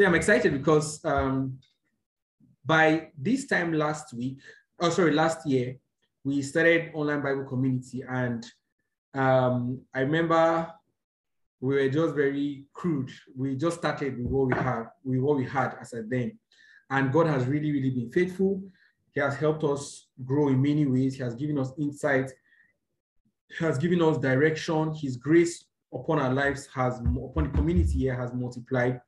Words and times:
So 0.00 0.06
I'm 0.06 0.14
excited 0.14 0.54
because 0.54 1.04
um, 1.04 1.58
by 2.64 3.10
this 3.18 3.46
time 3.46 3.74
last 3.74 4.14
week, 4.14 4.38
oh 4.80 4.88
sorry, 4.88 5.12
last 5.12 5.46
year, 5.46 5.76
we 6.24 6.40
started 6.40 6.90
online 6.94 7.20
Bible 7.20 7.44
community, 7.44 8.02
and 8.08 8.42
um, 9.12 9.82
I 9.92 10.00
remember 10.00 10.72
we 11.60 11.74
were 11.74 11.88
just 11.90 12.14
very 12.14 12.64
crude. 12.72 13.10
We 13.36 13.56
just 13.56 13.76
started 13.76 14.16
with 14.16 14.28
what 14.28 14.46
we 14.46 14.54
had, 14.54 14.84
with 15.04 15.20
what 15.20 15.36
we 15.36 15.44
had 15.44 15.76
as 15.78 15.92
a 15.92 16.02
then, 16.02 16.38
and 16.88 17.12
God 17.12 17.26
has 17.26 17.44
really, 17.44 17.70
really 17.70 17.90
been 17.90 18.10
faithful. 18.10 18.62
He 19.12 19.20
has 19.20 19.36
helped 19.36 19.64
us 19.64 20.06
grow 20.24 20.48
in 20.48 20.62
many 20.62 20.86
ways. 20.86 21.16
He 21.16 21.22
has 21.22 21.34
given 21.34 21.58
us 21.58 21.72
insight. 21.78 22.32
He 23.50 23.62
has 23.62 23.76
given 23.76 24.00
us 24.00 24.16
direction. 24.16 24.94
His 24.94 25.18
grace 25.18 25.66
upon 25.92 26.20
our 26.20 26.32
lives 26.32 26.68
has, 26.74 27.00
upon 27.00 27.44
the 27.44 27.50
community 27.50 27.98
here, 27.98 28.18
has 28.18 28.32
multiplied. 28.32 28.98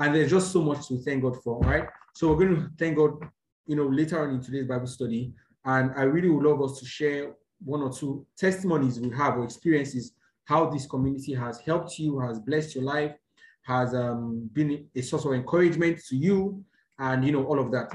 And 0.00 0.14
there's 0.14 0.30
just 0.30 0.50
so 0.50 0.62
much 0.62 0.88
to 0.88 0.98
thank 0.98 1.22
God 1.22 1.42
for, 1.42 1.60
right? 1.60 1.86
So 2.14 2.28
we're 2.28 2.46
going 2.46 2.56
to 2.56 2.70
thank 2.78 2.96
God, 2.96 3.18
you 3.66 3.76
know, 3.76 3.86
later 3.86 4.22
on 4.22 4.34
in 4.34 4.40
today's 4.40 4.66
Bible 4.66 4.86
study. 4.86 5.34
And 5.66 5.92
I 5.94 6.02
really 6.02 6.30
would 6.30 6.44
love 6.44 6.62
us 6.62 6.80
to 6.80 6.86
share 6.86 7.34
one 7.62 7.82
or 7.82 7.92
two 7.92 8.26
testimonies 8.36 8.98
we 8.98 9.10
have 9.10 9.36
or 9.36 9.44
experiences 9.44 10.14
how 10.46 10.70
this 10.70 10.86
community 10.86 11.34
has 11.34 11.60
helped 11.60 11.98
you, 11.98 12.18
has 12.18 12.40
blessed 12.40 12.74
your 12.74 12.84
life, 12.84 13.14
has 13.62 13.94
um, 13.94 14.48
been 14.52 14.88
a 14.96 15.02
source 15.02 15.26
of 15.26 15.34
encouragement 15.34 16.00
to 16.08 16.16
you, 16.16 16.64
and 16.98 17.24
you 17.24 17.32
know 17.32 17.44
all 17.44 17.60
of 17.60 17.70
that. 17.70 17.88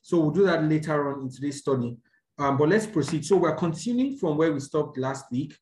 So 0.00 0.20
we'll 0.20 0.30
do 0.30 0.44
that 0.44 0.64
later 0.64 1.12
on 1.12 1.22
in 1.22 1.30
today's 1.30 1.58
study. 1.58 1.96
Um, 2.38 2.56
but 2.56 2.68
let's 2.68 2.86
proceed. 2.86 3.26
So 3.26 3.36
we're 3.36 3.56
continuing 3.56 4.16
from 4.16 4.38
where 4.38 4.52
we 4.52 4.60
stopped 4.60 4.96
last 4.96 5.26
week, 5.32 5.54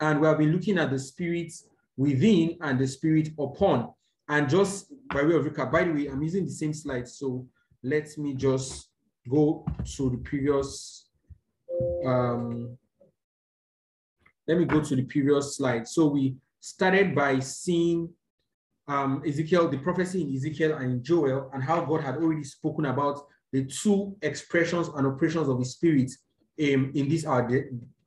and 0.00 0.20
we 0.20 0.26
have 0.28 0.38
been 0.38 0.52
looking 0.52 0.78
at 0.78 0.90
the 0.90 0.98
spirit 0.98 1.52
within 1.96 2.56
and 2.60 2.78
the 2.78 2.86
spirit 2.86 3.30
upon. 3.38 3.92
And 4.28 4.48
just 4.48 4.92
by 5.08 5.22
way 5.22 5.34
of 5.34 5.44
recap, 5.44 5.70
by 5.70 5.84
the 5.84 5.92
way, 5.92 6.06
I'm 6.06 6.22
using 6.22 6.44
the 6.44 6.50
same 6.50 6.72
slide. 6.72 7.08
So 7.08 7.46
let 7.82 8.16
me 8.16 8.34
just 8.34 8.88
go 9.28 9.66
to 9.96 10.10
the 10.10 10.16
previous, 10.18 11.08
um, 12.06 12.76
let 14.48 14.58
me 14.58 14.64
go 14.64 14.80
to 14.80 14.96
the 14.96 15.02
previous 15.02 15.56
slide. 15.56 15.86
So 15.86 16.06
we 16.06 16.36
started 16.60 17.14
by 17.14 17.38
seeing 17.40 18.08
um, 18.88 19.22
Ezekiel, 19.26 19.68
the 19.68 19.78
prophecy 19.78 20.22
in 20.22 20.34
Ezekiel 20.34 20.76
and 20.76 20.92
in 20.92 21.02
Joel, 21.02 21.50
and 21.52 21.62
how 21.62 21.84
God 21.84 22.02
had 22.02 22.16
already 22.16 22.44
spoken 22.44 22.86
about 22.86 23.26
the 23.52 23.64
two 23.64 24.16
expressions 24.22 24.88
and 24.88 25.06
operations 25.06 25.48
of 25.48 25.58
the 25.58 25.64
Spirit 25.64 26.10
um, 26.60 26.90
in 26.94 27.08
this 27.08 27.24
our 27.24 27.48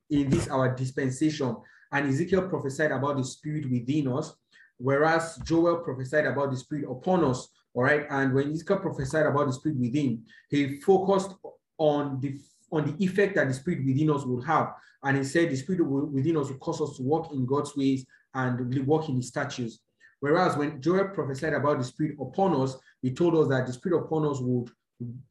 in 0.09 0.29
this 0.29 0.47
our 0.49 0.75
dispensation. 0.75 1.55
And 1.91 2.07
Ezekiel 2.09 2.49
prophesied 2.49 2.91
about 2.91 3.17
the 3.17 3.23
Spirit 3.23 3.69
within 3.69 4.07
us, 4.09 4.35
whereas 4.77 5.39
Joel 5.43 5.77
prophesied 5.77 6.25
about 6.25 6.51
the 6.51 6.57
Spirit 6.57 6.85
upon 6.89 7.23
us. 7.23 7.49
All 7.73 7.83
right, 7.83 8.07
and 8.09 8.33
when 8.33 8.51
Ezekiel 8.51 8.79
prophesied 8.79 9.27
about 9.27 9.47
the 9.47 9.53
Spirit 9.53 9.77
within, 9.77 10.23
he 10.49 10.79
focused 10.81 11.31
on 11.77 12.19
the 12.21 12.39
on 12.69 12.85
the 12.85 13.03
effect 13.03 13.35
that 13.35 13.47
the 13.47 13.53
Spirit 13.53 13.85
within 13.85 14.09
us 14.09 14.25
would 14.25 14.43
have, 14.45 14.73
and 15.03 15.17
he 15.17 15.23
said 15.23 15.49
the 15.49 15.55
Spirit 15.55 15.83
within 15.83 16.37
us 16.37 16.49
will 16.49 16.57
cause 16.57 16.81
us 16.81 16.97
to 16.97 17.03
walk 17.03 17.31
in 17.31 17.45
God's 17.45 17.75
ways 17.75 18.05
and 18.33 18.85
walk 18.85 19.09
in 19.09 19.15
His 19.15 19.27
statutes. 19.27 19.79
Whereas 20.19 20.57
when 20.57 20.81
Joel 20.81 21.09
prophesied 21.09 21.53
about 21.53 21.77
the 21.77 21.83
Spirit 21.83 22.17
upon 22.19 22.59
us, 22.59 22.77
he 23.01 23.13
told 23.13 23.35
us 23.35 23.47
that 23.49 23.67
the 23.67 23.73
Spirit 23.73 23.99
upon 23.99 24.25
us 24.25 24.39
would, 24.39 24.69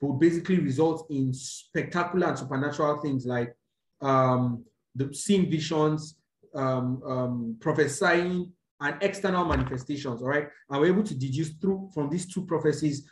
would 0.00 0.20
basically 0.20 0.60
result 0.60 1.06
in 1.10 1.32
spectacular 1.32 2.28
and 2.28 2.38
supernatural 2.38 2.98
things 2.98 3.26
like 3.26 3.56
um, 4.00 4.64
the 4.94 5.12
seeing 5.12 5.50
visions, 5.50 6.16
um, 6.54 7.02
um, 7.04 7.56
prophesying, 7.60 8.52
and 8.80 8.96
external 9.00 9.44
manifestations. 9.44 10.22
All 10.22 10.28
right, 10.28 10.48
and 10.70 10.80
we're 10.80 10.88
able 10.88 11.02
to 11.04 11.14
deduce 11.14 11.50
through 11.50 11.90
from 11.94 12.10
these 12.10 12.26
two 12.26 12.44
prophecies 12.44 13.08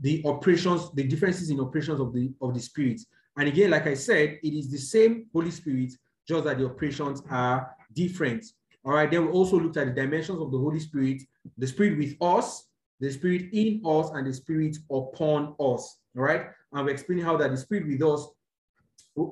the 0.00 0.22
operations, 0.26 0.92
the 0.94 1.04
differences 1.04 1.50
in 1.50 1.60
operations 1.60 2.00
of 2.00 2.12
the 2.12 2.32
of 2.40 2.54
the 2.54 2.60
Spirit. 2.60 3.00
And 3.36 3.48
again, 3.48 3.70
like 3.70 3.86
I 3.86 3.94
said, 3.94 4.38
it 4.42 4.52
is 4.54 4.70
the 4.70 4.78
same 4.78 5.26
Holy 5.32 5.50
Spirit, 5.50 5.92
just 6.26 6.44
that 6.44 6.58
the 6.58 6.66
operations 6.66 7.22
are 7.30 7.70
different. 7.92 8.44
All 8.84 8.92
right, 8.92 9.10
then 9.10 9.26
we 9.26 9.32
also 9.32 9.58
looked 9.58 9.76
at 9.76 9.86
the 9.86 9.92
dimensions 9.92 10.40
of 10.40 10.50
the 10.52 10.58
Holy 10.58 10.80
Spirit, 10.80 11.22
the 11.58 11.66
Spirit 11.66 11.98
with 11.98 12.16
us, 12.20 12.68
the 13.00 13.10
Spirit 13.10 13.48
in 13.52 13.82
us, 13.84 14.10
and 14.10 14.26
the 14.26 14.32
Spirit 14.32 14.76
upon 14.90 15.54
us. 15.58 15.98
All 16.16 16.22
right, 16.22 16.46
and 16.72 16.84
we're 16.84 16.92
explaining 16.92 17.24
how 17.24 17.36
that 17.36 17.50
the 17.50 17.56
Spirit 17.56 17.86
with 17.88 18.02
us 18.02 18.28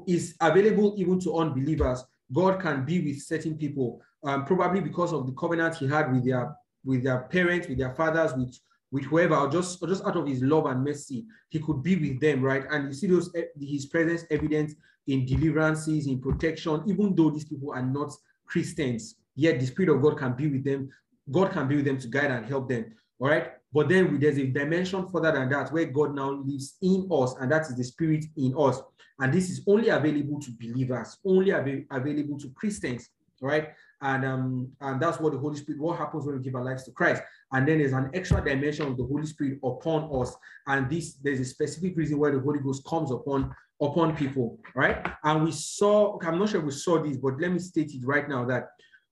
is 0.06 0.34
available 0.40 0.94
even 0.96 1.20
to 1.20 1.36
unbelievers. 1.36 2.04
God 2.32 2.60
can 2.60 2.84
be 2.84 3.00
with 3.00 3.22
certain 3.22 3.56
people, 3.56 4.00
um, 4.24 4.44
probably 4.44 4.80
because 4.80 5.12
of 5.12 5.26
the 5.26 5.32
covenant 5.32 5.76
he 5.76 5.86
had 5.86 6.12
with 6.12 6.24
their 6.24 6.54
with 6.84 7.02
their 7.02 7.20
parents, 7.22 7.68
with 7.68 7.78
their 7.78 7.94
fathers, 7.94 8.32
with 8.34 8.58
with 8.90 9.04
whoever, 9.04 9.36
or 9.36 9.48
just 9.48 9.82
or 9.82 9.88
just 9.88 10.04
out 10.04 10.16
of 10.16 10.26
his 10.26 10.42
love 10.42 10.66
and 10.66 10.84
mercy, 10.84 11.24
he 11.48 11.58
could 11.58 11.82
be 11.82 11.96
with 11.96 12.20
them, 12.20 12.42
right? 12.42 12.64
And 12.70 12.88
you 12.88 12.94
see 12.94 13.06
those 13.06 13.34
eh, 13.34 13.44
his 13.60 13.86
presence 13.86 14.24
evident 14.30 14.72
in 15.06 15.26
deliverances, 15.26 16.06
in 16.06 16.20
protection, 16.20 16.82
even 16.86 17.14
though 17.14 17.30
these 17.30 17.44
people 17.44 17.72
are 17.72 17.82
not 17.82 18.12
Christians 18.46 19.16
yet 19.34 19.60
the 19.60 19.66
Spirit 19.66 19.94
of 19.94 20.02
God 20.02 20.18
can 20.18 20.34
be 20.34 20.48
with 20.48 20.64
them. 20.64 20.90
God 21.30 21.52
can 21.52 21.68
be 21.68 21.76
with 21.76 21.84
them 21.84 21.98
to 21.98 22.08
guide 22.08 22.30
and 22.30 22.46
help 22.46 22.68
them. 22.68 22.94
All 23.18 23.28
right. 23.28 23.52
But 23.72 23.88
then 23.88 24.18
there's 24.20 24.38
a 24.38 24.46
dimension 24.46 25.08
further 25.08 25.32
than 25.32 25.48
that 25.50 25.72
where 25.72 25.86
God 25.86 26.14
now 26.14 26.30
lives 26.30 26.76
in 26.80 27.08
us, 27.10 27.34
and 27.40 27.50
that 27.50 27.62
is 27.62 27.76
the 27.76 27.84
Spirit 27.84 28.24
in 28.36 28.54
us. 28.56 28.80
And 29.18 29.32
this 29.32 29.50
is 29.50 29.62
only 29.66 29.88
available 29.88 30.40
to 30.40 30.50
believers, 30.60 31.18
only 31.24 31.52
av 31.52 31.68
available 31.90 32.38
to 32.38 32.50
Christians. 32.50 33.10
Right. 33.40 33.70
And 34.04 34.24
um, 34.24 34.68
and 34.82 35.00
that's 35.00 35.18
what 35.18 35.32
the 35.32 35.38
Holy 35.38 35.56
Spirit, 35.56 35.80
what 35.80 35.98
happens 35.98 36.26
when 36.26 36.36
we 36.36 36.42
give 36.42 36.54
our 36.54 36.62
lives 36.62 36.84
to 36.84 36.92
Christ. 36.92 37.22
And 37.52 37.66
then 37.66 37.78
there's 37.78 37.94
an 37.94 38.10
extra 38.12 38.44
dimension 38.44 38.86
of 38.86 38.98
the 38.98 39.04
Holy 39.04 39.24
Spirit 39.24 39.58
upon 39.64 40.10
us. 40.20 40.36
And 40.66 40.90
this 40.90 41.14
there's 41.14 41.40
a 41.40 41.44
specific 41.44 41.96
reason 41.96 42.18
why 42.18 42.30
the 42.30 42.38
Holy 42.38 42.60
Ghost 42.60 42.84
comes 42.86 43.10
upon 43.10 43.54
upon 43.80 44.14
people, 44.14 44.58
right? 44.74 45.04
And 45.24 45.44
we 45.44 45.52
saw, 45.52 46.18
I'm 46.22 46.38
not 46.38 46.50
sure 46.50 46.60
we 46.60 46.70
saw 46.70 47.02
this, 47.02 47.16
but 47.16 47.40
let 47.40 47.50
me 47.50 47.58
state 47.58 47.92
it 47.94 48.04
right 48.04 48.28
now 48.28 48.44
that 48.44 48.68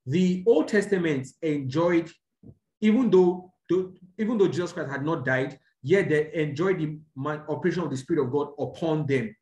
the 0.06 0.44
Old 0.47 0.69
Testament 0.69 1.26
enjoyed, 1.41 2.10
even 2.81 3.10
though, 3.10 3.52
even 4.19 4.38
though 4.38 4.48
Jesus 4.48 4.72
Christ 4.72 4.91
had 4.91 5.04
not 5.04 5.25
died, 5.25 5.58
yet 5.82 6.08
they 6.08 6.32
enjoyed 6.34 6.78
the 6.78 6.98
operation 7.48 7.82
of 7.82 7.91
the 7.91 7.97
Spirit 7.97 8.25
of 8.25 8.32
God 8.32 8.48
upon 8.58 9.06
them. 9.06 9.34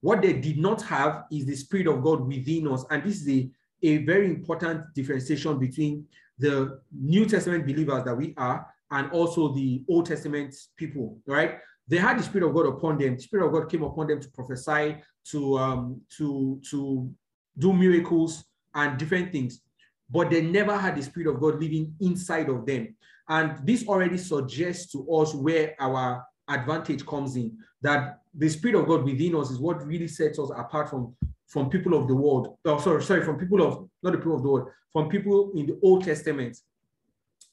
What 0.00 0.22
they 0.22 0.32
did 0.32 0.58
not 0.58 0.82
have 0.82 1.24
is 1.30 1.46
the 1.46 1.56
Spirit 1.56 1.86
of 1.86 2.02
God 2.02 2.26
within 2.26 2.68
us. 2.68 2.84
And 2.90 3.02
this 3.02 3.22
is 3.22 3.28
a, 3.28 3.50
a 3.82 3.98
very 3.98 4.26
important 4.26 4.82
differentiation 4.94 5.58
between 5.58 6.06
the 6.38 6.80
New 6.92 7.26
Testament 7.26 7.66
believers 7.66 8.04
that 8.04 8.16
we 8.16 8.34
are 8.36 8.66
and 8.90 9.10
also 9.10 9.52
the 9.52 9.82
Old 9.88 10.06
Testament 10.06 10.54
people, 10.76 11.18
right? 11.26 11.58
They 11.88 11.96
had 11.96 12.18
the 12.18 12.22
Spirit 12.22 12.48
of 12.48 12.54
God 12.54 12.66
upon 12.66 12.98
them. 12.98 13.16
The 13.16 13.22
Spirit 13.22 13.46
of 13.46 13.52
God 13.52 13.70
came 13.70 13.82
upon 13.82 14.08
them 14.08 14.20
to 14.20 14.28
prophesy, 14.30 14.96
to 15.30 15.58
um, 15.58 16.00
to 16.16 16.60
to 16.70 17.10
do 17.58 17.72
miracles 17.72 18.44
and 18.74 18.98
different 18.98 19.32
things 19.32 19.62
but 20.10 20.30
they 20.30 20.42
never 20.42 20.76
had 20.76 20.96
the 20.96 21.02
Spirit 21.02 21.28
of 21.28 21.40
God 21.40 21.60
living 21.60 21.94
inside 22.00 22.48
of 22.48 22.64
them. 22.66 22.94
And 23.28 23.66
this 23.66 23.86
already 23.86 24.16
suggests 24.16 24.90
to 24.92 25.10
us 25.12 25.34
where 25.34 25.74
our 25.78 26.24
advantage 26.48 27.04
comes 27.04 27.36
in 27.36 27.58
that 27.82 28.20
the 28.34 28.48
Spirit 28.48 28.80
of 28.80 28.86
God 28.86 29.04
within 29.04 29.36
us 29.36 29.50
is 29.50 29.58
what 29.58 29.86
really 29.86 30.08
sets 30.08 30.38
us 30.38 30.50
apart 30.56 30.88
from, 30.88 31.14
from 31.48 31.70
people 31.70 31.94
of 31.94 32.06
the 32.06 32.14
world. 32.14 32.56
Oh, 32.64 32.78
sorry, 32.78 33.02
sorry, 33.02 33.24
from 33.24 33.38
people 33.38 33.62
of, 33.62 33.88
not 34.02 34.12
the 34.12 34.18
people 34.18 34.36
of 34.36 34.42
the 34.42 34.48
world, 34.48 34.68
from 34.92 35.08
people 35.08 35.50
in 35.54 35.66
the 35.66 35.78
Old 35.82 36.04
Testament. 36.04 36.58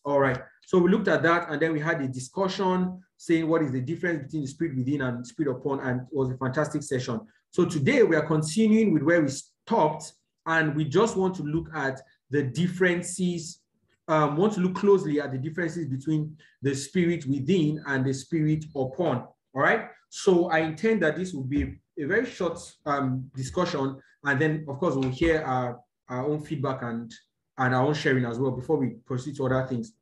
All 0.03 0.19
right. 0.19 0.39
So 0.65 0.77
we 0.77 0.91
looked 0.91 1.07
at 1.07 1.23
that 1.23 1.49
and 1.49 1.61
then 1.61 1.73
we 1.73 1.79
had 1.79 2.01
a 2.01 2.07
discussion 2.07 3.01
saying 3.17 3.47
what 3.47 3.61
is 3.63 3.71
the 3.71 3.81
difference 3.81 4.23
between 4.23 4.41
the 4.43 4.47
spirit 4.47 4.75
within 4.75 5.01
and 5.01 5.25
spirit 5.25 5.51
upon, 5.51 5.79
and 5.79 6.01
it 6.01 6.07
was 6.11 6.29
a 6.29 6.37
fantastic 6.37 6.83
session. 6.83 7.19
So 7.51 7.65
today 7.65 8.03
we 8.03 8.15
are 8.15 8.25
continuing 8.25 8.93
with 8.93 9.03
where 9.03 9.21
we 9.21 9.29
stopped, 9.29 10.11
and 10.45 10.75
we 10.75 10.85
just 10.85 11.15
want 11.15 11.33
to 11.35 11.43
look 11.43 11.69
at 11.73 12.01
the 12.29 12.43
differences, 12.43 13.61
um, 14.07 14.35
want 14.35 14.53
to 14.53 14.59
look 14.59 14.75
closely 14.75 15.21
at 15.21 15.31
the 15.31 15.37
differences 15.37 15.87
between 15.87 16.35
the 16.61 16.75
spirit 16.75 17.25
within 17.25 17.81
and 17.87 18.05
the 18.05 18.13
spirit 18.13 18.65
upon. 18.75 19.25
All 19.55 19.61
right. 19.61 19.87
So 20.09 20.49
I 20.49 20.59
intend 20.59 21.01
that 21.01 21.15
this 21.15 21.33
will 21.33 21.43
be 21.43 21.77
a 21.97 22.05
very 22.05 22.25
short 22.25 22.59
um, 22.85 23.29
discussion, 23.35 23.97
and 24.23 24.41
then 24.41 24.65
of 24.67 24.77
course 24.79 24.95
we'll 24.95 25.09
hear 25.09 25.41
our, 25.41 25.79
our 26.09 26.25
own 26.25 26.41
feedback 26.41 26.81
and 26.83 27.11
and 27.57 27.73
our 27.73 27.85
own 27.85 27.93
sharing 27.93 28.25
as 28.25 28.37
well 28.37 28.51
before 28.51 28.77
we 28.77 28.95
proceed 29.05 29.35
to 29.37 29.45
other 29.45 29.65
things. 29.65 29.93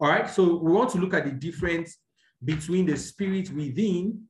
All 0.00 0.08
right. 0.08 0.28
So 0.28 0.56
we 0.56 0.72
want 0.72 0.90
to 0.90 0.98
look 0.98 1.14
at 1.14 1.24
the 1.24 1.30
difference 1.30 1.98
between 2.44 2.86
the 2.86 2.96
spirit 2.96 3.50
within 3.52 4.22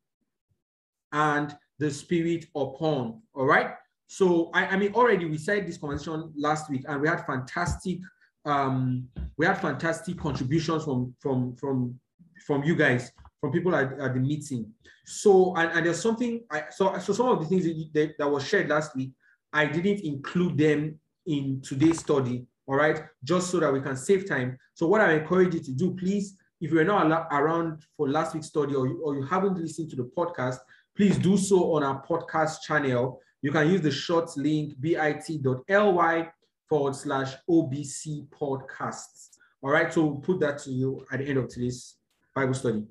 and 1.13 1.57
the 1.79 1.91
spirit 1.91 2.47
upon. 2.55 3.23
All 3.35 3.47
right. 3.47 3.75
So 4.07 4.51
I, 4.53 4.67
I 4.67 4.77
mean, 4.77 4.93
already 4.95 5.25
we 5.25 5.39
said 5.39 5.67
this 5.67 5.79
conversation 5.79 6.33
last 6.37 6.71
week, 6.71 6.85
and 6.89 7.01
we 7.01 7.09
had 7.09 7.25
fantastic, 7.25 8.01
um, 8.45 9.09
we 9.39 9.47
had 9.47 9.59
fantastic 9.59 10.19
contributions 10.19 10.85
from 10.85 11.15
from 11.21 11.57
from 11.57 11.99
from 12.47 12.65
you 12.65 12.75
guys, 12.75 13.13
from 13.43 13.51
people 13.51 13.75
at, 13.75 13.99
at 13.99 14.15
the 14.15 14.21
meeting. 14.21 14.73
So 15.05 15.55
and, 15.57 15.73
and 15.73 15.85
there's 15.85 16.01
something 16.01 16.45
I 16.51 16.65
so 16.71 16.97
so 16.99 17.13
some 17.13 17.29
of 17.29 17.41
the 17.41 17.47
things 17.47 17.65
that, 17.65 17.89
that, 17.93 18.19
that 18.19 18.31
was 18.31 18.47
shared 18.47 18.69
last 18.69 18.97
week, 18.97 19.11
I 19.53 19.67
didn't 19.67 20.01
include 20.01 20.57
them 20.57 20.99
in 21.27 21.61
today's 21.61 21.99
study. 21.99 22.47
All 22.67 22.77
right, 22.77 23.03
just 23.25 23.51
so 23.51 23.59
that 23.59 23.73
we 23.73 23.81
can 23.81 23.97
save 23.97 24.29
time. 24.29 24.57
So 24.75 24.87
what 24.87 25.01
I 25.01 25.15
encourage 25.15 25.53
you 25.55 25.61
to 25.61 25.73
do, 25.73 25.97
please, 25.97 26.37
if 26.61 26.71
you're 26.71 26.85
not 26.85 27.27
around 27.33 27.85
for 27.97 28.09
last 28.09 28.35
week's 28.35 28.47
study 28.47 28.77
or 28.77 28.87
you, 28.87 29.03
or 29.05 29.17
you 29.17 29.27
haven't 29.27 29.59
listened 29.59 29.91
to 29.91 29.97
the 29.97 30.09
podcast, 30.17 30.59
please 30.97 31.19
do 31.19 31.37
so 31.37 31.75
on 31.75 31.83
our 31.83 32.07
podcast 32.07 32.63
channel. 32.63 33.21
You 33.43 33.51
can 33.51 33.69
use 33.69 33.81
the 33.81 33.91
short 33.91 34.31
link 34.37 34.81
bit.ly 34.81 36.29
forward 36.69 36.95
slash 36.95 37.35
OBC 37.51 38.29
podcasts. 38.29 39.31
All 39.61 39.71
right, 39.71 39.93
so 39.93 40.05
we'll 40.05 40.21
put 40.21 40.39
that 40.41 40.59
to 40.61 40.71
you 40.71 41.05
at 41.13 41.19
the 41.19 41.27
end 41.27 41.39
of 41.39 41.49
today's 41.49 41.97
Bible 42.37 42.55
study. 42.55 42.87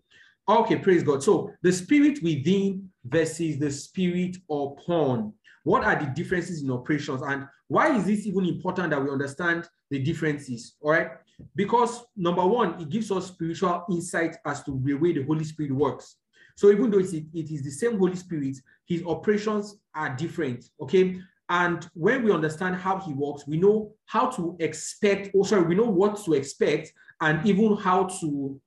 Okay, 0.60 0.78
praise 0.78 1.04
God. 1.04 1.24
So 1.24 1.52
the 1.62 1.72
spirit 1.72 2.22
within 2.22 2.90
versus 3.06 3.58
the 3.58 3.72
spirit 3.72 4.38
upon. 4.50 5.34
What 5.64 5.84
are 5.84 5.96
the 5.96 6.08
differences 6.08 6.64
in 6.64 6.72
operations? 6.72 7.22
And 7.22 7.48
why 7.68 7.96
is 7.96 8.06
this 8.06 8.26
even 8.26 8.46
important 8.46 8.90
that 8.90 9.02
we 9.04 9.10
understand 9.10 9.70
the 9.90 10.00
differences? 10.00 10.76
All 10.82 10.92
right. 10.92 11.10
Because 11.56 12.04
number 12.16 12.46
one, 12.46 12.82
it 12.82 12.90
gives 12.90 13.12
us 13.12 13.28
spiritual 13.28 13.86
insight 13.90 14.36
as 14.46 14.64
to 14.64 14.80
the 14.84 14.94
way 14.94 15.14
the 15.14 15.24
Holy 15.24 15.44
Spirit 15.44 15.72
works. 15.72 16.18
So 16.56 16.70
even 16.70 16.92
though 16.92 17.00
it 17.00 17.14
is 17.34 17.64
the 17.64 17.72
same 17.72 17.98
Holy 17.98 18.16
Spirit, 18.16 18.58
his 18.86 19.04
operations 19.06 19.78
are 19.96 20.16
different. 20.16 20.66
Okay. 20.82 21.22
And 21.50 21.88
when 21.94 22.24
we 22.24 22.32
understand 22.32 22.76
how 22.76 23.00
he 23.00 23.14
works, 23.14 23.46
we 23.48 23.58
know 23.58 23.94
how 24.06 24.28
to 24.32 24.56
expect, 24.60 25.30
or 25.34 25.46
sorry, 25.46 25.64
we 25.64 25.76
know 25.76 25.90
what 25.90 26.24
to 26.26 26.34
expect 26.34 26.94
and 27.20 27.46
even 27.46 27.76
how 27.78 28.06
to 28.20 28.60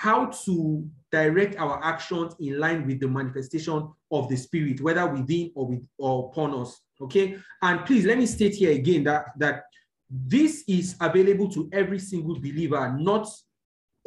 how 0.00 0.24
to 0.24 0.88
direct 1.12 1.56
our 1.58 1.78
actions 1.84 2.34
in 2.40 2.58
line 2.58 2.86
with 2.86 3.00
the 3.00 3.06
manifestation 3.06 3.86
of 4.10 4.30
the 4.30 4.36
spirit, 4.36 4.80
whether 4.80 5.06
within 5.06 5.52
or 5.54 5.66
with 5.66 5.86
or 5.98 6.30
upon 6.30 6.58
us. 6.58 6.80
Okay. 7.02 7.36
And 7.60 7.84
please 7.84 8.06
let 8.06 8.16
me 8.16 8.24
state 8.24 8.54
here 8.54 8.72
again 8.72 9.04
that 9.04 9.26
that 9.36 9.64
this 10.08 10.64
is 10.66 10.96
available 11.02 11.50
to 11.50 11.68
every 11.72 11.98
single 11.98 12.34
believer, 12.36 12.96
not 12.98 13.28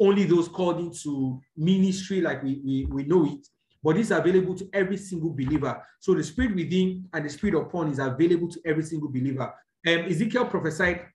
only 0.00 0.24
those 0.24 0.48
called 0.48 0.80
into 0.80 1.40
ministry 1.56 2.20
like 2.20 2.42
we, 2.42 2.60
we, 2.64 2.84
we 2.86 3.04
know 3.04 3.24
it, 3.26 3.46
but 3.80 3.96
it's 3.96 4.10
available 4.10 4.56
to 4.56 4.68
every 4.72 4.96
single 4.96 5.30
believer. 5.30 5.80
So 6.00 6.14
the 6.14 6.24
spirit 6.24 6.56
within 6.56 7.08
and 7.12 7.24
the 7.24 7.30
spirit 7.30 7.54
upon 7.54 7.88
is 7.92 8.00
available 8.00 8.48
to 8.48 8.60
every 8.66 8.82
single 8.82 9.08
believer. 9.08 9.54
Um, 9.86 9.98
Ezekiel 10.06 10.46
prophesied, 10.46 11.06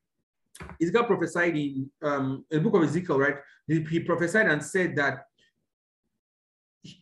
Ezekiel 0.81 1.05
prophesied 1.05 1.55
in, 1.55 1.89
um, 2.01 2.45
in 2.51 2.61
the 2.61 2.69
book 2.69 2.81
of 2.81 2.89
Ezekiel, 2.89 3.19
right? 3.19 3.35
He, 3.67 3.81
he 3.83 3.99
prophesied 4.01 4.47
and 4.47 4.63
said 4.63 4.95
that 4.95 5.25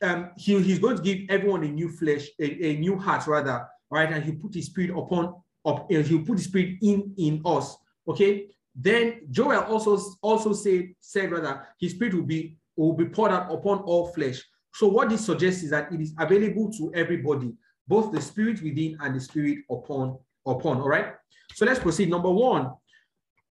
um, 0.02 0.32
he, 0.38 0.62
he's 0.62 0.80
going 0.80 0.98
to 0.98 1.04
give 1.04 1.20
everyone 1.30 1.64
a 1.64 1.68
new 1.68 1.90
flesh, 1.90 2.28
a, 2.40 2.66
a 2.66 2.78
new 2.78 2.98
heart 2.98 3.28
rather, 3.28 3.68
right? 3.90 4.12
And 4.12 4.24
he 4.24 4.32
put 4.32 4.54
his 4.54 4.68
spirit 4.68 4.92
upon 4.92 5.36
up, 5.66 5.92
uh, 5.92 6.02
he'll 6.02 6.24
put 6.24 6.38
the 6.38 6.44
spirit 6.44 6.78
in 6.82 7.14
in 7.18 7.42
us. 7.46 7.76
Okay. 8.08 8.48
Then 8.76 9.22
Joel 9.32 9.64
also 9.64 10.00
also 10.22 10.54
said 10.54 10.90
said 11.00 11.32
rather 11.32 11.68
his 11.80 11.92
spirit 11.92 12.14
will 12.14 12.24
be 12.24 12.58
will 12.76 12.94
be 12.94 13.06
poured 13.06 13.32
out 13.32 13.52
upon 13.52 13.80
all 13.80 14.08
flesh. 14.08 14.42
So 14.74 14.88
what 14.88 15.10
this 15.10 15.26
suggests 15.26 15.64
is 15.64 15.72
that 15.72 15.92
it 15.92 16.00
is 16.00 16.14
available 16.20 16.72
to 16.74 16.92
everybody, 16.94 17.54
both 17.88 18.12
the 18.12 18.22
spirit 18.22 18.62
within 18.62 18.98
and 19.02 19.16
the 19.16 19.20
spirit 19.20 19.60
upon 19.70 20.18
upon. 20.46 20.78
All 20.78 20.90
right. 20.90 21.16
So 21.54 21.66
let's 21.66 21.80
proceed. 21.80 22.10
Number 22.10 22.30
one, 22.32 22.72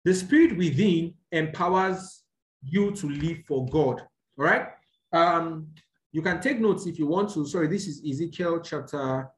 the 0.06 0.14
spirit 0.14 0.56
within 0.56 1.12
empowers 1.32 2.22
you 2.62 2.92
to 2.92 3.08
live 3.08 3.38
for 3.44 3.66
God. 3.66 4.00
All 4.38 4.44
right. 4.44 4.68
Um, 5.12 5.66
you 6.12 6.22
can 6.22 6.40
take 6.40 6.60
notes 6.60 6.86
if 6.86 6.96
you 6.96 7.08
want 7.08 7.30
to. 7.30 7.44
Sorry, 7.44 7.66
this 7.66 7.88
is 7.88 8.04
Ezekiel 8.08 8.60
chapter 8.60 9.28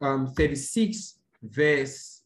um, 0.00 0.28
36, 0.28 1.18
verse 1.42 2.22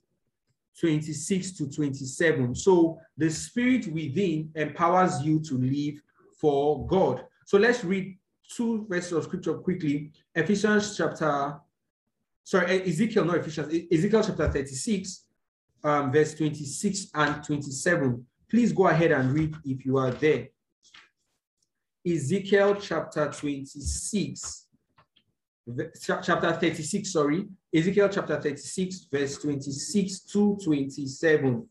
26 0.78 1.52
to 1.52 1.70
27. 1.70 2.54
So 2.54 2.98
the 3.16 3.30
spirit 3.30 3.86
within 3.86 4.50
empowers 4.54 5.22
you 5.22 5.40
to 5.40 5.56
live 5.56 5.94
for 6.38 6.86
God. 6.86 7.24
So 7.46 7.56
let's 7.56 7.84
read 7.84 8.18
two 8.54 8.84
verses 8.86 9.12
of 9.12 9.24
scripture 9.24 9.54
quickly. 9.54 10.12
Ephesians 10.34 10.94
chapter, 10.94 11.58
sorry, 12.44 12.82
Ezekiel, 12.82 13.24
not 13.24 13.38
Ephesians, 13.38 13.86
Ezekiel 13.90 14.24
chapter 14.24 14.52
36, 14.52 15.24
um, 15.84 16.12
verse 16.12 16.34
26 16.34 17.08
and 17.14 17.42
27. 17.44 18.26
Please 18.48 18.72
go 18.72 18.88
ahead 18.88 19.12
and 19.12 19.32
read 19.32 19.54
if 19.64 19.84
you 19.84 19.98
are 19.98 20.10
there. 20.10 20.48
Ezekiel 22.06 22.76
chapter 22.80 23.30
26, 23.30 24.66
chapter 26.04 26.52
36, 26.52 27.12
sorry, 27.12 27.46
Ezekiel 27.72 28.08
chapter 28.08 28.40
36, 28.40 29.06
verse 29.10 29.38
26 29.38 30.20
to 30.20 30.58
27. 30.64 31.66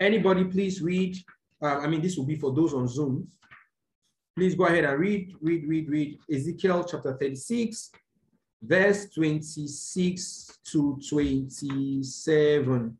Anybody 0.00 0.44
please 0.44 0.80
read, 0.80 1.16
uh, 1.60 1.78
I 1.78 1.88
mean, 1.88 2.00
this 2.00 2.16
will 2.16 2.26
be 2.26 2.36
for 2.36 2.54
those 2.54 2.72
on 2.74 2.86
Zoom. 2.86 3.26
Please 4.36 4.54
go 4.54 4.66
ahead 4.66 4.84
and 4.84 4.98
read, 4.98 5.34
read, 5.40 5.66
read, 5.68 5.88
read. 5.90 6.18
Ezekiel 6.32 6.84
chapter 6.84 7.16
36, 7.18 7.90
verse 8.62 9.10
26 9.10 10.58
to 10.64 10.98
27. 11.08 12.96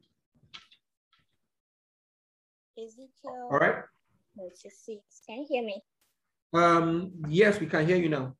Ezekiel 2.78 3.48
All 3.50 3.58
right. 3.58 3.84
36. 4.38 5.02
Can 5.26 5.38
you 5.40 5.46
hear 5.48 5.62
me? 5.62 5.82
Um, 6.54 7.12
yes, 7.28 7.60
we 7.60 7.66
can 7.66 7.86
hear 7.86 7.96
you 7.96 8.08
now. 8.08 8.34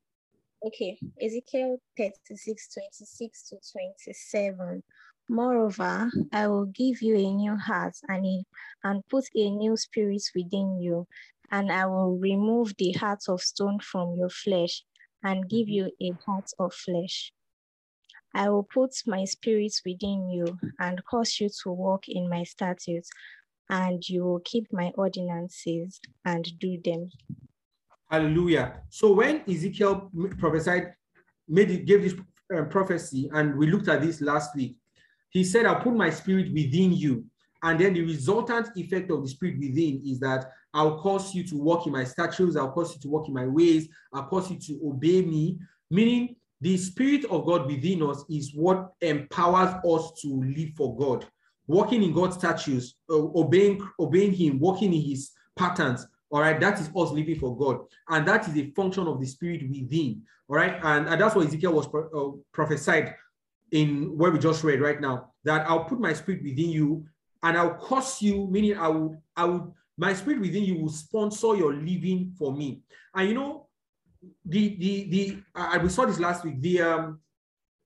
Okay, 0.65 0.97
Ezekiel 1.21 1.77
36, 1.97 2.73
26 2.73 3.49
to 3.49 3.57
27. 3.73 4.81
Moreover, 5.29 6.09
I 6.31 6.47
will 6.47 6.65
give 6.65 7.01
you 7.01 7.15
a 7.15 7.33
new 7.33 7.55
heart 7.57 7.95
and, 8.07 8.25
a, 8.25 8.43
and 8.83 9.03
put 9.09 9.25
a 9.35 9.49
new 9.49 9.75
spirit 9.77 10.23
within 10.35 10.79
you, 10.79 11.05
and 11.51 11.71
I 11.71 11.85
will 11.85 12.17
remove 12.17 12.73
the 12.77 12.93
heart 12.93 13.23
of 13.27 13.41
stone 13.41 13.79
from 13.79 14.15
your 14.17 14.29
flesh 14.29 14.83
and 15.21 15.49
give 15.49 15.67
you 15.67 15.91
a 16.01 16.11
heart 16.25 16.49
of 16.59 16.73
flesh. 16.73 17.33
I 18.33 18.49
will 18.49 18.63
put 18.63 18.91
my 19.05 19.25
spirit 19.25 19.73
within 19.85 20.29
you 20.29 20.57
and 20.79 21.03
cause 21.05 21.39
you 21.39 21.49
to 21.63 21.71
walk 21.71 22.07
in 22.07 22.29
my 22.29 22.43
statutes, 22.43 23.09
and 23.69 24.07
you 24.07 24.23
will 24.23 24.41
keep 24.43 24.71
my 24.71 24.91
ordinances 24.95 25.99
and 26.25 26.47
do 26.59 26.79
them. 26.83 27.09
Hallelujah. 28.09 28.81
So 28.89 29.13
when 29.13 29.41
Ezekiel 29.49 30.11
prophesied, 30.37 30.93
made 31.47 31.71
it, 31.71 31.85
gave 31.85 32.03
this 32.03 32.15
uh, 32.55 32.63
prophecy, 32.63 33.29
and 33.33 33.57
we 33.57 33.67
looked 33.67 33.87
at 33.87 34.01
this 34.01 34.21
last 34.21 34.55
week, 34.55 34.75
he 35.29 35.43
said, 35.43 35.65
I'll 35.65 35.81
put 35.81 35.95
my 35.95 36.09
spirit 36.11 36.53
within 36.53 36.93
you. 36.93 37.25
And 37.63 37.79
then 37.79 37.93
the 37.93 38.01
resultant 38.01 38.69
effect 38.75 39.09
of 39.09 39.23
the 39.23 39.29
spirit 39.29 39.57
within 39.57 40.01
is 40.05 40.19
that 40.19 40.51
I'll 40.73 40.99
cause 40.99 41.33
you 41.33 41.43
to 41.47 41.57
walk 41.57 41.87
in 41.87 41.93
my 41.93 42.03
statutes, 42.03 42.55
I'll 42.55 42.71
cause 42.71 42.93
you 42.93 43.01
to 43.01 43.07
walk 43.07 43.27
in 43.27 43.33
my 43.33 43.47
ways, 43.47 43.87
I'll 44.13 44.27
cause 44.27 44.51
you 44.51 44.59
to 44.59 44.87
obey 44.87 45.21
me. 45.21 45.57
Meaning, 45.89 46.35
the 46.61 46.77
spirit 46.77 47.25
of 47.25 47.45
God 47.45 47.67
within 47.67 48.03
us 48.03 48.23
is 48.29 48.53
what 48.53 48.93
empowers 49.01 49.73
us 49.85 50.21
to 50.21 50.27
live 50.27 50.69
for 50.77 50.95
God. 50.95 51.25
Walking 51.67 52.03
in 52.03 52.13
God's 52.13 52.37
statutes, 52.37 52.95
obeying, 53.09 53.81
obeying 53.99 54.33
Him, 54.33 54.59
walking 54.59 54.93
in 54.93 55.01
His 55.01 55.31
patterns, 55.55 56.05
all 56.33 56.41
right, 56.41 56.59
that 56.59 56.79
is 56.79 56.89
us 56.95 57.11
living 57.11 57.37
for 57.37 57.55
God. 57.55 57.81
And 58.09 58.27
that 58.27 58.47
is 58.47 58.57
a 58.57 58.71
function 58.71 59.07
of 59.07 59.19
the 59.19 59.27
spirit 59.27 59.69
within. 59.69 60.23
All 60.49 60.55
right. 60.55 60.79
And, 60.81 61.07
and 61.07 61.21
that's 61.21 61.35
what 61.35 61.45
Ezekiel 61.45 61.73
was 61.73 61.87
pro- 61.87 62.09
uh, 62.09 62.35
prophesied 62.51 63.13
in 63.71 64.17
what 64.17 64.33
we 64.33 64.39
just 64.39 64.63
read 64.63 64.81
right 64.81 64.99
now 64.99 65.31
that 65.43 65.69
I'll 65.69 65.85
put 65.85 65.99
my 65.99 66.11
spirit 66.13 66.41
within 66.41 66.71
you 66.71 67.05
and 67.43 67.55
I'll 67.55 67.75
cause 67.75 68.19
you, 68.19 68.47
meaning 68.49 68.77
I 68.77 68.87
will, 68.87 69.21
I 69.35 69.45
will, 69.45 69.75
my 69.95 70.13
spirit 70.13 70.41
within 70.41 70.63
you 70.63 70.79
will 70.79 70.89
sponsor 70.89 71.55
your 71.55 71.73
living 71.73 72.33
for 72.37 72.51
me. 72.51 72.81
And 73.13 73.29
you 73.29 73.35
know, 73.35 73.67
the, 74.43 74.75
the, 74.77 75.09
the, 75.09 75.37
uh, 75.53 75.79
we 75.83 75.89
saw 75.89 76.05
this 76.05 76.19
last 76.19 76.45
week, 76.45 76.59
the, 76.61 76.81
um, 76.81 77.19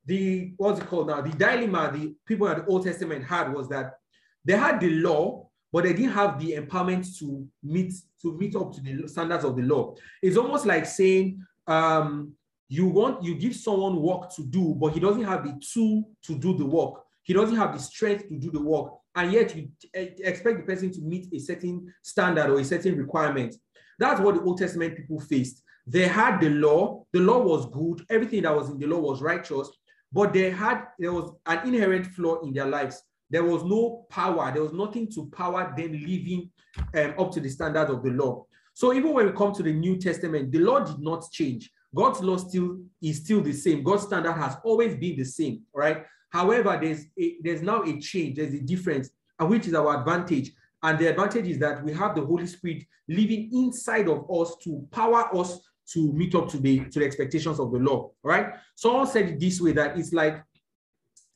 the, 0.08 0.54
what's 0.56 0.80
it 0.80 0.88
called 0.88 1.08
now? 1.08 1.22
The 1.22 1.32
dilemma 1.32 1.92
the 1.94 2.16
people 2.26 2.48
in 2.48 2.60
the 2.60 2.66
Old 2.66 2.86
Testament 2.86 3.26
had 3.26 3.54
was 3.54 3.68
that 3.70 3.96
they 4.44 4.56
had 4.56 4.80
the 4.80 4.90
law, 4.90 5.50
but 5.72 5.84
they 5.84 5.94
didn't 5.94 6.14
have 6.14 6.40
the 6.40 6.54
empowerment 6.54 7.06
to 7.20 7.46
meet 7.62 7.94
to 8.22 8.38
meet 8.38 8.56
up 8.56 8.74
to 8.74 8.82
the 8.82 9.08
standards 9.08 9.44
of 9.44 9.56
the 9.56 9.62
law. 9.62 9.94
It's 10.22 10.38
almost 10.38 10.66
like 10.66 10.86
saying 10.86 11.46
um, 11.68 12.32
you 12.70 12.88
want 12.88 13.22
you 13.22 13.36
give 13.36 13.56
someone 13.56 14.02
work 14.02 14.34
to 14.36 14.44
do, 14.44 14.74
but 14.80 14.94
he 14.94 15.02
doesn't 15.02 15.26
have 15.26 15.44
the 15.44 15.62
tool 15.74 16.10
to 16.24 16.36
do 16.36 16.58
the 16.58 16.66
work. 16.66 17.04
He 17.24 17.34
doesn't 17.34 17.58
have 17.58 17.74
the 17.74 17.80
strength 17.80 18.30
to 18.30 18.38
do 18.38 18.50
the 18.50 18.62
work, 18.62 18.94
and 19.16 19.34
yet 19.34 19.54
you 19.54 19.68
expect 19.94 20.60
the 20.60 20.64
person 20.64 20.90
to 20.94 21.02
meet 21.02 21.28
a 21.34 21.40
certain 21.40 21.94
standard 22.02 22.50
or 22.50 22.60
a 22.60 22.64
certain 22.64 22.98
requirement. 22.98 23.56
That's 24.00 24.22
what 24.22 24.36
the 24.36 24.42
Old 24.42 24.58
Testament 24.58 24.96
people 24.96 25.20
faced. 25.20 25.64
They 25.86 26.08
had 26.08 26.40
the 26.40 26.50
law. 26.50 27.06
The 27.12 27.20
law 27.20 27.40
was 27.40 27.66
good. 27.70 28.06
Everything 28.10 28.44
that 28.44 28.56
was 28.56 28.70
in 28.70 28.80
the 28.80 28.88
law 28.88 29.00
was 29.00 29.22
righteous, 29.22 29.70
but 30.12 30.34
they 30.34 30.50
had 30.50 30.86
there 31.00 31.14
was 31.14 31.32
an 31.46 31.68
inherent 31.68 32.08
flaw 32.08 32.40
in 32.42 32.54
their 32.54 32.68
lives 32.68 33.04
there 33.30 33.44
was 33.44 33.64
no 33.64 34.06
power, 34.10 34.52
there 34.54 34.64
was 34.64 34.74
nothing 34.74 35.10
to 35.12 35.30
power 35.36 35.74
them 35.76 35.92
living 35.92 36.50
um, 36.96 37.14
up 37.20 37.32
to 37.34 37.40
the 37.40 37.50
standard 37.50 37.90
of 37.90 38.04
the 38.04 38.12
law. 38.12 38.46
So 38.74 38.94
even 38.94 39.14
when 39.14 39.26
we 39.26 39.32
come 39.34 39.54
to 39.54 39.64
the 39.64 39.74
New 39.74 39.98
Testament, 39.98 40.52
the 40.52 40.60
law 40.60 40.80
did 40.80 41.00
not 41.00 41.30
change. 41.32 41.72
God's 41.94 42.22
law 42.22 42.38
still 42.38 42.80
is 43.02 43.18
still 43.18 43.42
the 43.42 43.54
same. 43.54 43.84
God's 43.84 44.04
standard 44.04 44.34
has 44.34 44.58
always 44.64 44.96
been 44.96 45.18
the 45.18 45.24
same, 45.24 45.64
right? 45.74 46.06
However, 46.30 46.78
there's 46.82 47.06
a, 47.20 47.38
there's 47.42 47.62
now 47.62 47.84
a 47.84 48.00
change, 48.00 48.36
there's 48.38 48.54
a 48.54 48.60
difference, 48.60 49.10
and 49.40 49.50
which 49.50 49.68
is 49.68 49.74
our 49.74 50.00
advantage. 50.00 50.52
And 50.84 51.00
the 51.00 51.08
advantage 51.08 51.48
is 51.48 51.58
that 51.60 51.84
we 51.84 51.92
have 51.94 52.16
the 52.16 52.24
Holy 52.24 52.46
Spirit 52.46 52.84
living 53.10 53.50
inside 53.52 54.08
of 54.08 54.30
us 54.30 54.56
to 54.64 54.88
power 54.92 55.36
us 55.36 55.60
to 55.94 56.12
meet 56.14 56.36
up 56.36 56.50
to 56.50 56.58
the 56.58 56.80
to 56.86 57.00
the 57.00 57.06
expectations 57.06 57.60
of 57.60 57.72
the 57.72 57.80
law. 57.80 58.12
Right? 58.24 58.54
Someone 58.76 59.08
said 59.08 59.30
it 59.30 59.40
this 59.40 59.62
way 59.62 59.72
that 59.74 59.98
it's 59.98 60.14
like 60.14 60.44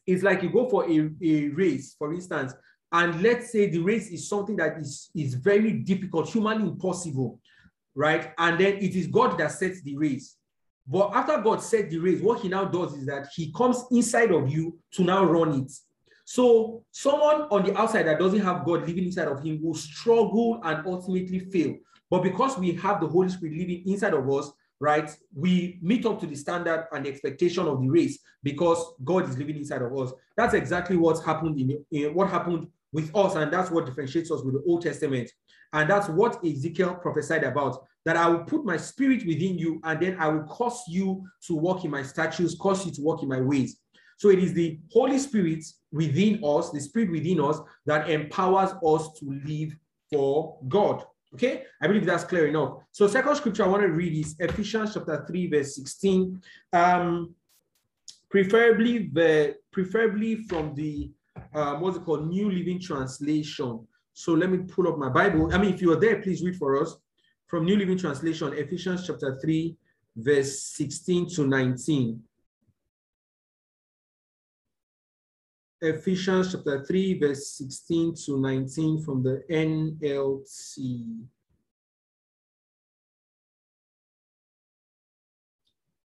it's 0.07 0.23
like 0.23 0.43
you 0.43 0.49
go 0.49 0.67
for 0.67 0.89
a, 0.89 1.09
a 1.21 1.49
race, 1.49 1.95
for 1.97 2.13
instance, 2.13 2.53
and 2.91 3.21
let's 3.21 3.51
say 3.51 3.69
the 3.69 3.79
race 3.79 4.09
is 4.09 4.27
something 4.27 4.57
that 4.57 4.77
is, 4.77 5.09
is 5.15 5.35
very 5.35 5.71
difficult, 5.71 6.29
humanly 6.29 6.67
impossible, 6.67 7.39
right? 7.95 8.33
And 8.37 8.59
then 8.59 8.75
it 8.77 8.95
is 8.95 9.07
God 9.07 9.37
that 9.37 9.51
sets 9.51 9.81
the 9.81 9.95
race. 9.97 10.35
But 10.85 11.11
after 11.13 11.37
God 11.37 11.61
set 11.61 11.89
the 11.89 11.99
race, 11.99 12.21
what 12.21 12.41
he 12.41 12.49
now 12.49 12.65
does 12.65 12.93
is 12.95 13.05
that 13.05 13.27
he 13.33 13.53
comes 13.53 13.85
inside 13.91 14.31
of 14.31 14.51
you 14.51 14.77
to 14.93 15.03
now 15.03 15.23
run 15.23 15.61
it. 15.61 15.71
So 16.25 16.83
someone 16.91 17.43
on 17.43 17.63
the 17.63 17.77
outside 17.77 18.03
that 18.03 18.19
doesn't 18.19 18.41
have 18.41 18.65
God 18.65 18.87
living 18.87 19.05
inside 19.05 19.27
of 19.27 19.41
him 19.41 19.61
will 19.61 19.73
struggle 19.73 20.59
and 20.63 20.85
ultimately 20.85 21.39
fail. 21.39 21.75
But 22.11 22.23
because 22.23 22.57
we 22.57 22.73
have 22.73 22.99
the 22.99 23.07
Holy 23.07 23.29
Spirit 23.29 23.57
living 23.57 23.83
inside 23.87 24.13
of 24.13 24.29
us, 24.29 24.51
right, 24.81 25.09
we 25.33 25.79
meet 25.81 26.05
up 26.05 26.19
to 26.19 26.27
the 26.27 26.35
standard 26.35 26.87
and 26.91 27.05
the 27.05 27.09
expectation 27.09 27.67
of 27.67 27.81
the 27.81 27.87
race 27.87 28.19
because 28.43 28.93
God 29.03 29.29
is 29.29 29.37
living 29.37 29.55
inside 29.55 29.81
of 29.81 29.97
us. 29.97 30.11
That's 30.35 30.53
exactly 30.53 30.97
what's 30.97 31.23
happened 31.23 31.57
in, 31.57 31.83
in 31.91 32.13
what 32.13 32.29
happened 32.29 32.67
with 32.91 33.15
us, 33.15 33.35
and 33.35 33.51
that's 33.51 33.71
what 33.71 33.85
differentiates 33.85 34.29
us 34.29 34.43
with 34.43 34.55
the 34.55 34.63
Old 34.67 34.81
Testament. 34.81 35.31
And 35.71 35.89
that's 35.89 36.09
what 36.09 36.45
Ezekiel 36.45 36.95
prophesied 36.95 37.45
about 37.45 37.85
that 38.03 38.17
I 38.17 38.27
will 38.27 38.43
put 38.43 38.65
my 38.65 38.75
spirit 38.75 39.25
within 39.25 39.57
you, 39.57 39.79
and 39.85 39.99
then 40.01 40.17
I 40.19 40.27
will 40.27 40.43
cause 40.43 40.83
you 40.89 41.23
to 41.47 41.55
walk 41.55 41.85
in 41.85 41.91
my 41.91 42.03
statutes, 42.03 42.57
cause 42.59 42.85
you 42.85 42.91
to 42.91 43.01
walk 43.01 43.23
in 43.23 43.29
my 43.29 43.39
ways. 43.39 43.77
So 44.17 44.29
it 44.29 44.39
is 44.39 44.53
the 44.53 44.79
Holy 44.91 45.17
Spirit 45.17 45.63
within 45.91 46.43
us, 46.43 46.71
the 46.71 46.81
Spirit 46.81 47.11
within 47.11 47.39
us, 47.39 47.59
that 47.85 48.09
empowers 48.09 48.71
us 48.85 49.19
to 49.19 49.41
live 49.45 49.75
for 50.11 50.59
God. 50.67 51.05
Okay, 51.33 51.63
I 51.81 51.87
believe 51.87 52.05
that's 52.05 52.25
clear 52.25 52.47
enough. 52.47 52.79
So, 52.91 53.07
second 53.07 53.35
scripture 53.35 53.63
I 53.63 53.67
want 53.67 53.83
to 53.83 53.87
read 53.87 54.13
is 54.13 54.35
Ephesians 54.37 54.93
chapter 54.93 55.23
3, 55.25 55.47
verse 55.47 55.75
16. 55.75 56.41
Um, 56.73 57.33
preferably 58.29 59.09
the 59.13 59.55
preferably 59.71 60.43
from 60.47 60.73
the 60.75 61.09
um, 61.53 61.81
what's 61.81 61.97
it 61.97 62.05
called? 62.05 62.27
New 62.27 62.49
Living 62.49 62.79
Translation. 62.79 63.87
So 64.13 64.33
let 64.33 64.49
me 64.49 64.59
pull 64.59 64.87
up 64.87 64.97
my 64.97 65.09
Bible. 65.09 65.53
I 65.53 65.57
mean, 65.57 65.73
if 65.73 65.81
you 65.81 65.91
are 65.93 65.99
there, 65.99 66.21
please 66.21 66.43
read 66.43 66.57
for 66.57 66.81
us 66.81 66.97
from 67.47 67.65
New 67.65 67.77
Living 67.77 67.97
Translation, 67.97 68.53
Ephesians 68.53 69.07
chapter 69.07 69.39
3, 69.41 69.75
verse 70.15 70.63
16 70.63 71.29
to 71.35 71.47
19. 71.47 72.21
Ephesians 75.81 76.51
chapter 76.51 76.85
3, 76.85 77.19
verse 77.19 77.53
16 77.57 78.13
to 78.25 78.39
19 78.39 79.01
from 79.01 79.23
the 79.23 79.43
NLT. 79.49 81.25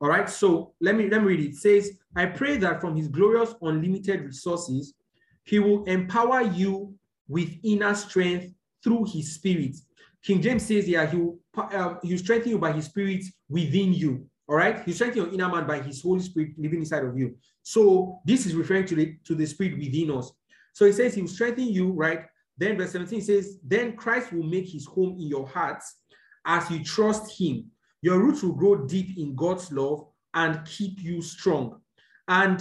All 0.02 0.10
right, 0.10 0.30
so 0.30 0.74
let 0.82 0.96
me 0.96 1.10
let 1.10 1.22
me 1.22 1.28
read 1.28 1.40
it. 1.42 1.50
It 1.50 1.56
says, 1.58 1.92
I 2.16 2.26
pray 2.28 2.58
that 2.58 2.82
from 2.82 2.96
his 2.96 3.10
glorious 3.10 3.54
unlimited 3.62 4.22
resources, 4.22 4.96
he 5.44 5.60
will 5.60 5.84
empower 5.84 6.42
you 6.42 6.96
with 7.28 7.50
inner 7.64 7.94
strength 7.94 8.54
through 8.84 9.06
his 9.06 9.36
spirit. 9.36 9.76
King 10.24 10.42
James 10.42 10.66
says 10.66 10.86
here, 10.86 11.06
he 11.06 11.18
will, 11.18 11.40
uh, 11.56 11.96
he 12.02 12.12
will 12.12 12.18
strengthen 12.18 12.52
you 12.52 12.58
by 12.58 12.72
his 12.72 12.86
spirit 12.86 13.24
within 13.50 13.94
you. 13.94 14.26
All 14.50 14.56
right. 14.56 14.84
He 14.84 14.94
strengthen 14.94 15.24
your 15.24 15.32
inner 15.32 15.48
man 15.48 15.68
by 15.68 15.80
his 15.80 16.02
Holy 16.02 16.22
Spirit 16.22 16.58
living 16.58 16.80
inside 16.80 17.06
of 17.06 17.16
you. 17.16 17.38
So 17.62 18.20
this 18.26 18.48
is 18.48 18.56
referring 18.56 18.86
to 18.88 18.96
the, 18.96 19.16
to 19.26 19.36
the 19.36 19.46
spirit 19.46 19.78
within 19.78 20.10
us. 20.10 20.32
So 20.74 20.86
he 20.86 20.92
says 20.92 21.14
he 21.14 21.22
will 21.22 21.30
strengthen 21.30 21.68
you, 21.68 21.92
right? 21.92 22.26
Then 22.58 22.76
verse 22.76 22.92
17 22.94 23.22
says, 23.22 23.60
Then 23.64 23.96
Christ 23.96 24.34
will 24.34 24.44
make 24.44 24.68
his 24.68 24.88
home 24.88 25.12
in 25.20 25.28
your 25.28 25.48
hearts 25.48 25.98
as 26.46 26.70
you 26.72 26.84
trust 26.84 27.40
him. 27.40 27.66
Your 28.02 28.18
roots 28.18 28.42
will 28.42 28.54
grow 28.54 28.88
deep 28.88 29.20
in 29.20 29.36
God's 29.36 29.72
love 29.72 30.08
and 30.34 30.66
keep 30.66 31.00
you 31.00 31.22
strong. 31.22 31.80
And 32.28 32.60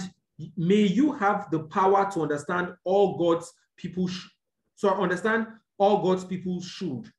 may 0.55 0.83
you 0.83 1.13
have 1.13 1.49
the 1.49 1.61
power 1.61 2.09
to 2.11 2.21
understand 2.21 2.73
all 2.83 3.17
God's 3.17 3.51
people. 3.77 4.07
Sh- 4.07 4.27
so 4.75 4.89
understand 4.89 5.47
all 5.79 6.03
God's 6.03 6.23
people 6.23 6.61
should. 6.61 7.11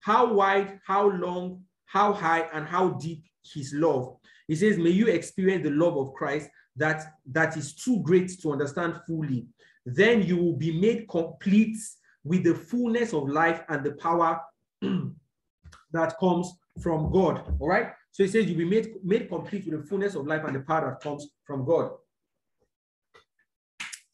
How 0.00 0.32
wide, 0.32 0.80
how 0.84 1.10
long, 1.10 1.62
how 1.86 2.12
high, 2.12 2.48
and 2.52 2.66
how 2.66 2.90
deep 2.90 3.27
his 3.42 3.72
love. 3.74 4.16
He 4.46 4.54
says, 4.54 4.78
may 4.78 4.90
you 4.90 5.06
experience 5.08 5.64
the 5.64 5.70
love 5.70 5.96
of 5.96 6.14
Christ 6.14 6.48
that, 6.76 7.14
that 7.32 7.56
is 7.56 7.74
too 7.74 8.00
great 8.02 8.30
to 8.40 8.52
understand 8.52 9.00
fully. 9.06 9.46
Then 9.84 10.22
you 10.22 10.36
will 10.36 10.56
be 10.56 10.78
made 10.78 11.08
complete 11.08 11.76
with 12.24 12.44
the 12.44 12.54
fullness 12.54 13.12
of 13.12 13.28
life 13.28 13.62
and 13.68 13.84
the 13.84 13.92
power 13.92 14.40
that 15.92 16.18
comes 16.18 16.52
from 16.82 17.10
God. 17.10 17.56
All 17.58 17.68
right. 17.68 17.88
So 18.10 18.24
he 18.24 18.28
says 18.28 18.46
you'll 18.46 18.58
be 18.58 18.64
made, 18.64 18.94
made 19.04 19.28
complete 19.28 19.66
with 19.66 19.80
the 19.80 19.86
fullness 19.86 20.14
of 20.14 20.26
life 20.26 20.44
and 20.44 20.56
the 20.56 20.60
power 20.60 20.90
that 20.90 21.00
comes 21.00 21.28
from 21.44 21.64
God. 21.64 21.92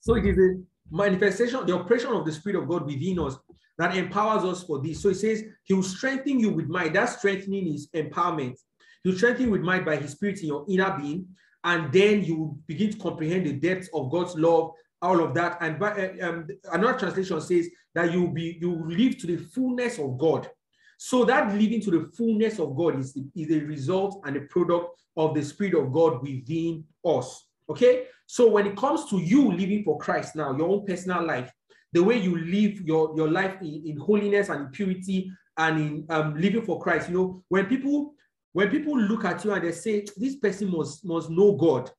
So 0.00 0.14
it 0.14 0.26
is 0.26 0.36
the 0.36 0.64
manifestation, 0.90 1.64
the 1.66 1.74
operation 1.74 2.12
of 2.12 2.26
the 2.26 2.32
Spirit 2.32 2.62
of 2.62 2.68
God 2.68 2.86
within 2.86 3.18
us 3.20 3.36
that 3.78 3.96
empowers 3.96 4.44
us 4.44 4.62
for 4.62 4.80
this. 4.80 5.02
So 5.02 5.08
he 5.08 5.14
says 5.14 5.44
he 5.64 5.74
will 5.74 5.82
strengthen 5.82 6.38
you 6.38 6.50
with 6.50 6.68
might. 6.68 6.92
That 6.92 7.06
strengthening 7.06 7.66
is 7.72 7.88
empowerment. 7.94 8.56
He'll 9.04 9.16
strengthen 9.16 9.50
with 9.50 9.60
might 9.60 9.84
by 9.84 9.96
his 9.96 10.12
spirit 10.12 10.40
in 10.40 10.48
your 10.48 10.64
inner 10.68 10.96
being. 10.98 11.28
And 11.62 11.92
then 11.92 12.24
you 12.24 12.58
begin 12.66 12.90
to 12.90 12.98
comprehend 12.98 13.46
the 13.46 13.52
depths 13.52 13.88
of 13.94 14.10
God's 14.10 14.34
love, 14.34 14.72
all 15.00 15.22
of 15.22 15.34
that. 15.34 15.58
And 15.60 15.78
by, 15.78 15.92
uh, 15.92 16.28
um, 16.28 16.48
another 16.72 16.98
translation 16.98 17.40
says 17.40 17.68
that 17.94 18.12
you 18.12 18.22
will 18.22 18.32
be 18.32 18.58
you 18.60 18.70
will 18.70 18.88
live 18.88 19.18
to 19.18 19.26
the 19.26 19.36
fullness 19.36 19.98
of 19.98 20.18
God. 20.18 20.50
So 20.98 21.24
that 21.24 21.52
living 21.52 21.80
to 21.82 21.90
the 21.90 22.10
fullness 22.16 22.58
of 22.58 22.76
God 22.76 22.98
is, 22.98 23.16
is 23.34 23.50
a 23.50 23.64
result 23.64 24.22
and 24.24 24.36
a 24.36 24.42
product 24.42 24.88
of 25.16 25.34
the 25.34 25.42
Spirit 25.42 25.74
of 25.74 25.92
God 25.92 26.22
within 26.22 26.84
us. 27.04 27.46
Okay, 27.68 28.04
so 28.26 28.50
when 28.50 28.66
it 28.66 28.76
comes 28.76 29.08
to 29.10 29.18
you 29.18 29.50
living 29.50 29.84
for 29.84 29.98
Christ 29.98 30.36
now, 30.36 30.56
your 30.56 30.68
own 30.68 30.86
personal 30.86 31.24
life, 31.24 31.50
the 31.92 32.02
way 32.02 32.18
you 32.18 32.36
live 32.36 32.80
your, 32.82 33.14
your 33.16 33.30
life 33.30 33.56
in, 33.62 33.84
in 33.86 33.96
holiness 33.96 34.48
and 34.48 34.66
in 34.66 34.70
purity 34.70 35.30
and 35.56 35.78
in 35.78 36.06
um, 36.10 36.34
living 36.34 36.62
for 36.62 36.80
Christ, 36.80 37.08
you 37.08 37.16
know, 37.16 37.44
when 37.48 37.66
people 37.66 38.14
when 38.54 38.70
people 38.70 38.98
look 38.98 39.24
at 39.24 39.44
you 39.44 39.52
and 39.52 39.64
they 39.64 39.72
say 39.72 40.06
this 40.16 40.36
person 40.36 40.70
must 40.70 41.04
must 41.04 41.28
know 41.28 41.52
God, 41.52 41.90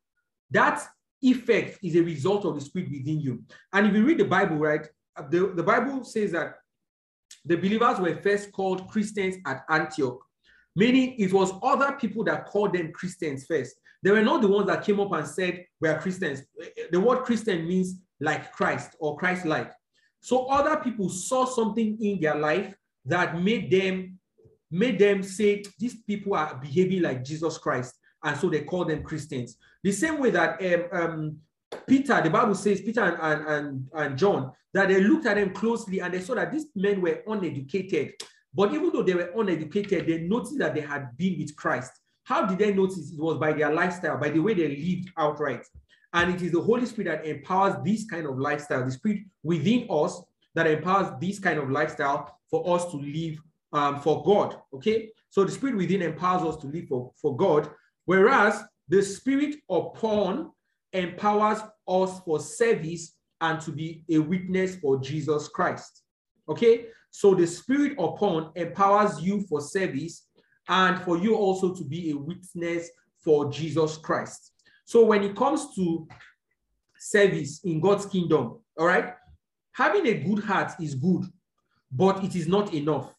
that 0.50 0.82
effect 1.22 1.80
is 1.84 1.96
a 1.96 2.02
result 2.02 2.46
of 2.46 2.56
the 2.56 2.62
spirit 2.62 2.90
within 2.90 3.20
you. 3.20 3.44
And 3.74 3.88
if 3.88 3.94
you 3.94 4.06
read 4.06 4.20
the 4.20 4.26
Bible, 4.26 4.56
right, 4.56 4.88
the, 5.30 5.52
the 5.54 5.64
Bible 5.64 6.04
says 6.06 6.32
that 6.32 6.56
the 7.44 7.58
believers 7.58 8.00
were 8.00 8.16
first 8.22 8.54
called 8.54 8.88
Christians 8.88 9.36
at 9.46 9.66
Antioch, 9.70 10.24
meaning 10.76 11.16
it 11.20 11.34
was 11.34 11.52
other 11.62 11.98
people 12.00 12.24
that 12.24 12.46
called 12.46 12.74
them 12.74 12.94
Christians 12.94 13.46
first. 13.46 13.76
They 14.02 14.12
were 14.12 14.24
not 14.24 14.42
the 14.42 14.48
ones 14.48 14.68
that 14.68 14.86
came 14.86 15.02
up 15.02 15.12
and 15.12 15.28
said, 15.28 15.66
We 15.82 15.90
are 15.90 16.00
Christians. 16.00 16.44
The 16.92 17.00
word 17.00 17.24
Christian 17.24 17.68
means 17.68 18.00
like 18.22 18.54
Christ 18.54 18.96
or 19.00 19.18
Christ 19.18 19.46
like. 19.46 19.74
So 20.22 20.46
other 20.46 20.78
people 20.78 21.10
saw 21.10 21.46
something 21.46 21.98
in 22.02 22.22
their 22.22 22.36
life 22.36 22.74
that 23.04 23.42
made 23.42 23.70
them 23.70 24.20
made 24.72 25.00
them 25.00 25.24
say 25.24 25.64
these 25.80 25.96
people 26.04 26.36
are 26.36 26.56
behaving 26.62 27.02
like 27.02 27.24
Jesus 27.24 27.58
Christ, 27.58 27.96
and 28.24 28.38
so 28.38 28.50
they 28.50 28.62
call 28.62 28.86
them 28.86 29.04
Christians. 29.04 29.58
The 29.84 29.92
same 29.92 30.20
way 30.20 30.32
that 30.32 30.92
um, 30.94 31.12
um, 31.12 31.38
Peter, 31.88 32.22
the 32.22 32.30
Bible 32.30 32.56
says, 32.56 32.82
Peter 32.82 33.02
and, 33.02 33.48
and, 33.48 33.88
and 33.94 34.18
John, 34.18 34.52
that 34.74 34.90
they 34.90 35.02
looked 35.02 35.26
at 35.26 35.36
them 35.36 35.52
closely 35.52 36.00
and 36.00 36.14
they 36.14 36.22
saw 36.22 36.36
that 36.36 36.52
these 36.52 36.68
men 36.76 37.02
were 37.02 37.22
uneducated. 37.28 38.14
But 38.54 38.74
even 38.74 38.92
though 38.92 39.04
they 39.04 39.14
were 39.14 39.32
uneducated, 39.36 40.08
they 40.08 40.20
noticed 40.20 40.58
that 40.60 40.74
they 40.74 40.82
had 40.82 41.16
been 41.18 41.38
with 41.38 41.56
Christ. 41.56 41.92
How 42.24 42.46
did 42.46 42.58
they 42.58 42.74
notice? 42.74 43.12
It 43.12 43.20
was 43.20 43.38
by 43.38 43.54
their 43.54 43.74
lifestyle, 43.74 44.18
by 44.18 44.30
the 44.30 44.40
way 44.40 44.54
they 44.54 44.76
lived 44.76 45.12
outright. 45.18 45.66
And 46.14 46.34
it 46.34 46.42
is 46.42 46.54
the 46.54 46.62
Holy 46.62 46.86
Spirit 46.86 47.24
that 47.24 47.30
empowers 47.30 47.76
this 47.84 48.06
kind 48.06 48.26
of 48.26 48.40
lifestyle, 48.40 48.86
the 48.86 48.92
Spirit 48.92 49.20
within 49.44 49.86
us 49.90 50.22
that 50.56 50.66
empowers 50.66 51.12
this 51.20 51.38
kind 51.40 51.60
of 51.60 51.70
lifestyle 51.70 52.40
for 52.50 52.76
us 52.76 52.90
to 52.92 52.98
live 52.98 53.38
um, 53.76 54.00
for 54.00 54.24
God. 54.24 54.58
Okay. 54.74 55.10
So 55.30 55.44
the 55.44 55.52
Spirit 55.52 55.76
within 55.76 56.02
empowers 56.02 56.56
us 56.56 56.62
to 56.62 56.68
live 56.68 56.88
for, 56.88 57.12
for 57.22 57.36
God, 57.36 57.70
whereas 58.06 58.64
the 58.88 59.02
Spirit 59.02 59.58
upon 59.70 60.52
empowers 60.94 61.60
us 61.88 62.20
for 62.22 62.40
service 62.40 63.18
and 63.42 63.60
to 63.60 63.72
be 63.72 64.06
a 64.10 64.18
witness 64.18 64.78
for 64.78 64.98
Jesus 65.00 65.50
Christ. 65.50 66.04
Okay. 66.48 66.86
So 67.12 67.36
the 67.36 67.46
Spirit 67.46 67.94
upon 68.00 68.52
empowers 68.56 69.22
you 69.22 69.42
for 69.42 69.60
service 69.60 70.28
and 70.70 71.02
for 71.02 71.18
you 71.18 71.36
also 71.36 71.76
to 71.76 71.84
be 71.84 72.12
a 72.12 72.18
witness 72.18 72.90
for 73.18 73.52
Jesus 73.52 73.98
Christ. 73.98 74.54
So 74.86 75.04
when 75.04 75.24
it 75.24 75.36
comes 75.36 75.76
to 75.76 76.08
service 76.98 77.60
in 77.66 77.82
God's 77.82 78.06
kingdom, 78.06 78.60
all 78.78 78.86
right, 78.86 79.14
having 79.74 80.08
a 80.08 80.14
good 80.14 80.44
heart 80.44 80.74
is 80.80 80.96
good, 80.96 81.26
but 81.92 82.24
it 82.24 82.36
is 82.36 82.48
not 82.48 82.74
enough. 82.74 83.15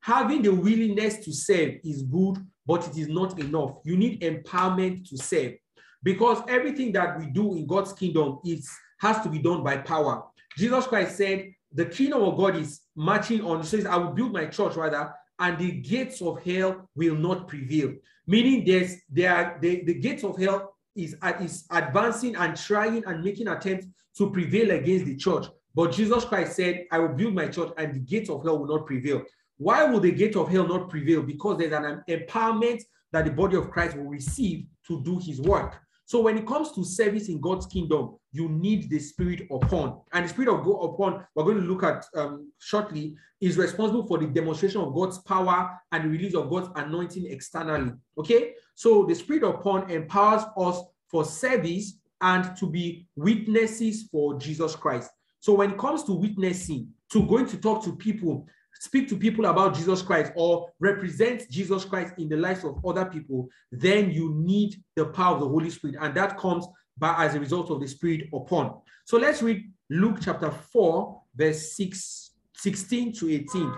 Having 0.00 0.42
the 0.42 0.54
willingness 0.54 1.18
to 1.24 1.32
serve 1.32 1.74
is 1.84 2.02
good, 2.02 2.38
but 2.66 2.86
it 2.88 2.96
is 2.96 3.08
not 3.08 3.38
enough. 3.38 3.76
You 3.84 3.96
need 3.96 4.20
empowerment 4.22 5.08
to 5.08 5.16
serve 5.16 5.54
because 6.02 6.42
everything 6.48 6.92
that 6.92 7.18
we 7.18 7.26
do 7.26 7.56
in 7.56 7.66
God's 7.66 7.92
kingdom 7.92 8.38
is 8.44 8.68
has 9.00 9.20
to 9.22 9.28
be 9.28 9.38
done 9.38 9.62
by 9.62 9.76
power. 9.76 10.24
Jesus 10.56 10.86
Christ 10.86 11.16
said, 11.16 11.52
the 11.72 11.86
kingdom 11.86 12.22
of 12.22 12.36
God 12.36 12.56
is 12.56 12.80
marching 12.96 13.42
on. 13.42 13.62
Says, 13.62 13.86
I 13.86 13.96
will 13.96 14.12
build 14.12 14.32
my 14.32 14.46
church 14.46 14.74
rather, 14.76 15.12
and 15.38 15.58
the 15.58 15.70
gates 15.70 16.22
of 16.22 16.42
hell 16.42 16.88
will 16.94 17.14
not 17.14 17.46
prevail. 17.46 17.92
Meaning 18.26 18.64
there's 18.64 18.96
there 19.08 19.34
are 19.34 19.58
the, 19.60 19.84
the 19.84 19.94
gates 19.94 20.24
of 20.24 20.38
hell 20.38 20.74
is, 20.96 21.16
uh, 21.22 21.34
is 21.40 21.64
advancing 21.70 22.36
and 22.36 22.56
trying 22.56 23.04
and 23.06 23.22
making 23.22 23.48
attempts 23.48 23.86
to 24.16 24.30
prevail 24.30 24.70
against 24.72 25.06
the 25.06 25.16
church. 25.16 25.46
But 25.74 25.92
Jesus 25.92 26.24
Christ 26.24 26.56
said, 26.56 26.86
I 26.90 26.98
will 26.98 27.14
build 27.14 27.34
my 27.34 27.46
church 27.48 27.72
and 27.76 27.94
the 27.94 28.00
gates 28.00 28.30
of 28.30 28.42
hell 28.42 28.58
will 28.58 28.76
not 28.78 28.86
prevail. 28.86 29.22
Why 29.58 29.84
will 29.84 30.00
the 30.00 30.12
gate 30.12 30.36
of 30.36 30.48
hell 30.48 30.66
not 30.66 30.88
prevail? 30.88 31.22
Because 31.22 31.58
there's 31.58 31.72
an 31.72 32.02
empowerment 32.08 32.80
that 33.12 33.24
the 33.24 33.30
body 33.30 33.56
of 33.56 33.70
Christ 33.70 33.96
will 33.96 34.04
receive 34.04 34.66
to 34.86 35.02
do 35.02 35.18
his 35.18 35.40
work. 35.40 35.80
So 36.06 36.22
when 36.22 36.38
it 36.38 36.46
comes 36.46 36.72
to 36.72 36.84
service 36.84 37.28
in 37.28 37.38
God's 37.38 37.66
kingdom, 37.66 38.16
you 38.32 38.48
need 38.48 38.88
the 38.88 38.98
spirit 38.98 39.42
upon. 39.50 40.00
And 40.12 40.24
the 40.24 40.28
spirit 40.30 40.48
of 40.48 40.64
God 40.64 40.94
upon, 40.94 41.26
we're 41.34 41.44
going 41.44 41.60
to 41.60 41.66
look 41.66 41.82
at 41.82 42.06
um, 42.16 42.50
shortly, 42.58 43.14
is 43.42 43.58
responsible 43.58 44.06
for 44.06 44.16
the 44.16 44.26
demonstration 44.26 44.80
of 44.80 44.94
God's 44.94 45.18
power 45.18 45.78
and 45.92 46.04
the 46.04 46.08
release 46.08 46.34
of 46.34 46.48
God's 46.48 46.70
anointing 46.76 47.26
externally. 47.26 47.92
Okay? 48.16 48.54
So 48.74 49.04
the 49.04 49.14
spirit 49.14 49.42
upon 49.42 49.90
empowers 49.90 50.44
us 50.56 50.80
for 51.08 51.26
service 51.26 51.98
and 52.20 52.56
to 52.56 52.66
be 52.66 53.06
witnesses 53.16 54.08
for 54.10 54.38
Jesus 54.38 54.74
Christ. 54.74 55.10
So 55.40 55.52
when 55.52 55.72
it 55.72 55.78
comes 55.78 56.04
to 56.04 56.12
witnessing, 56.12 56.88
to 57.12 57.26
going 57.26 57.46
to 57.48 57.58
talk 57.58 57.84
to 57.84 57.94
people, 57.94 58.46
speak 58.80 59.08
to 59.08 59.16
people 59.16 59.46
about 59.46 59.74
Jesus 59.74 60.02
Christ 60.02 60.32
or 60.36 60.70
represent 60.80 61.50
Jesus 61.50 61.84
Christ 61.84 62.14
in 62.18 62.28
the 62.28 62.36
lives 62.36 62.64
of 62.64 62.84
other 62.84 63.04
people, 63.04 63.48
then 63.72 64.10
you 64.10 64.34
need 64.34 64.76
the 64.96 65.06
power 65.06 65.34
of 65.34 65.40
the 65.40 65.48
Holy 65.48 65.70
Spirit. 65.70 65.96
And 66.00 66.14
that 66.14 66.38
comes 66.38 66.66
by 66.96 67.24
as 67.24 67.34
a 67.34 67.40
result 67.40 67.70
of 67.70 67.80
the 67.80 67.88
Spirit 67.88 68.28
upon. 68.32 68.80
So 69.04 69.16
let's 69.18 69.42
read 69.42 69.70
Luke 69.90 70.18
chapter 70.20 70.50
4, 70.50 71.22
verse 71.34 71.76
6, 71.76 72.30
16 72.54 73.12
to 73.14 73.30
18. 73.30 73.72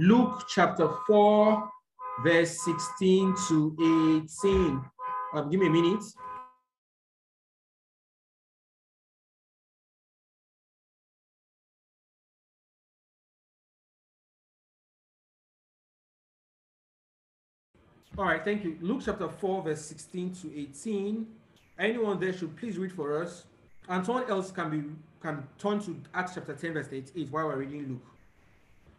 Luke 0.00 0.44
chapter 0.48 0.88
4, 1.06 1.70
verse 2.24 2.64
16 2.64 3.34
to 3.48 4.24
18. 4.44 4.82
Um, 5.34 5.50
give 5.50 5.60
me 5.60 5.66
a 5.66 5.70
minute. 5.70 6.02
All 18.18 18.24
right, 18.24 18.44
thank 18.44 18.64
you. 18.64 18.76
Luke 18.80 19.02
chapter 19.04 19.28
4, 19.28 19.62
verse 19.62 19.80
16 19.82 20.34
to 20.42 20.60
18. 20.60 21.24
Anyone 21.78 22.18
there 22.18 22.32
should 22.32 22.56
please 22.56 22.76
read 22.76 22.90
for 22.90 23.22
us. 23.22 23.44
And 23.88 24.04
someone 24.04 24.28
else 24.28 24.50
can 24.50 24.70
be 24.70 24.82
can 25.22 25.46
turn 25.56 25.78
to 25.82 25.96
Acts 26.12 26.34
chapter 26.34 26.54
10, 26.54 26.74
verse 26.74 26.88
88 26.90 27.30
while 27.30 27.46
we're 27.46 27.58
reading 27.58 27.88
Luke. 27.88 28.06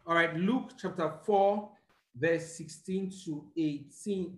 All 0.08 0.16
right, 0.16 0.34
Luke 0.38 0.72
chapter 0.82 1.12
4, 1.26 1.70
verse 2.16 2.46
16 2.54 3.12
to 3.26 3.44
18. 3.58 4.38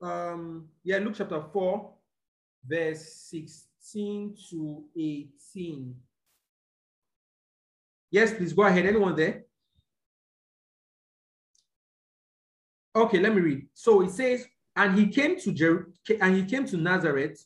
Um, 0.00 0.68
yeah, 0.84 0.98
Luke 0.98 1.14
chapter 1.18 1.42
4, 1.52 1.90
verse 2.64 3.04
16 3.28 4.36
to 4.50 4.84
18. 4.96 5.96
Yes, 8.12 8.34
please 8.34 8.52
go 8.52 8.62
ahead. 8.62 8.86
Anyone 8.86 9.16
there? 9.16 9.45
Okay, 12.96 13.20
let 13.20 13.34
me 13.34 13.42
read. 13.42 13.66
So 13.74 14.00
it 14.00 14.10
says, 14.10 14.46
and 14.74 14.98
he 14.98 15.08
came 15.08 15.38
to 15.40 15.52
Jer- 15.52 15.88
and 16.18 16.34
he 16.34 16.44
came 16.46 16.64
to 16.66 16.78
Nazareth, 16.78 17.44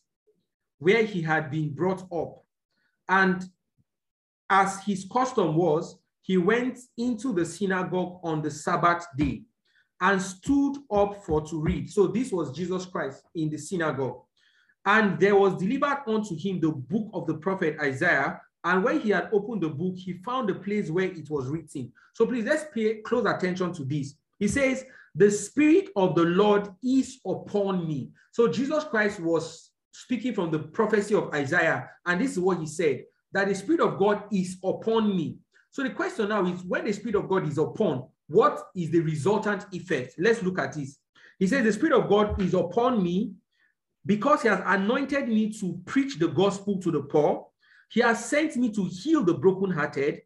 where 0.79 1.05
he 1.05 1.21
had 1.21 1.51
been 1.51 1.75
brought 1.75 2.03
up. 2.13 2.45
And 3.09 3.45
as 4.49 4.85
his 4.85 5.07
custom 5.13 5.57
was, 5.57 5.99
he 6.23 6.37
went 6.37 6.79
into 6.97 7.33
the 7.33 7.45
synagogue 7.45 8.21
on 8.23 8.43
the 8.43 8.51
Sabbath 8.51 9.05
day 9.17 9.43
and 10.01 10.23
stood 10.23 10.77
up 10.93 11.25
for 11.25 11.45
to 11.49 11.61
read. 11.61 11.91
So 11.91 12.07
this 12.07 12.31
was 12.31 12.57
Jesus 12.57 12.87
Christ 12.87 13.25
in 13.35 13.51
the 13.51 13.59
synagogue. 13.59 14.23
And 14.87 15.19
there 15.19 15.35
was 15.35 15.57
delivered 15.57 16.03
unto 16.07 16.37
him 16.37 16.61
the 16.61 16.71
book 16.71 17.11
of 17.13 17.27
the 17.27 17.35
prophet 17.35 17.77
Isaiah. 17.81 18.41
And 18.63 18.85
when 18.85 19.01
he 19.01 19.11
had 19.11 19.29
opened 19.33 19.63
the 19.63 19.69
book, 19.69 19.97
he 19.97 20.15
found 20.25 20.49
the 20.49 20.55
place 20.55 20.91
where 20.91 21.07
it 21.07 21.29
was 21.29 21.49
written. 21.49 21.93
So 22.15 22.25
please 22.25 22.45
let's 22.45 22.65
pay 22.73 23.01
close 23.03 23.27
attention 23.27 23.73
to 23.75 23.85
this. 23.85 24.15
He 24.39 24.49
says, 24.49 24.85
the 25.15 25.31
Spirit 25.31 25.89
of 25.97 26.15
the 26.15 26.25
Lord 26.25 26.69
is 26.83 27.21
upon 27.27 27.87
me. 27.87 28.11
So 28.33 28.49
Jesus 28.49 28.85
Christ 28.85 29.21
was 29.21 29.71
speaking 29.93 30.35
from 30.35 30.51
the 30.51 30.59
prophecy 30.59 31.15
of 31.15 31.33
Isaiah, 31.35 31.91
and 32.07 32.21
this 32.21 32.33
is 32.33 32.39
what 32.39 32.59
he 32.59 32.67
said 32.67 33.05
that 33.33 33.49
the 33.49 33.55
Spirit 33.55 33.81
of 33.81 33.99
God 33.99 34.25
is 34.33 34.59
upon 34.65 35.17
me. 35.17 35.37
So 35.71 35.83
the 35.83 35.91
question 35.91 36.29
now 36.29 36.45
is 36.47 36.63
when 36.65 36.85
the 36.85 36.93
Spirit 36.93 37.15
of 37.15 37.29
God 37.29 37.47
is 37.47 37.59
upon, 37.59 38.09
what 38.29 38.69
is 38.75 38.91
the 38.91 39.01
resultant 39.01 39.67
effect? 39.73 40.15
Let's 40.19 40.43
look 40.43 40.59
at 40.59 40.73
this. 40.73 40.99
He 41.39 41.47
says, 41.47 41.65
The 41.65 41.73
Spirit 41.73 41.99
of 41.99 42.09
God 42.09 42.41
is 42.41 42.55
upon 42.55 43.03
me 43.03 43.33
because 44.07 44.43
he 44.43 44.49
has 44.49 44.63
anointed 44.65 45.29
me 45.29 45.53
to 45.61 45.81
preach 45.87 46.19
the 46.19 46.29
gospel 46.29 46.79
to 46.81 46.91
the 46.91 47.03
poor. 47.03 47.47
He 47.91 48.01
has 48.01 48.25
sent 48.25 48.57
me 48.57 48.71
to 48.73 48.85
heal 48.85 49.25
the 49.25 49.35
brokenhearted, 49.35 50.23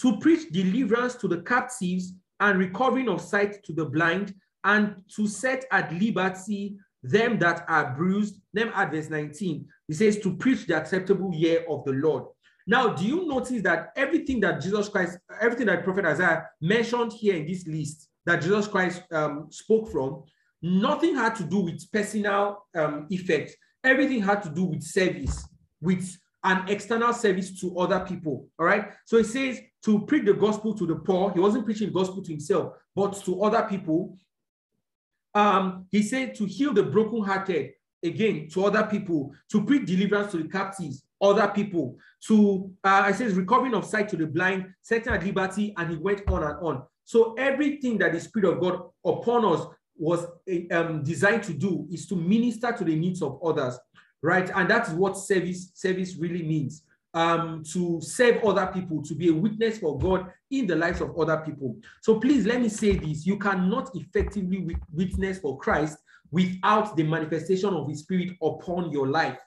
to 0.00 0.18
preach 0.18 0.50
deliverance 0.52 1.14
to 1.16 1.28
the 1.28 1.42
captives 1.42 2.14
and 2.42 2.58
recovering 2.58 3.08
of 3.08 3.20
sight 3.20 3.62
to 3.64 3.72
the 3.72 3.84
blind, 3.84 4.34
and 4.64 5.02
to 5.16 5.26
set 5.26 5.64
at 5.70 5.92
liberty 5.94 6.76
them 7.02 7.38
that 7.38 7.64
are 7.68 7.94
bruised. 7.96 8.40
Them 8.52 8.70
at 8.74 8.90
verse 8.92 9.08
19. 9.08 9.66
He 9.88 9.94
says, 9.94 10.18
to 10.18 10.36
preach 10.36 10.66
the 10.66 10.76
acceptable 10.76 11.32
year 11.34 11.64
of 11.68 11.84
the 11.84 11.92
Lord. 11.92 12.24
Now, 12.66 12.88
do 12.90 13.04
you 13.04 13.26
notice 13.26 13.62
that 13.62 13.92
everything 13.96 14.40
that 14.40 14.60
Jesus 14.60 14.88
Christ, 14.88 15.18
everything 15.40 15.66
that 15.66 15.84
Prophet 15.84 16.04
Isaiah 16.04 16.46
mentioned 16.60 17.12
here 17.12 17.34
in 17.34 17.46
this 17.46 17.66
list 17.66 18.08
that 18.24 18.42
Jesus 18.42 18.68
Christ 18.68 19.02
um, 19.12 19.48
spoke 19.50 19.90
from, 19.90 20.22
nothing 20.60 21.16
had 21.16 21.34
to 21.36 21.44
do 21.44 21.60
with 21.60 21.90
personal 21.90 22.66
um, 22.74 23.06
effect. 23.10 23.56
Everything 23.82 24.22
had 24.22 24.42
to 24.44 24.48
do 24.48 24.64
with 24.64 24.82
service, 24.82 25.44
with 25.80 26.16
an 26.44 26.68
external 26.68 27.12
service 27.12 27.60
to 27.60 27.78
other 27.78 28.00
people. 28.00 28.48
All 28.58 28.66
right. 28.66 28.90
So 29.04 29.16
it 29.16 29.26
says 29.26 29.60
to 29.84 30.00
preach 30.06 30.24
the 30.24 30.34
gospel 30.34 30.74
to 30.74 30.86
the 30.86 30.96
poor. 30.96 31.32
He 31.32 31.40
wasn't 31.40 31.64
preaching 31.64 31.88
the 31.88 31.94
gospel 31.94 32.22
to 32.22 32.30
himself, 32.30 32.74
but 32.94 33.14
to 33.24 33.42
other 33.42 33.66
people. 33.68 34.18
Um, 35.34 35.86
he 35.90 36.02
said 36.02 36.34
to 36.36 36.44
heal 36.44 36.74
the 36.74 36.82
brokenhearted, 36.82 37.72
again, 38.02 38.48
to 38.50 38.66
other 38.66 38.84
people, 38.84 39.32
to 39.50 39.64
preach 39.64 39.86
deliverance 39.86 40.32
to 40.32 40.38
the 40.38 40.48
captives, 40.48 41.04
other 41.22 41.48
people, 41.48 41.96
to, 42.26 42.70
uh, 42.84 43.02
I 43.06 43.12
says, 43.12 43.34
recovering 43.34 43.74
of 43.74 43.86
sight 43.86 44.08
to 44.10 44.16
the 44.16 44.26
blind, 44.26 44.66
setting 44.82 45.12
at 45.12 45.24
liberty, 45.24 45.72
and 45.76 45.90
he 45.90 45.96
went 45.96 46.28
on 46.28 46.42
and 46.42 46.56
on. 46.60 46.82
So 47.04 47.34
everything 47.34 47.98
that 47.98 48.12
the 48.12 48.20
Spirit 48.20 48.52
of 48.52 48.60
God 48.60 48.82
upon 49.04 49.44
us 49.44 49.66
was 49.96 50.26
um, 50.72 51.02
designed 51.02 51.44
to 51.44 51.54
do 51.54 51.86
is 51.90 52.06
to 52.06 52.16
minister 52.16 52.72
to 52.72 52.84
the 52.84 52.94
needs 52.94 53.22
of 53.22 53.38
others 53.44 53.78
right? 54.22 54.50
And 54.54 54.70
that's 54.70 54.90
what 54.90 55.16
service 55.16 55.72
service 55.74 56.16
really 56.16 56.42
means. 56.42 56.84
Um, 57.14 57.62
to 57.74 58.00
serve 58.00 58.42
other 58.42 58.66
people, 58.68 59.02
to 59.02 59.14
be 59.14 59.28
a 59.28 59.34
witness 59.34 59.78
for 59.78 59.98
God 59.98 60.32
in 60.50 60.66
the 60.66 60.74
lives 60.74 61.02
of 61.02 61.18
other 61.18 61.36
people. 61.44 61.76
So 62.00 62.18
please 62.18 62.46
let 62.46 62.62
me 62.62 62.70
say 62.70 62.96
this: 62.96 63.26
you 63.26 63.38
cannot 63.38 63.94
effectively 63.94 64.78
witness 64.90 65.38
for 65.38 65.58
Christ 65.58 65.98
without 66.30 66.96
the 66.96 67.02
manifestation 67.02 67.74
of 67.74 67.86
His 67.86 68.00
Spirit 68.00 68.30
upon 68.42 68.90
your 68.90 69.08
life. 69.08 69.38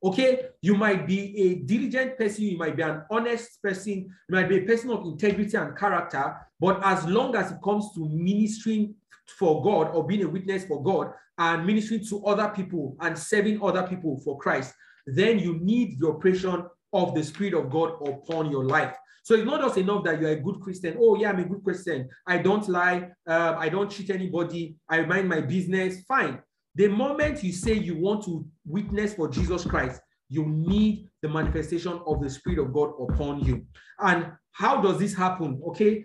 Okay, 0.00 0.50
you 0.62 0.76
might 0.76 1.08
be 1.08 1.36
a 1.42 1.54
diligent 1.56 2.16
person, 2.16 2.44
you 2.44 2.56
might 2.56 2.76
be 2.76 2.82
an 2.82 3.02
honest 3.10 3.60
person, 3.60 3.94
you 4.28 4.34
might 4.34 4.48
be 4.48 4.58
a 4.58 4.62
person 4.62 4.90
of 4.90 5.04
integrity 5.04 5.56
and 5.56 5.76
character, 5.76 6.36
but 6.60 6.80
as 6.84 7.04
long 7.04 7.34
as 7.34 7.50
it 7.50 7.58
comes 7.64 7.92
to 7.94 8.08
ministering 8.08 8.94
for 9.30 9.62
God 9.62 9.94
or 9.94 10.06
being 10.06 10.24
a 10.24 10.28
witness 10.28 10.64
for 10.64 10.82
God 10.82 11.12
and 11.38 11.66
ministering 11.66 12.04
to 12.08 12.24
other 12.24 12.48
people 12.48 12.96
and 13.00 13.16
serving 13.16 13.62
other 13.62 13.86
people 13.86 14.20
for 14.24 14.38
Christ, 14.38 14.74
then 15.06 15.38
you 15.38 15.58
need 15.60 15.98
the 15.98 16.08
operation 16.08 16.64
of 16.92 17.14
the 17.14 17.22
Spirit 17.22 17.54
of 17.54 17.70
God 17.70 17.92
upon 18.06 18.50
your 18.50 18.64
life. 18.64 18.94
So 19.22 19.34
it's 19.34 19.44
not 19.44 19.60
just 19.60 19.76
enough 19.76 20.04
that 20.04 20.20
you're 20.20 20.30
a 20.30 20.40
good 20.40 20.60
Christian. 20.60 20.96
Oh, 20.98 21.14
yeah, 21.16 21.30
I'm 21.30 21.38
a 21.38 21.44
good 21.44 21.62
Christian. 21.62 22.08
I 22.26 22.38
don't 22.38 22.66
lie. 22.68 23.10
Uh, 23.26 23.56
I 23.58 23.68
don't 23.68 23.90
cheat 23.90 24.08
anybody. 24.10 24.76
I 24.88 25.02
mind 25.02 25.28
my 25.28 25.42
business. 25.42 26.02
Fine. 26.08 26.40
The 26.74 26.88
moment 26.88 27.42
you 27.42 27.52
say 27.52 27.74
you 27.74 27.98
want 27.98 28.24
to 28.24 28.46
witness 28.64 29.14
for 29.14 29.28
Jesus 29.28 29.64
Christ, 29.64 30.00
you 30.30 30.46
need 30.46 31.08
the 31.22 31.28
manifestation 31.28 32.00
of 32.06 32.22
the 32.22 32.30
Spirit 32.30 32.58
of 32.58 32.72
God 32.72 32.92
upon 33.00 33.40
you. 33.40 33.66
And 33.98 34.32
how 34.52 34.80
does 34.80 34.98
this 34.98 35.14
happen? 35.14 35.60
Okay, 35.68 36.04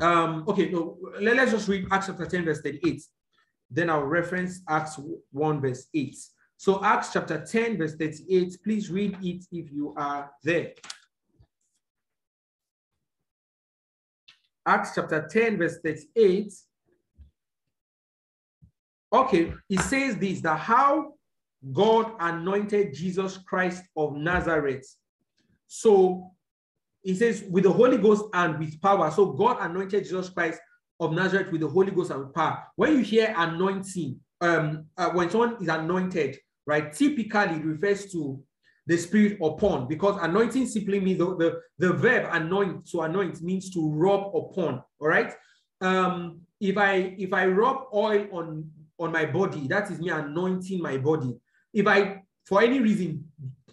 um, 0.00 0.44
okay, 0.48 0.70
no, 0.70 0.98
let, 1.20 1.38
us 1.38 1.50
just 1.50 1.68
read 1.68 1.86
Acts 1.90 2.06
chapter 2.06 2.26
10, 2.26 2.44
verse 2.44 2.60
38. 2.60 3.02
Then 3.70 3.90
I'll 3.90 4.02
reference 4.02 4.62
Acts 4.68 4.98
1, 5.30 5.60
verse 5.60 5.86
8. 5.94 6.16
So 6.56 6.84
Acts 6.84 7.12
chapter 7.12 7.44
10, 7.44 7.78
verse 7.78 7.94
38, 7.96 8.58
please 8.62 8.90
read 8.90 9.16
it 9.22 9.44
if 9.52 9.72
you 9.72 9.94
are 9.96 10.30
there. 10.42 10.72
Acts 14.66 14.92
chapter 14.94 15.26
10, 15.30 15.58
verse 15.58 15.78
38. 15.82 16.52
Okay, 19.12 19.52
it 19.68 19.80
says 19.80 20.16
this 20.16 20.40
that 20.42 20.58
how 20.58 21.14
God 21.72 22.12
anointed 22.20 22.94
Jesus 22.94 23.38
Christ 23.38 23.82
of 23.96 24.14
Nazareth. 24.14 24.86
So 25.66 26.30
he 27.02 27.14
says, 27.14 27.44
with 27.48 27.64
the 27.64 27.72
Holy 27.72 27.96
Ghost 27.96 28.24
and 28.32 28.58
with 28.58 28.80
power. 28.80 29.10
So 29.10 29.32
God 29.32 29.58
anointed 29.60 30.04
Jesus 30.04 30.28
Christ 30.28 30.60
of 30.98 31.12
Nazareth 31.12 31.50
with 31.50 31.62
the 31.62 31.68
Holy 31.68 31.90
Ghost 31.90 32.10
and 32.10 32.32
power. 32.34 32.62
When 32.76 32.92
you 32.92 32.98
hear 32.98 33.34
anointing, 33.36 34.20
um, 34.40 34.86
uh, 34.96 35.10
when 35.10 35.30
someone 35.30 35.56
is 35.60 35.68
anointed, 35.68 36.38
right, 36.66 36.92
typically 36.92 37.56
it 37.56 37.64
refers 37.64 38.10
to 38.12 38.42
the 38.86 38.96
spirit 38.96 39.38
upon 39.42 39.86
because 39.86 40.18
anointing 40.20 40.66
simply 40.66 41.00
means 41.00 41.18
the, 41.18 41.36
the, 41.36 41.60
the 41.78 41.92
verb 41.92 42.28
anoint 42.32 42.86
to 42.90 43.02
anoint 43.02 43.40
means 43.40 43.70
to 43.70 43.88
rub 43.88 44.34
upon. 44.34 44.82
All 44.98 45.08
right. 45.08 45.32
Um, 45.80 46.40
if 46.60 46.76
I 46.76 47.14
if 47.16 47.32
I 47.32 47.46
rub 47.46 47.86
oil 47.94 48.26
on 48.32 48.70
on 48.98 49.12
my 49.12 49.24
body, 49.24 49.66
that 49.68 49.90
is 49.90 49.98
me 49.98 50.10
anointing 50.10 50.82
my 50.82 50.98
body. 50.98 51.34
If 51.72 51.86
I 51.86 52.22
for 52.50 52.60
any 52.60 52.80
reason 52.80 53.24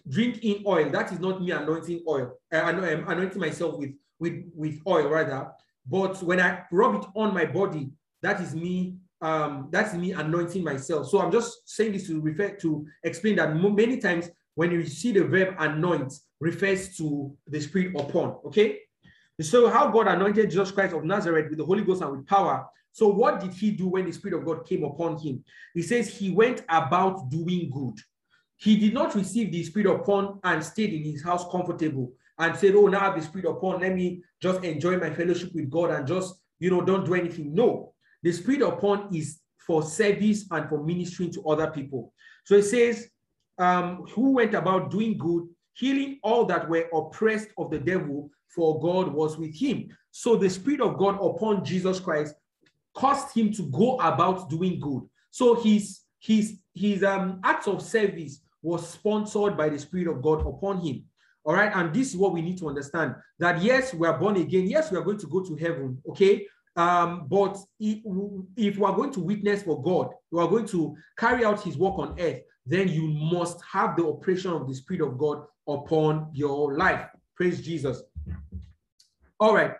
drink 0.08 0.44
in 0.44 0.63
oil, 0.66 0.90
that 0.92 1.12
is 1.12 1.20
not 1.20 1.42
me 1.42 1.52
anointing 1.52 2.04
oil. 2.08 2.38
Uh, 2.54 2.58
I'm 2.58 3.10
anointing 3.10 3.42
myself 3.42 3.78
with 3.78 3.92
with 4.20 4.46
with 4.56 4.80
oil 4.88 5.10
rather. 5.10 5.52
But 5.86 6.22
when 6.22 6.40
I 6.40 6.63
rub 6.72 6.96
it 6.96 7.06
on 7.16 7.34
my 7.34 7.46
body, 7.46 7.90
that 8.22 8.40
is 8.40 8.54
me 8.56 8.98
um 9.20 9.70
that's 9.72 9.96
me 9.96 10.12
anointing 10.13 10.63
myself. 10.63 11.10
So 11.10 11.20
I'm 11.20 11.32
just 11.32 11.68
saying 11.68 11.94
this 11.94 12.06
to 12.08 12.22
refer 12.22 12.50
to 12.58 12.86
explain 13.04 13.38
that 13.38 13.56
many 13.56 13.98
times 13.98 14.30
when 14.54 14.72
you 14.72 14.86
see 14.86 15.12
the 15.12 15.24
verb 15.24 15.56
anoint 15.58 16.13
refers 16.40 16.96
to 16.98 17.36
the 17.48 17.60
spirit 17.60 18.00
upon. 18.00 18.38
Okay. 18.46 18.80
So 19.42 19.70
how 19.70 19.90
God 19.90 20.08
anointed 20.08 20.52
Jesus 20.52 20.72
Christ 20.72 20.94
of 20.94 21.04
Nazareth 21.04 21.50
with 21.50 21.58
the 21.58 21.66
Holy 21.66 21.84
Ghost 21.84 22.04
and 22.04 22.12
with 22.12 22.28
power. 22.28 22.68
So 22.92 23.08
what 23.08 23.40
did 23.40 23.54
he 23.54 23.72
do 23.72 23.88
when 23.90 24.06
the 24.06 24.12
Spirit 24.12 24.40
of 24.40 24.46
God 24.46 24.68
came 24.68 24.84
upon 24.84 25.20
him? 25.20 25.44
He 25.76 25.84
says 25.84 26.08
he 26.08 26.32
went 26.32 26.63
about 26.68 27.30
doing 27.30 27.70
good. 27.70 28.00
He 28.58 28.78
did 28.78 28.93
not 28.93 29.15
receive 29.15 29.52
the 29.52 29.63
Spirit 29.63 29.88
upon 29.88 30.39
and 30.43 30.63
stayed 30.63 30.93
in 30.93 31.04
his 31.04 31.24
house 31.24 31.46
comfortable 31.52 32.13
and 32.39 32.56
said, 32.56 32.76
Oh, 32.76 32.88
now 32.88 33.00
I 33.00 33.04
have 33.06 33.15
the 33.15 33.22
Spirit 33.22 33.50
upon, 33.50 33.82
let 33.82 33.93
me 33.96 34.22
just 34.41 34.63
enjoy 34.63 34.98
my 34.98 35.13
fellowship 35.13 35.54
with 35.54 35.70
God 35.70 35.91
and 35.91 36.08
just, 36.08 36.36
you 36.60 36.70
know, 36.70 36.82
don't 36.82 37.06
do 37.06 37.13
anything. 37.13 37.54
No, 37.54 37.93
the 38.24 38.32
Spirit 38.32 38.62
upon 38.62 39.13
is 39.15 39.39
for 39.60 39.84
service 39.84 40.46
and 40.50 40.67
for 40.70 40.84
ministering 40.84 41.32
to 41.34 41.43
other 41.46 41.70
people. 41.70 42.13
So 42.46 42.56
it 42.56 42.63
says, 42.63 43.10
um, 43.60 44.06
who 44.13 44.32
went 44.32 44.54
about 44.54 44.91
doing 44.91 45.17
good, 45.17 45.48
healing 45.74 46.20
all 46.24 46.46
that 46.46 46.67
were 46.67 46.89
oppressed 46.93 47.50
of 47.58 47.70
the 47.70 47.80
devil, 47.80 48.30
for 48.48 48.80
God 48.80 49.13
was 49.13 49.38
with 49.38 49.56
him. 49.56 49.89
So 50.12 50.36
the 50.36 50.50
Spirit 50.50 50.82
of 50.82 50.98
God 50.98 51.15
upon 51.22 51.63
Jesus 51.63 52.00
Christ 52.00 52.34
caused 52.96 53.36
him 53.36 53.52
to 53.54 53.63
go 53.63 53.98
about 54.00 54.50
doing 54.50 54.80
good. 54.80 55.04
So 55.30 55.54
his 55.54 56.02
his 56.20 56.60
his 56.74 57.04
um 57.04 57.39
acts 57.43 57.67
of 57.67 57.82
service 57.82 58.41
was 58.67 58.89
sponsored 58.89 59.56
by 59.56 59.69
the 59.69 59.80
Spirit 59.80 60.08
of 60.08 60.21
God 60.21 60.45
upon 60.45 60.82
him. 60.82 61.06
All 61.45 61.53
right, 61.53 61.71
and 61.73 61.93
this 61.93 62.10
is 62.10 62.17
what 62.17 62.34
we 62.34 62.41
need 62.41 62.58
to 62.58 62.67
understand 62.67 63.15
that 63.39 63.62
yes, 63.62 63.93
we 63.93 64.06
are 64.06 64.19
born 64.19 64.36
again. 64.36 64.67
Yes, 64.67 64.91
we 64.91 64.97
are 64.97 65.03
going 65.03 65.19
to 65.19 65.27
go 65.27 65.41
to 65.41 65.56
heaven. 65.56 65.97
Okay, 66.10 66.45
um, 66.75 67.27
but 67.30 67.58
if, 67.80 67.99
if 68.58 68.77
we 68.77 68.84
are 68.84 68.95
going 68.95 69.12
to 69.13 69.21
witness 69.21 69.63
for 69.63 69.82
God, 69.82 70.10
we 70.32 70.41
are 70.41 70.47
going 70.49 70.67
to 70.67 70.95
carry 71.17 71.45
out 71.45 71.62
His 71.62 71.77
work 71.77 71.97
on 71.97 72.19
earth. 72.19 72.41
Then 72.65 72.89
you 72.89 73.08
must 73.08 73.62
have 73.71 73.95
the 73.95 74.06
operation 74.06 74.51
of 74.51 74.67
the 74.67 74.75
Spirit 74.75 75.08
of 75.08 75.17
God 75.17 75.45
upon 75.67 76.30
your 76.34 76.75
life. 76.75 77.08
Praise 77.36 77.62
Jesus. 77.62 78.03
All 79.39 79.56
right. 79.56 79.71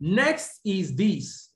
Next 0.00 0.60
is 0.64 0.94
this 0.94 1.48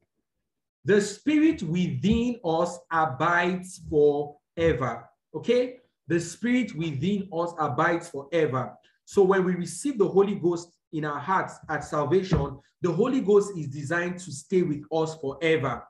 the 0.84 1.00
spirit 1.00 1.62
within 1.62 2.40
us 2.44 2.78
abides 2.90 3.80
forever. 3.88 5.08
Okay? 5.34 5.78
The 6.12 6.20
spirit 6.20 6.76
within 6.76 7.26
us 7.32 7.54
abides 7.58 8.10
forever. 8.10 8.74
So 9.06 9.22
when 9.22 9.46
we 9.46 9.54
receive 9.54 9.96
the 9.96 10.06
Holy 10.06 10.34
Ghost 10.34 10.68
in 10.92 11.06
our 11.06 11.18
hearts 11.18 11.54
at 11.70 11.84
salvation, 11.84 12.58
the 12.82 12.92
Holy 12.92 13.22
Ghost 13.22 13.56
is 13.56 13.68
designed 13.68 14.18
to 14.18 14.30
stay 14.30 14.60
with 14.60 14.84
us 14.92 15.16
forever. 15.22 15.82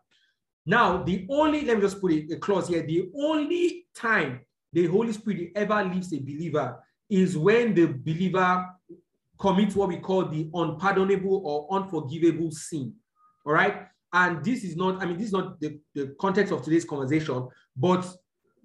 Now, 0.64 1.02
the 1.02 1.26
only, 1.28 1.64
let 1.64 1.78
me 1.78 1.82
just 1.82 2.00
put 2.00 2.12
a, 2.12 2.37
clause 2.37 2.68
here, 2.68 2.87
the 2.87 3.11
only 3.16 3.87
time 3.96 4.42
the 4.72 4.87
Holy 4.87 5.12
Spirit 5.12 5.50
ever 5.56 5.82
leaves 5.82 6.12
a 6.12 6.20
believer 6.20 6.78
is 7.11 7.37
when 7.37 7.74
the 7.74 7.87
believer 7.87 8.64
commits 9.40 9.74
what 9.74 9.88
we 9.88 9.96
call 9.96 10.26
the 10.26 10.48
unpardonable 10.54 11.42
or 11.44 11.66
unforgivable 11.76 12.52
sin. 12.52 12.94
All 13.44 13.54
right. 13.54 13.88
And 14.12 14.44
this 14.44 14.62
is 14.62 14.76
not, 14.76 15.02
I 15.02 15.06
mean, 15.06 15.16
this 15.16 15.26
is 15.26 15.32
not 15.32 15.58
the, 15.58 15.80
the 15.96 16.14
context 16.20 16.52
of 16.52 16.62
today's 16.62 16.85
conversation, 16.85 17.48
but 17.76 18.06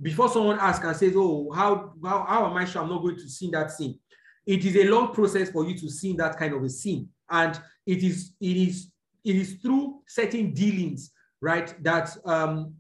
before 0.02 0.30
someone 0.30 0.60
asks 0.60 0.86
and 0.86 0.96
says, 0.96 1.14
Oh, 1.16 1.52
how, 1.52 1.94
how, 2.04 2.26
how 2.28 2.46
am 2.50 2.58
I 2.58 2.66
sure 2.66 2.82
I'm 2.82 2.90
not 2.90 3.02
going 3.02 3.18
to 3.18 3.30
sin 3.30 3.52
that 3.52 3.72
sin? 3.72 3.98
It 4.46 4.64
is 4.64 4.76
a 4.76 4.86
long 4.86 5.14
process 5.14 5.50
for 5.50 5.66
you 5.66 5.78
to 5.78 5.90
sin 5.90 6.18
that 6.18 6.38
kind 6.38 6.54
of 6.54 6.64
a 6.64 6.70
sin. 6.70 7.10
And 7.30 7.60
it 7.86 8.04
is, 8.04 8.34
it 8.40 8.58
is, 8.58 8.92
it 9.26 9.36
is 9.36 9.54
through 9.56 10.02
certain 10.08 10.54
dealings, 10.54 11.12
right, 11.42 11.76
that 11.84 12.16
um, 12.26 12.74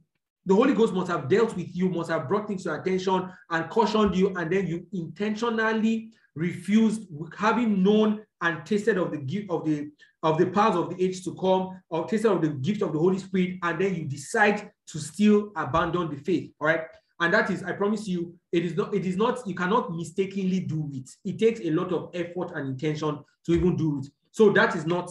the 0.45 0.55
Holy 0.55 0.73
Ghost 0.73 0.93
must 0.93 1.11
have 1.11 1.27
dealt 1.27 1.55
with 1.57 1.75
you, 1.75 1.89
must 1.89 2.09
have 2.09 2.29
brought 2.29 2.47
things 2.47 2.63
to 2.63 2.73
attention 2.73 3.29
and 3.49 3.69
cautioned 3.69 4.15
you, 4.15 4.33
and 4.37 4.49
then 4.49 4.65
you 4.65 4.87
intentionally 4.93 6.11
refused, 6.35 7.01
having 7.37 7.83
known 7.83 8.21
and 8.41 8.65
tasted 8.65 8.97
of 8.97 9.11
the 9.11 9.17
gift 9.17 9.49
of 9.49 9.65
the 9.65 9.91
of 10.23 10.37
the 10.37 10.47
powers 10.47 10.75
of 10.75 10.89
the 10.89 11.03
age 11.03 11.23
to 11.23 11.35
come, 11.35 11.81
or 11.89 12.07
tasted 12.07 12.31
of 12.31 12.41
the 12.41 12.49
gift 12.49 12.81
of 12.81 12.93
the 12.93 12.99
Holy 12.99 13.19
Spirit, 13.19 13.57
and 13.61 13.79
then 13.79 13.93
you 13.93 14.05
decide 14.05 14.71
to 14.87 14.99
still 14.99 15.51
abandon 15.55 16.09
the 16.09 16.17
faith. 16.17 16.51
All 16.59 16.67
right. 16.67 16.81
And 17.19 17.33
that 17.33 17.49
is, 17.49 17.63
I 17.63 17.71
promise 17.71 18.07
you, 18.07 18.35
it 18.51 18.63
is 18.63 18.75
not, 18.75 18.93
it 18.93 19.05
is 19.05 19.17
not, 19.17 19.45
you 19.47 19.55
cannot 19.55 19.95
mistakenly 19.95 20.59
do 20.59 20.89
it. 20.93 21.09
It 21.25 21.39
takes 21.39 21.59
a 21.61 21.71
lot 21.71 21.91
of 21.91 22.11
effort 22.13 22.51
and 22.55 22.69
intention 22.69 23.19
to 23.45 23.51
even 23.53 23.75
do 23.75 23.99
it. 23.99 24.07
So 24.31 24.51
that 24.51 24.75
is 24.75 24.85
not 24.85 25.09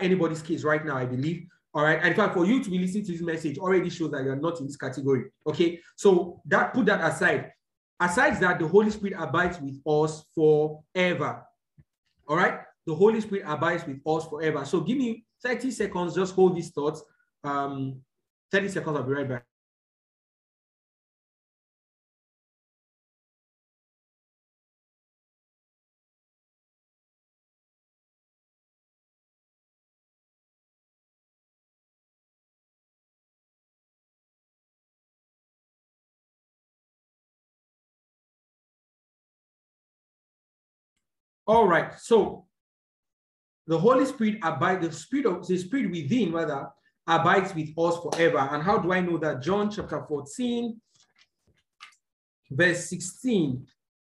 anybody's 0.00 0.42
case 0.42 0.64
right 0.64 0.84
now, 0.84 0.96
I 0.96 1.06
believe. 1.06 1.46
All 1.72 1.82
right. 1.82 1.98
And 1.98 2.08
in 2.08 2.14
fact, 2.14 2.34
for 2.34 2.44
you 2.44 2.62
to 2.62 2.70
be 2.70 2.78
listening 2.78 3.04
to 3.06 3.12
this 3.12 3.20
message 3.22 3.58
already 3.58 3.90
shows 3.90 4.10
that 4.10 4.24
you're 4.24 4.36
not 4.36 4.60
in 4.60 4.66
this 4.66 4.76
category. 4.76 5.24
Okay. 5.46 5.80
So 5.96 6.40
that 6.46 6.74
put 6.74 6.86
that 6.86 7.00
aside. 7.02 7.52
Aside 7.98 8.38
that, 8.40 8.58
the 8.58 8.68
Holy 8.68 8.90
Spirit 8.90 9.16
abides 9.18 9.58
with 9.60 9.80
us 9.86 10.24
forever. 10.34 11.42
All 12.28 12.36
right. 12.36 12.60
The 12.86 12.94
Holy 12.94 13.20
Spirit 13.20 13.44
abides 13.46 13.86
with 13.86 14.00
us 14.06 14.26
forever. 14.26 14.64
So 14.64 14.80
give 14.80 14.98
me 14.98 15.24
30 15.42 15.70
seconds, 15.70 16.14
just 16.14 16.34
hold 16.34 16.56
these 16.56 16.70
thoughts. 16.70 17.02
Um, 17.44 18.00
30 18.52 18.68
seconds, 18.68 18.96
I'll 18.96 19.02
be 19.02 19.12
right 19.12 19.28
back. 19.28 19.44
All 41.46 41.68
right. 41.68 41.92
So 41.98 42.46
the 43.66 43.78
Holy 43.78 44.04
Spirit 44.06 44.38
abides, 44.42 44.86
the 44.86 44.92
spirit 44.92 45.26
of 45.26 45.46
the 45.46 45.56
spirit 45.56 45.90
within, 45.90 46.32
rather, 46.32 46.68
abides 47.06 47.54
with 47.54 47.70
us 47.76 47.98
forever. 48.02 48.38
And 48.38 48.62
how 48.62 48.78
do 48.78 48.92
I 48.92 49.00
know 49.00 49.18
that? 49.18 49.42
John 49.42 49.70
chapter 49.70 50.04
14, 50.06 50.80
verse 52.50 52.88
16. 52.88 53.66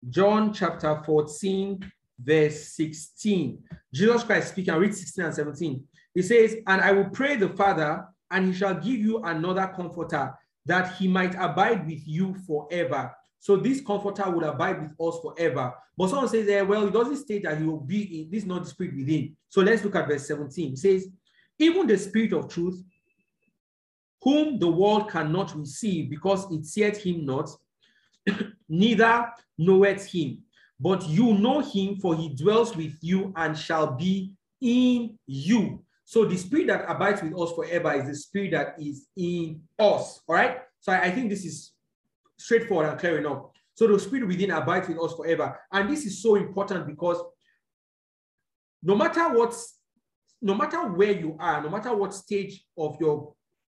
John 0.10 0.54
chapter 0.54 1.02
14, 1.06 1.92
verse 2.20 2.70
16. 2.70 3.64
Jesus 3.94 4.24
Christ 4.24 4.50
speaking, 4.50 4.76
read 4.76 4.96
16 4.96 5.26
and 5.26 5.34
17. 5.34 5.84
He 6.14 6.22
says, 6.22 6.56
And 6.68 6.82
I 6.82 6.92
will 6.92 7.10
pray 7.10 7.36
the 7.36 7.50
Father, 7.50 8.06
and 8.32 8.48
he 8.48 8.54
shall 8.54 8.76
give 8.76 9.00
you 9.00 9.24
another 9.24 9.72
comforter, 9.76 10.34
that 10.66 10.96
he 10.98 11.08
might 11.08 11.36
abide 11.36 11.86
with 11.86 12.08
you 12.08 12.36
forever. 12.46 13.12
So 13.40 13.58
this 13.58 13.82
comforter 13.82 14.30
would 14.30 14.44
abide 14.44 14.82
with 14.82 14.92
us 15.00 15.20
forever. 15.22 15.74
But 15.98 16.10
someone 16.10 16.30
says, 16.30 16.48
eh, 16.48 16.62
well, 16.62 16.88
it 16.88 16.94
doesn't 16.94 17.18
state 17.18 17.44
that 17.44 17.58
he 17.58 17.66
will 17.66 17.80
be 17.80 18.22
in 18.22 18.32
this 18.32 18.46
not 18.46 18.64
the 18.64 18.70
spirit 18.70 18.96
within. 18.96 19.36
So 19.50 19.62
let's 19.62 19.84
look 19.84 19.96
at 19.96 20.08
verse 20.08 20.28
17. 20.28 20.74
It 20.74 20.78
says, 20.78 21.08
even 21.60 21.88
the 21.88 21.98
spirit 21.98 22.34
of 22.34 22.50
truth, 22.50 22.84
whom 24.22 24.60
the 24.60 24.68
world 24.68 25.10
cannot 25.10 25.56
receive 25.56 26.10
because 26.10 26.52
it 26.52 26.66
seeth 26.66 27.04
him 27.04 27.26
not, 27.26 27.50
neither 28.70 29.32
knoweth 29.58 30.06
him. 30.06 30.40
But 30.80 31.08
you 31.08 31.34
know 31.34 31.60
him, 31.60 31.96
for 31.96 32.16
he 32.16 32.36
dwells 32.36 32.76
with 32.76 32.98
you 33.02 33.34
and 33.36 33.58
shall 33.58 33.96
be 33.96 34.34
in 34.62 35.18
you. 35.26 35.84
So 36.06 36.26
the 36.26 36.38
spirit 36.38 36.68
that 36.68 36.86
abides 36.88 37.22
with 37.22 37.38
us 37.38 37.52
forever 37.54 37.94
is 37.94 38.08
the 38.08 38.16
spirit 38.16 38.52
that 38.52 38.76
is 38.80 39.08
in 39.16 39.62
us. 39.80 40.22
All 40.28 40.36
right. 40.36 40.60
So 40.80 40.92
I, 40.92 41.04
I 41.04 41.12
think 41.12 41.30
this 41.30 41.46
is 41.46 41.72
straightforward 42.38 42.90
and 42.90 43.00
clear 43.00 43.18
enough. 43.18 43.44
So 43.76 43.88
the 43.88 44.00
spirit 44.00 44.28
within 44.28 44.52
abides 44.52 44.88
with 44.88 45.00
us 45.00 45.14
forever. 45.14 45.60
And 45.72 45.90
this 45.90 46.06
is 46.06 46.22
so 46.22 46.36
important 46.36 46.88
because 46.88 47.22
no 48.82 48.96
matter 48.96 49.30
what, 49.30 49.56
no 50.42 50.56
matter 50.56 50.88
where 50.88 51.12
you 51.12 51.38
are, 51.40 51.62
no 51.62 51.70
matter 51.70 51.96
what 51.96 52.14
stage 52.14 52.66
of 52.78 52.98
your 53.00 53.34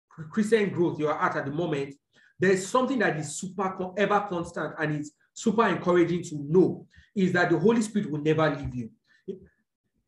Christian 0.09 0.69
growth 0.69 0.99
you 0.99 1.07
are 1.07 1.21
at 1.21 1.35
at 1.35 1.45
the 1.45 1.51
moment, 1.51 1.95
there's 2.39 2.67
something 2.67 2.99
that 2.99 3.17
is 3.17 3.37
super 3.37 3.91
ever 3.97 4.25
constant 4.29 4.73
and 4.79 4.95
it's 4.95 5.11
super 5.33 5.67
encouraging 5.67 6.23
to 6.23 6.35
know 6.35 6.87
is 7.15 7.31
that 7.33 7.49
the 7.49 7.59
Holy 7.59 7.81
Spirit 7.81 8.09
will 8.09 8.21
never 8.21 8.49
leave 8.49 8.73
you. 8.75 8.89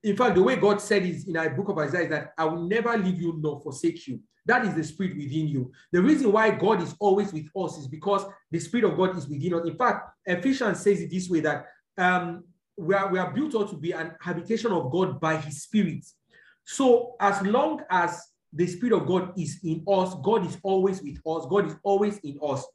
in 0.03 0.17
fact, 0.17 0.35
the 0.35 0.43
way 0.43 0.55
God 0.55 0.81
said 0.81 1.03
is 1.03 1.27
in 1.27 1.37
our 1.37 1.49
book 1.49 1.69
of 1.69 1.77
Isaiah 1.77 2.03
is 2.03 2.09
that 2.09 2.33
I 2.37 2.45
will 2.45 2.67
never 2.67 2.97
leave 2.97 3.21
you 3.21 3.39
nor 3.39 3.61
forsake 3.61 4.07
you. 4.07 4.19
That 4.45 4.65
is 4.65 4.73
the 4.73 4.84
spirit 4.84 5.15
within 5.15 5.47
you. 5.47 5.71
The 5.91 6.01
reason 6.01 6.32
why 6.32 6.51
God 6.51 6.82
is 6.82 6.95
always 6.99 7.32
with 7.32 7.47
us 7.56 7.77
is 7.77 7.88
because 7.88 8.25
the 8.51 8.60
spirit 8.60 8.86
of 8.86 8.97
God 8.97 9.17
is 9.17 9.27
within 9.27 9.53
us. 9.53 9.65
In 9.65 9.77
fact, 9.77 10.10
Ephesians 10.25 10.79
says 10.82 10.99
it 10.99 11.10
this 11.10 11.29
way 11.29 11.39
that 11.41 11.65
um, 11.97 12.43
we, 12.77 12.93
are, 12.93 13.12
we 13.12 13.19
are 13.19 13.32
built 13.32 13.56
out 13.56 13.69
to 13.69 13.77
be 13.77 13.91
an 13.91 14.13
habitation 14.19 14.71
of 14.71 14.91
God 14.91 15.19
by 15.19 15.38
his 15.38 15.63
spirit. 15.63 16.06
So 16.65 17.15
as 17.19 17.41
long 17.41 17.82
as 17.89 18.21
the 18.51 18.67
spirit 18.67 18.93
of 18.93 19.08
God 19.08 19.38
is 19.38 19.60
in 19.63 19.84
us, 19.88 20.13
God 20.21 20.45
is 20.45 20.58
always 20.63 21.01
with 21.01 21.19
us, 21.25 21.45
God 21.49 21.67
is 21.67 21.75
always 21.84 22.17
in 22.19 22.38
us. 22.41 22.65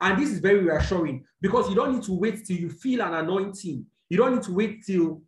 And 0.00 0.18
this 0.18 0.30
is 0.30 0.38
very 0.38 0.60
reassuring 0.60 1.24
because 1.40 1.68
you 1.68 1.74
don't 1.74 1.94
need 1.94 2.04
to 2.04 2.12
wait 2.12 2.44
till 2.46 2.56
you 2.56 2.70
feel 2.70 3.02
an 3.02 3.14
anointing. 3.14 3.84
You 4.08 4.16
don't 4.16 4.34
need 4.36 4.44
to 4.44 4.52
wait 4.52 4.84
till 4.84 5.22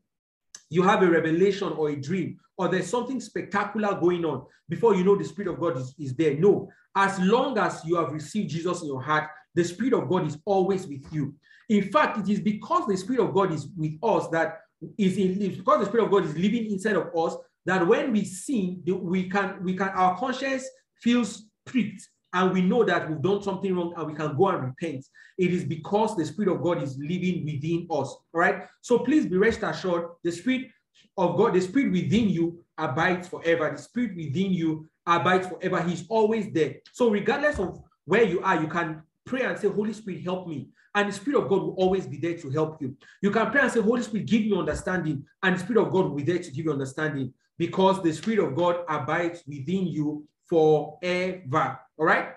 you 0.70 0.82
have 0.82 1.02
a 1.02 1.10
revelation 1.10 1.68
or 1.72 1.90
a 1.90 1.96
dream 1.96 2.38
or 2.56 2.68
there's 2.68 2.88
something 2.88 3.20
spectacular 3.20 3.98
going 3.98 4.24
on 4.24 4.44
before 4.68 4.94
you 4.94 5.02
know 5.02 5.16
the 5.16 5.24
Spirit 5.24 5.50
of 5.50 5.58
God 5.58 5.76
is, 5.76 5.94
is 5.98 6.14
there. 6.14 6.34
No, 6.34 6.68
as 6.94 7.18
long 7.18 7.58
as 7.58 7.82
you 7.84 7.96
have 7.96 8.12
received 8.12 8.50
Jesus 8.50 8.82
in 8.82 8.88
your 8.88 9.02
heart, 9.02 9.30
the 9.54 9.64
Spirit 9.64 9.94
of 9.94 10.08
God 10.08 10.26
is 10.26 10.38
always 10.44 10.86
with 10.86 11.04
you. 11.10 11.34
In 11.68 11.90
fact, 11.90 12.18
it 12.18 12.28
is 12.28 12.40
because 12.40 12.86
the 12.86 12.96
Spirit 12.96 13.22
of 13.22 13.34
God 13.34 13.52
is 13.52 13.68
with 13.76 13.94
us 14.02 14.28
that 14.28 14.60
is 14.96 15.16
in 15.16 15.38
because 15.38 15.80
the 15.80 15.86
Spirit 15.86 16.04
of 16.04 16.10
God 16.10 16.24
is 16.24 16.36
living 16.36 16.70
inside 16.70 16.96
of 16.96 17.08
us 17.16 17.36
that 17.66 17.86
when 17.86 18.12
we 18.12 18.24
sin, 18.24 18.82
we 18.86 19.28
can 19.28 19.62
we 19.62 19.74
can 19.74 19.88
our 19.88 20.16
conscience 20.18 20.68
feels 21.02 21.44
pricked 21.66 22.08
and 22.32 22.52
we 22.52 22.62
know 22.62 22.84
that 22.84 23.08
we've 23.08 23.22
done 23.22 23.42
something 23.42 23.74
wrong 23.74 23.92
and 23.96 24.06
we 24.06 24.14
can 24.14 24.36
go 24.36 24.48
and 24.48 24.64
repent. 24.64 25.04
It 25.36 25.52
is 25.52 25.64
because 25.64 26.16
the 26.16 26.24
Spirit 26.24 26.54
of 26.54 26.62
God 26.62 26.82
is 26.82 26.96
living 26.98 27.44
within 27.44 27.86
us. 27.90 28.08
All 28.08 28.24
right. 28.32 28.62
So 28.82 28.98
please 28.98 29.26
be 29.26 29.36
rest 29.36 29.62
assured 29.62 30.10
the 30.22 30.30
Spirit 30.30 30.68
of 31.16 31.36
God, 31.36 31.54
the 31.54 31.60
Spirit 31.60 31.92
within 31.92 32.30
you 32.30 32.64
abides 32.78 33.28
forever. 33.28 33.70
The 33.70 33.82
Spirit 33.82 34.16
within 34.16 34.52
you 34.52 34.88
abides 35.06 35.46
forever. 35.48 35.82
He's 35.82 36.04
always 36.08 36.52
there. 36.52 36.76
So, 36.92 37.10
regardless 37.10 37.58
of 37.58 37.82
where 38.04 38.24
you 38.24 38.40
are, 38.42 38.60
you 38.60 38.68
can 38.68 39.02
pray 39.24 39.42
and 39.42 39.58
say, 39.58 39.68
Holy 39.68 39.92
Spirit, 39.92 40.22
help 40.22 40.48
me. 40.48 40.68
And 40.94 41.08
the 41.08 41.12
Spirit 41.12 41.42
of 41.42 41.48
God 41.48 41.62
will 41.62 41.74
always 41.74 42.06
be 42.06 42.18
there 42.18 42.36
to 42.38 42.50
help 42.50 42.80
you. 42.82 42.96
You 43.22 43.30
can 43.30 43.50
pray 43.50 43.60
and 43.60 43.70
say, 43.70 43.80
Holy 43.80 44.02
Spirit, 44.02 44.26
give 44.26 44.42
me 44.42 44.56
understanding. 44.56 45.24
And 45.42 45.54
the 45.54 45.60
Spirit 45.60 45.82
of 45.82 45.92
God 45.92 46.06
will 46.06 46.16
be 46.16 46.24
there 46.24 46.38
to 46.38 46.50
give 46.50 46.64
you 46.64 46.72
understanding 46.72 47.32
because 47.58 48.02
the 48.02 48.12
Spirit 48.12 48.40
of 48.40 48.56
God 48.56 48.84
abides 48.88 49.42
within 49.46 49.86
you 49.86 50.26
forever. 50.48 51.78
All 52.00 52.06
right. 52.06 52.30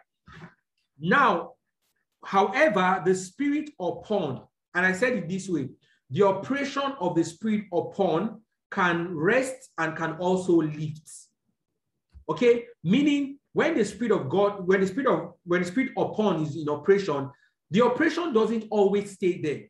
Now, 0.99 1.53
however, 2.23 3.01
the 3.05 3.15
Spirit 3.15 3.69
upon, 3.79 4.41
and 4.75 4.85
I 4.85 4.91
said 4.91 5.13
it 5.13 5.29
this 5.29 5.47
way 5.47 5.69
the 6.09 6.23
operation 6.23 6.93
of 6.99 7.15
the 7.15 7.23
Spirit 7.23 7.63
upon 7.73 8.41
can 8.69 9.15
rest 9.15 9.69
and 9.77 9.95
can 9.95 10.13
also 10.17 10.61
lift. 10.61 11.09
Okay, 12.29 12.65
meaning 12.83 13.39
when 13.53 13.75
the 13.75 13.85
Spirit 13.85 14.11
of 14.11 14.29
God, 14.29 14.67
when 14.67 14.81
the 14.81 14.87
Spirit 14.87 15.07
of 15.07 15.33
when 15.45 15.61
the 15.61 15.67
Spirit 15.67 15.91
upon 15.97 16.43
is 16.43 16.57
in 16.57 16.67
operation, 16.67 17.31
the 17.71 17.81
operation 17.83 18.33
doesn't 18.33 18.65
always 18.69 19.11
stay 19.11 19.41
there. 19.41 19.61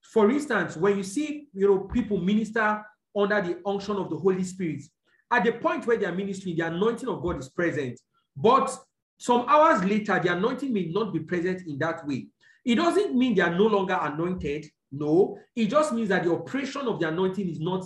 For 0.00 0.30
instance, 0.30 0.76
when 0.76 0.96
you 0.96 1.02
see 1.02 1.48
you 1.52 1.66
know 1.66 1.80
people 1.80 2.18
minister 2.18 2.84
under 3.16 3.42
the 3.42 3.58
unction 3.66 3.96
of 3.96 4.10
the 4.10 4.16
Holy 4.16 4.44
Spirit, 4.44 4.82
at 5.28 5.42
the 5.42 5.52
point 5.52 5.88
where 5.88 5.96
they 5.96 6.06
are 6.06 6.14
ministering, 6.14 6.56
the 6.56 6.66
anointing 6.66 7.08
of 7.08 7.20
God 7.20 7.40
is 7.40 7.48
present. 7.48 8.00
But 8.36 8.78
some 9.20 9.44
hours 9.48 9.84
later, 9.84 10.18
the 10.18 10.32
anointing 10.32 10.72
may 10.72 10.86
not 10.86 11.12
be 11.12 11.20
present 11.20 11.66
in 11.66 11.76
that 11.78 12.06
way. 12.06 12.28
It 12.64 12.76
doesn't 12.76 13.14
mean 13.14 13.34
they 13.34 13.42
are 13.42 13.54
no 13.54 13.66
longer 13.66 13.98
anointed. 14.00 14.64
No, 14.90 15.36
it 15.54 15.66
just 15.66 15.92
means 15.92 16.08
that 16.08 16.24
the 16.24 16.32
operation 16.32 16.88
of 16.88 16.98
the 16.98 17.08
anointing 17.08 17.46
is 17.46 17.60
not, 17.60 17.84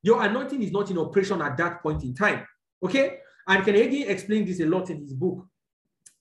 your 0.00 0.22
anointing 0.22 0.62
is 0.62 0.70
not 0.70 0.88
in 0.88 0.98
operation 0.98 1.42
at 1.42 1.56
that 1.56 1.82
point 1.82 2.04
in 2.04 2.14
time. 2.14 2.46
Okay? 2.80 3.18
And 3.48 3.64
Ken 3.64 3.74
Hagin 3.74 4.08
explained 4.08 4.46
this 4.46 4.60
a 4.60 4.66
lot 4.66 4.88
in 4.88 5.00
his 5.00 5.12
book 5.12 5.44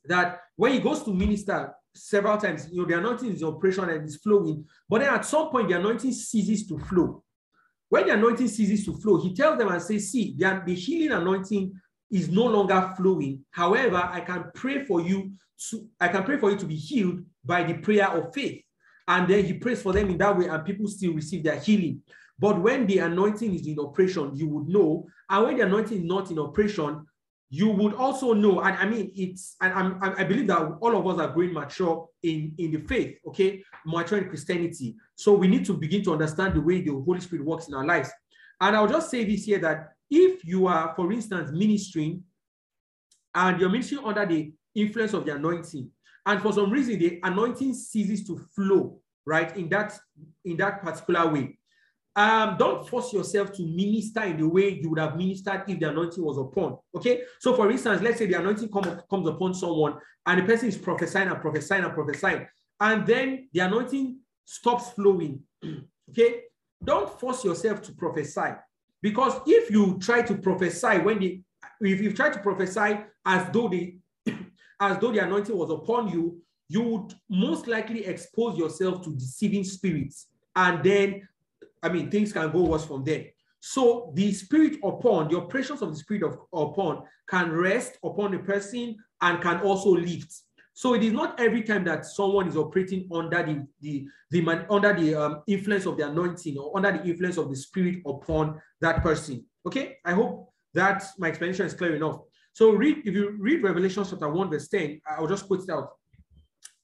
that 0.03 0.39
when 0.55 0.71
he 0.71 0.79
goes 0.79 1.03
to 1.03 1.13
minister 1.13 1.71
several 1.93 2.37
times, 2.39 2.67
you 2.71 2.81
know, 2.81 2.87
the 2.87 2.97
anointing 2.97 3.33
is 3.33 3.43
in 3.43 3.47
operation 3.47 3.87
and 3.87 4.03
is 4.03 4.15
flowing, 4.15 4.65
but 4.89 5.01
then 5.01 5.13
at 5.13 5.25
some 5.25 5.49
point 5.49 5.69
the 5.69 5.77
anointing 5.77 6.11
ceases 6.11 6.67
to 6.67 6.79
flow. 6.79 7.23
When 7.87 8.07
the 8.07 8.13
anointing 8.13 8.47
ceases 8.47 8.83
to 8.85 8.97
flow, 8.97 9.21
he 9.21 9.35
tells 9.35 9.59
them 9.59 9.67
and 9.67 9.79
says, 9.79 10.09
See, 10.09 10.35
the 10.35 10.73
healing 10.73 11.11
anointing 11.11 11.79
is 12.11 12.29
no 12.29 12.45
longer 12.45 12.93
flowing. 12.97 13.43
However, 13.51 13.97
I 13.97 14.21
can 14.21 14.51
pray 14.53 14.85
for 14.85 15.01
you 15.01 15.31
to, 15.69 15.87
I 15.99 16.07
can 16.07 16.23
pray 16.23 16.37
for 16.37 16.51
you 16.51 16.57
to 16.57 16.65
be 16.65 16.75
healed 16.75 17.21
by 17.43 17.63
the 17.63 17.75
prayer 17.75 18.09
of 18.09 18.33
faith. 18.33 18.61
And 19.07 19.27
then 19.27 19.45
he 19.45 19.53
prays 19.53 19.81
for 19.81 19.93
them 19.93 20.09
in 20.09 20.17
that 20.17 20.37
way, 20.37 20.47
and 20.47 20.65
people 20.65 20.87
still 20.87 21.13
receive 21.13 21.43
their 21.43 21.59
healing. 21.59 22.01
But 22.39 22.61
when 22.61 22.87
the 22.87 22.99
anointing 22.99 23.53
is 23.53 23.67
in 23.67 23.79
operation, 23.79 24.31
you 24.35 24.47
would 24.49 24.67
know. 24.67 25.07
And 25.29 25.45
when 25.45 25.57
the 25.57 25.63
anointing 25.63 25.99
is 25.99 26.03
not 26.03 26.31
in 26.31 26.39
operation, 26.39 27.05
you 27.49 27.69
would 27.69 27.93
also 27.93 28.33
know. 28.33 28.61
And 28.61 28.75
I 28.75 28.85
mean, 28.85 29.11
it's, 29.15 29.55
and 29.61 29.73
I'm, 29.73 29.99
I 30.01 30.23
believe 30.23 30.47
that 30.47 30.77
all 30.81 30.97
of 30.97 31.07
us 31.07 31.19
are 31.19 31.33
growing 31.33 31.53
mature 31.53 32.09
in, 32.23 32.53
in 32.57 32.71
the 32.71 32.79
faith, 32.79 33.17
okay? 33.27 33.63
Mature 33.85 34.17
in 34.17 34.29
Christianity. 34.29 34.95
So 35.15 35.33
we 35.33 35.47
need 35.47 35.65
to 35.65 35.73
begin 35.73 36.03
to 36.03 36.13
understand 36.13 36.55
the 36.55 36.61
way 36.61 36.81
the 36.81 36.91
Holy 36.91 37.21
Spirit 37.21 37.45
works 37.45 37.67
in 37.67 37.75
our 37.75 37.85
lives. 37.85 38.09
And 38.59 38.75
I'll 38.75 38.87
just 38.87 39.11
say 39.11 39.23
this 39.23 39.45
here 39.45 39.59
that 39.59 39.94
if 40.09 40.45
you 40.45 40.67
are, 40.67 40.93
for 40.95 41.11
instance, 41.11 41.51
ministering 41.51 42.23
and 43.33 43.59
you're 43.59 43.69
ministering 43.69 44.03
under 44.05 44.25
the 44.25 44.53
influence 44.75 45.13
of 45.13 45.25
the 45.25 45.35
anointing, 45.35 45.89
and 46.25 46.41
for 46.41 46.53
some 46.53 46.71
reason 46.71 46.99
the 46.99 47.19
anointing 47.23 47.73
ceases 47.73 48.25
to 48.25 48.37
flow 48.55 48.99
right 49.25 49.55
in 49.57 49.69
that 49.69 49.97
in 50.43 50.57
that 50.57 50.81
particular 50.81 51.27
way 51.27 51.57
um, 52.15 52.55
don't 52.57 52.87
force 52.87 53.11
yourself 53.11 53.51
to 53.53 53.63
minister 53.63 54.23
in 54.23 54.37
the 54.37 54.47
way 54.47 54.69
you 54.69 54.89
would 54.89 54.99
have 54.99 55.17
ministered 55.17 55.63
if 55.67 55.79
the 55.79 55.89
anointing 55.89 56.23
was 56.23 56.37
upon. 56.37 56.77
Okay. 56.95 57.23
So, 57.39 57.53
for 57.53 57.69
instance, 57.69 58.01
let's 58.01 58.19
say 58.19 58.25
the 58.25 58.39
anointing 58.39 58.71
come, 58.71 59.01
comes 59.09 59.27
upon 59.27 59.53
someone 59.53 59.97
and 60.25 60.39
the 60.39 60.45
person 60.45 60.69
is 60.69 60.77
prophesying 60.77 61.27
and 61.27 61.41
prophesying 61.41 61.83
and 61.83 61.93
prophesying, 61.93 62.47
and 62.79 63.05
then 63.05 63.49
the 63.51 63.59
anointing 63.59 64.19
stops 64.45 64.91
flowing. 64.91 65.41
okay. 66.09 66.41
Don't 66.83 67.19
force 67.19 67.43
yourself 67.43 67.81
to 67.83 67.93
prophesy 67.93 68.51
because 69.05 69.39
if 69.45 69.69
you 69.69 69.99
try 69.99 70.23
to 70.23 70.33
prophesy 70.33 70.97
when 70.97 71.19
the 71.19 71.39
if 71.79 72.01
you 72.01 72.11
try 72.11 72.27
to 72.27 72.39
prophesy 72.39 73.01
as 73.23 73.47
though 73.53 73.67
the 73.67 73.99
as 74.81 74.97
though 74.97 75.11
the 75.11 75.19
anointing 75.19 75.55
was 75.55 75.69
upon 75.69 76.07
you, 76.07 76.41
you 76.69 76.81
would 76.81 77.13
most 77.29 77.67
likely 77.67 78.03
expose 78.07 78.57
yourself 78.57 79.03
to 79.03 79.13
deceiving 79.13 79.63
spirits. 79.63 80.25
And 80.55 80.83
then, 80.83 81.27
I 81.83 81.89
mean, 81.89 82.09
things 82.09 82.33
can 82.33 82.51
go 82.51 82.63
worse 82.63 82.83
from 82.83 83.03
there. 83.03 83.25
So 83.59 84.11
the 84.15 84.33
spirit 84.33 84.79
upon, 84.83 85.27
the 85.29 85.37
operations 85.37 85.83
of 85.83 85.91
the 85.91 85.97
spirit 85.97 86.23
of 86.23 86.39
upon 86.51 87.03
can 87.29 87.51
rest 87.51 87.99
upon 88.03 88.33
a 88.33 88.39
person 88.39 88.95
and 89.21 89.39
can 89.39 89.59
also 89.59 89.89
lift. 89.89 90.33
So 90.77 90.93
it 90.93 91.03
is 91.03 91.13
not 91.13 91.39
every 91.39 91.63
time 91.63 91.85
that 91.85 92.05
someone 92.05 92.49
is 92.49 92.57
operating 92.57 93.07
under 93.09 93.41
the, 93.41 93.65
the, 93.79 94.05
the 94.29 94.41
man, 94.41 94.65
under 94.69 94.91
the 94.91 95.15
um, 95.15 95.41
influence 95.47 95.85
of 95.85 95.95
the 95.95 96.05
anointing 96.05 96.57
or 96.57 96.75
under 96.75 96.91
the 96.91 97.09
influence 97.09 97.37
of 97.37 97.49
the 97.49 97.55
spirit 97.55 98.01
upon 98.05 98.61
that 98.81 99.01
person. 99.01 99.45
Okay, 99.65 99.95
I 100.03 100.11
hope 100.11 100.49
that 100.73 101.01
my 101.17 101.29
explanation 101.29 101.65
is 101.65 101.73
clear 101.73 101.95
enough. 101.95 102.19
So 102.51 102.71
read, 102.71 102.97
if 103.05 103.13
you 103.13 103.37
read 103.39 103.63
Revelation 103.63 104.03
chapter 104.03 104.29
1, 104.29 104.49
verse 104.49 104.67
10, 104.67 104.99
I'll 105.07 105.27
just 105.27 105.47
put 105.47 105.63
it 105.63 105.69
out. 105.69 105.91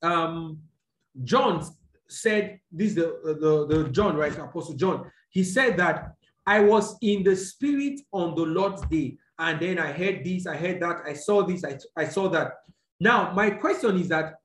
Um, 0.02 0.60
John 1.26 1.62
said, 2.08 2.62
this 2.72 2.92
is 2.92 2.96
the, 2.96 3.38
the, 3.42 3.68
the 3.68 3.90
John, 3.90 4.16
right? 4.16 4.38
Apostle 4.38 4.76
John. 4.76 5.12
He 5.30 5.44
said 5.44 5.76
that 5.78 6.14
I 6.48 6.62
was 6.62 6.96
in 7.02 7.24
the 7.24 7.36
spirit 7.36 8.00
on 8.14 8.36
the 8.36 8.44
Lord's 8.44 8.84
day. 8.84 9.18
And 9.38 9.60
then 9.60 9.80
I 9.80 9.92
heard 9.92 10.24
this, 10.24 10.48
I 10.48 10.56
heard 10.56 10.80
that, 10.82 11.02
I 11.06 11.14
saw 11.14 11.44
this, 11.44 11.66
I, 11.66 11.78
I 11.98 12.06
saw 12.06 12.30
that. 12.30 12.54
Now, 13.02 13.34
my 13.34 13.50
question 13.50 13.98
is 13.98 14.08
that 14.10 14.36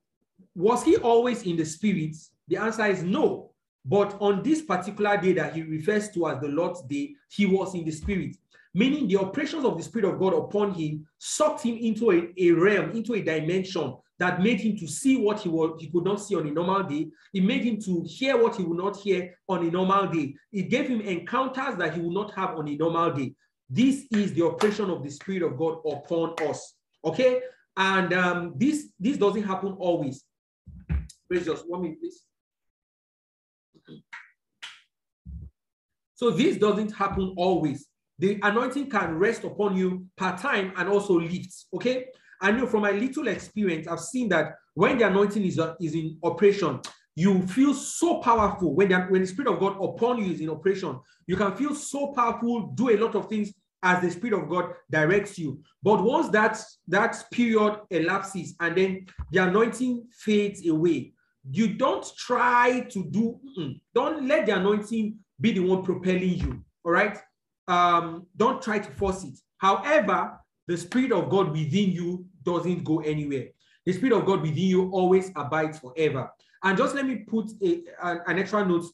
was 0.55 0.83
he 0.83 0.97
always 0.97 1.43
in 1.43 1.57
the 1.57 1.65
spirit? 1.65 2.17
The 2.49 2.57
answer 2.57 2.87
is 2.87 3.03
no. 3.03 3.53
But 3.85 4.17
on 4.21 4.43
this 4.43 4.63
particular 4.63 5.17
day 5.17 5.35
that 5.35 5.55
he 5.55 5.63
refers 5.63 6.11
to 6.11 6.27
as 6.29 6.41
the 6.41 6.49
Lord's 6.49 6.83
day, 6.83 7.15
he 7.29 7.47
was 7.47 7.75
in 7.75 7.85
the 7.85 7.93
spirit 7.93 8.37
meaning 8.77 9.09
the 9.09 9.17
operations 9.17 9.65
of 9.65 9.79
the 9.79 9.83
Spirit 9.83 10.13
of 10.13 10.21
God 10.21 10.35
upon 10.35 10.75
him 10.75 11.07
sucked 11.17 11.63
him 11.63 11.79
into 11.79 12.13
a, 12.13 12.29
a 12.37 12.51
realm, 12.51 12.91
into 12.91 13.15
a 13.15 13.23
dimension 13.23 13.97
that 14.19 14.43
made 14.43 14.61
him 14.61 14.77
to 14.77 14.87
see 14.87 15.17
what 15.17 15.41
he, 15.41 15.49
was, 15.49 15.81
he 15.81 15.89
could 15.91 16.05
not 16.05 16.21
see 16.21 16.37
on 16.37 16.47
a 16.47 16.51
normal 16.51 16.83
day. 16.83 17.09
It 17.33 17.43
made 17.43 17.65
him 17.65 17.81
to 17.81 18.05
hear 18.07 18.37
what 18.37 18.57
he 18.57 18.65
would 18.65 18.77
not 18.77 18.99
hear 18.99 19.35
on 19.49 19.67
a 19.67 19.71
normal 19.71 20.09
day. 20.09 20.35
It 20.53 20.69
gave 20.69 20.89
him 20.89 21.01
encounters 21.01 21.77
that 21.79 21.95
he 21.95 22.01
would 22.01 22.13
not 22.13 22.35
have 22.35 22.51
on 22.51 22.69
a 22.69 22.77
normal 22.77 23.13
day. 23.13 23.33
This 23.71 24.05
is 24.11 24.35
the 24.35 24.45
operation 24.45 24.91
of 24.91 25.03
the 25.03 25.11
Spirit 25.11 25.43
of 25.43 25.57
God 25.57 25.79
upon 25.91 26.35
us. 26.47 26.75
Okay? 27.03 27.41
And 27.77 28.13
um, 28.13 28.55
this, 28.57 28.89
this 28.99 29.17
doesn't 29.17 29.43
happen 29.43 29.77
always. 29.79 30.25
Praise 31.29 31.45
just 31.45 31.69
one 31.69 31.83
minute, 31.83 31.99
please. 32.01 32.23
So 36.15 36.31
this 36.31 36.57
doesn't 36.57 36.93
happen 36.93 37.35
always 37.37 37.89
the 38.19 38.39
anointing 38.43 38.89
can 38.89 39.19
rest 39.19 39.45
upon 39.45 39.77
you 39.77 40.07
part 40.17 40.41
time 40.41 40.73
and 40.77 40.89
also 40.89 41.15
lifts. 41.15 41.67
Okay. 41.75 42.07
I 42.41 42.51
know 42.51 42.67
from 42.67 42.83
my 42.83 42.91
little 42.91 43.29
experience, 43.29 43.87
I've 43.87 44.01
seen 44.01 44.29
that 44.31 44.57
when 44.75 44.99
the 44.99 45.07
anointing 45.07 45.45
is, 45.45 45.59
uh, 45.59 45.75
is 45.81 45.95
in 45.95 46.19
operation, 46.23 46.81
you 47.15 47.47
feel 47.47 47.73
so 47.73 48.21
powerful 48.21 48.75
when 48.75 48.91
the, 48.91 48.99
when 49.09 49.23
the 49.23 49.27
Spirit 49.27 49.53
of 49.53 49.61
God 49.61 49.83
upon 49.83 50.19
you 50.23 50.33
is 50.33 50.41
in 50.41 50.51
operation. 50.51 50.99
You 51.27 51.37
can 51.37 51.57
feel 51.57 51.75
so 51.75 52.13
powerful, 52.13 52.73
do 52.75 52.91
a 52.91 52.99
lot 52.99 53.15
of 53.15 53.29
things 53.29 53.53
as 53.83 54.03
the 54.03 54.11
Spirit 54.11 54.43
of 54.43 54.49
God 54.49 54.73
directs 54.91 55.39
you. 55.39 55.61
But 55.83 56.03
once 56.03 56.29
that, 56.31 56.61
that 56.89 57.23
period 57.31 57.81
elapses 57.91 58.55
and 58.61 58.77
then 58.77 59.07
the 59.31 59.43
anointing 59.45 60.07
fades 60.13 60.67
away, 60.67 61.13
you 61.51 61.75
don't 61.75 62.05
try 62.17 62.81
to 62.91 63.05
do, 63.05 63.39
don't 63.95 64.27
let 64.27 64.47
the 64.47 64.57
anointing 64.57 65.17
be 65.41 65.53
the 65.53 65.61
one 65.61 65.83
propelling 65.83 66.39
you. 66.39 66.65
All 66.85 66.93
right. 66.93 67.19
Um, 67.69 68.27
don't 68.37 68.63
try 68.63 68.79
to 68.79 68.91
force 68.93 69.25
it. 69.25 69.39
However, 69.59 70.39
the 70.67 70.77
Spirit 70.77 71.13
of 71.13 71.31
God 71.31 71.51
within 71.51 71.93
you 71.93 72.27
doesn't 72.43 72.85
go 72.85 73.01
anywhere. 73.01 73.49
The 73.85 73.93
Spirit 73.93 74.17
of 74.19 74.27
God 74.27 74.43
within 74.43 74.57
you 74.57 74.91
always 74.91 75.31
abides 75.37 75.79
forever. 75.79 76.31
And 76.63 76.77
just 76.77 76.95
let 76.95 77.07
me 77.07 77.17
put 77.17 77.51
a, 77.63 77.85
an 78.03 78.39
extra 78.39 78.65
note 78.65 78.87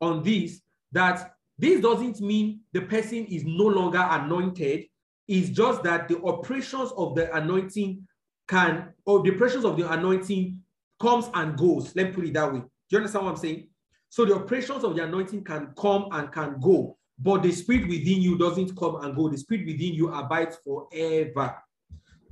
on 0.00 0.22
this 0.22 0.60
that 0.92 1.34
this 1.58 1.80
doesn't 1.80 2.20
mean 2.20 2.60
the 2.72 2.82
person 2.82 3.24
is 3.26 3.44
no 3.44 3.64
longer 3.64 4.04
anointed. 4.10 4.86
It's 5.28 5.50
just 5.50 5.82
that 5.84 6.08
the 6.08 6.20
operations 6.22 6.92
of 6.96 7.14
the 7.14 7.34
anointing 7.34 8.06
can, 8.48 8.92
or 9.06 9.22
the 9.22 9.34
operations 9.34 9.64
of 9.64 9.76
the 9.76 9.90
anointing 9.90 10.60
comes 11.00 11.30
and 11.34 11.56
goes. 11.56 11.94
Let 11.96 12.08
me 12.08 12.12
put 12.12 12.26
it 12.26 12.34
that 12.34 12.52
way. 12.52 12.60
Do 12.60 12.66
you 12.90 12.98
understand 12.98 13.24
what 13.24 13.32
I'm 13.32 13.36
saying? 13.36 13.68
So 14.10 14.24
the 14.24 14.34
operations 14.34 14.84
of 14.84 14.94
the 14.94 15.04
anointing 15.04 15.44
can 15.44 15.72
come 15.76 16.08
and 16.12 16.30
can 16.30 16.60
go, 16.60 16.96
but 17.18 17.42
the 17.42 17.52
spirit 17.52 17.88
within 17.88 18.20
you 18.20 18.38
doesn't 18.38 18.76
come 18.76 18.96
and 18.96 19.16
go. 19.16 19.28
The 19.28 19.38
spirit 19.38 19.66
within 19.66 19.94
you 19.94 20.12
abides 20.12 20.58
forever. 20.64 21.56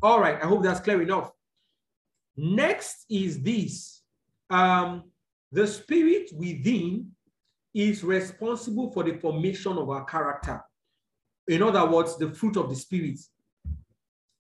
All 0.03 0.21
right, 0.21 0.43
I 0.43 0.47
hope 0.47 0.63
that's 0.63 0.81
clear 0.81 1.01
enough. 1.01 1.31
Next 2.37 3.05
is 3.09 3.43
this. 3.43 4.03
Um, 4.51 5.05
the 5.51 5.67
spirit 5.67 6.31
within 6.35 7.13
is 7.75 8.05
responsible 8.05 8.91
for 8.93 9.03
the 9.03 9.15
formation 9.15 9.79
of 9.79 9.89
our 9.89 10.05
character. 10.05 10.63
In 11.49 11.63
other 11.63 11.85
words, 11.87 12.17
the 12.17 12.31
fruit 12.31 12.57
of 12.57 12.69
the 12.69 12.77
spirit. 12.77 13.19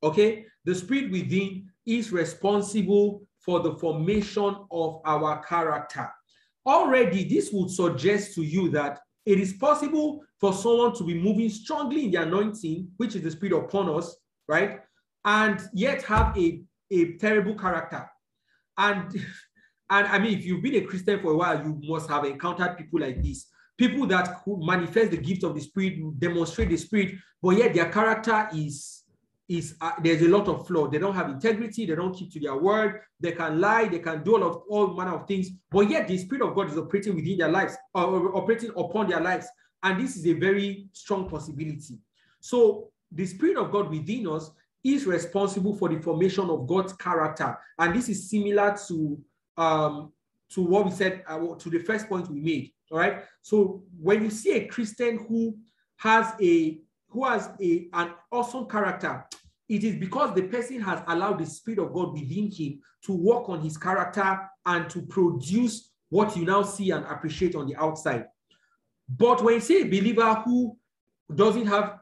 Okay, 0.02 0.46
the 0.64 0.74
spirit 0.74 1.10
within 1.10 1.70
is 1.86 2.12
responsible 2.12 3.22
for 3.40 3.60
the 3.60 3.74
formation 3.74 4.56
of 4.70 5.00
our 5.04 5.42
character. 5.44 6.10
Already, 6.66 7.24
this 7.24 7.50
would 7.52 7.70
suggest 7.70 8.34
to 8.34 8.42
you 8.42 8.68
that 8.70 9.00
it 9.26 9.38
is 9.38 9.52
possible 9.54 10.22
for 10.40 10.52
someone 10.52 10.94
to 10.94 11.04
be 11.04 11.14
moving 11.14 11.48
strongly 11.48 12.04
in 12.04 12.10
the 12.10 12.22
anointing, 12.22 12.88
which 12.96 13.14
is 13.14 13.22
the 13.22 13.30
spirit 13.30 13.56
upon 13.56 13.88
us, 13.88 14.16
right? 14.48 14.80
And 15.24 15.60
yet 15.72 16.02
have 16.04 16.36
a, 16.36 16.62
a 16.90 17.12
terrible 17.18 17.54
character. 17.54 18.08
And, 18.76 19.08
and 19.92 20.06
I 20.08 20.18
mean, 20.18 20.38
if 20.38 20.46
you've 20.46 20.62
been 20.62 20.76
a 20.76 20.86
Christian 20.86 21.20
for 21.20 21.32
a 21.32 21.36
while, 21.36 21.62
you 21.62 21.78
must 21.84 22.08
have 22.08 22.24
encountered 22.24 22.78
people 22.78 23.00
like 23.00 23.22
this. 23.22 23.48
People 23.76 24.06
that 24.06 24.40
manifest 24.46 25.10
the 25.10 25.18
gift 25.18 25.44
of 25.44 25.54
the 25.54 25.60
spirit, 25.60 26.18
demonstrate 26.18 26.70
the 26.70 26.78
spirit, 26.78 27.16
but 27.42 27.58
yet 27.58 27.74
their 27.74 27.90
character 27.90 28.48
is 28.56 29.00
is 29.48 29.74
uh, 29.82 29.90
there's 30.02 30.22
a 30.22 30.28
lot 30.28 30.48
of 30.48 30.66
flaw. 30.66 30.88
They 30.88 30.98
don't 30.98 31.14
have 31.14 31.28
integrity. 31.28 31.84
They 31.84 31.94
don't 31.94 32.14
keep 32.14 32.32
to 32.32 32.40
their 32.40 32.56
word. 32.56 33.02
They 33.20 33.32
can 33.32 33.60
lie. 33.60 33.86
They 33.86 33.98
can 33.98 34.22
do 34.22 34.36
all 34.36 34.44
of 34.44 34.62
all 34.70 34.94
manner 34.94 35.14
of 35.16 35.28
things. 35.28 35.50
But 35.70 35.90
yet 35.90 36.08
the 36.08 36.16
spirit 36.16 36.48
of 36.48 36.54
God 36.54 36.70
is 36.70 36.78
operating 36.78 37.14
within 37.14 37.36
their 37.36 37.50
lives, 37.50 37.76
or 37.92 38.34
operating 38.34 38.70
upon 38.70 39.10
their 39.10 39.20
lives, 39.20 39.46
and 39.82 40.02
this 40.02 40.16
is 40.16 40.26
a 40.26 40.32
very 40.32 40.86
strong 40.92 41.28
possibility. 41.28 41.98
So 42.40 42.88
the 43.10 43.26
spirit 43.26 43.58
of 43.58 43.70
God 43.70 43.90
within 43.90 44.26
us 44.28 44.50
is 44.82 45.06
responsible 45.06 45.74
for 45.74 45.90
the 45.90 46.00
formation 46.00 46.48
of 46.48 46.66
God's 46.66 46.94
character, 46.94 47.58
and 47.78 47.94
this 47.94 48.08
is 48.08 48.30
similar 48.30 48.74
to 48.88 49.22
um, 49.56 50.12
to 50.50 50.62
what 50.62 50.84
we 50.84 50.90
said 50.90 51.22
uh, 51.26 51.38
to 51.56 51.70
the 51.70 51.78
first 51.78 52.08
point 52.08 52.28
we 52.28 52.40
made. 52.40 52.72
All 52.90 52.98
right. 52.98 53.24
So 53.40 53.84
when 53.98 54.22
you 54.22 54.30
see 54.30 54.52
a 54.52 54.66
Christian 54.66 55.24
who 55.28 55.56
has 55.96 56.34
a 56.40 56.80
who 57.08 57.26
has 57.26 57.50
a, 57.60 57.88
an 57.92 58.12
awesome 58.30 58.66
character, 58.66 59.24
it 59.68 59.84
is 59.84 59.96
because 59.96 60.34
the 60.34 60.42
person 60.42 60.80
has 60.80 61.02
allowed 61.08 61.38
the 61.38 61.46
Spirit 61.46 61.78
of 61.78 61.92
God 61.92 62.12
within 62.12 62.50
him 62.50 62.80
to 63.04 63.12
work 63.12 63.48
on 63.48 63.60
his 63.60 63.76
character 63.76 64.40
and 64.66 64.88
to 64.90 65.02
produce 65.02 65.90
what 66.08 66.36
you 66.36 66.44
now 66.44 66.62
see 66.62 66.90
and 66.90 67.04
appreciate 67.06 67.54
on 67.54 67.66
the 67.66 67.76
outside. 67.76 68.26
But 69.08 69.42
when 69.42 69.54
you 69.54 69.60
see 69.60 69.82
a 69.82 69.84
believer 69.84 70.34
who 70.44 70.76
doesn't 71.34 71.66
have 71.66 72.00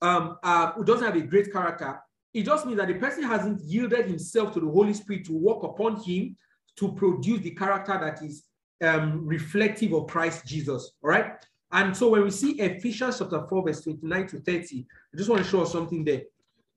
um, 0.00 0.38
uh, 0.42 0.72
who 0.72 0.84
doesn't 0.84 1.04
have 1.06 1.16
a 1.16 1.20
great 1.20 1.52
character, 1.52 2.00
it 2.34 2.44
just 2.44 2.66
means 2.66 2.78
that 2.78 2.88
the 2.88 2.94
person 2.94 3.22
hasn't 3.22 3.60
yielded 3.62 4.06
himself 4.06 4.54
to 4.54 4.60
the 4.60 4.66
Holy 4.66 4.94
Spirit 4.94 5.26
to 5.26 5.32
work 5.32 5.62
upon 5.62 5.96
him 6.02 6.36
to 6.76 6.92
produce 6.92 7.40
the 7.40 7.50
character 7.50 7.98
that 8.00 8.22
is 8.22 8.44
um, 8.82 9.26
reflective 9.26 9.92
of 9.92 10.06
Christ 10.06 10.46
Jesus. 10.46 10.92
All 11.02 11.10
right. 11.10 11.32
And 11.70 11.96
so 11.96 12.10
when 12.10 12.24
we 12.24 12.30
see 12.30 12.60
Ephesians 12.60 13.18
chapter 13.18 13.46
4, 13.46 13.64
verse 13.64 13.82
29 13.82 14.26
to 14.28 14.40
30, 14.40 14.86
I 15.12 15.16
just 15.16 15.30
want 15.30 15.42
to 15.42 15.48
show 15.48 15.62
us 15.62 15.72
something 15.72 16.04
there. 16.04 16.22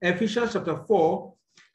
Ephesians 0.01 0.53
chapter 0.53 0.77
4, 0.77 1.33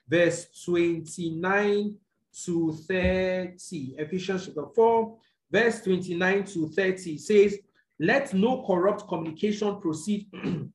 verse 0.09 0.47
29 0.65 1.97
to 2.45 2.73
30. 2.73 3.95
Ephesians 3.99 4.47
chapter 4.47 4.67
4, 4.75 5.17
verse 5.51 5.83
29 5.83 6.45
to 6.45 6.69
30 6.69 7.19
says, 7.19 7.59
Let 7.99 8.33
no 8.33 8.65
corrupt 8.67 9.09
communication 9.09 9.81
proceed 9.81 10.27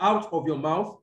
out 0.00 0.32
of 0.32 0.46
your 0.46 0.58
mouth, 0.58 0.98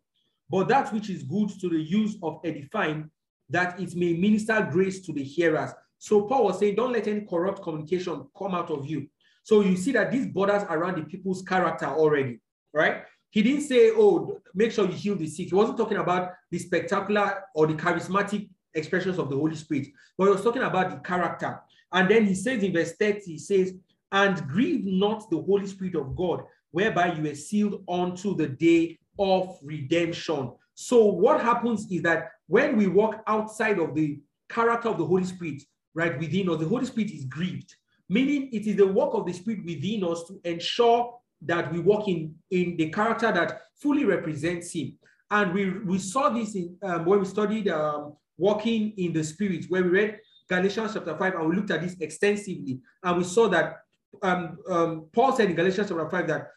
but 0.49 0.67
that 0.67 0.91
which 0.93 1.09
is 1.09 1.23
good 1.23 1.49
to 1.59 1.69
the 1.69 1.79
use 1.79 2.17
of 2.21 2.39
edifying, 2.43 3.09
that 3.49 3.79
it 3.79 3.95
may 3.95 4.13
minister 4.13 4.67
grace 4.71 5.01
to 5.05 5.13
the 5.13 5.23
hearers. 5.23 5.71
So 5.97 6.23
Paul 6.23 6.45
was 6.45 6.59
saying, 6.59 6.75
Don't 6.75 6.91
let 6.91 7.07
any 7.07 7.21
corrupt 7.21 7.61
communication 7.61 8.25
come 8.37 8.55
out 8.55 8.69
of 8.69 8.85
you 8.85 9.07
so 9.45 9.61
you 9.61 9.77
see 9.77 9.91
that 9.91 10.11
these 10.11 10.25
borders 10.25 10.63
around 10.63 10.97
the 10.97 11.03
people's 11.03 11.43
character 11.43 11.85
already, 11.85 12.39
right? 12.73 13.03
He 13.29 13.43
didn't 13.43 13.61
say, 13.61 13.91
oh, 13.91 14.39
make 14.55 14.71
sure 14.71 14.87
you 14.87 14.93
heal 14.93 15.15
the 15.15 15.27
sick. 15.27 15.49
He 15.49 15.55
wasn't 15.55 15.77
talking 15.77 15.97
about 15.97 16.31
the 16.49 16.57
spectacular 16.57 17.43
or 17.53 17.67
the 17.67 17.75
charismatic 17.75 18.49
expressions 18.73 19.19
of 19.19 19.29
the 19.29 19.35
Holy 19.35 19.55
Spirit, 19.55 19.89
but 20.17 20.25
he 20.25 20.31
was 20.31 20.41
talking 20.41 20.63
about 20.63 20.89
the 20.89 20.97
character. 20.97 21.61
And 21.91 22.09
then 22.09 22.25
he 22.25 22.33
says 22.33 22.63
in 22.63 22.73
verse 22.73 22.93
30, 22.99 23.21
he 23.23 23.37
says, 23.37 23.75
and 24.11 24.47
grieve 24.47 24.83
not 24.83 25.29
the 25.29 25.39
Holy 25.39 25.67
Spirit 25.67 25.93
of 25.93 26.15
God, 26.15 26.41
whereby 26.71 27.13
you 27.13 27.29
are 27.29 27.35
sealed 27.35 27.83
unto 27.87 28.35
the 28.35 28.47
day 28.47 28.97
of 29.19 29.57
redemption. 29.63 30.51
So 30.73 31.05
what 31.05 31.41
happens 31.41 31.87
is 31.91 32.01
that 32.03 32.31
when 32.47 32.77
we 32.77 32.87
walk 32.87 33.23
outside 33.27 33.79
of 33.79 33.95
the 33.95 34.19
character 34.49 34.89
of 34.89 34.97
the 34.97 35.05
Holy 35.05 35.23
Spirit, 35.23 35.63
right 35.93 36.19
within 36.19 36.49
us, 36.49 36.59
the 36.59 36.67
Holy 36.67 36.85
Spirit 36.85 37.11
is 37.11 37.25
grieved 37.25 37.73
meaning 38.09 38.49
it 38.51 38.67
is 38.67 38.75
the 38.75 38.87
work 38.87 39.13
of 39.13 39.25
the 39.25 39.33
Spirit 39.33 39.65
within 39.65 40.03
us 40.03 40.23
to 40.27 40.39
ensure 40.43 41.17
that 41.41 41.71
we 41.71 41.79
walk 41.79 42.07
in, 42.07 42.35
in 42.51 42.77
the 42.77 42.89
character 42.89 43.31
that 43.31 43.61
fully 43.75 44.05
represents 44.05 44.73
Him. 44.73 44.97
And 45.31 45.53
we, 45.53 45.69
we 45.79 45.99
saw 45.99 46.29
this 46.29 46.55
in 46.55 46.77
um, 46.83 47.05
when 47.05 47.19
we 47.19 47.25
studied 47.25 47.67
um, 47.67 48.15
walking 48.37 48.93
in 48.97 49.13
the 49.13 49.23
Spirit, 49.23 49.65
where 49.69 49.83
we 49.83 49.89
read 49.89 50.19
Galatians 50.47 50.93
chapter 50.93 51.17
5, 51.17 51.35
and 51.35 51.49
we 51.49 51.55
looked 51.55 51.71
at 51.71 51.81
this 51.81 51.95
extensively. 51.99 52.79
And 53.03 53.17
we 53.17 53.23
saw 53.23 53.47
that 53.49 53.77
um, 54.21 54.57
um, 54.69 55.05
Paul 55.11 55.35
said 55.35 55.49
in 55.49 55.55
Galatians 55.55 55.89
chapter 55.89 56.09
5 56.09 56.27
that, 56.27 56.47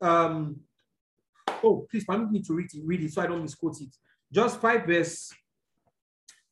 um, 0.00 0.56
oh, 1.62 1.86
please 1.90 2.04
permit 2.04 2.30
me 2.30 2.42
to 2.42 2.54
read 2.54 2.68
it, 2.72 2.82
read 2.84 3.02
it 3.02 3.12
so 3.12 3.22
I 3.22 3.26
don't 3.26 3.42
misquote 3.42 3.80
it. 3.80 3.94
Just 4.32 4.60
5 4.60 4.86
verse, 4.86 5.32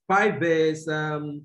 5 0.08 0.40
verse, 0.40 0.88
um, 0.88 1.42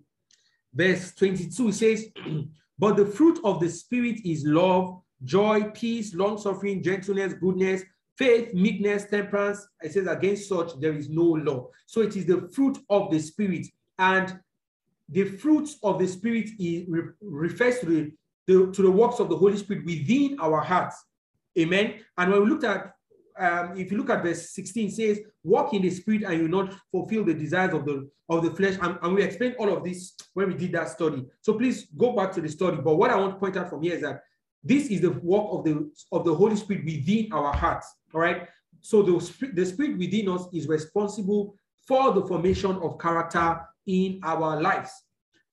verse 0.74 1.14
22 1.14 1.72
says, 1.72 2.08
But 2.80 2.98
the 2.98 3.06
fruit 3.06 3.40
of 3.44 3.60
the 3.60 3.70
Spirit 3.70 4.22
is 4.26 4.44
love, 4.46 5.02
joy, 5.24 5.66
peace, 5.74 6.16
long 6.16 6.38
suffering, 6.38 6.82
gentleness, 6.82 7.34
goodness, 7.34 7.84
faith, 8.18 8.54
meekness, 8.54 9.06
temperance. 9.06 9.68
It 9.82 9.93
says, 9.93 10.08
against 10.08 10.49
such 10.49 10.80
there 10.80 10.93
is 10.93 11.10
no 11.10 11.24
law. 11.24 11.68
So 11.86 12.02
it 12.02 12.16
is 12.16 12.26
the 12.26 12.49
fruit 12.54 12.80
of 12.89 13.12
the 13.12 13.20
Spirit. 13.20 13.68
And 13.99 14.39
the 15.10 15.26
fruit 15.26 15.70
of 15.84 15.99
the 15.99 16.08
Spirit 16.08 16.49
is, 16.60 16.88
refers 17.22 17.80
to 17.80 17.86
the, 17.86 18.12
the, 18.47 18.72
to 18.72 18.82
the 18.82 18.91
works 18.91 19.20
of 19.20 19.30
the 19.30 19.38
Holy 19.38 19.58
Spirit 19.58 19.86
within 19.86 20.38
our 20.39 20.62
hearts. 20.62 20.95
Amen. 21.60 21.95
And 22.18 22.32
when 22.32 22.43
we 22.43 22.49
looked 22.49 22.64
at 22.64 22.93
um, 23.38 23.77
if 23.77 23.91
you 23.91 23.97
look 23.97 24.09
at 24.09 24.23
verse 24.23 24.51
16, 24.51 24.91
says, 24.91 25.19
walk 25.43 25.73
in 25.73 25.82
the 25.82 25.89
spirit 25.89 26.23
and 26.23 26.41
you 26.41 26.47
not 26.47 26.73
fulfill 26.91 27.23
the 27.23 27.34
desires 27.34 27.73
of 27.73 27.86
the 27.86 28.09
of 28.29 28.43
the 28.43 28.51
flesh. 28.51 28.77
And, 28.82 28.97
and 29.01 29.15
we 29.15 29.23
explained 29.23 29.55
all 29.59 29.75
of 29.75 29.84
this 29.84 30.13
when 30.34 30.47
we 30.47 30.53
did 30.53 30.71
that 30.71 30.89
study. 30.89 31.25
So 31.41 31.53
please 31.53 31.88
go 31.97 32.13
back 32.13 32.32
to 32.34 32.41
the 32.41 32.47
study. 32.49 32.77
But 32.77 32.95
what 32.95 33.11
I 33.11 33.17
want 33.17 33.34
to 33.36 33.39
point 33.39 33.57
out 33.57 33.69
from 33.69 33.82
here 33.82 33.95
is 33.95 34.01
that 34.01 34.23
this 34.63 34.88
is 34.88 35.01
the 35.01 35.11
work 35.11 35.47
of 35.49 35.63
the 35.65 35.91
of 36.11 36.23
the 36.23 36.34
Holy 36.34 36.55
Spirit 36.55 36.86
within 36.86 37.32
our 37.34 37.53
hearts. 37.53 37.93
All 38.13 38.21
right. 38.21 38.47
So 38.82 39.03
the, 39.03 39.51
the 39.53 39.65
spirit 39.65 39.97
within 39.97 40.29
us 40.29 40.47
is 40.53 40.67
responsible 40.67 41.55
for 41.88 42.13
the 42.13 42.25
formation 42.25 42.77
of 42.77 42.97
character 42.99 43.61
in 43.86 44.19
our 44.23 44.59
lives. 44.61 44.91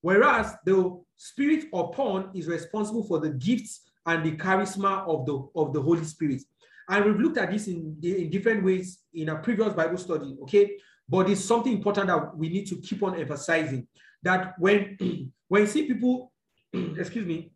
Whereas 0.00 0.54
the 0.64 0.98
spirit 1.16 1.66
upon 1.74 2.30
is 2.34 2.46
responsible 2.46 3.02
for 3.02 3.18
the 3.18 3.30
gifts 3.30 3.82
and 4.06 4.24
the 4.24 4.32
charisma 4.32 5.06
of 5.06 5.26
the 5.26 5.46
of 5.54 5.72
the 5.72 5.82
Holy 5.82 6.04
Spirit. 6.04 6.42
And 6.89 7.05
we've 7.05 7.20
looked 7.20 7.39
at 7.39 7.51
this 7.51 7.68
in, 7.68 7.97
in 8.03 8.30
different 8.30 8.64
ways 8.64 9.01
in 9.12 9.28
a 9.28 9.36
previous 9.36 9.74
Bible 9.74 9.99
study, 9.99 10.36
okay? 10.43 10.76
But 11.09 11.28
it's 11.28 11.45
something 11.45 11.72
important 11.72 12.07
that 12.09 12.36
we 12.36 12.49
need 12.49 12.66
to 12.68 12.76
keep 12.76 13.03
on 13.03 13.18
emphasizing 13.18 13.86
that 14.22 14.55
when 14.59 14.97
when 15.49 15.62
you 15.62 15.66
see 15.66 15.84
people, 15.86 16.32
excuse 16.72 17.26
me, 17.26 17.53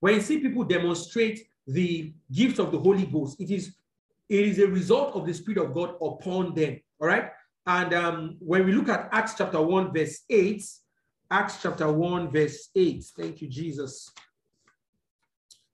when 0.00 0.14
you 0.14 0.20
see 0.20 0.38
people 0.38 0.64
demonstrate 0.64 1.46
the 1.66 2.12
gift 2.32 2.58
of 2.58 2.70
the 2.72 2.78
Holy 2.78 3.06
Ghost, 3.06 3.40
it 3.40 3.50
is 3.50 3.74
it 4.28 4.46
is 4.46 4.58
a 4.58 4.66
result 4.66 5.14
of 5.14 5.26
the 5.26 5.34
Spirit 5.34 5.64
of 5.64 5.74
God 5.74 5.94
upon 6.02 6.54
them. 6.54 6.80
All 7.00 7.08
right. 7.08 7.30
And 7.66 7.94
um, 7.94 8.36
when 8.40 8.64
we 8.64 8.72
look 8.72 8.88
at 8.88 9.08
Acts 9.12 9.34
chapter 9.36 9.60
1, 9.60 9.92
verse 9.92 10.20
8, 10.30 10.64
Acts 11.30 11.58
chapter 11.62 11.90
1, 11.90 12.30
verse 12.32 12.70
8. 12.74 13.04
Thank 13.18 13.42
you, 13.42 13.48
Jesus. 13.48 14.10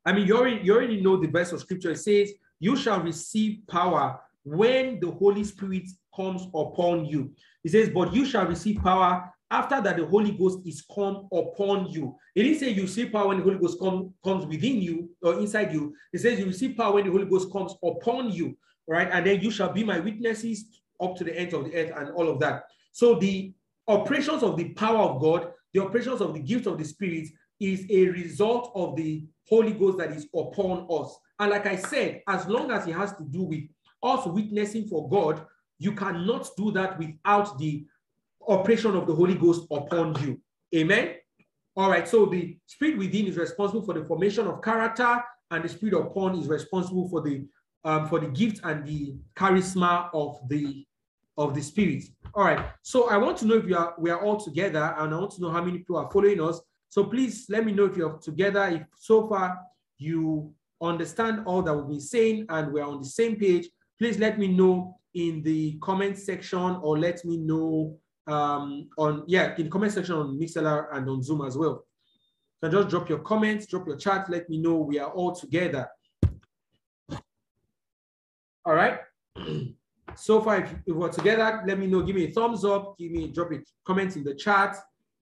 I 0.05 0.13
mean, 0.13 0.27
you 0.27 0.37
already, 0.37 0.61
you 0.63 0.75
already 0.75 1.01
know 1.01 1.17
the 1.17 1.29
verse 1.29 1.53
of 1.53 1.61
scripture. 1.61 1.93
It 1.93 1.99
says, 1.99 2.33
You 2.59 2.77
shall 2.77 3.01
receive 3.01 3.61
power 3.69 4.21
when 4.45 5.01
the 5.01 5.11
Holy 5.11 5.45
Spirit 5.45 5.85
comes 6.15 6.47
upon 6.55 7.05
you. 7.05 7.33
It 7.65 7.71
says, 7.71 7.91
But 7.91 8.13
you 8.13 8.25
shall 8.25 8.47
receive 8.47 8.83
power 8.83 9.33
after 9.53 9.83
that 9.83 9.99
the 9.99 10.07
Holy 10.07 10.33
Ghost 10.33 10.61
is 10.65 10.83
come 10.93 11.29
upon 11.31 11.87
you. 11.91 12.17
It 12.35 12.45
didn't 12.45 12.59
say 12.59 12.71
you 12.71 12.83
receive 12.83 13.13
power 13.13 13.29
when 13.29 13.37
the 13.37 13.45
Holy 13.45 13.59
Ghost 13.59 13.79
come, 13.79 14.15
comes 14.25 14.47
within 14.47 14.81
you 14.81 15.11
or 15.23 15.39
inside 15.39 15.73
you. 15.75 15.95
It 16.13 16.21
says 16.21 16.39
you 16.39 16.47
receive 16.47 16.75
power 16.77 16.95
when 16.95 17.05
the 17.05 17.13
Holy 17.13 17.27
Ghost 17.27 17.53
comes 17.53 17.75
upon 17.85 18.33
you, 18.33 18.57
right? 18.89 19.09
And 19.13 19.27
then 19.27 19.41
you 19.41 19.51
shall 19.51 19.71
be 19.71 19.85
my 19.85 20.01
witnesses 20.01 20.65
up 21.01 21.17
to 21.17 21.25
the 21.25 21.39
end 21.39 21.53
of 21.53 21.65
the 21.65 21.75
earth 21.75 21.93
and 21.95 22.11
all 22.13 22.31
of 22.31 22.41
that. 22.41 22.65
So 22.93 23.17
the 23.17 23.53
operations 23.87 24.43
of 24.43 24.57
the 24.57 24.71
power 24.71 25.11
of 25.11 25.21
God, 25.21 25.53
the 25.75 25.83
operations 25.83 26.23
of 26.23 26.33
the 26.33 26.41
gift 26.41 26.67
of 26.67 26.79
the 26.79 26.85
Spirit 26.85 27.29
is 27.65 27.87
a 27.91 28.09
result 28.09 28.73
of 28.75 28.97
the 28.97 29.25
Holy 29.49 29.73
Ghost 29.73 29.99
that 29.99 30.13
is 30.13 30.27
upon 30.35 30.87
us. 30.91 31.17
And 31.39 31.51
like 31.51 31.67
I 31.67 31.77
said, 31.77 32.23
as 32.29 32.47
long 32.47 32.71
as 32.71 32.87
it 32.87 32.95
has 32.95 33.13
to 33.15 33.25
do 33.25 33.43
with 33.43 33.65
us 34.03 34.27
witnessing 34.27 34.89
for 34.89 35.09
God, 35.09 35.45
you 35.79 35.93
cannot 35.93 36.49
do 36.57 36.71
that 36.73 36.99
without 36.99 37.59
the 37.59 37.85
operation 38.47 38.97
of 38.97 39.07
the 39.07 39.15
Holy 39.15 39.35
Ghost 39.35 39.67
upon 39.71 40.15
you. 40.23 40.41
Amen. 40.75 41.17
All 41.77 41.91
right. 41.91 42.07
So 42.07 42.27
the 42.27 42.57
spirit 42.67 42.99
within 42.99 43.27
is 43.27 43.37
responsible 43.37 43.83
for 43.83 43.95
the 43.95 44.05
formation 44.05 44.47
of 44.47 44.63
character, 44.63 45.23
and 45.51 45.65
the 45.65 45.69
spirit 45.69 45.95
upon 45.95 46.39
is 46.39 46.47
responsible 46.49 47.09
for 47.09 47.21
the 47.21 47.47
um, 47.85 48.09
for 48.09 48.21
the 48.21 48.29
gift 48.29 48.61
and 48.65 48.87
the 48.87 49.17
charisma 49.37 50.09
of 50.13 50.39
the 50.49 50.85
of 51.37 51.55
the 51.55 51.63
spirit. 51.63 52.05
All 52.35 52.45
right. 52.45 52.67
So 52.83 53.09
I 53.11 53.17
want 53.17 53.39
to 53.39 53.47
know 53.47 53.57
if 53.57 53.67
you 53.67 53.77
are 53.77 53.95
we 53.99 54.11
are 54.11 54.23
all 54.23 54.39
together, 54.39 54.95
and 54.99 55.15
I 55.15 55.19
want 55.19 55.33
to 55.33 55.41
know 55.41 55.51
how 55.51 55.65
many 55.65 55.79
people 55.79 55.97
are 55.97 56.11
following 56.11 56.41
us. 56.41 56.61
So 56.93 57.05
please 57.05 57.47
let 57.49 57.65
me 57.65 57.73
know 57.73 57.87
if 57.87 57.97
you're 57.97 58.19
together. 58.19 58.65
If 58.65 58.83
so 58.99 59.27
far 59.27 59.59
you 59.97 60.53
understand 60.83 61.47
all 61.47 61.63
that 61.63 61.75
we've 61.75 61.89
been 61.89 62.01
saying 62.03 62.45
and 62.51 62.71
we're 62.71 62.85
on 62.85 62.99
the 62.99 63.09
same 63.09 63.37
page, 63.37 63.71
please 63.99 64.19
let 64.19 64.39
me 64.39 64.47
know 64.47 64.99
in 65.15 65.43
the 65.43 65.79
comment 65.79 66.19
section 66.19 66.77
or 66.83 66.99
let 66.99 67.25
me 67.25 67.39
know 67.39 67.97
um, 68.27 68.91
on, 68.99 69.25
yeah, 69.27 69.55
in 69.57 69.65
the 69.65 69.71
comment 69.71 69.95
section 69.95 70.17
on 70.17 70.39
Mixlr 70.39 70.95
and 70.95 71.09
on 71.09 71.23
Zoom 71.23 71.41
as 71.47 71.57
well. 71.57 71.87
So 72.63 72.71
just 72.71 72.91
drop 72.91 73.09
your 73.09 73.21
comments, 73.21 73.65
drop 73.65 73.87
your 73.87 73.97
chat, 73.97 74.29
let 74.29 74.51
me 74.51 74.59
know 74.59 74.75
we 74.75 74.99
are 74.99 75.11
all 75.13 75.35
together. 75.35 75.89
All 78.67 78.75
right. 78.75 78.99
so 80.15 80.43
far, 80.43 80.59
if, 80.59 80.75
if, 80.85 80.95
we're 80.95 81.09
together, 81.09 81.63
let 81.67 81.79
me 81.79 81.87
know. 81.87 82.03
Give 82.03 82.17
me 82.17 82.25
a 82.27 82.33
thumbs 82.33 82.67
up. 82.67 82.99
Give 82.99 83.13
me 83.13 83.29
drop 83.29 83.51
a 83.51 83.61
comment 83.83 84.15
in 84.17 84.25
the 84.25 84.35
chat. 84.35 84.77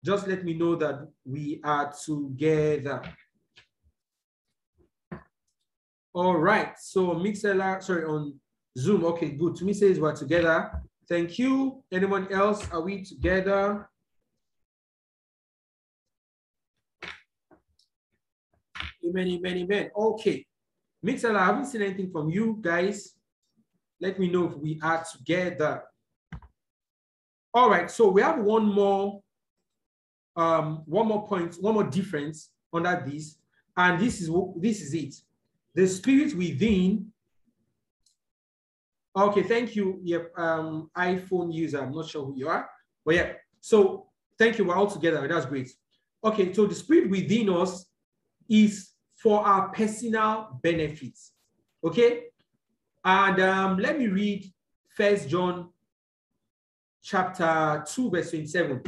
Just 0.03 0.27
let 0.27 0.45
me 0.45 0.53
know 0.53 0.75
that 0.75 1.07
we 1.25 1.59
are 1.63 1.93
together. 2.05 3.01
All 6.13 6.37
right. 6.37 6.77
So 6.79 7.15
Mixlr, 7.15 7.83
sorry, 7.83 8.05
on 8.05 8.39
Zoom. 8.77 9.05
Okay, 9.05 9.29
good. 9.31 9.55
To 9.57 9.65
me 9.65 9.73
says 9.73 9.99
we're 9.99 10.15
together. 10.15 10.71
Thank 11.07 11.37
you. 11.39 11.83
Anyone 11.91 12.31
else? 12.31 12.69
Are 12.71 12.81
we 12.81 13.03
together? 13.03 13.89
Amen, 19.05 19.27
amen, 19.27 19.57
amen. 19.57 19.91
Okay. 19.95 20.45
Mixlr, 21.05 21.35
I 21.35 21.45
haven't 21.45 21.65
seen 21.65 21.81
anything 21.81 22.11
from 22.11 22.29
you 22.29 22.57
guys. 22.61 23.15
Let 23.99 24.19
me 24.19 24.29
know 24.29 24.47
if 24.47 24.57
we 24.57 24.79
are 24.81 25.03
together. 25.11 25.83
All 27.53 27.69
right, 27.69 27.89
so 27.89 28.09
we 28.09 28.21
have 28.21 28.39
one 28.39 28.65
more, 28.65 29.21
um, 30.39 30.83
one 30.85 31.07
more 31.07 31.27
point, 31.27 31.55
one 31.61 31.73
more 31.73 31.83
difference 31.83 32.51
under 32.71 33.03
this, 33.05 33.37
and 33.75 33.99
this 33.99 34.21
is 34.21 34.29
this 34.57 34.81
is 34.81 34.93
it. 34.93 35.15
The 35.75 35.87
spirit 35.87 36.35
within 36.35 37.11
Okay, 39.15 39.43
thank 39.43 39.75
you. 39.75 39.99
Yep, 40.03 40.31
um, 40.37 40.89
iPhone 40.95 41.53
user. 41.53 41.81
I'm 41.81 41.91
not 41.91 42.07
sure 42.07 42.25
who 42.25 42.35
you 42.37 42.47
are, 42.47 42.69
but 43.05 43.15
yeah. 43.15 43.33
So 43.59 44.07
thank 44.37 44.57
you. 44.57 44.65
We're 44.65 44.75
all 44.75 44.87
together. 44.87 45.27
That's 45.27 45.45
great. 45.45 45.69
Okay, 46.23 46.53
so 46.53 46.65
the 46.65 46.75
spirit 46.75 47.09
within 47.09 47.49
us 47.49 47.85
is 48.47 48.91
for 49.15 49.45
our 49.45 49.69
personal 49.69 50.59
benefits. 50.61 51.33
Okay, 51.83 52.25
and 53.03 53.41
um, 53.41 53.77
let 53.79 53.97
me 53.97 54.07
read 54.07 54.45
First 54.95 55.27
John 55.27 55.69
chapter 57.01 57.83
two, 57.87 58.09
verse 58.11 58.29
twenty-seven. 58.29 58.81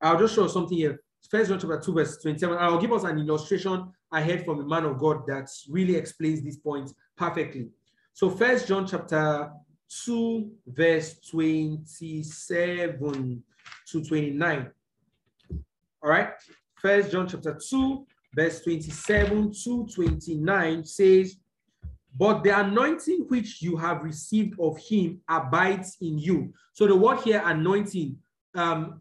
I'll 0.00 0.18
just 0.18 0.34
show 0.34 0.46
something 0.46 0.76
here. 0.76 1.00
First 1.28 1.50
John 1.50 1.60
chapter 1.60 1.80
2, 1.80 1.92
verse 1.92 2.16
27. 2.18 2.56
I'll 2.58 2.80
give 2.80 2.92
us 2.92 3.04
an 3.04 3.18
illustration 3.18 3.92
I 4.10 4.22
heard 4.22 4.44
from 4.44 4.60
a 4.60 4.66
man 4.66 4.84
of 4.84 4.98
God 4.98 5.26
that 5.28 5.48
really 5.68 5.96
explains 5.96 6.42
this 6.42 6.56
point 6.56 6.92
perfectly. 7.16 7.68
So 8.12 8.30
first 8.30 8.66
John 8.66 8.86
chapter 8.86 9.52
2, 10.04 10.50
verse 10.66 11.20
27 11.30 13.42
to 13.88 14.04
29. 14.04 14.70
All 16.02 16.10
right. 16.10 16.30
First 16.76 17.12
John 17.12 17.28
chapter 17.28 17.58
2, 17.68 18.06
verse 18.34 18.62
27 18.62 19.52
to 19.64 19.86
29 19.94 20.84
says, 20.84 21.36
But 22.18 22.42
the 22.42 22.58
anointing 22.58 23.26
which 23.28 23.62
you 23.62 23.76
have 23.76 24.02
received 24.02 24.58
of 24.58 24.78
him 24.78 25.20
abides 25.28 25.96
in 26.00 26.18
you. 26.18 26.52
So 26.72 26.86
the 26.86 26.96
word 26.96 27.20
here, 27.20 27.42
anointing, 27.44 28.16
um, 28.54 28.98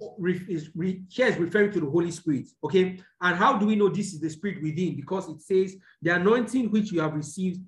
is 0.47 0.69
re, 0.75 1.01
here 1.09 1.27
is 1.27 1.37
referring 1.37 1.71
to 1.71 1.79
the 1.79 1.89
Holy 1.89 2.11
Spirit. 2.11 2.47
Okay. 2.63 2.99
And 3.21 3.37
how 3.37 3.57
do 3.57 3.65
we 3.65 3.75
know 3.75 3.89
this 3.89 4.13
is 4.13 4.19
the 4.19 4.29
Spirit 4.29 4.61
within? 4.61 4.95
Because 4.95 5.27
it 5.29 5.41
says, 5.41 5.75
The 6.01 6.11
anointing 6.11 6.71
which 6.71 6.91
you 6.91 7.01
have 7.01 7.13
received 7.13 7.61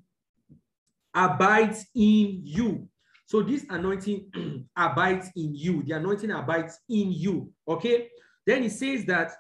abides 1.14 1.86
in 1.96 2.42
you. 2.44 2.88
So 3.26 3.42
this 3.42 3.66
anointing 3.70 4.68
abides 4.76 5.30
in 5.36 5.56
you. 5.56 5.84
The 5.84 5.94
anointing 5.94 6.32
abides 6.32 6.78
in 6.90 7.12
you. 7.12 7.52
Okay. 7.68 8.10
Then 8.46 8.64
it 8.64 8.72
says 8.72 9.06
that 9.06 9.32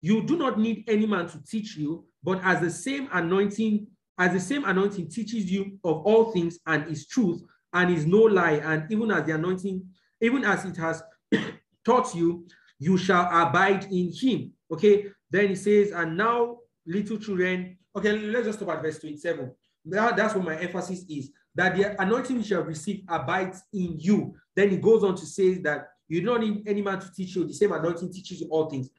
you 0.00 0.22
do 0.22 0.36
not 0.36 0.58
need 0.58 0.84
any 0.88 1.06
man 1.06 1.26
to 1.28 1.42
teach 1.44 1.76
you, 1.76 2.04
but 2.22 2.40
as 2.44 2.60
the 2.60 2.70
same 2.70 3.08
anointing, 3.12 3.86
as 4.18 4.32
the 4.32 4.40
same 4.40 4.64
anointing 4.64 5.08
teaches 5.08 5.50
you 5.50 5.78
of 5.84 5.98
all 6.06 6.30
things 6.30 6.58
and 6.66 6.88
is 6.88 7.06
truth 7.06 7.42
and 7.72 7.90
is 7.90 8.06
no 8.06 8.18
lie, 8.18 8.60
and 8.64 8.90
even 8.90 9.10
as 9.10 9.24
the 9.26 9.34
anointing, 9.34 9.84
even 10.20 10.44
as 10.44 10.64
it 10.64 10.76
has 10.76 11.02
taught 11.88 12.14
you, 12.14 12.46
you 12.78 12.96
shall 12.96 13.26
abide 13.32 13.84
in 13.90 14.12
him. 14.12 14.52
Okay. 14.70 15.06
Then 15.30 15.48
he 15.48 15.54
says, 15.54 15.90
and 15.90 16.16
now 16.16 16.58
little 16.86 17.18
children. 17.18 17.76
Okay, 17.96 18.12
let's 18.12 18.46
just 18.46 18.58
stop 18.58 18.76
at 18.76 18.82
verse 18.82 18.98
27 18.98 19.50
that, 19.90 20.16
that's 20.16 20.34
what 20.34 20.44
my 20.44 20.56
emphasis 20.56 21.04
is 21.08 21.30
that 21.54 21.76
the 21.76 22.00
anointing 22.00 22.36
you 22.36 22.42
shall 22.42 22.62
receive 22.62 23.02
abides 23.08 23.62
in 23.72 23.96
you. 23.98 24.34
Then 24.54 24.70
he 24.70 24.76
goes 24.76 25.02
on 25.02 25.16
to 25.16 25.26
say 25.26 25.54
that 25.62 25.88
you 26.08 26.22
don't 26.22 26.40
need 26.40 26.68
any 26.68 26.82
man 26.82 27.00
to 27.00 27.12
teach 27.12 27.34
you, 27.34 27.46
the 27.46 27.52
same 27.52 27.72
anointing 27.72 28.12
teaches 28.12 28.40
you 28.40 28.48
all 28.48 28.70
things. 28.70 28.90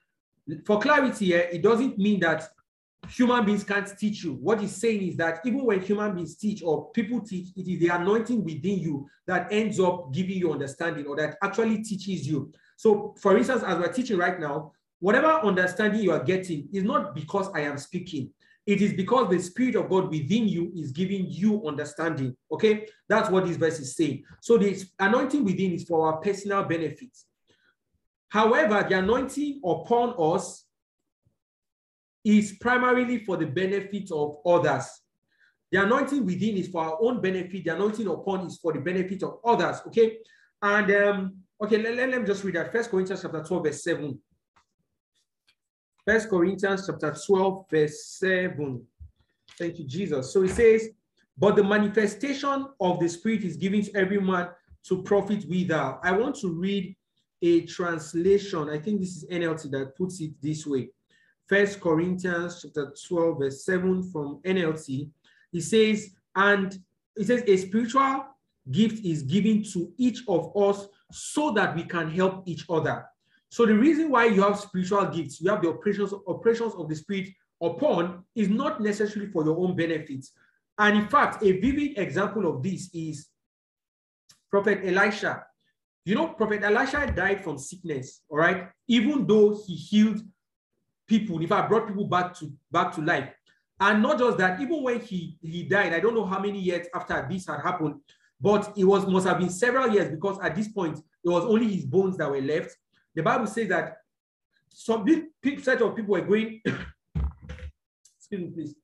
For 0.66 0.80
clarity 0.80 1.28
here, 1.28 1.50
it 1.52 1.62
doesn't 1.62 1.98
mean 1.98 2.20
that 2.22 2.50
human 3.08 3.46
beings 3.46 3.64
can't 3.64 3.88
teach 3.98 4.24
you. 4.24 4.34
What 4.34 4.60
he's 4.60 4.76
saying 4.76 5.02
is 5.02 5.16
that 5.18 5.40
even 5.46 5.64
when 5.64 5.80
human 5.80 6.14
beings 6.16 6.36
teach 6.36 6.62
or 6.64 6.92
people 6.92 7.22
teach, 7.22 7.50
it 7.56 7.68
is 7.68 7.80
the 7.80 7.90
anointing 7.90 8.44
within 8.44 8.80
you 8.80 9.08
that 9.26 9.48
ends 9.52 9.80
up 9.80 10.12
giving 10.14 10.38
you 10.38 10.52
understanding 10.52 11.06
or 11.06 11.16
that 11.16 11.38
actually 11.42 11.84
teaches 11.84 12.28
you. 12.28 12.52
So, 12.80 13.14
for 13.20 13.38
instance, 13.38 13.62
as 13.62 13.78
we're 13.78 13.92
teaching 13.92 14.18
right 14.18 14.40
now, 14.40 14.72
whatever 15.02 15.28
understanding 15.28 16.00
you 16.02 16.14
are 16.14 16.24
getting 16.24 16.70
is 16.72 16.86
not 16.86 17.14
because 17.14 17.50
I 17.54 17.60
am 17.60 17.78
speaking. 17.78 18.32
It 18.66 18.82
is 18.82 18.94
because 18.94 19.30
the 19.30 19.38
Spirit 19.40 19.76
of 19.76 19.90
God 19.90 20.10
within 20.10 20.48
you 20.48 20.72
is 20.74 20.94
giving 20.94 21.26
you 21.28 21.68
understanding. 21.68 22.38
Okay, 22.50 22.88
that's 23.10 23.30
what 23.30 23.46
this 23.46 23.58
verse 23.58 23.82
is 23.82 23.98
saying. 23.98 24.24
So 24.42 24.58
the 24.58 24.82
anointing 24.98 25.44
within 25.44 25.74
is 25.74 25.84
for 25.84 26.08
our 26.08 26.22
personal 26.22 26.64
benefit. 26.64 27.10
However, 28.30 28.88
the 28.88 29.00
anointing 29.00 29.60
upon 29.66 30.16
us 30.18 30.64
is 32.24 32.54
primarily 32.62 33.26
for 33.26 33.36
the 33.36 33.48
benefit 33.48 34.10
of 34.10 34.38
others. 34.46 34.86
The 35.74 35.84
anointing 35.84 36.26
within 36.26 36.56
is 36.56 36.70
for 36.70 36.82
our 36.82 36.98
own 37.02 37.20
benefit. 37.20 37.66
The 37.66 37.76
anointing 37.76 38.08
upon 38.08 38.48
is 38.48 38.58
for 38.58 38.72
the 38.72 38.80
benefit 38.80 39.22
of 39.24 39.40
others. 39.44 39.82
Okay. 39.88 40.20
And 40.62 40.92
um, 40.92 41.44
okay, 41.62 41.78
let, 41.78 41.96
let, 41.96 42.10
let 42.10 42.22
me 42.22 42.28
just 42.28 42.44
read 42.44 42.56
that. 42.56 42.72
First 42.72 42.90
Corinthians 42.90 43.22
chapter 43.22 43.44
12, 43.44 43.64
verse 43.64 43.84
7. 43.84 44.20
First 46.06 46.30
Corinthians 46.30 46.88
chapter 46.88 47.16
12, 47.26 47.66
verse 47.70 48.06
7. 48.06 48.86
Thank 49.58 49.80
you, 49.80 49.86
Jesus. 49.86 50.34
So 50.34 50.44
it 50.44 50.52
says, 50.52 50.90
but 51.38 51.56
the 51.56 51.64
manifestation 51.64 52.68
of 52.82 53.00
the 53.00 53.08
Spirit 53.08 53.44
is 53.44 53.56
given 53.56 53.82
to 53.84 53.96
every 53.96 54.20
man 54.20 54.50
to 54.88 55.04
profit 55.04 55.46
withal. 55.48 56.00
I 56.04 56.12
want 56.12 56.36
to 56.38 56.52
read 56.52 56.96
a 57.42 57.62
translation. 57.66 58.70
I 58.70 58.80
think 58.80 59.00
this 59.00 59.18
is 59.18 59.26
NLT 59.32 59.72
that 59.72 59.96
puts 59.96 60.20
it 60.20 60.32
this 60.42 60.66
way. 60.66 60.90
First 61.48 61.80
Corinthians 61.80 62.62
chapter 62.62 62.94
12, 63.08 63.40
verse 63.40 63.66
7 63.66 64.04
from 64.12 64.40
NLT. 64.46 65.10
He 65.52 65.62
says, 65.62 66.10
and 66.36 66.78
it 67.16 67.28
says, 67.28 67.44
a 67.48 67.58
spiritual 67.58 68.26
gift 68.70 69.04
is 69.06 69.24
given 69.24 69.64
to 69.74 69.92
each 69.98 70.22
of 70.28 70.56
us 70.56 70.88
so 71.12 71.52
that 71.52 71.76
we 71.76 71.84
can 71.84 72.10
help 72.10 72.44
each 72.48 72.66
other. 72.70 73.06
So 73.50 73.66
the 73.66 73.74
reason 73.76 74.12
why 74.12 74.26
you 74.26 74.42
have 74.44 74.60
spiritual 74.60 75.06
gifts, 75.08 75.42
you 75.42 75.50
have 75.50 75.62
the 75.62 75.70
operations, 75.70 76.14
operations 76.28 76.74
of 76.76 76.88
the 76.88 76.96
spirit 76.96 77.30
upon 77.62 78.24
is 78.36 78.48
not 78.48 78.82
necessarily 78.82 79.32
for 79.32 79.44
your 79.44 79.58
own 79.58 79.76
benefits. 79.76 80.32
And 80.78 80.98
in 80.98 81.08
fact, 81.08 81.44
a 81.44 81.60
vivid 81.60 81.98
example 81.98 82.48
of 82.48 82.64
this 82.64 82.90
is 82.94 83.28
Prophet 84.50 84.82
Elisha. 84.84 85.44
You 86.06 86.16
know, 86.16 86.28
Prophet 86.30 86.64
Elisha 86.64 87.12
died 87.16 87.44
from 87.44 87.58
sickness, 87.58 88.22
all 88.30 88.38
right? 88.38 88.70
Even 88.88 89.28
though 89.28 89.62
he 89.66 89.76
healed 89.76 90.22
people, 91.08 91.42
if 91.42 91.52
I 91.52 91.68
brought 91.68 91.88
people 91.88 92.06
back 92.06 92.34
to 92.36 92.52
back 92.72 92.94
to 92.96 93.02
life. 93.02 93.30
And 93.82 94.04
not 94.04 94.20
just 94.20 94.38
that, 94.38 94.60
even 94.60 94.84
when 94.84 95.00
he, 95.00 95.38
he 95.42 95.64
died, 95.64 95.94
I 95.94 96.00
don't 96.00 96.14
know 96.14 96.26
how 96.26 96.40
many 96.40 96.60
years 96.60 96.88
after 96.94 97.26
this 97.30 97.48
had 97.48 97.62
happened, 97.62 97.96
but 98.40 98.74
it 98.78 98.86
was 98.86 99.06
must 99.06 99.28
have 99.28 99.40
been 99.40 99.50
several 99.50 99.90
years 99.90 100.10
because 100.10 100.40
at 100.40 100.56
this 100.56 100.68
point, 100.68 100.98
it 100.98 101.30
was 101.30 101.44
only 101.44 101.74
his 101.74 101.86
bones 101.86 102.18
that 102.18 102.30
were 102.30 102.42
left. 102.42 102.76
The 103.14 103.22
Bible 103.22 103.48
says 103.48 103.68
that 103.70 103.98
some 104.70 105.04
big 105.04 105.60
set 105.60 105.82
of 105.82 105.96
people 105.96 106.14
were 106.14 106.22
going, 106.22 106.62
excuse 108.18 108.42
me, 108.42 108.52
please. 108.52 108.76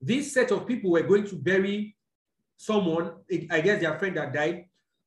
this 0.00 0.32
set 0.32 0.50
of 0.50 0.66
people 0.66 0.90
were 0.92 1.02
going 1.02 1.26
to 1.26 1.36
bury 1.36 1.96
someone, 2.56 3.12
I 3.50 3.60
guess 3.60 3.80
their 3.80 3.98
friend 3.98 4.16
that 4.16 4.32
died. 4.32 4.66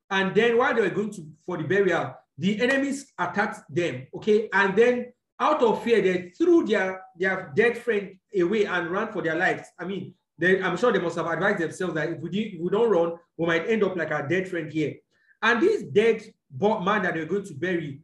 And 0.09 0.35
then 0.35 0.57
while 0.57 0.75
they 0.75 0.81
were 0.81 0.89
going 0.89 1.11
to 1.13 1.27
for 1.45 1.57
the 1.57 1.63
burial, 1.63 2.15
the 2.37 2.61
enemies 2.61 3.11
attacked 3.17 3.61
them. 3.73 4.07
Okay. 4.15 4.49
And 4.53 4.75
then 4.75 5.13
out 5.39 5.63
of 5.63 5.83
fear, 5.83 6.01
they 6.01 6.29
threw 6.37 6.65
their, 6.65 7.01
their 7.17 7.51
dead 7.55 7.77
friend 7.77 8.17
away 8.37 8.65
and 8.65 8.91
ran 8.91 9.11
for 9.11 9.21
their 9.21 9.35
lives. 9.35 9.67
I 9.79 9.85
mean, 9.85 10.13
they, 10.41 10.59
I'm 10.59 10.75
sure 10.75 10.91
they 10.91 10.99
must 10.99 11.17
have 11.17 11.27
advised 11.27 11.59
themselves 11.59 11.93
that 11.93 12.09
if 12.09 12.19
we, 12.19 12.29
did, 12.31 12.55
if 12.55 12.61
we 12.61 12.71
don't 12.71 12.89
run, 12.89 13.13
we 13.37 13.45
might 13.45 13.69
end 13.69 13.83
up 13.83 13.95
like 13.95 14.09
our 14.09 14.27
dead 14.27 14.49
friend 14.49 14.73
here. 14.73 14.95
And 15.39 15.61
this 15.61 15.83
dead 15.83 16.23
man 16.59 17.03
that 17.03 17.13
they're 17.13 17.25
going 17.25 17.45
to 17.45 17.53
bury, 17.53 18.01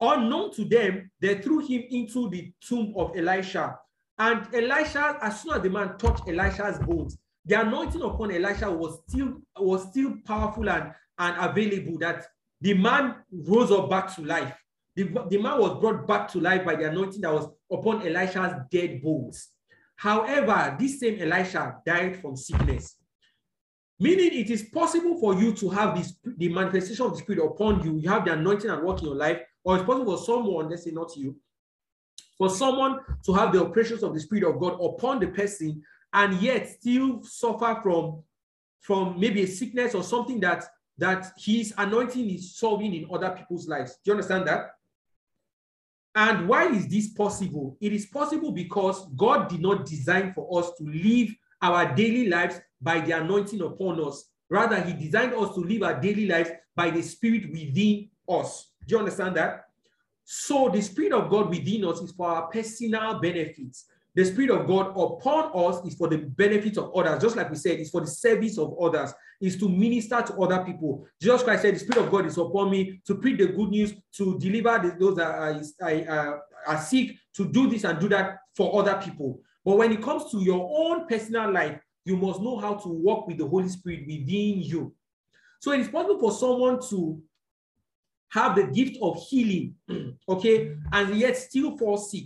unknown 0.00 0.52
to 0.54 0.64
them, 0.64 1.08
they 1.20 1.38
threw 1.38 1.60
him 1.60 1.84
into 1.88 2.28
the 2.30 2.52
tomb 2.60 2.94
of 2.96 3.16
Elisha. 3.16 3.78
And 4.18 4.52
Elisha, 4.52 5.18
as 5.22 5.40
soon 5.40 5.54
as 5.54 5.62
the 5.62 5.70
man 5.70 5.96
touched 5.98 6.28
Elisha's 6.28 6.80
bones, 6.80 7.16
the 7.44 7.60
anointing 7.60 8.02
upon 8.02 8.32
Elisha 8.32 8.68
was 8.68 8.98
still 9.08 9.40
was 9.56 9.88
still 9.90 10.14
powerful 10.24 10.68
and, 10.68 10.92
and 11.18 11.36
available 11.38 11.96
that 12.00 12.26
the 12.60 12.74
man 12.74 13.14
rose 13.30 13.70
up 13.70 13.88
back 13.88 14.12
to 14.16 14.22
life. 14.22 14.52
The, 14.96 15.04
the 15.30 15.38
man 15.38 15.60
was 15.60 15.78
brought 15.78 16.08
back 16.08 16.26
to 16.32 16.40
life 16.40 16.64
by 16.64 16.74
the 16.74 16.90
anointing 16.90 17.20
that 17.20 17.32
was 17.32 17.48
upon 17.70 18.04
Elisha's 18.04 18.54
dead 18.68 19.00
bones. 19.00 19.50
However, 19.96 20.76
this 20.78 21.00
same 21.00 21.20
Elisha 21.20 21.76
died 21.84 22.20
from 22.20 22.36
sickness. 22.36 22.96
Meaning 23.98 24.30
it 24.32 24.50
is 24.50 24.64
possible 24.64 25.18
for 25.18 25.34
you 25.34 25.54
to 25.54 25.70
have 25.70 25.96
this 25.96 26.14
the 26.36 26.50
manifestation 26.50 27.06
of 27.06 27.12
the 27.12 27.18
spirit 27.18 27.42
upon 27.42 27.82
you. 27.82 27.96
You 27.96 28.10
have 28.10 28.26
the 28.26 28.34
anointing 28.34 28.68
and 28.68 28.82
work 28.82 29.00
in 29.00 29.06
your 29.06 29.16
life, 29.16 29.40
or 29.64 29.76
it's 29.76 29.86
possible 29.86 30.16
for 30.16 30.22
someone, 30.22 30.68
let's 30.68 30.84
say 30.84 30.90
not 30.90 31.16
you, 31.16 31.34
for 32.36 32.50
someone 32.50 33.00
to 33.24 33.32
have 33.32 33.52
the 33.52 33.64
operations 33.64 34.02
of 34.02 34.12
the 34.12 34.20
spirit 34.20 34.44
of 34.44 34.60
God 34.60 34.78
upon 34.82 35.20
the 35.20 35.28
person 35.28 35.82
and 36.12 36.40
yet 36.40 36.68
still 36.68 37.22
suffer 37.22 37.80
from, 37.82 38.22
from 38.80 39.18
maybe 39.18 39.42
a 39.42 39.46
sickness 39.46 39.94
or 39.94 40.02
something 40.02 40.40
that, 40.40 40.64
that 40.98 41.32
his 41.38 41.72
anointing 41.78 42.30
is 42.30 42.56
solving 42.56 42.94
in 42.94 43.08
other 43.12 43.30
people's 43.30 43.66
lives. 43.66 43.98
Do 44.04 44.10
you 44.10 44.12
understand 44.12 44.46
that? 44.46 44.75
And 46.16 46.48
why 46.48 46.70
is 46.70 46.88
this 46.88 47.08
possible? 47.08 47.76
It 47.78 47.92
is 47.92 48.06
possible 48.06 48.50
because 48.50 49.06
God 49.16 49.50
did 49.50 49.60
not 49.60 49.84
design 49.84 50.32
for 50.32 50.58
us 50.58 50.72
to 50.78 50.84
live 50.84 51.28
our 51.60 51.94
daily 51.94 52.28
lives 52.28 52.58
by 52.80 53.00
the 53.00 53.12
anointing 53.12 53.60
upon 53.60 54.02
us. 54.02 54.30
Rather, 54.48 54.80
He 54.80 54.94
designed 54.94 55.34
us 55.34 55.54
to 55.54 55.60
live 55.60 55.82
our 55.82 56.00
daily 56.00 56.26
lives 56.26 56.50
by 56.74 56.88
the 56.88 57.02
Spirit 57.02 57.52
within 57.52 58.08
us. 58.30 58.70
Do 58.86 58.94
you 58.94 58.98
understand 58.98 59.36
that? 59.36 59.66
So, 60.24 60.70
the 60.70 60.80
Spirit 60.80 61.12
of 61.12 61.28
God 61.28 61.50
within 61.50 61.84
us 61.84 62.00
is 62.00 62.12
for 62.12 62.28
our 62.28 62.46
personal 62.48 63.20
benefits 63.20 63.84
the 64.16 64.24
Spirit 64.24 64.50
of 64.50 64.66
God 64.66 64.92
upon 64.98 65.52
us 65.54 65.84
is 65.84 65.94
for 65.94 66.08
the 66.08 66.16
benefit 66.16 66.78
of 66.78 66.90
others. 66.96 67.22
Just 67.22 67.36
like 67.36 67.50
we 67.50 67.56
said, 67.56 67.78
it's 67.78 67.90
for 67.90 68.00
the 68.00 68.06
service 68.06 68.56
of 68.56 68.74
others, 68.80 69.12
is 69.42 69.58
to 69.58 69.68
minister 69.68 70.22
to 70.22 70.34
other 70.36 70.64
people. 70.64 71.06
Jesus 71.20 71.42
Christ 71.42 71.62
said, 71.62 71.74
The 71.74 71.80
Spirit 71.80 72.06
of 72.06 72.10
God 72.10 72.24
is 72.24 72.38
upon 72.38 72.70
me 72.70 73.02
to 73.06 73.16
preach 73.16 73.38
the 73.38 73.48
good 73.48 73.68
news, 73.68 73.92
to 74.16 74.38
deliver 74.38 74.96
those 74.98 75.16
that 75.16 75.26
are, 75.26 75.60
are, 75.82 75.90
uh, 76.08 76.38
are 76.66 76.80
sick, 76.80 77.10
to 77.34 77.44
do 77.44 77.68
this 77.68 77.84
and 77.84 78.00
do 78.00 78.08
that 78.08 78.38
for 78.56 78.80
other 78.80 78.98
people. 79.04 79.38
But 79.62 79.76
when 79.76 79.92
it 79.92 80.02
comes 80.02 80.30
to 80.30 80.38
your 80.38 80.66
own 80.72 81.06
personal 81.06 81.52
life, 81.52 81.78
you 82.06 82.16
must 82.16 82.40
know 82.40 82.56
how 82.56 82.74
to 82.74 82.88
walk 82.88 83.26
with 83.26 83.36
the 83.36 83.46
Holy 83.46 83.68
Spirit 83.68 84.06
within 84.06 84.62
you. 84.62 84.94
So 85.60 85.72
it 85.72 85.80
is 85.80 85.88
possible 85.88 86.18
for 86.18 86.32
someone 86.32 86.80
to 86.88 87.20
have 88.30 88.56
the 88.56 88.64
gift 88.64 88.96
of 89.02 89.22
healing, 89.28 89.74
okay, 90.28 90.74
and 90.90 91.14
yet 91.16 91.36
still 91.36 91.76
fall 91.76 91.98
sick. 91.98 92.24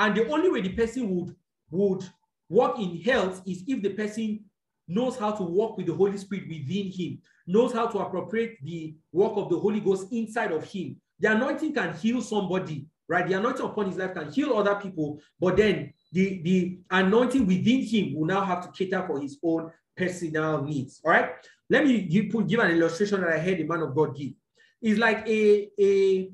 And 0.00 0.16
the 0.16 0.26
only 0.28 0.48
way 0.50 0.62
the 0.62 0.70
person 0.70 1.14
would, 1.14 1.36
would 1.70 2.08
walk 2.48 2.78
in 2.78 3.02
health 3.02 3.42
is 3.46 3.62
if 3.66 3.82
the 3.82 3.90
person 3.90 4.40
knows 4.88 5.18
how 5.18 5.30
to 5.32 5.42
walk 5.42 5.76
with 5.76 5.88
the 5.88 5.94
Holy 5.94 6.16
Spirit 6.16 6.48
within 6.48 6.90
him, 6.90 7.18
knows 7.46 7.74
how 7.74 7.86
to 7.86 7.98
appropriate 7.98 8.56
the 8.64 8.94
work 9.12 9.32
of 9.36 9.50
the 9.50 9.58
Holy 9.58 9.78
Ghost 9.78 10.10
inside 10.10 10.52
of 10.52 10.64
him. 10.64 10.96
The 11.18 11.32
anointing 11.32 11.74
can 11.74 11.94
heal 11.94 12.22
somebody, 12.22 12.86
right? 13.08 13.28
The 13.28 13.34
anointing 13.34 13.66
upon 13.66 13.88
his 13.88 13.98
life 13.98 14.14
can 14.14 14.32
heal 14.32 14.54
other 14.54 14.76
people, 14.76 15.20
but 15.38 15.58
then 15.58 15.92
the, 16.12 16.40
the 16.44 16.78
anointing 16.90 17.46
within 17.46 17.82
him 17.82 18.14
will 18.14 18.26
now 18.26 18.42
have 18.42 18.62
to 18.64 18.72
cater 18.72 19.04
for 19.06 19.20
his 19.20 19.38
own 19.42 19.70
personal 19.94 20.62
needs. 20.62 21.02
All 21.04 21.10
right. 21.10 21.32
Let 21.68 21.84
me 21.84 22.00
give, 22.00 22.48
give 22.48 22.60
an 22.60 22.70
illustration 22.70 23.20
that 23.20 23.34
I 23.34 23.38
heard 23.38 23.58
the 23.58 23.64
man 23.64 23.82
of 23.82 23.94
God 23.94 24.16
give. 24.16 24.32
It's 24.80 24.98
like 24.98 25.28
a, 25.28 25.68
a, 25.78 26.30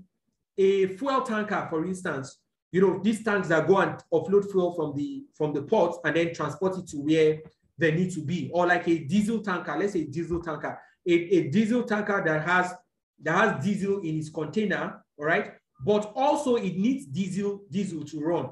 a 0.57 0.87
fuel 0.97 1.23
tanker, 1.23 1.67
for 1.69 1.85
instance, 1.85 2.39
you 2.73 2.81
know, 2.81 3.01
these 3.03 3.23
tanks 3.25 3.49
that 3.49 3.67
go 3.67 3.79
and 3.79 4.03
offload 4.13 4.51
fuel 4.51 4.75
from 4.75 4.95
the 4.97 5.25
from 5.35 5.53
the 5.53 5.63
port 5.63 5.97
and 6.05 6.17
then 6.17 6.35
transport 6.35 6.77
it 6.79 6.89
to 6.89 6.99
where 6.99 7.41
they 7.79 7.93
need 7.93 8.13
to 8.13 8.21
be, 8.21 8.51
or 8.53 8.67
like 8.67 8.89
a 8.89 8.99
diesel 8.99 9.41
tanker, 9.41 9.77
let's 9.79 9.93
say 9.93 10.05
diesel 10.05 10.43
tanker, 10.43 10.79
a, 11.07 11.13
a 11.13 11.49
diesel 11.51 11.83
tanker 11.83 12.23
that 12.25 12.47
has 12.47 12.75
that 13.23 13.35
has 13.35 13.65
diesel 13.65 14.01
in 14.01 14.19
its 14.19 14.29
container, 14.29 15.03
all 15.19 15.27
right, 15.27 15.55
but 15.85 16.13
also 16.15 16.57
it 16.57 16.77
needs 16.77 17.07
diesel 17.07 17.63
diesel 17.71 18.05
to 18.05 18.21
run. 18.21 18.51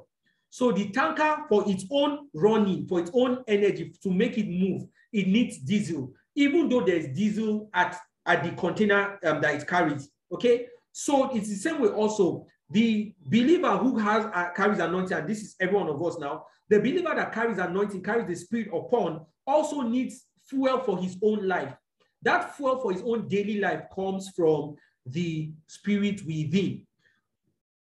So 0.50 0.70
the 0.70 0.88
tanker 0.90 1.44
for 1.48 1.68
its 1.68 1.84
own 1.90 2.28
running, 2.32 2.86
for 2.86 3.00
its 3.00 3.10
own 3.12 3.42
energy 3.48 3.92
to 4.02 4.10
make 4.10 4.38
it 4.38 4.46
move, 4.46 4.86
it 5.12 5.26
needs 5.26 5.58
diesel, 5.58 6.12
even 6.36 6.68
though 6.68 6.82
there's 6.82 7.08
diesel 7.08 7.68
at, 7.74 7.98
at 8.24 8.44
the 8.44 8.52
container 8.52 9.18
um, 9.24 9.40
that 9.40 9.56
it 9.56 9.66
carries. 9.66 10.08
Okay, 10.32 10.66
so 10.92 11.34
it's 11.34 11.48
the 11.48 11.56
same 11.56 11.80
way 11.80 11.88
also 11.88 12.46
the 12.75 13.14
believer 13.25 13.77
who 13.79 13.97
has 13.99 14.25
uh, 14.35 14.51
carries 14.51 14.81
anointing, 14.81 15.16
and 15.16 15.29
this 15.29 15.43
is 15.43 15.55
every 15.61 15.77
one 15.77 15.89
of 15.89 16.03
us 16.03 16.18
now, 16.18 16.45
the 16.68 16.81
believer 16.81 17.14
that 17.14 17.33
carries 17.33 17.59
anointing, 17.59 18.03
carries 18.03 18.27
the 18.27 18.35
spirit 18.35 18.68
upon, 18.75 19.25
also 19.47 19.83
needs 19.83 20.25
fuel 20.49 20.81
for 20.81 20.99
his 20.99 21.16
own 21.22 21.47
life. 21.47 21.72
That 22.22 22.57
fuel 22.57 22.81
for 22.81 22.93
his 22.93 23.03
own 23.03 23.29
daily 23.29 23.61
life 23.61 23.85
comes 23.95 24.31
from 24.31 24.75
the 25.07 25.53
spirit 25.68 26.22
within. 26.27 26.85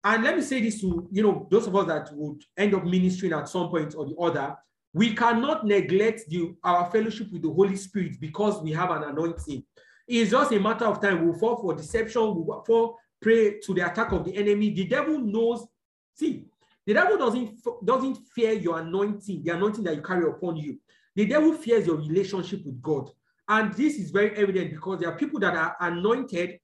And 0.05 0.25
let 0.25 0.37
me 0.37 0.43
say 0.43 0.61
this 0.61 0.83
to 0.83 1.09
you 1.11 1.23
know 1.23 1.47
those 1.51 1.67
of 1.67 1.75
us 1.75 1.87
that 1.87 2.11
would 2.15 2.43
end 2.59 2.75
up 2.75 2.85
ministering 2.85 3.33
at 3.33 3.49
some 3.49 3.71
point 3.71 3.95
or 3.97 4.05
the 4.05 4.17
other. 4.17 4.57
We 4.93 5.15
cannot 5.15 5.65
neglect 5.65 6.29
the, 6.29 6.55
our 6.63 6.91
fellowship 6.91 7.33
with 7.33 7.41
the 7.41 7.51
Holy 7.51 7.77
Spirit 7.77 8.21
because 8.21 8.61
we 8.61 8.73
have 8.73 8.91
an 8.91 9.05
anointing. 9.05 9.65
It's 10.07 10.33
just 10.33 10.53
a 10.53 10.61
matter 10.61 10.85
of 10.85 11.01
time. 11.01 11.25
We'll 11.25 11.39
fall 11.39 11.57
for 11.57 11.75
deception, 11.75 12.45
we'll 12.45 12.63
fall 12.67 12.99
prey 13.23 13.61
to 13.61 13.75
the 13.75 13.87
attack 13.91 14.13
of 14.13 14.25
the 14.25 14.37
enemy. 14.37 14.71
The 14.71 14.87
devil 14.87 15.19
knows, 15.19 15.67
see, 16.15 16.47
the 16.87 16.95
devil 16.95 17.17
doesn't, 17.17 17.61
doesn't 17.85 18.19
fear 18.35 18.53
your 18.53 18.81
anointing, 18.81 19.43
the 19.45 19.55
anointing 19.55 19.85
that 19.85 19.97
you 19.97 20.03
carry 20.03 20.27
upon 20.29 20.57
you. 20.57 20.79
The 21.15 21.27
devil 21.27 21.53
fears 21.55 21.87
your 21.87 21.97
relationship 21.97 22.65
with 22.65 22.83
God. 22.83 23.11
And 23.49 23.73
this 23.75 23.97
is 23.97 24.11
very 24.11 24.37
evident 24.37 24.71
because 24.71 25.01
there 25.01 25.11
are 25.11 25.17
people 25.17 25.39
that 25.41 25.55
are 25.55 25.77
anointed 25.81 26.59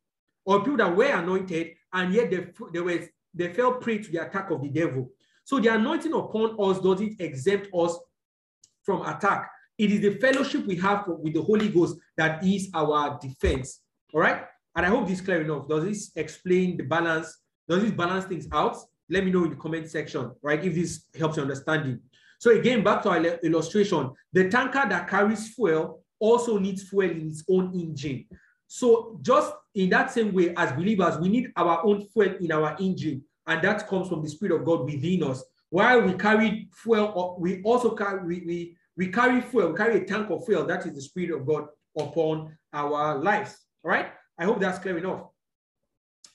or 0.45 0.61
people 0.61 0.79
that 0.79 0.97
were 0.97 1.05
anointed, 1.05 1.73
and 1.93 2.13
yet 2.13 2.31
they, 2.31 2.47
they, 2.73 2.81
were, 2.81 3.07
they 3.35 3.53
fell 3.53 3.75
prey 3.75 3.99
to 3.99 4.11
the 4.11 4.27
attack 4.27 4.51
of 4.51 4.63
the 4.63 4.69
devil. 4.69 5.11
So 5.45 5.61
the 5.61 5.69
anointing 5.69 6.13
upon 6.13 6.57
us 6.59 6.81
doesn't 6.81 7.21
exempt 7.21 7.69
us 7.75 7.99
from 8.83 9.03
attack. 9.03 9.51
It 9.77 9.93
is 9.93 10.01
the 10.01 10.19
fellowship 10.19 10.67
we 10.67 10.77
have 10.77 11.05
with 11.07 11.35
the 11.35 11.43
Holy 11.43 11.69
Ghost 11.69 11.97
that 12.17 12.43
is 12.43 12.69
our 12.75 13.19
defense. 13.21 13.81
All 14.13 14.21
right. 14.21 14.45
And 14.79 14.87
I 14.87 14.91
hope 14.91 15.09
this 15.09 15.19
is 15.19 15.25
clear 15.25 15.41
enough. 15.41 15.67
Does 15.67 15.83
this 15.83 16.13
explain 16.15 16.77
the 16.77 16.85
balance? 16.85 17.37
Does 17.69 17.83
this 17.83 17.91
balance 17.91 18.27
things 18.27 18.47
out? 18.53 18.77
Let 19.11 19.25
me 19.25 19.33
know 19.33 19.43
in 19.43 19.51
the 19.51 19.57
comment 19.57 19.91
section, 19.91 20.31
right? 20.41 20.65
If 20.65 20.73
this 20.73 21.07
helps 21.19 21.37
you 21.37 21.43
understanding. 21.43 21.99
So 22.39 22.53
again, 22.53 22.85
back 22.85 23.03
to 23.03 23.09
our 23.09 23.19
illustration, 23.19 24.13
the 24.33 24.49
tanker 24.49 24.89
that 24.89 25.09
carries 25.11 25.53
fuel 25.53 26.05
also 26.21 26.59
needs 26.59 26.85
fuel 26.85 27.11
in 27.11 27.27
its 27.27 27.43
own 27.51 27.75
engine. 27.75 28.27
So 28.69 29.19
just 29.21 29.53
in 29.75 29.91
that 29.91 30.13
same 30.13 30.33
way, 30.33 30.55
as 30.57 30.71
believers, 30.71 31.19
we 31.19 31.29
need 31.29 31.51
our 31.57 31.85
own 31.85 32.07
fuel 32.07 32.37
in 32.41 32.53
our 32.53 32.77
engine, 32.79 33.25
and 33.49 33.61
that 33.63 33.89
comes 33.89 34.09
from 34.09 34.23
the 34.23 34.29
Spirit 34.29 34.61
of 34.61 34.65
God 34.65 34.85
within 34.85 35.25
us. 35.25 35.43
While 35.71 36.03
we 36.03 36.13
carry 36.13 36.69
fuel, 36.73 37.37
we 37.41 37.63
also 37.65 37.97
carry 37.97 38.23
we, 38.25 38.47
we, 38.47 38.77
we 38.97 39.09
carry 39.09 39.41
fuel, 39.41 39.71
we 39.71 39.77
carry 39.77 40.03
a 40.03 40.05
tank 40.05 40.31
of 40.31 40.47
fuel. 40.47 40.65
That 40.67 40.87
is 40.87 40.95
the 40.95 41.03
Spirit 41.03 41.33
of 41.33 41.45
God 41.45 41.67
upon 41.99 42.57
our 42.73 43.19
lives. 43.19 43.57
All 43.85 43.91
right. 43.91 44.13
I 44.39 44.45
hope 44.45 44.61
that's 44.61 44.79
clear 44.79 44.99
enough. 44.99 45.27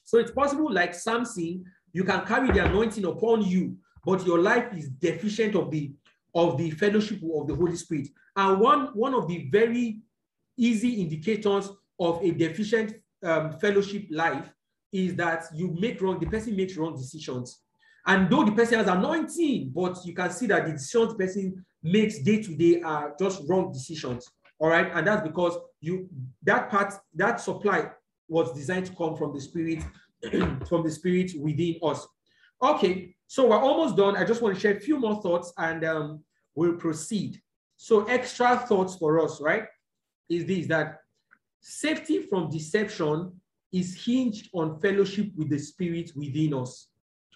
So 0.03 0.17
it's 0.17 0.31
possible, 0.31 0.71
like 0.71 0.93
Samson, 0.93 1.65
you 1.91 2.03
can 2.03 2.25
carry 2.25 2.51
the 2.51 2.65
anointing 2.65 3.05
upon 3.05 3.43
you, 3.43 3.77
but 4.05 4.25
your 4.25 4.39
life 4.39 4.73
is 4.75 4.89
deficient 4.89 5.55
of 5.55 5.71
the 5.71 5.93
of 6.35 6.57
the 6.57 6.71
fellowship 6.71 7.21
of 7.35 7.47
the 7.47 7.55
Holy 7.55 7.75
Spirit. 7.75 8.07
And 8.35 8.59
one, 8.59 8.87
one 8.95 9.13
of 9.13 9.27
the 9.27 9.49
very 9.51 9.99
easy 10.57 11.01
indicators 11.01 11.69
of 11.99 12.23
a 12.23 12.31
deficient 12.31 12.95
um, 13.23 13.51
fellowship 13.59 14.07
life 14.09 14.51
is 14.91 15.15
that 15.15 15.45
you 15.53 15.75
make 15.79 16.01
wrong, 16.01 16.19
the 16.19 16.25
person 16.25 16.55
makes 16.55 16.75
wrong 16.75 16.95
decisions. 16.95 17.61
And 18.05 18.29
though 18.29 18.43
the 18.43 18.51
person 18.51 18.79
has 18.79 18.87
anointing, 18.87 19.71
but 19.73 19.97
you 20.05 20.13
can 20.13 20.31
see 20.31 20.47
that 20.47 20.65
the 20.65 20.73
decisions 20.73 21.13
the 21.13 21.19
person 21.19 21.65
makes 21.81 22.19
day 22.19 22.41
to 22.41 22.55
day 22.55 22.81
are 22.81 23.13
just 23.19 23.43
wrong 23.47 23.71
decisions. 23.71 24.29
All 24.59 24.69
right. 24.69 24.91
And 24.93 25.05
that's 25.05 25.25
because 25.25 25.57
you 25.83 26.07
that 26.43 26.69
part, 26.69 26.93
that 27.13 27.41
supply 27.41 27.91
was 28.29 28.53
designed 28.53 28.85
to 28.85 28.95
come 28.95 29.17
from 29.17 29.33
the 29.33 29.41
spirit, 29.41 29.83
from 30.67 30.83
the 30.83 30.89
spirit 30.89 31.31
within 31.37 31.75
us. 31.83 32.07
Okay, 32.61 33.15
so 33.27 33.49
we're 33.49 33.59
almost 33.59 33.97
done. 33.97 34.15
I 34.15 34.23
just 34.23 34.41
want 34.41 34.55
to 34.55 34.61
share 34.61 34.77
a 34.77 34.79
few 34.79 34.97
more 34.97 35.21
thoughts 35.21 35.51
and 35.57 35.83
um, 35.83 36.23
we'll 36.55 36.77
proceed. 36.77 37.41
So 37.75 38.05
extra 38.05 38.57
thoughts 38.57 38.95
for 38.95 39.19
us, 39.19 39.41
right? 39.41 39.65
Is 40.29 40.45
this 40.45 40.67
that 40.67 40.99
safety 41.59 42.21
from 42.21 42.49
deception 42.49 43.33
is 43.73 44.05
hinged 44.05 44.49
on 44.53 44.79
fellowship 44.79 45.31
with 45.35 45.49
the 45.49 45.59
spirit 45.59 46.11
within 46.15 46.53
us. 46.53 46.87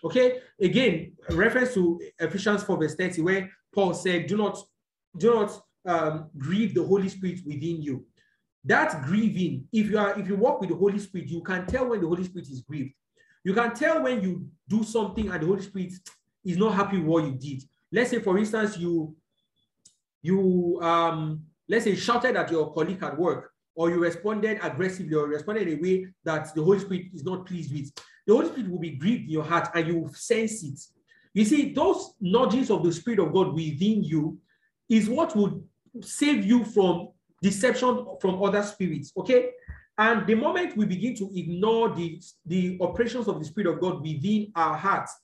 Okay, 0.04 0.40
again, 0.62 1.14
reference 1.32 1.74
to 1.74 2.00
Ephesians 2.20 2.64
4 2.64 2.78
verse 2.78 2.96
30, 2.96 3.22
where 3.24 3.52
Paul 3.74 3.94
said, 3.94 4.28
Do 4.28 4.38
not, 4.38 4.64
do 5.18 5.34
not 5.34 5.62
um, 5.86 6.30
grieve 6.38 6.76
the 6.76 6.86
Holy 6.86 7.10
Spirit 7.10 7.40
within 7.46 7.82
you. 7.82 8.06
That 8.68 9.02
grieving, 9.04 9.66
if 9.72 9.90
you 9.90 9.98
are 9.98 10.20
if 10.20 10.28
you 10.28 10.36
walk 10.36 10.60
with 10.60 10.70
the 10.70 10.76
Holy 10.76 11.00
Spirit, 11.00 11.30
you 11.30 11.42
can 11.42 11.66
tell 11.66 11.88
when 11.88 12.02
the 12.02 12.08
Holy 12.08 12.26
Spirit 12.26 12.50
is 12.50 12.62
grieved. 12.62 12.94
You 13.44 13.54
can 13.54 13.74
tell 13.74 14.04
when 14.04 14.22
you 14.22 14.46
do 14.68 14.84
something 14.84 15.30
and 15.30 15.42
the 15.42 15.48
Holy 15.48 15.62
Spirit 15.62 15.94
is 16.44 16.58
not 16.58 16.74
happy 16.76 16.98
with 16.98 17.08
what 17.08 17.24
you 17.24 17.32
did. 17.32 17.64
Let's 17.92 18.10
say, 18.10 18.20
for 18.20 18.38
instance, 18.38 18.78
you 18.78 19.16
you 20.22 20.80
um 20.82 21.44
let's 21.70 21.86
say 21.86 21.96
shouted 21.96 22.36
at 22.36 22.52
your 22.52 22.74
colleague 22.74 23.02
at 23.04 23.18
work, 23.18 23.52
or 23.74 23.90
you 23.90 24.00
responded 24.00 24.60
aggressively, 24.62 25.16
or 25.16 25.28
responded 25.28 25.70
in 25.70 25.80
a 25.80 25.82
way 25.82 26.08
that 26.26 26.54
the 26.54 26.62
Holy 26.62 26.80
Spirit 26.80 27.06
is 27.14 27.24
not 27.24 27.46
pleased 27.46 27.72
with. 27.74 27.90
The 28.26 28.34
Holy 28.34 28.48
Spirit 28.48 28.70
will 28.70 28.80
be 28.80 28.98
grieved 28.98 29.24
in 29.24 29.30
your 29.30 29.46
heart, 29.46 29.70
and 29.76 29.88
you 29.88 30.10
sense 30.14 30.64
it. 30.64 30.80
You 31.34 31.46
see, 31.46 31.72
those 31.72 32.16
nudges 32.20 32.70
of 32.70 32.84
the 32.84 32.92
Spirit 32.92 33.20
of 33.20 33.32
God 33.32 33.54
within 33.54 34.04
you 34.04 34.40
is 34.90 35.08
what 35.08 35.34
would 35.38 35.64
save 36.02 36.46
you 36.46 36.66
from 36.66 37.10
deception 37.42 38.06
from 38.22 38.42
other 38.44 38.64
spirits. 38.64 39.12
Okay. 39.18 39.52
And 39.98 40.28
the 40.28 40.36
moment 40.36 40.78
we 40.78 40.86
begin 40.86 41.16
to 41.16 41.32
ignore 41.36 41.94
the, 41.96 42.22
the 42.46 42.78
operations 42.82 43.28
of 43.28 43.40
the 43.40 43.46
Spirit 43.46 43.74
of 43.74 43.82
God 43.82 44.02
within 44.02 44.52
our 44.56 44.78
hearts, 44.78 45.16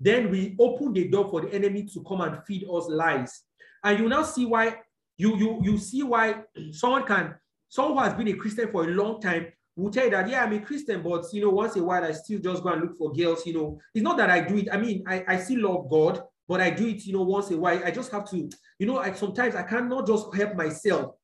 then 0.00 0.30
we 0.30 0.56
open 0.58 0.92
the 0.92 1.08
door 1.08 1.28
for 1.30 1.42
the 1.42 1.52
enemy 1.52 1.84
to 1.92 2.02
come 2.02 2.22
and 2.22 2.42
feed 2.44 2.64
us 2.64 2.88
lies. 2.88 3.42
And 3.84 3.98
you 3.98 4.08
now 4.08 4.22
see 4.22 4.46
why 4.46 4.76
you 5.16 5.36
you 5.36 5.60
you 5.62 5.78
see 5.78 6.02
why 6.02 6.42
someone 6.72 7.04
can 7.04 7.34
someone 7.68 7.96
who 7.96 8.02
has 8.02 8.14
been 8.14 8.28
a 8.28 8.34
Christian 8.34 8.70
for 8.70 8.84
a 8.84 8.88
long 8.88 9.20
time 9.20 9.46
will 9.76 9.90
tell 9.90 10.04
you 10.04 10.10
that 10.10 10.28
yeah 10.28 10.44
I'm 10.44 10.52
a 10.52 10.60
Christian, 10.60 11.02
but 11.02 11.24
you 11.32 11.42
know 11.42 11.50
once 11.50 11.76
in 11.76 11.82
a 11.82 11.84
while 11.84 12.04
I 12.04 12.12
still 12.12 12.40
just 12.40 12.62
go 12.62 12.70
and 12.70 12.82
look 12.82 12.98
for 12.98 13.12
girls. 13.12 13.46
You 13.46 13.54
know 13.54 13.78
it's 13.94 14.02
not 14.02 14.16
that 14.16 14.30
I 14.30 14.40
do 14.40 14.56
it. 14.56 14.68
I 14.72 14.76
mean 14.76 15.04
I 15.06 15.24
I 15.26 15.36
still 15.38 15.62
love 15.70 15.90
God, 15.90 16.22
but 16.48 16.60
I 16.60 16.70
do 16.70 16.86
it 16.88 17.04
you 17.06 17.12
know 17.12 17.22
once 17.22 17.50
in 17.50 17.56
a 17.56 17.60
while. 17.60 17.80
I 17.84 17.90
just 17.90 18.10
have 18.12 18.28
to 18.30 18.48
you 18.78 18.86
know 18.86 18.98
I 18.98 19.12
sometimes 19.12 19.54
I 19.54 19.62
cannot 19.62 20.06
just 20.06 20.34
help 20.34 20.56
myself. 20.56 21.14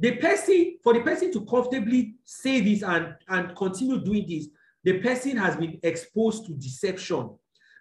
The 0.00 0.16
person 0.16 0.78
for 0.82 0.94
the 0.94 1.00
person 1.00 1.30
to 1.32 1.44
comfortably 1.44 2.14
say 2.24 2.60
this 2.60 2.82
and 2.82 3.14
and 3.28 3.54
continue 3.54 4.02
doing 4.02 4.26
this, 4.26 4.48
the 4.82 4.98
person 5.00 5.36
has 5.36 5.56
been 5.56 5.78
exposed 5.82 6.46
to 6.46 6.54
deception. 6.54 7.30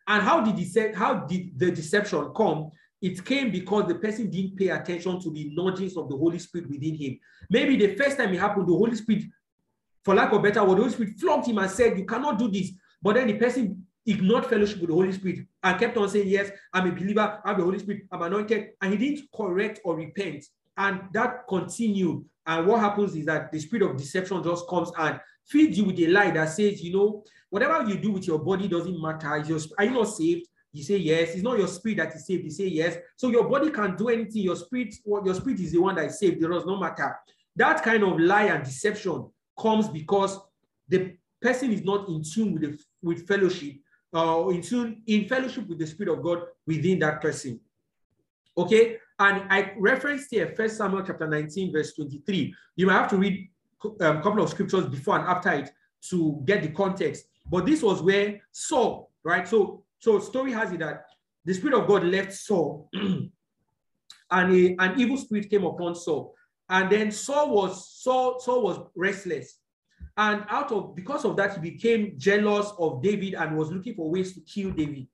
And 0.06 0.24
how 0.24 0.42
did, 0.42 0.56
dece- 0.56 0.96
how 0.96 1.26
did 1.26 1.58
the 1.58 1.72
deception 1.72 2.32
come? 2.36 2.72
It 3.02 3.24
came 3.24 3.52
because 3.52 3.88
the 3.88 3.96
person 3.96 4.30
didn't 4.30 4.58
pay 4.58 4.68
attention 4.70 5.22
to 5.22 5.32
the 5.32 5.52
nudgings 5.54 5.96
of 5.96 6.10
the 6.10 6.18
Holy 6.18 6.40
Spirit 6.40 6.70
within 6.70 6.96
him. 6.96 7.20
Maybe 7.50 7.78
the 7.78 7.96
first 7.96 8.18
time 8.18 8.34
it 8.34 8.40
happened, 8.40 8.68
the 8.68 8.74
Holy 8.74 8.96
Spirit, 8.96 9.24
for 10.04 10.16
lack 10.16 10.34
of 10.34 10.44
better 10.44 10.64
word, 10.64 10.76
the 10.78 10.82
Holy 10.82 10.94
Spirit 10.94 11.20
flogged 11.20 11.48
him 11.48 11.60
and 11.60 11.72
said, 11.72 11.98
You 11.98 12.06
cannot 12.06 12.38
do 12.38 12.50
this. 12.52 12.72
But 13.02 13.16
then 13.16 13.28
the 13.28 13.36
person 13.36 13.86
ignored 14.06 14.48
fellowship 14.48 14.80
with 14.80 14.90
the 14.90 14.96
Holy 14.96 15.14
Spirit 15.14 15.46
and 15.64 15.80
kept 15.80 15.96
on 15.96 16.10
saying, 16.10 16.28
Yes, 16.28 16.52
I'm 16.74 16.90
a 16.90 16.92
believer, 16.92 17.40
I'm 17.46 17.58
the 17.58 17.64
Holy 17.64 17.80
Spirit, 17.80 18.04
I'm 18.12 18.24
anointed. 18.24 18.72
And 18.82 18.92
he 18.92 18.98
didn't 18.98 19.30
correct 19.34 19.80
or 19.86 19.96
repent. 19.96 20.44
And 20.80 21.02
that 21.12 21.48
continued. 21.48 22.24
And 22.48 22.66
what 22.66 22.80
happens 22.80 23.14
is 23.14 23.26
that 23.26 23.52
the 23.52 23.60
spirit 23.60 23.88
of 23.88 23.98
deception 23.98 24.42
just 24.42 24.68
comes 24.68 24.92
and 24.98 25.20
feeds 25.46 25.78
you 25.78 25.84
with 25.84 26.00
a 26.00 26.08
lie 26.08 26.32
that 26.32 26.46
says, 26.46 26.82
you 26.82 26.94
know, 26.94 27.24
whatever 27.50 27.88
you 27.88 27.98
do 27.98 28.12
with 28.14 28.26
your 28.26 28.40
body 28.40 28.68
doesn't 28.68 29.00
matter. 29.00 29.38
Your, 29.40 29.60
are 29.78 29.84
you 29.84 29.92
not 29.92 30.06
saved? 30.06 30.48
You 30.72 30.82
say 30.84 30.98
yes. 30.98 31.34
It's 31.34 31.44
not 31.44 31.58
your 31.58 31.68
spirit 31.68 31.98
that 31.98 32.16
is 32.16 32.26
saved. 32.26 32.46
You 32.46 32.52
say 32.52 32.68
yes. 32.68 32.98
So 33.18 33.30
your 33.30 33.50
body 33.50 33.72
can 33.72 33.98
do 33.98 34.08
anything. 34.08 34.44
Your 34.44 34.56
spirit, 34.56 34.96
your 35.06 35.34
spirit 35.36 35.60
is 35.60 35.74
the 35.74 35.80
one 35.82 35.96
that 35.96 36.06
is 36.06 36.20
saved. 36.20 36.42
It 36.42 36.48
does 36.48 36.66
not 36.66 36.80
matter. 36.80 37.18
That 37.58 37.84
kind 37.84 38.04
of 38.04 38.18
lie 38.18 38.46
and 38.46 38.64
deception 38.64 39.30
comes 39.60 39.90
because 39.90 40.40
the 40.88 41.18
person 41.42 41.74
is 41.74 41.84
not 41.84 42.08
in 42.08 42.24
tune 42.24 42.54
with 42.54 42.62
the, 42.62 42.80
with 43.02 43.28
fellowship, 43.28 43.76
uh, 44.14 44.48
in 44.50 44.62
tune 44.62 45.02
in 45.08 45.28
fellowship 45.28 45.68
with 45.68 45.80
the 45.80 45.88
spirit 45.88 46.14
of 46.18 46.24
God 46.24 46.44
within 46.66 47.00
that 47.00 47.22
person. 47.22 47.60
Okay, 48.58 48.98
and 49.20 49.44
I 49.50 49.74
referenced 49.78 50.28
here 50.32 50.54
First 50.56 50.78
Samuel 50.78 51.04
chapter 51.04 51.28
19, 51.28 51.74
verse 51.74 51.94
23. 51.94 52.54
You 52.78 52.88
might 52.88 52.94
have 52.94 53.10
to 53.10 53.18
read 53.18 53.50
a 54.02 54.10
um, 54.10 54.22
couple 54.22 54.42
of 54.42 54.50
scriptures 54.50 54.88
before 54.88 55.20
and 55.20 55.28
after 55.28 55.52
it 55.52 55.70
to 56.10 56.42
get 56.46 56.62
the 56.62 56.70
context. 56.70 57.26
But 57.46 57.66
this 57.66 57.84
was 57.84 58.02
where 58.02 58.40
Saul, 58.52 59.12
right? 59.24 59.48
So, 59.48 59.84
so 60.00 60.20
story 60.20 60.54
has 60.54 60.72
it 60.72 60.80
that 60.80 61.06
the 61.44 61.54
spirit 61.54 61.78
of 61.78 61.88
God 61.88 62.06
left 62.06 62.34
Saul, 62.34 62.90
and 62.94 63.32
a, 64.32 64.76
an 64.80 65.00
evil 65.00 65.18
spirit 65.18 65.50
came 65.50 65.66
upon 65.66 65.96
Saul. 65.96 66.34
And 66.70 66.90
then 66.90 67.12
Saul 67.12 67.50
was 67.50 67.90
Saul, 67.90 68.40
Saul 68.40 68.64
was 68.64 68.80
restless. 68.96 69.60
And 70.16 70.46
out 70.50 70.72
of 70.72 70.96
because 70.96 71.26
of 71.26 71.36
that, 71.38 71.56
he 71.56 71.72
became 71.72 72.14
jealous 72.18 72.72
of 72.78 73.02
David 73.02 73.34
and 73.34 73.58
was 73.58 73.72
looking 73.72 73.96
for 73.96 74.10
ways 74.10 74.34
to 74.34 74.42
kill 74.42 74.72
David. 74.72 75.08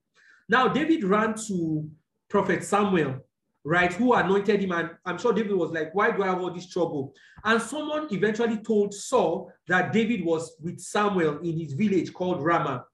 Now, 0.49 0.67
David 0.67 1.03
ran 1.03 1.35
to 1.47 1.89
Prophet 2.29 2.63
Samuel 2.63 3.21
right, 3.65 3.91
who 3.91 4.13
anointed 4.13 4.61
him. 4.61 4.71
And 4.71 4.91
I'm 5.05 5.17
sure 5.17 5.33
David 5.33 5.53
was 5.53 5.71
like, 5.71 5.93
Why 5.93 6.11
do 6.11 6.23
I 6.23 6.27
have 6.27 6.41
all 6.41 6.53
this 6.53 6.69
trouble? 6.69 7.13
And 7.43 7.61
someone 7.61 8.07
eventually 8.11 8.57
told 8.57 8.93
Saul 8.93 9.51
that 9.67 9.91
David 9.91 10.23
was 10.23 10.55
with 10.61 10.79
Samuel 10.79 11.39
in 11.39 11.59
his 11.59 11.73
village 11.73 12.13
called 12.13 12.43
Ramah. 12.43 12.85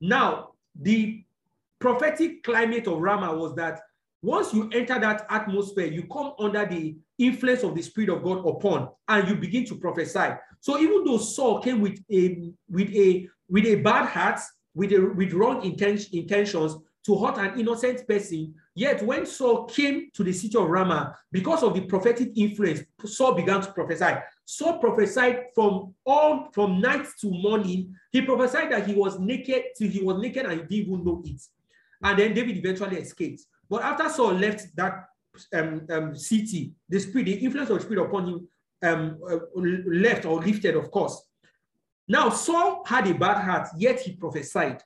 Now, 0.00 0.50
the 0.80 1.24
prophetic 1.80 2.44
climate 2.44 2.86
of 2.86 3.00
Ramah 3.00 3.36
was 3.36 3.54
that 3.56 3.80
once 4.22 4.52
you 4.52 4.68
enter 4.72 4.98
that 4.98 5.26
atmosphere, 5.30 5.86
you 5.86 6.04
come 6.04 6.34
under 6.38 6.66
the 6.66 6.96
influence 7.18 7.62
of 7.62 7.74
the 7.74 7.82
Spirit 7.82 8.10
of 8.10 8.22
God 8.22 8.46
upon, 8.46 8.88
and 9.08 9.28
you 9.28 9.36
begin 9.36 9.64
to 9.66 9.76
prophesy. 9.76 10.30
So 10.60 10.78
even 10.78 11.04
though 11.04 11.18
Saul 11.18 11.60
came 11.60 11.80
with 11.80 12.00
a 12.10 12.50
with 12.68 12.90
a 12.90 13.28
with 13.48 13.64
a 13.64 13.76
bad 13.76 14.06
heart, 14.06 14.40
with 14.74 14.92
a 14.92 14.98
with 14.98 15.32
wrong 15.32 15.64
intention, 15.64 16.18
intentions 16.18 16.76
to 17.06 17.16
hurt 17.16 17.38
an 17.38 17.58
innocent 17.58 18.06
person, 18.08 18.54
Yet 18.78 19.02
when 19.02 19.26
Saul 19.26 19.64
came 19.64 20.08
to 20.14 20.22
the 20.22 20.32
city 20.32 20.56
of 20.56 20.68
Ramah, 20.68 21.16
because 21.32 21.64
of 21.64 21.74
the 21.74 21.80
prophetic 21.80 22.30
influence, 22.36 22.82
Saul 23.04 23.34
began 23.34 23.60
to 23.60 23.72
prophesy. 23.72 24.20
Saul 24.44 24.78
prophesied 24.78 25.46
from 25.52 25.96
all 26.06 26.48
from 26.52 26.80
night 26.80 27.04
to 27.22 27.28
morning. 27.28 27.92
He 28.12 28.22
prophesied 28.22 28.70
that 28.70 28.86
he 28.86 28.94
was 28.94 29.18
naked 29.18 29.64
till 29.76 29.90
he 29.90 30.00
was 30.00 30.22
naked 30.22 30.46
and 30.46 30.52
he 30.52 30.58
didn't 30.58 30.92
even 30.92 31.04
know 31.04 31.20
it. 31.26 31.42
And 32.04 32.16
then 32.20 32.34
David 32.34 32.56
eventually 32.56 32.98
escaped. 32.98 33.42
But 33.68 33.82
after 33.82 34.08
Saul 34.10 34.34
left 34.34 34.68
that 34.76 35.06
um, 35.54 35.84
um, 35.90 36.14
city, 36.14 36.72
the 36.88 37.00
spirit, 37.00 37.24
the 37.24 37.34
influence 37.34 37.70
of 37.70 37.78
the 37.78 37.82
spirit 37.82 38.06
upon 38.06 38.28
him 38.28 38.48
um, 38.84 39.18
uh, 39.28 39.38
left 39.56 40.24
or 40.24 40.40
lifted, 40.40 40.76
of 40.76 40.92
course. 40.92 41.20
Now 42.06 42.28
Saul 42.28 42.84
had 42.86 43.08
a 43.08 43.14
bad 43.14 43.42
heart, 43.42 43.70
yet 43.76 43.98
he 44.02 44.12
prophesied. 44.12 44.84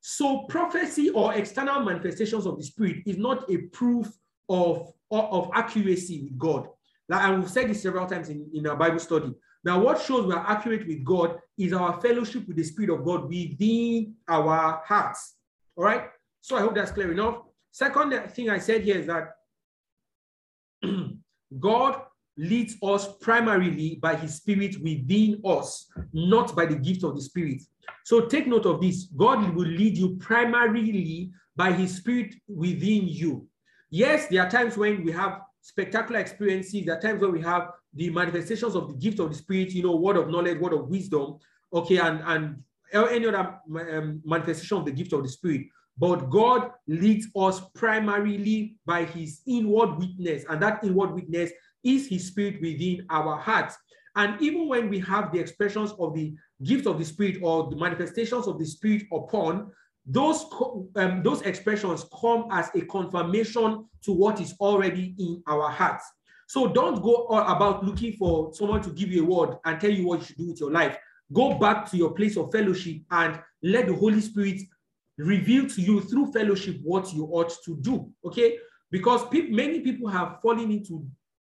So 0.00 0.42
prophecy 0.48 1.10
or 1.10 1.34
external 1.34 1.80
manifestations 1.80 2.46
of 2.46 2.56
the 2.56 2.64
spirit 2.64 3.02
is 3.06 3.18
not 3.18 3.50
a 3.50 3.58
proof 3.72 4.10
of, 4.48 4.92
of 5.10 5.50
accuracy 5.54 6.22
with 6.24 6.38
God. 6.38 6.68
Like, 7.08 7.24
and 7.24 7.40
we've 7.40 7.50
said 7.50 7.68
this 7.68 7.82
several 7.82 8.06
times 8.06 8.28
in, 8.28 8.48
in 8.54 8.66
our 8.66 8.76
Bible 8.76 8.98
study. 8.98 9.34
Now, 9.62 9.80
what 9.80 10.00
shows 10.00 10.26
we 10.26 10.32
are 10.32 10.46
accurate 10.48 10.86
with 10.86 11.04
God 11.04 11.38
is 11.58 11.72
our 11.72 12.00
fellowship 12.00 12.48
with 12.48 12.56
the 12.56 12.64
Spirit 12.64 12.90
of 12.90 13.04
God 13.04 13.28
within 13.28 14.14
our 14.26 14.82
hearts. 14.86 15.34
All 15.76 15.84
right. 15.84 16.04
So 16.40 16.56
I 16.56 16.60
hope 16.60 16.74
that's 16.74 16.92
clear 16.92 17.12
enough. 17.12 17.42
Second 17.70 18.30
thing 18.30 18.48
I 18.48 18.58
said 18.58 18.82
here 18.82 18.96
is 18.96 19.06
that 19.06 19.32
God 21.60 22.02
leads 22.40 22.76
us 22.82 23.16
primarily 23.18 23.96
by 23.96 24.16
his 24.16 24.36
spirit 24.36 24.76
within 24.82 25.40
us, 25.44 25.88
not 26.12 26.56
by 26.56 26.64
the 26.64 26.74
gift 26.74 27.04
of 27.04 27.14
the 27.14 27.20
spirit. 27.20 27.60
So 28.04 28.22
take 28.22 28.46
note 28.46 28.64
of 28.64 28.80
this. 28.80 29.04
God 29.16 29.54
will 29.54 29.66
lead 29.66 29.98
you 29.98 30.16
primarily 30.16 31.30
by 31.54 31.72
his 31.72 31.96
spirit 31.98 32.34
within 32.48 33.06
you. 33.08 33.46
Yes, 33.90 34.28
there 34.28 34.42
are 34.42 34.50
times 34.50 34.76
when 34.78 35.04
we 35.04 35.12
have 35.12 35.42
spectacular 35.60 36.20
experiences. 36.20 36.86
There 36.86 36.96
are 36.96 37.00
times 37.00 37.20
when 37.20 37.32
we 37.32 37.42
have 37.42 37.72
the 37.92 38.08
manifestations 38.08 38.74
of 38.74 38.88
the 38.88 38.94
gift 38.94 39.18
of 39.18 39.30
the 39.30 39.36
spirit, 39.36 39.72
you 39.72 39.82
know, 39.82 39.96
word 39.96 40.16
of 40.16 40.30
knowledge, 40.30 40.58
word 40.58 40.72
of 40.72 40.88
wisdom, 40.88 41.38
okay, 41.74 41.98
and, 41.98 42.22
and 42.24 42.62
any 42.94 43.26
other 43.26 43.58
um, 43.92 44.22
manifestation 44.24 44.78
of 44.78 44.86
the 44.86 44.92
gift 44.92 45.12
of 45.12 45.22
the 45.22 45.28
spirit. 45.28 45.66
But 45.98 46.30
God 46.30 46.70
leads 46.88 47.26
us 47.36 47.60
primarily 47.74 48.76
by 48.86 49.04
his 49.04 49.42
inward 49.46 49.98
witness, 49.98 50.44
and 50.48 50.62
that 50.62 50.82
inward 50.82 51.12
witness 51.12 51.50
is 51.84 52.08
his 52.08 52.28
spirit 52.28 52.60
within 52.60 53.06
our 53.10 53.36
hearts. 53.36 53.76
And 54.16 54.40
even 54.42 54.68
when 54.68 54.88
we 54.88 54.98
have 55.00 55.32
the 55.32 55.38
expressions 55.38 55.92
of 55.98 56.14
the 56.14 56.34
gift 56.62 56.86
of 56.86 56.98
the 56.98 57.04
spirit 57.04 57.38
or 57.42 57.70
the 57.70 57.76
manifestations 57.76 58.46
of 58.46 58.58
the 58.58 58.66
spirit 58.66 59.04
upon, 59.12 59.70
those, 60.06 60.46
um, 60.96 61.22
those 61.22 61.42
expressions 61.42 62.06
come 62.20 62.48
as 62.50 62.70
a 62.74 62.80
confirmation 62.82 63.86
to 64.02 64.12
what 64.12 64.40
is 64.40 64.54
already 64.60 65.14
in 65.18 65.42
our 65.46 65.70
hearts. 65.70 66.04
So 66.48 66.66
don't 66.66 67.00
go 67.00 67.26
about 67.26 67.84
looking 67.84 68.14
for 68.14 68.52
someone 68.54 68.82
to 68.82 68.90
give 68.90 69.12
you 69.12 69.22
a 69.22 69.26
word 69.26 69.58
and 69.64 69.80
tell 69.80 69.90
you 69.90 70.06
what 70.06 70.20
you 70.20 70.26
should 70.26 70.36
do 70.36 70.48
with 70.48 70.60
your 70.60 70.72
life. 70.72 70.98
Go 71.32 71.58
back 71.58 71.88
to 71.90 71.96
your 71.96 72.12
place 72.12 72.36
of 72.36 72.50
fellowship 72.50 72.96
and 73.12 73.40
let 73.62 73.86
the 73.86 73.94
Holy 73.94 74.20
Spirit 74.20 74.62
reveal 75.16 75.68
to 75.68 75.80
you 75.80 76.00
through 76.00 76.32
fellowship 76.32 76.78
what 76.82 77.12
you 77.12 77.26
ought 77.26 77.54
to 77.64 77.76
do. 77.76 78.10
Okay? 78.24 78.58
Because 78.90 79.24
pe 79.28 79.42
many 79.42 79.80
people 79.80 80.08
have 80.08 80.40
fallen 80.42 80.72
into 80.72 81.06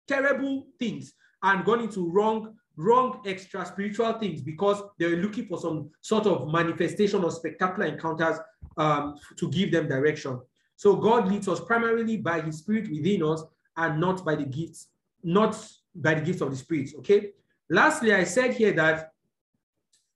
terrible 0.09 0.66
things 0.78 1.12
and 1.42 1.64
gone 1.64 1.80
into 1.80 2.11
wrong 2.11 2.54
wrong 2.76 3.20
extra 3.26 3.66
spiritual 3.66 4.12
things 4.14 4.40
because 4.40 4.80
they're 4.98 5.16
looking 5.16 5.46
for 5.46 5.59
some 5.59 5.90
sort 6.00 6.26
of 6.26 6.50
manifestation 6.50 7.24
or 7.24 7.30
spectacular 7.30 7.88
encounters 7.88 8.38
um, 8.76 9.16
to 9.36 9.50
give 9.50 9.72
them 9.72 9.88
direction. 9.88 10.40
So 10.76 10.94
God 10.94 11.28
leads 11.28 11.48
us 11.48 11.59
primarily 11.59 12.18
by 12.18 12.40
his 12.40 12.59
spirit 12.59 12.88
within 12.88 13.24
us 13.24 13.42
and 13.76 14.00
not 14.00 14.24
by 14.24 14.36
the 14.36 14.44
gifts, 14.44 14.90
not 15.24 15.61
by 15.92 16.14
the 16.14 16.20
gifts 16.20 16.40
of 16.40 16.50
the 16.50 16.56
spirit. 16.56 16.90
Okay. 16.98 17.32
Lastly, 17.68 18.14
I 18.14 18.22
said 18.22 18.54
here 18.54 18.72
that 18.74 19.11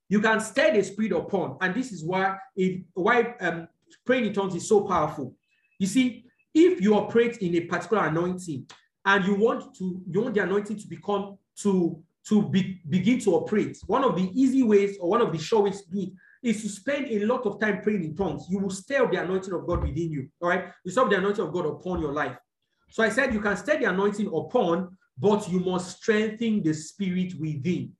you 0.07 0.21
can 0.21 0.39
stir 0.39 0.73
the 0.73 0.83
spirit 0.83 1.11
upon, 1.11 1.57
and 1.59 1.75
this 1.75 1.91
is 1.91 2.03
why 2.03 2.37
it 2.55 2.83
why 2.93 3.35
um, 3.41 3.67
praying 4.05 4.27
in 4.27 4.33
tongues 4.33 4.55
is 4.55 4.67
so 4.67 4.81
powerful. 4.81 5.35
You 5.79 5.87
see, 5.87 6.25
if 6.53 6.79
you 6.79 6.95
operate 6.95 7.37
in 7.37 7.55
a 7.55 7.61
particular 7.61 8.05
anointing 8.05 8.67
and 9.05 9.25
you 9.25 9.35
want 9.35 9.75
to 9.75 10.01
you 10.09 10.21
want 10.21 10.35
the 10.35 10.43
anointing 10.43 10.77
to 10.77 10.87
become 10.87 11.37
to 11.57 12.01
to 12.27 12.41
be, 12.41 12.81
begin 12.87 13.19
to 13.19 13.31
operate, 13.35 13.77
one 13.85 14.03
of 14.03 14.15
the 14.15 14.29
easy 14.33 14.63
ways 14.63 14.97
or 14.99 15.09
one 15.09 15.21
of 15.21 15.31
the 15.31 15.37
sure 15.37 15.63
ways 15.63 15.81
to 15.81 15.91
do 15.91 15.99
it 16.01 16.09
is 16.41 16.61
to 16.61 16.69
spend 16.69 17.07
a 17.07 17.25
lot 17.25 17.45
of 17.45 17.59
time 17.59 17.81
praying 17.81 18.03
in 18.03 18.15
tongues. 18.15 18.45
You 18.49 18.59
will 18.59 18.69
stir 18.69 19.03
up 19.03 19.11
the 19.11 19.21
anointing 19.21 19.53
of 19.53 19.67
God 19.67 19.81
within 19.81 20.11
you. 20.11 20.29
All 20.41 20.49
right. 20.49 20.65
You 20.83 20.91
stir 20.91 21.09
the 21.09 21.17
anointing 21.17 21.43
of 21.45 21.53
God 21.53 21.65
upon 21.65 22.01
your 22.01 22.13
life. 22.13 22.37
So 22.89 23.03
I 23.03 23.09
said 23.09 23.33
you 23.33 23.41
can 23.41 23.57
stir 23.57 23.79
the 23.79 23.85
anointing 23.85 24.27
upon, 24.27 24.97
but 25.17 25.49
you 25.49 25.59
must 25.59 25.97
strengthen 25.97 26.63
the 26.63 26.73
spirit 26.73 27.33
within. 27.39 27.91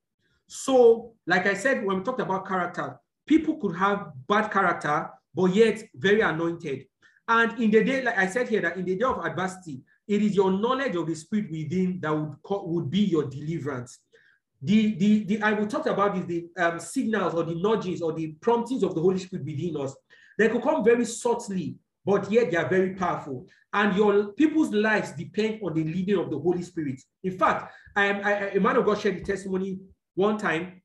So, 0.47 1.13
like 1.25 1.47
I 1.47 1.53
said, 1.53 1.85
when 1.85 1.97
we 1.97 2.03
talked 2.03 2.21
about 2.21 2.47
character, 2.47 2.99
people 3.25 3.57
could 3.57 3.75
have 3.75 4.11
bad 4.27 4.51
character, 4.51 5.09
but 5.33 5.55
yet 5.55 5.83
very 5.95 6.21
anointed. 6.21 6.85
And 7.27 7.59
in 7.61 7.71
the 7.71 7.83
day, 7.83 8.03
like 8.03 8.17
I 8.17 8.27
said 8.27 8.49
here, 8.49 8.61
that 8.61 8.77
in 8.77 8.85
the 8.85 8.95
day 8.95 9.05
of 9.05 9.25
adversity, 9.25 9.81
it 10.07 10.21
is 10.21 10.35
your 10.35 10.51
knowledge 10.51 10.95
of 10.95 11.07
the 11.07 11.15
spirit 11.15 11.51
within 11.51 11.99
that 12.01 12.11
would, 12.13 12.35
would 12.49 12.89
be 12.89 12.99
your 12.99 13.25
deliverance. 13.29 13.99
The, 14.61 14.95
the, 14.95 15.23
the, 15.25 15.41
I 15.41 15.53
will 15.53 15.67
talk 15.67 15.85
about 15.87 16.17
is 16.17 16.25
the 16.25 16.47
um, 16.57 16.79
signals 16.79 17.33
or 17.33 17.43
the 17.43 17.55
nudges 17.55 18.01
or 18.01 18.13
the 18.13 18.35
promptings 18.41 18.83
of 18.83 18.95
the 18.95 19.01
Holy 19.01 19.19
Spirit 19.19 19.45
within 19.45 19.75
us. 19.77 19.93
They 20.37 20.47
could 20.47 20.61
come 20.61 20.83
very 20.83 21.05
subtly, 21.05 21.75
but 22.05 22.31
yet 22.31 22.49
they 22.49 22.57
are 22.57 22.69
very 22.69 22.95
powerful. 22.95 23.45
And 23.73 23.95
your 23.95 24.31
people's 24.33 24.71
lives 24.71 25.11
depend 25.11 25.59
on 25.63 25.73
the 25.73 25.83
leading 25.83 26.17
of 26.17 26.29
the 26.29 26.39
Holy 26.39 26.61
Spirit. 26.61 27.01
In 27.23 27.37
fact, 27.37 27.73
I 27.95 28.05
am, 28.05 28.25
I, 28.25 28.31
a 28.51 28.59
man 28.59 28.77
of 28.77 28.85
God 28.85 28.99
shared 28.99 29.17
the 29.17 29.23
testimony 29.23 29.79
one 30.15 30.37
time 30.37 30.81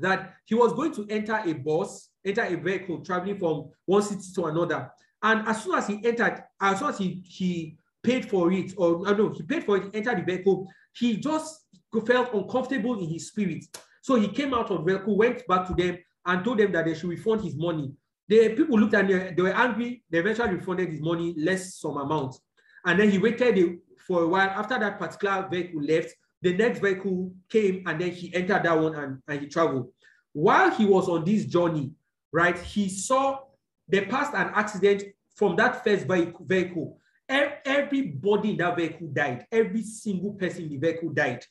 that 0.00 0.34
he 0.44 0.54
was 0.54 0.72
going 0.72 0.92
to 0.92 1.06
enter 1.08 1.40
a 1.44 1.52
bus, 1.54 2.10
enter 2.24 2.42
a 2.42 2.56
vehicle 2.56 3.00
traveling 3.04 3.38
from 3.38 3.70
one 3.86 4.02
city 4.02 4.24
to 4.34 4.46
another. 4.46 4.90
And 5.22 5.48
as 5.48 5.64
soon 5.64 5.76
as 5.76 5.86
he 5.86 6.04
entered, 6.04 6.44
as 6.60 6.78
soon 6.78 6.88
as 6.90 6.98
he, 6.98 7.22
he 7.24 7.77
paid 8.02 8.28
for 8.28 8.52
it, 8.52 8.72
or 8.76 9.06
uh, 9.06 9.12
no, 9.12 9.30
he 9.30 9.42
paid 9.42 9.64
for 9.64 9.76
it, 9.76 9.94
entered 9.94 10.18
the 10.18 10.22
vehicle, 10.22 10.68
he 10.94 11.16
just 11.16 11.66
felt 12.06 12.32
uncomfortable 12.34 12.98
in 12.98 13.08
his 13.08 13.28
spirit. 13.28 13.64
So 14.02 14.14
he 14.14 14.28
came 14.28 14.54
out 14.54 14.70
of 14.70 14.86
vehicle, 14.86 15.16
went 15.16 15.46
back 15.46 15.66
to 15.68 15.74
them, 15.74 15.98
and 16.26 16.44
told 16.44 16.58
them 16.58 16.72
that 16.72 16.84
they 16.84 16.94
should 16.94 17.10
refund 17.10 17.42
his 17.42 17.56
money. 17.56 17.92
The 18.28 18.50
people 18.50 18.78
looked 18.78 18.94
at 18.94 19.08
them, 19.08 19.34
they 19.34 19.42
were 19.42 19.54
angry. 19.54 20.02
They 20.10 20.18
eventually 20.18 20.54
refunded 20.56 20.90
his 20.90 21.00
money, 21.00 21.34
less 21.38 21.76
some 21.76 21.96
amount. 21.96 22.36
And 22.84 23.00
then 23.00 23.10
he 23.10 23.18
waited 23.18 23.78
for 24.06 24.22
a 24.22 24.28
while. 24.28 24.50
After 24.50 24.78
that 24.78 24.98
particular 24.98 25.48
vehicle 25.50 25.82
left, 25.82 26.14
the 26.42 26.54
next 26.54 26.80
vehicle 26.80 27.32
came 27.48 27.82
and 27.86 28.00
then 28.00 28.10
he 28.10 28.32
entered 28.34 28.62
that 28.62 28.78
one 28.78 28.94
and, 28.94 29.22
and 29.26 29.40
he 29.40 29.48
traveled. 29.48 29.90
While 30.32 30.70
he 30.70 30.84
was 30.84 31.08
on 31.08 31.24
this 31.24 31.46
journey, 31.46 31.92
right, 32.32 32.56
he 32.58 32.88
saw 32.88 33.40
they 33.88 34.02
passed 34.02 34.34
an 34.34 34.50
accident 34.54 35.04
from 35.34 35.56
that 35.56 35.82
first 35.82 36.06
vehicle. 36.06 36.98
Everybody 37.28 38.52
in 38.52 38.56
that 38.58 38.76
vehicle 38.76 39.08
died. 39.08 39.46
Every 39.52 39.82
single 39.82 40.32
person 40.32 40.64
in 40.64 40.70
the 40.70 40.76
vehicle 40.78 41.10
died. 41.10 41.44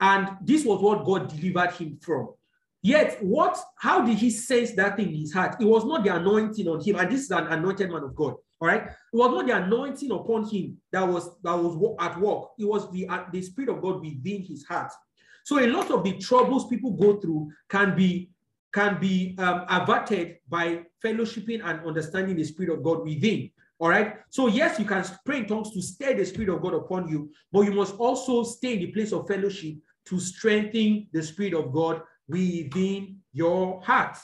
And 0.00 0.36
this 0.42 0.64
was 0.64 0.80
what 0.80 1.04
God 1.04 1.28
delivered 1.28 1.72
him 1.72 1.98
from. 2.00 2.30
Yet, 2.82 3.18
what? 3.22 3.58
How 3.76 4.04
did 4.04 4.16
he 4.18 4.30
sense 4.30 4.72
that 4.72 4.96
thing 4.96 5.08
in 5.08 5.20
his 5.20 5.32
heart? 5.32 5.56
It 5.60 5.66
was 5.66 5.84
not 5.84 6.02
the 6.02 6.14
anointing 6.14 6.66
on 6.66 6.80
him, 6.82 6.96
and 6.96 7.10
this 7.10 7.22
is 7.22 7.30
an 7.30 7.46
anointed 7.46 7.90
man 7.90 8.04
of 8.04 8.14
God. 8.14 8.36
All 8.60 8.68
right, 8.68 8.82
it 8.82 9.16
was 9.16 9.30
not 9.30 9.46
the 9.46 9.56
anointing 9.56 10.10
upon 10.10 10.44
him 10.48 10.78
that 10.92 11.02
was 11.06 11.38
that 11.42 11.54
was 11.54 11.96
at 11.98 12.18
work. 12.20 12.50
It 12.58 12.66
was 12.66 12.90
the 12.92 13.08
uh, 13.08 13.24
the 13.32 13.42
spirit 13.42 13.70
of 13.70 13.82
God 13.82 14.00
within 14.00 14.42
his 14.42 14.64
heart. 14.64 14.92
So 15.44 15.58
a 15.58 15.66
lot 15.66 15.90
of 15.90 16.04
the 16.04 16.18
troubles 16.18 16.68
people 16.68 16.92
go 16.92 17.18
through 17.20 17.50
can 17.68 17.96
be 17.96 18.30
can 18.72 19.00
be 19.00 19.34
um, 19.38 19.64
averted 19.68 20.38
by 20.48 20.84
fellowshipping 21.04 21.62
and 21.64 21.86
understanding 21.86 22.36
the 22.36 22.44
spirit 22.44 22.72
of 22.72 22.82
God 22.82 23.02
within. 23.02 23.50
All 23.80 23.88
right. 23.88 24.16
So, 24.28 24.46
yes, 24.46 24.78
you 24.78 24.84
can 24.84 25.02
pray 25.24 25.38
in 25.38 25.46
tongues 25.46 25.72
to 25.72 25.80
stir 25.80 26.14
the 26.14 26.26
Spirit 26.26 26.50
of 26.50 26.60
God 26.60 26.74
upon 26.74 27.08
you, 27.08 27.32
but 27.50 27.62
you 27.62 27.72
must 27.72 27.96
also 27.96 28.42
stay 28.42 28.74
in 28.74 28.80
the 28.80 28.92
place 28.92 29.10
of 29.12 29.26
fellowship 29.26 29.76
to 30.04 30.20
strengthen 30.20 31.08
the 31.12 31.22
Spirit 31.22 31.54
of 31.54 31.72
God 31.72 32.02
within 32.28 33.18
your 33.32 33.80
heart. 33.80 34.18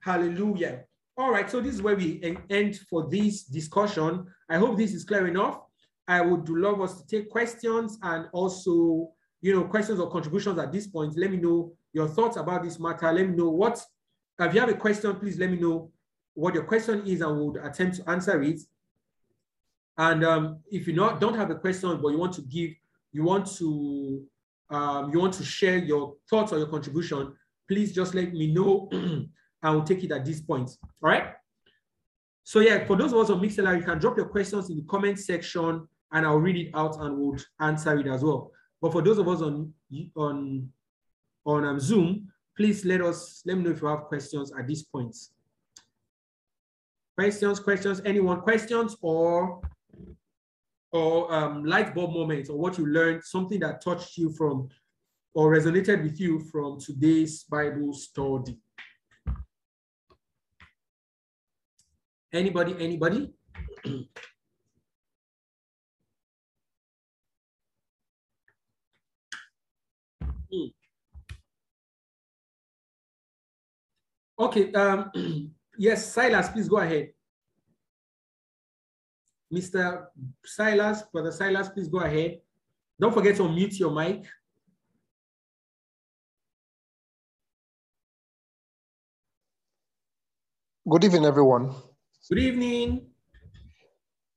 Hallelujah. 0.00 0.84
All 1.16 1.32
right. 1.32 1.50
So, 1.50 1.62
this 1.62 1.74
is 1.74 1.82
where 1.82 1.96
we 1.96 2.38
end 2.50 2.78
for 2.90 3.08
this 3.08 3.44
discussion. 3.44 4.26
I 4.50 4.58
hope 4.58 4.76
this 4.76 4.92
is 4.92 5.04
clear 5.04 5.26
enough. 5.26 5.60
I 6.06 6.20
would 6.20 6.46
love 6.50 6.82
us 6.82 7.00
to 7.00 7.06
take 7.06 7.30
questions 7.30 7.98
and 8.02 8.28
also, 8.32 9.12
you 9.40 9.54
know, 9.54 9.64
questions 9.64 9.98
or 9.98 10.10
contributions 10.10 10.58
at 10.58 10.72
this 10.72 10.86
point. 10.86 11.16
Let 11.16 11.30
me 11.30 11.38
know 11.38 11.72
your 11.94 12.08
thoughts 12.08 12.36
about 12.36 12.64
this 12.64 12.78
matter. 12.78 13.10
Let 13.10 13.30
me 13.30 13.34
know 13.34 13.48
what, 13.48 13.82
if 14.40 14.52
you 14.52 14.60
have 14.60 14.68
a 14.68 14.74
question, 14.74 15.16
please 15.16 15.38
let 15.38 15.50
me 15.50 15.56
know 15.56 15.90
what 16.34 16.52
your 16.52 16.64
question 16.64 17.06
is 17.06 17.22
and 17.22 17.34
we'll 17.34 17.64
attempt 17.64 17.96
to 17.96 18.10
answer 18.10 18.42
it. 18.42 18.60
And 20.00 20.24
um, 20.24 20.60
if 20.70 20.86
you 20.86 20.94
not 20.94 21.20
don't 21.20 21.34
have 21.34 21.50
a 21.50 21.54
question, 21.54 22.00
but 22.00 22.08
you 22.08 22.16
want 22.16 22.32
to 22.32 22.40
give, 22.40 22.70
you 23.12 23.22
want 23.22 23.46
to 23.58 24.24
um, 24.70 25.12
you 25.12 25.20
want 25.20 25.34
to 25.34 25.44
share 25.44 25.76
your 25.76 26.14
thoughts 26.30 26.52
or 26.52 26.58
your 26.58 26.68
contribution, 26.68 27.34
please 27.68 27.92
just 27.92 28.14
let 28.14 28.32
me 28.32 28.46
know 28.50 28.88
and 28.92 29.28
we'll 29.62 29.82
take 29.82 30.02
it 30.02 30.10
at 30.10 30.24
this 30.24 30.40
point. 30.40 30.70
All 31.02 31.10
right. 31.10 31.34
So 32.44 32.60
yeah, 32.60 32.86
for 32.86 32.96
those 32.96 33.12
of 33.12 33.18
us 33.18 33.28
on 33.28 33.42
Mixlr, 33.42 33.76
you 33.76 33.82
can 33.84 33.98
drop 33.98 34.16
your 34.16 34.28
questions 34.28 34.70
in 34.70 34.76
the 34.76 34.84
comment 34.84 35.18
section 35.18 35.86
and 36.12 36.26
I'll 36.26 36.38
read 36.38 36.56
it 36.56 36.70
out 36.72 36.98
and 36.98 37.18
we'll 37.18 37.36
answer 37.60 37.98
it 37.98 38.06
as 38.06 38.24
well. 38.24 38.52
But 38.80 38.92
for 38.92 39.02
those 39.02 39.18
of 39.18 39.28
us 39.28 39.42
on 39.42 39.74
on 40.16 40.72
on 41.44 41.64
um, 41.66 41.78
Zoom, 41.78 42.32
please 42.56 42.86
let 42.86 43.02
us 43.02 43.42
let 43.44 43.58
me 43.58 43.64
know 43.64 43.70
if 43.72 43.82
you 43.82 43.88
have 43.88 44.04
questions 44.04 44.50
at 44.58 44.66
this 44.66 44.82
point. 44.82 45.14
Questions, 47.18 47.60
questions, 47.60 48.00
anyone 48.06 48.40
questions 48.40 48.96
or 49.02 49.60
or 50.92 51.32
um, 51.32 51.64
light 51.64 51.94
bulb 51.94 52.12
moments 52.12 52.50
or 52.50 52.58
what 52.58 52.78
you 52.78 52.86
learned, 52.86 53.22
something 53.24 53.60
that 53.60 53.80
touched 53.80 54.16
you 54.16 54.30
from 54.32 54.68
or 55.34 55.52
resonated 55.54 56.02
with 56.02 56.20
you 56.20 56.40
from 56.40 56.80
today's 56.80 57.44
Bible 57.44 57.92
study? 57.92 58.58
Anybody, 62.32 62.76
anybody? 62.78 63.32
Hmm. 70.52 70.66
Okay, 74.36 74.72
um, 74.72 75.12
yes, 75.78 76.12
Silas, 76.12 76.48
please 76.48 76.68
go 76.68 76.78
ahead. 76.78 77.10
Mr. 79.52 80.06
Silas, 80.44 81.02
Brother 81.12 81.32
Silas, 81.32 81.68
please 81.68 81.88
go 81.88 82.00
ahead. 82.00 82.40
Don't 83.00 83.12
forget 83.12 83.36
to 83.36 83.42
unmute 83.42 83.78
your 83.78 83.90
mic. 83.90 84.24
Good 90.88 91.04
evening, 91.04 91.24
everyone. 91.24 91.74
Good 92.28 92.38
evening. 92.38 93.06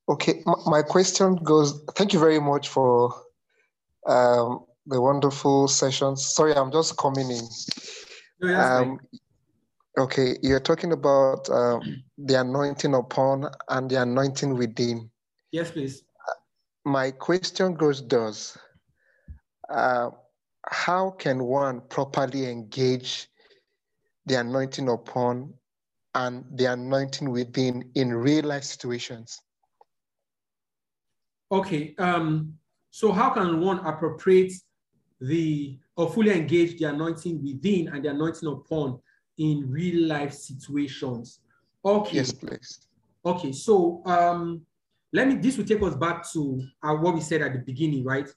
Okay, 0.09 0.43
my 0.65 0.81
question 0.81 1.35
goes, 1.35 1.83
thank 1.95 2.11
you 2.11 2.19
very 2.19 2.39
much 2.39 2.69
for 2.69 3.13
um, 4.07 4.65
the 4.85 4.99
wonderful 4.99 5.67
sessions. 5.67 6.33
Sorry, 6.35 6.53
I'm 6.53 6.71
just 6.71 6.97
coming 6.97 7.29
in. 7.31 7.47
No, 8.41 8.59
um, 8.59 8.99
okay, 9.97 10.37
you're 10.41 10.59
talking 10.59 10.91
about 10.91 11.49
um, 11.49 12.03
the 12.17 12.39
anointing 12.39 12.93
upon 12.95 13.49
and 13.69 13.89
the 13.89 14.01
anointing 14.01 14.57
within. 14.57 15.09
Yes, 15.51 15.71
please. 15.71 16.03
My 16.85 17.11
question 17.11 17.75
goes 17.75 18.05
thus. 18.07 18.57
Uh, 19.69 20.09
how 20.67 21.11
can 21.11 21.43
one 21.43 21.81
properly 21.89 22.49
engage 22.49 23.27
the 24.25 24.39
anointing 24.39 24.89
upon 24.89 25.53
and 26.15 26.45
the 26.55 26.65
anointing 26.65 27.29
within 27.29 27.89
in 27.95 28.13
real 28.13 28.45
life 28.45 28.63
situations? 28.63 29.39
Okay, 31.51 31.95
um, 31.99 32.53
so 32.91 33.11
how 33.11 33.29
can 33.29 33.59
one 33.59 33.79
appropriate 33.79 34.53
the 35.19 35.77
or 35.95 36.11
fully 36.11 36.31
engage 36.31 36.79
the 36.79 36.85
anointing 36.85 37.41
within 37.43 37.87
and 37.89 38.03
the 38.03 38.09
anointing 38.09 38.49
upon 38.49 38.99
in 39.37 39.69
real 39.69 40.07
life 40.07 40.33
situations? 40.33 41.39
Okay. 41.83 42.17
Yes, 42.17 42.31
please. 42.31 42.87
Okay, 43.25 43.51
so 43.51 44.01
um, 44.05 44.61
let 45.11 45.27
me. 45.27 45.35
This 45.35 45.57
will 45.57 45.65
take 45.65 45.81
us 45.81 45.95
back 45.95 46.29
to 46.33 46.61
uh, 46.83 46.93
what 46.95 47.13
we 47.15 47.21
said 47.21 47.41
at 47.41 47.53
the 47.53 47.59
beginning, 47.59 48.03
right? 48.03 48.27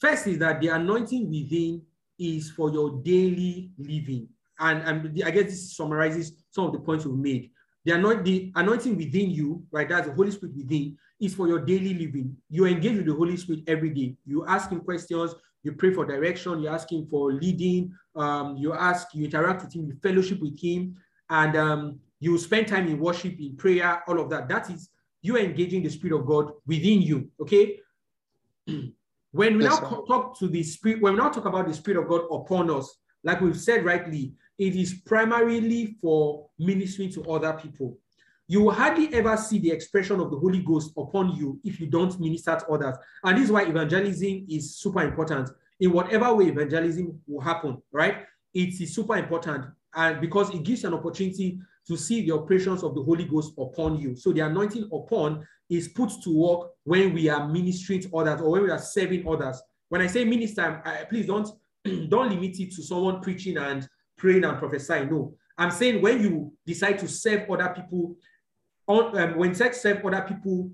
First 0.00 0.26
is 0.26 0.38
that 0.38 0.60
the 0.60 0.68
anointing 0.68 1.28
within 1.28 1.82
is 2.18 2.50
for 2.50 2.70
your 2.70 3.02
daily 3.02 3.70
living, 3.78 4.28
and, 4.60 4.82
and 4.82 5.22
I 5.24 5.30
guess 5.30 5.44
this 5.44 5.76
summarizes 5.76 6.32
some 6.50 6.66
of 6.66 6.72
the 6.72 6.78
points 6.78 7.04
we've 7.04 7.16
made. 7.16 7.50
The, 7.84 7.92
anoint, 7.92 8.24
the 8.24 8.52
anointing 8.54 8.96
within 8.96 9.30
you, 9.30 9.64
right? 9.72 9.88
That's 9.88 10.06
the 10.06 10.14
Holy 10.14 10.30
Spirit 10.30 10.56
within, 10.56 10.96
is 11.20 11.34
for 11.34 11.48
your 11.48 11.58
daily 11.58 11.94
living. 11.94 12.36
You 12.48 12.66
engage 12.66 12.96
with 12.96 13.06
the 13.06 13.14
Holy 13.14 13.36
Spirit 13.36 13.64
every 13.66 13.90
day. 13.90 14.14
You 14.24 14.46
ask 14.46 14.70
him 14.70 14.80
questions, 14.80 15.34
you 15.62 15.72
pray 15.72 15.92
for 15.92 16.04
direction, 16.04 16.60
you 16.60 16.68
ask 16.68 16.90
him 16.90 17.06
for 17.08 17.32
leading, 17.32 17.94
um, 18.16 18.56
you 18.56 18.72
ask, 18.72 19.14
you 19.14 19.24
interact 19.24 19.64
with 19.64 19.74
him, 19.74 19.86
you 19.86 19.94
fellowship 20.02 20.40
with 20.40 20.58
him, 20.60 20.96
and 21.30 21.56
um, 21.56 22.00
you 22.20 22.36
spend 22.38 22.68
time 22.68 22.88
in 22.88 22.98
worship, 22.98 23.38
in 23.38 23.56
prayer, 23.56 24.02
all 24.06 24.20
of 24.20 24.30
that. 24.30 24.48
That 24.48 24.70
is 24.70 24.90
you 25.22 25.36
are 25.36 25.40
engaging 25.40 25.82
the 25.82 25.88
Spirit 25.88 26.18
of 26.18 26.26
God 26.26 26.52
within 26.66 27.00
you. 27.00 27.30
Okay. 27.40 27.78
when 28.66 29.56
we 29.56 29.64
yes, 29.64 29.80
now 29.80 29.90
sir. 29.90 29.96
talk 30.06 30.38
to 30.38 30.48
the 30.48 30.62
Spirit, 30.62 31.00
when 31.00 31.14
we 31.14 31.18
now 31.18 31.30
talk 31.30 31.46
about 31.46 31.66
the 31.66 31.74
Spirit 31.74 32.02
of 32.02 32.08
God 32.08 32.22
upon 32.30 32.70
us, 32.70 32.98
like 33.24 33.40
we've 33.40 33.58
said 33.58 33.84
rightly, 33.84 34.34
it 34.58 34.76
is 34.76 34.94
primarily 35.06 35.96
for 36.02 36.48
ministering 36.58 37.10
to 37.12 37.24
other 37.24 37.52
people. 37.54 37.98
You 38.48 38.62
will 38.62 38.72
hardly 38.72 39.12
ever 39.14 39.36
see 39.36 39.58
the 39.58 39.70
expression 39.70 40.20
of 40.20 40.30
the 40.30 40.38
Holy 40.38 40.60
Ghost 40.60 40.92
upon 40.96 41.36
you 41.36 41.60
if 41.64 41.80
you 41.80 41.86
don't 41.86 42.18
minister 42.20 42.56
to 42.56 42.66
others. 42.66 42.96
And 43.24 43.36
this 43.36 43.44
is 43.46 43.52
why 43.52 43.62
evangelism 43.62 44.46
is 44.48 44.76
super 44.76 45.02
important. 45.02 45.50
In 45.80 45.92
whatever 45.92 46.34
way 46.34 46.46
evangelism 46.46 47.20
will 47.26 47.40
happen, 47.40 47.80
right? 47.92 48.24
It 48.52 48.80
is 48.80 48.94
super 48.94 49.16
important. 49.16 49.66
And 49.94 50.20
because 50.20 50.50
it 50.50 50.62
gives 50.62 50.84
an 50.84 50.94
opportunity 50.94 51.60
to 51.86 51.96
see 51.96 52.24
the 52.24 52.32
operations 52.32 52.82
of 52.82 52.94
the 52.94 53.02
Holy 53.02 53.24
Ghost 53.24 53.54
upon 53.58 53.98
you. 53.98 54.14
So 54.16 54.32
the 54.32 54.40
anointing 54.40 54.88
upon 54.92 55.46
is 55.68 55.88
put 55.88 56.10
to 56.22 56.30
work 56.36 56.70
when 56.84 57.12
we 57.12 57.28
are 57.28 57.48
ministering 57.48 58.00
to 58.02 58.16
others 58.16 58.40
or 58.40 58.50
when 58.50 58.64
we 58.64 58.70
are 58.70 58.78
serving 58.78 59.26
others. 59.26 59.60
When 59.88 60.00
I 60.00 60.06
say 60.06 60.24
minister, 60.24 60.82
I, 60.84 61.04
please 61.04 61.26
don't 61.26 61.48
don't 62.08 62.30
limit 62.30 62.58
it 62.60 62.72
to 62.72 62.82
someone 62.82 63.20
preaching 63.20 63.56
and 63.56 63.88
praying 64.16 64.44
and 64.44 64.58
prophesying. 64.58 65.10
No, 65.10 65.34
I'm 65.58 65.70
saying 65.70 66.00
when 66.00 66.22
you 66.22 66.52
decide 66.64 66.98
to 67.00 67.08
serve 67.08 67.50
other 67.50 67.72
people 67.74 68.16
on, 68.86 69.18
um, 69.18 69.38
when 69.38 69.50
you 69.50 69.72
serve 69.72 70.04
other 70.04 70.24
people 70.26 70.70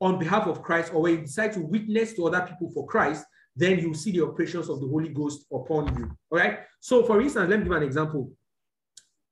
on 0.00 0.18
behalf 0.18 0.46
of 0.46 0.62
Christ, 0.62 0.92
or 0.92 1.02
when 1.02 1.12
you 1.12 1.20
decide 1.22 1.52
to 1.52 1.60
witness 1.60 2.14
to 2.14 2.26
other 2.26 2.44
people 2.46 2.70
for 2.72 2.86
Christ, 2.86 3.24
then 3.54 3.78
you 3.78 3.94
see 3.94 4.12
the 4.12 4.24
operations 4.24 4.68
of 4.68 4.80
the 4.80 4.88
Holy 4.88 5.10
Ghost 5.10 5.46
upon 5.52 5.96
you. 5.96 6.10
All 6.30 6.38
right. 6.38 6.60
So, 6.80 7.04
for 7.04 7.20
instance, 7.20 7.48
let 7.48 7.58
me 7.58 7.64
give 7.64 7.72
an 7.72 7.82
example. 7.82 8.30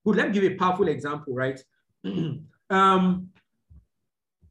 Good. 0.05 0.17
Let 0.17 0.29
me 0.29 0.35
give 0.35 0.53
a 0.53 0.55
powerful 0.57 0.89
example. 0.89 1.35
Right. 1.35 1.61
um, 2.71 3.29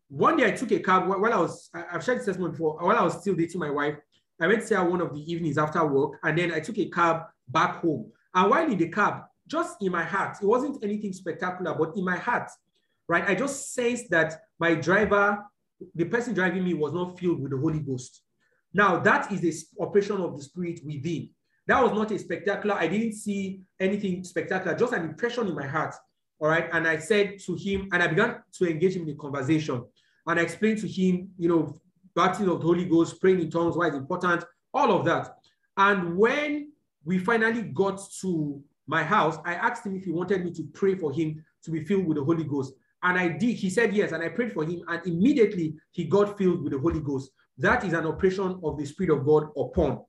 one 0.10 0.38
day 0.38 0.48
I 0.48 0.52
took 0.52 0.72
a 0.72 0.80
cab 0.80 1.08
while 1.08 1.34
I 1.34 1.38
was. 1.38 1.70
I've 1.74 2.04
shared 2.04 2.20
this 2.20 2.26
testimony 2.26 2.52
before. 2.52 2.78
While 2.80 2.98
I 2.98 3.04
was 3.04 3.22
still 3.22 3.36
dating 3.36 3.60
my 3.60 3.70
wife, 3.70 3.96
I 4.42 4.48
went 4.48 4.62
to 4.62 4.68
see 4.68 4.76
her 4.76 4.84
one 4.84 5.02
of 5.02 5.14
the 5.14 5.32
evenings 5.32 5.58
after 5.58 5.86
work, 5.86 6.20
and 6.24 6.38
then 6.38 6.52
I 6.52 6.60
took 6.60 6.78
a 6.80 6.90
cab 6.90 7.24
back 7.48 7.78
home. 7.82 8.12
And 8.34 8.50
while 8.50 8.70
in 8.70 8.78
the 8.78 8.90
cab, 8.90 9.24
just 9.48 9.82
in 9.82 9.92
my 9.92 10.04
heart, 10.04 10.38
it 10.42 10.46
wasn't 10.46 10.84
anything 10.84 11.14
spectacular, 11.14 11.76
but 11.76 11.96
in 11.96 12.04
my 12.04 12.18
heart, 12.18 12.50
right? 13.10 13.28
I 13.28 13.36
just 13.36 13.74
sensed 13.74 14.10
that 14.12 14.40
my 14.60 14.76
driver, 14.76 15.44
the 15.96 16.06
person 16.06 16.34
driving 16.34 16.64
me, 16.64 16.74
was 16.74 16.94
not 16.94 17.20
filled 17.20 17.42
with 17.42 17.52
the 17.52 17.58
Holy 17.58 17.80
Ghost. 17.80 18.22
Now, 18.74 19.00
that 19.00 19.32
is 19.32 19.42
the 19.42 19.84
operation 19.84 20.22
of 20.22 20.38
the 20.38 20.44
Spirit 20.44 20.80
within. 20.86 21.32
That 21.68 21.84
was 21.84 21.92
not 21.92 22.12
a 22.12 22.20
spectacular, 22.20 22.76
I 22.76 22.88
didn't 22.88 23.14
see 23.14 23.62
anything 23.80 24.24
spectacular, 24.24 24.78
just 24.78 24.94
an 24.94 25.04
impression 25.04 25.48
in 25.48 25.56
my 25.56 25.66
heart. 25.66 25.94
All 26.40 26.48
right. 26.48 26.70
And 26.72 26.88
I 26.88 26.98
said 26.98 27.40
to 27.40 27.56
him, 27.56 27.90
and 27.92 28.02
I 28.02 28.08
began 28.08 28.38
to 28.54 28.70
engage 28.70 28.96
him 28.96 29.04
in 29.04 29.10
a 29.10 29.16
conversation. 29.16 29.84
And 30.26 30.40
I 30.40 30.44
explained 30.44 30.80
to 30.80 30.88
him, 30.88 31.30
you 31.38 31.50
know, 31.50 31.80
baptism 32.16 32.50
of 32.50 32.62
the 32.62 32.66
Holy 32.66 32.86
Ghost, 32.86 33.20
praying 33.20 33.42
in 33.42 33.52
tongues, 33.52 33.76
why 33.76 33.88
it's 33.88 33.98
important, 33.98 34.46
all 34.74 34.92
of 34.92 35.06
that. 35.06 35.36
And 35.76 36.18
when 36.18 36.72
we 37.04 37.18
finally 37.18 37.64
got 37.64 38.00
to 38.22 38.62
my 38.88 39.04
house, 39.04 39.38
I 39.46 39.56
asked 39.56 39.86
him 39.86 39.96
if 39.96 40.06
he 40.06 40.12
wanted 40.12 40.46
me 40.46 40.52
to 40.52 40.64
pray 40.74 40.96
for 40.96 41.12
him 41.12 41.44
to 41.64 41.72
be 41.72 41.84
filled 41.84 42.06
with 42.06 42.18
the 42.18 42.24
Holy 42.24 42.44
Ghost. 42.44 42.74
And 43.04 43.18
I 43.18 43.30
did. 43.30 43.56
He 43.56 43.70
said 43.70 43.94
yes. 43.94 44.12
And 44.12 44.24
I 44.24 44.30
prayed 44.30 44.54
for 44.54 44.64
him. 44.64 44.82
And 44.88 45.06
immediately 45.06 45.76
he 45.92 46.06
got 46.06 46.38
filled 46.38 46.64
with 46.64 46.74
the 46.74 46.80
Holy 46.80 47.00
Ghost. 47.00 47.32
That 47.58 47.84
is 47.84 47.94
an 47.94 48.06
operation 48.06 48.60
of 48.64 48.78
the 48.78 48.86
Spirit 48.86 49.18
of 49.18 49.26
God 49.26 49.50
upon. 49.58 50.04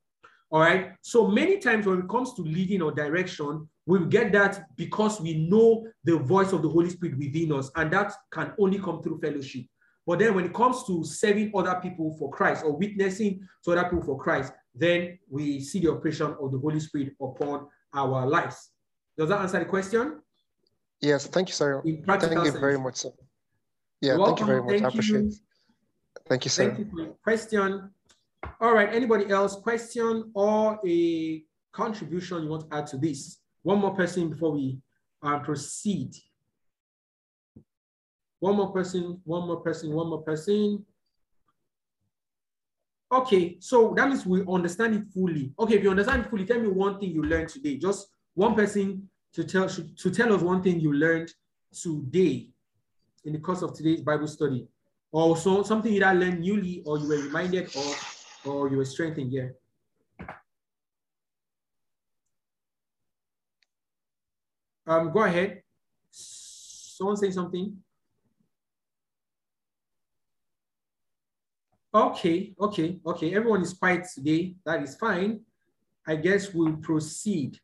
All 0.51 0.61
right. 0.61 0.93
So 1.01 1.29
many 1.29 1.59
times 1.59 1.87
when 1.87 2.01
it 2.01 2.09
comes 2.09 2.35
to 2.35 2.43
leading 2.43 2.83
or 2.83 2.93
direction, 2.93 3.69
we 3.87 4.05
get 4.07 4.33
that 4.33 4.65
because 4.77 5.21
we 5.21 5.49
know 5.49 5.87
the 6.05 6.17
voice 6.17 6.53
of 6.53 6.63
the 6.63 6.69
Holy 6.69 6.91
Spirit 6.91 7.19
within 7.19 7.53
us. 7.53 7.71
And 7.77 7.93
that 7.93 8.13
can 8.33 8.53
only 8.59 8.79
come 8.79 9.03
through 9.03 9.21
fellowship. 9.21 9.65
But 10.07 10.19
then 10.19 10.35
when 10.35 10.47
it 10.47 10.55
comes 10.55 10.85
to 10.87 11.05
serving 11.05 11.53
other 11.55 11.79
people 11.81 12.17
for 12.19 12.31
Christ 12.31 12.65
or 12.65 12.77
witnessing 12.77 13.47
to 13.65 13.73
other 13.73 13.85
people 13.85 14.03
for 14.03 14.19
Christ, 14.19 14.53
then 14.75 15.19
we 15.29 15.61
see 15.61 15.81
the 15.81 15.93
operation 15.93 16.35
of 16.41 16.51
the 16.51 16.59
Holy 16.59 16.81
Spirit 16.81 17.15
upon 17.21 17.67
our 17.95 18.27
lives. 18.27 18.71
Does 19.17 19.29
that 19.29 19.41
answer 19.41 19.59
the 19.59 19.67
question? 19.67 20.21
Yes, 21.01 21.27
thank 21.27 21.49
you, 21.49 21.55
sir. 21.55 21.83
Thank 21.83 22.07
you 22.07 22.45
sense. 22.45 22.59
very 22.59 22.79
much, 22.79 22.97
sir. 22.97 23.11
Yeah, 24.01 24.17
thank 24.25 24.41
you 24.41 24.47
very 24.47 24.63
much. 24.63 24.71
Thank 24.73 24.85
I 24.85 24.89
appreciate 24.89 25.25
it. 25.25 25.35
Thank 26.29 26.45
you, 26.45 26.51
sir. 26.51 26.67
Thank 26.69 26.79
you 26.79 26.91
for 26.91 27.01
your 27.03 27.15
question. 27.25 27.91
All 28.61 28.75
right, 28.75 28.89
anybody 28.93 29.31
else 29.31 29.57
question 29.57 30.31
or 30.35 30.79
a 30.87 31.43
contribution 31.73 32.43
you 32.45 32.49
want 32.49 32.71
to 32.71 32.77
add 32.77 32.87
to 32.89 32.99
this? 32.99 33.39
One 33.63 33.79
more 33.79 33.95
person 33.95 34.31
before 34.31 34.53
we 34.53 34.79
uh, 35.23 35.39
proceed. 35.41 36.15
One 38.39 38.57
more 38.57 38.73
person, 38.73 39.21
one 39.25 39.47
more 39.47 39.61
person, 39.61 39.93
one 39.93 40.09
more 40.09 40.23
person. 40.23 40.85
Okay, 43.13 43.57
so 43.61 43.93
that 43.97 44.09
means 44.09 44.25
we 44.25 44.45
understand 44.49 44.95
it 44.95 45.03
fully. 45.13 45.53
Okay, 45.59 45.75
if 45.75 45.83
you 45.83 45.91
understand 45.91 46.25
it 46.25 46.31
fully, 46.31 46.47
tell 46.47 46.61
me 46.61 46.69
one 46.69 46.99
thing 46.99 47.11
you 47.11 47.23
learned 47.23 47.49
today. 47.49 47.77
Just 47.77 48.09
one 48.35 48.55
person 48.55 49.09
to 49.35 49.45
tell 49.45 49.69
to 49.69 50.11
tell 50.11 50.33
us 50.33 50.43
one 50.43 50.63
thing 50.63 50.81
you 50.81 50.93
learned 50.93 51.33
today 51.73 52.49
in 53.25 53.33
the 53.33 53.39
course 53.39 53.63
of 53.63 53.75
today's 53.75 54.01
Bible 54.01 54.27
study, 54.27 54.67
or 55.13 55.37
so 55.37 55.63
something 55.63 55.93
you 55.93 56.01
learned 56.01 56.41
newly, 56.41 56.83
or 56.85 56.99
you 56.99 57.09
were 57.09 57.23
reminded 57.23 57.67
of, 57.77 58.17
or 58.45 58.69
you 58.69 58.79
were 58.79 58.85
strengthened. 58.85 59.33
Yeah. 59.33 59.49
Um, 64.87 65.13
go 65.13 65.23
ahead. 65.23 65.63
Someone 66.11 67.17
say 67.17 67.31
something. 67.31 67.77
Okay, 71.93 72.55
okay, 72.61 73.01
okay. 73.05 73.35
Everyone 73.35 73.63
is 73.63 73.73
quiet 73.73 74.07
today. 74.13 74.55
That 74.65 74.83
is 74.83 74.97
fine. 74.97 75.41
I 76.07 76.17
guess 76.17 76.53
we'll 76.55 76.77
proceed. 76.77 77.59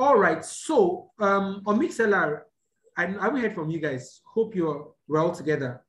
All 0.00 0.16
right. 0.16 0.42
So 0.42 1.10
um, 1.18 1.62
on 1.66 1.78
Mixlr, 1.78 2.40
I, 2.96 3.06
haven't 3.06 3.42
heard 3.42 3.54
from 3.54 3.68
you 3.68 3.80
guys. 3.80 4.22
Hope 4.24 4.54
you're 4.54 4.92
well 5.06 5.30
together. 5.30 5.82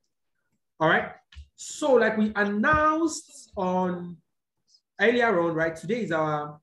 All 0.81 0.89
right. 0.89 1.13
So 1.55 1.93
like 1.93 2.17
we 2.17 2.33
announced 2.35 3.53
on 3.55 4.17
earlier 4.99 5.39
on, 5.39 5.55
right? 5.55 5.73
Today 5.73 6.01
is 6.01 6.11
our 6.11 6.59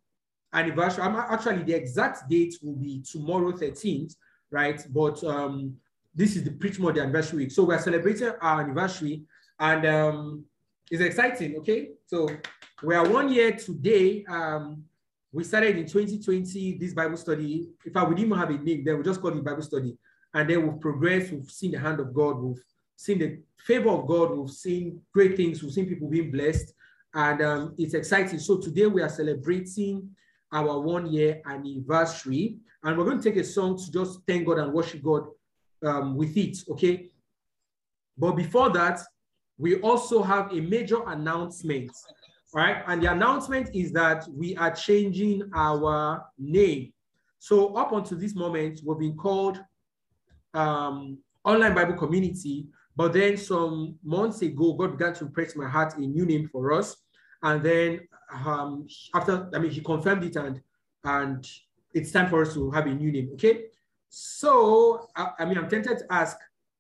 anniversary. 0.53 1.03
I'm 1.05 1.16
actually 1.16 1.62
the 1.62 1.72
exact 1.72 2.28
date 2.28 2.57
will 2.62 2.76
be 2.76 3.03
tomorrow 3.11 3.53
13th, 3.53 4.14
right? 4.51 4.86
But 4.90 5.24
um, 5.24 5.74
this 6.14 6.36
is 6.36 6.44
the 6.44 6.51
Preach 6.51 6.78
More 6.78 6.90
anniversary 6.90 7.44
week. 7.44 7.53
So 7.53 7.64
we're 7.64 7.78
celebrating 7.78 8.28
our 8.42 8.61
anniversary 8.61 9.22
and 9.59 9.86
um, 9.86 10.44
it's 10.90 11.01
exciting, 11.01 11.57
okay? 11.61 11.92
So 12.09 12.28
we 12.82 12.94
are 12.94 13.09
one 13.09 13.32
year 13.32 13.53
today. 13.53 14.26
Um, 14.28 14.84
we 15.33 15.45
started 15.45 15.76
in 15.76 15.87
2020 15.87 16.79
this 16.79 16.95
Bible 16.95 17.16
study. 17.16 17.68
In 17.85 17.93
fact, 17.93 18.09
we 18.09 18.14
didn't 18.14 18.29
even 18.29 18.39
have 18.39 18.51
a 18.51 18.59
name, 18.59 18.85
then 18.85 18.97
we 18.97 19.05
just 19.05 19.20
called 19.20 19.37
it 19.37 19.45
Bible 19.45 19.62
study. 19.62 19.97
And 20.35 20.49
then 20.49 20.66
we've 20.66 20.81
progressed, 20.81 21.33
we've 21.33 21.51
seen 21.51 21.72
the 21.72 21.79
hand 21.79 22.01
of 22.01 22.14
God, 22.14 22.39
we've 22.39 22.62
seen 22.97 23.18
the 23.18 23.39
favor 23.59 23.91
of 23.91 24.07
God, 24.07 24.31
we've 24.31 24.51
seen 24.51 25.01
great 25.12 25.37
things, 25.37 25.62
we've 25.62 25.72
seen 25.72 25.87
people 25.87 26.09
being 26.09 26.31
blessed, 26.31 26.72
and 27.14 27.43
um, 27.43 27.74
it's 27.79 27.95
exciting. 27.95 28.39
So 28.39 28.59
today 28.59 28.87
we 28.87 29.03
are 29.03 29.09
celebrating 29.09 30.11
our 30.53 30.81
one 30.81 31.12
year 31.12 31.43
anniversary, 31.47 32.57
and 32.83 32.97
we're 32.97 33.05
going 33.05 33.20
to 33.20 33.31
take 33.31 33.39
a 33.39 33.45
song 33.45 33.76
to 33.76 33.93
just 33.93 34.20
thank 34.26 34.47
God 34.47 34.59
and 34.59 34.72
worship 34.72 35.03
God 35.03 35.26
um, 35.85 36.16
with 36.16 36.37
it, 36.37 36.59
okay? 36.70 37.11
But 38.16 38.33
before 38.33 38.70
that, 38.70 39.01
we 39.59 39.81
also 39.81 40.22
have 40.22 40.53
a 40.53 40.61
major 40.61 41.03
announcement 41.07 41.91
right? 42.55 42.82
And 42.86 43.03
the 43.03 43.12
announcement 43.12 43.70
is 43.74 43.92
that 43.92 44.26
we 44.32 44.57
are 44.57 44.74
changing 44.74 45.51
our 45.55 46.24
name. 46.38 46.92
So 47.38 47.74
up 47.74 47.92
until 47.92 48.18
this 48.18 48.34
moment, 48.34 48.80
we've 48.84 48.99
been 48.99 49.16
called 49.16 49.61
um, 50.55 51.18
Online 51.44 51.74
Bible 51.74 51.94
Community, 51.94 52.66
but 52.96 53.12
then 53.12 53.36
some 53.36 53.96
months 54.03 54.42
ago, 54.42 54.72
God 54.72 54.99
began 54.99 55.14
to 55.14 55.26
press 55.26 55.55
my 55.55 55.68
heart 55.68 55.96
a 55.96 56.01
new 56.01 56.26
name 56.26 56.49
for 56.49 56.72
us. 56.72 56.96
And 57.42 57.62
then 57.62 58.01
um, 58.32 58.88
after, 59.14 59.49
I 59.55 59.59
mean, 59.59 59.70
he 59.70 59.80
confirmed 59.80 60.24
it 60.24 60.36
and, 60.36 60.61
and 61.05 61.49
it's 61.94 62.11
time 62.11 62.28
for 62.28 62.42
us 62.42 62.55
to 62.55 62.70
have 62.72 62.86
a 62.86 62.94
new 62.94 63.12
name, 63.12 63.30
okay? 63.34 63.66
So, 64.09 65.09
I, 65.14 65.30
I 65.40 65.44
mean, 65.44 65.59
I'm 65.59 65.68
tempted 65.68 65.99
to 65.99 66.05
ask, 66.11 66.36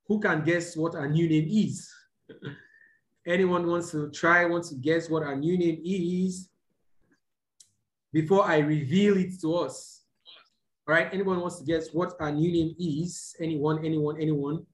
who 0.06 0.18
can 0.18 0.42
guess 0.42 0.76
what 0.76 0.94
our 0.94 1.08
new 1.08 1.28
name 1.28 1.46
is? 1.48 1.92
Anyone 3.28 3.66
wants 3.66 3.90
to 3.90 4.08
try, 4.08 4.46
wants 4.46 4.70
to 4.70 4.74
guess 4.74 5.10
what 5.10 5.22
our 5.22 5.36
new 5.36 5.58
name 5.58 5.82
is 5.84 6.48
before 8.10 8.46
I 8.46 8.58
reveal 8.58 9.18
it 9.18 9.38
to 9.42 9.54
us? 9.54 10.04
All 10.88 10.94
right, 10.94 11.12
anyone 11.12 11.38
wants 11.38 11.58
to 11.58 11.64
guess 11.64 11.90
what 11.92 12.14
our 12.20 12.32
new 12.32 12.50
name 12.50 12.74
is? 12.78 13.36
Anyone, 13.38 13.84
anyone, 13.84 14.18
anyone? 14.18 14.64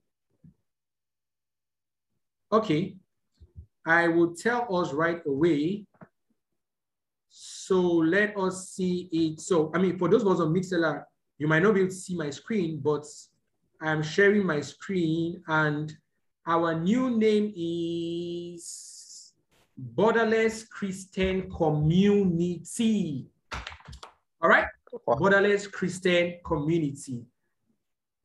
Okay, 2.52 2.94
I 3.84 4.06
will 4.06 4.36
tell 4.36 4.72
us 4.76 4.92
right 4.92 5.20
away. 5.26 5.84
So 7.28 7.80
let 7.80 8.38
us 8.38 8.68
see 8.70 9.08
it. 9.10 9.40
So, 9.40 9.72
I 9.74 9.78
mean, 9.78 9.98
for 9.98 10.08
those 10.08 10.22
of 10.22 10.28
us 10.28 10.38
on 10.38 10.54
Mixlr, 10.54 11.02
you 11.38 11.48
might 11.48 11.64
not 11.64 11.74
be 11.74 11.80
able 11.80 11.90
to 11.90 11.96
see 11.96 12.16
my 12.16 12.30
screen, 12.30 12.78
but 12.78 13.04
I'm 13.82 14.00
sharing 14.00 14.46
my 14.46 14.60
screen 14.60 15.42
and 15.48 15.92
our 16.46 16.78
new 16.78 17.16
name 17.16 17.52
is 17.56 19.32
Borderless 19.96 20.68
Christian 20.68 21.50
Community. 21.50 23.26
All 24.42 24.48
right? 24.48 24.66
Borderless 25.08 25.70
Christian 25.70 26.38
Community. 26.44 27.24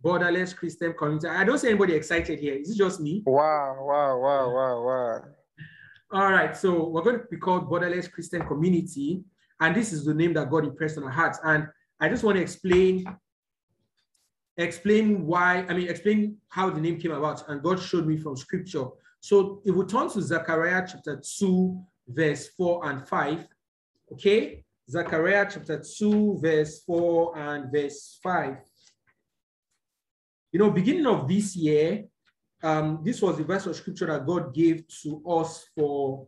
Borderless 0.03 0.55
Christian 0.55 0.93
Community. 0.93 1.28
I 1.28 1.43
don't 1.43 1.57
see 1.57 1.70
anybody 1.70 1.93
excited 1.93 2.39
here. 2.39 2.55
Is 2.55 2.72
it 2.72 2.78
just 2.78 2.99
me? 2.99 3.24
Wow, 3.26 3.78
wow, 3.80 4.17
wow, 4.20 4.53
wow, 4.53 4.84
wow. 4.84 5.22
All 6.11 6.32
right, 6.32 6.55
so 6.55 6.89
we're 6.89 7.03
going 7.03 7.20
to 7.20 7.26
be 7.30 7.38
called 7.38 7.70
Borderless 7.70 8.11
Christian 8.11 8.45
Community. 8.45 9.24
And 9.61 9.76
this 9.76 9.93
is 9.93 10.05
the 10.05 10.13
name 10.13 10.34
that 10.34 10.49
God 10.49 10.65
impressed 10.65 10.97
on 10.97 11.03
our 11.05 11.09
hearts. 11.09 11.39
And 11.43 11.67
I 11.99 12.09
just 12.09 12.24
want 12.24 12.38
to 12.38 12.41
explain 12.41 13.05
explain 14.60 15.26
why, 15.26 15.66
I 15.70 15.74
mean, 15.74 15.89
explain 15.89 16.38
how 16.49 16.70
the 16.70 16.82
name 16.82 16.99
came 16.99 17.12
about. 17.12 17.47
And 17.47 17.64
God 17.64 17.80
showed 17.80 18.05
me 18.05 18.18
from 18.18 18.36
scripture. 18.36 18.86
So 19.22 19.62
if 19.66 19.76
we 19.76 19.86
turn 19.86 20.10
to 20.10 20.22
Zechariah 20.22 20.86
chapter 20.89 21.22
2, 21.39 21.82
verse 22.07 22.49
4 22.49 22.89
and 22.89 23.07
5, 23.07 23.47
okay? 24.14 24.64
Zechariah 24.89 25.47
chapter 25.51 25.82
2, 25.82 26.39
verse 26.41 26.84
4 26.84 27.38
and 27.38 27.72
verse 27.72 28.20
5. 28.24 28.57
You 30.51 30.60
know, 30.60 30.72
beginning 30.72 31.05
of 31.05 31.28
this 31.28 31.55
year, 31.55 32.05
um, 32.64 32.99
this 33.03 33.22
was 33.22 33.38
the 33.38 33.43
verse 33.43 33.66
of 33.66 33.76
scripture 33.76 34.07
that 34.07 34.26
God 34.26 34.53
gave 34.53 34.84
to 35.03 35.24
us 35.30 35.66
for, 35.76 36.28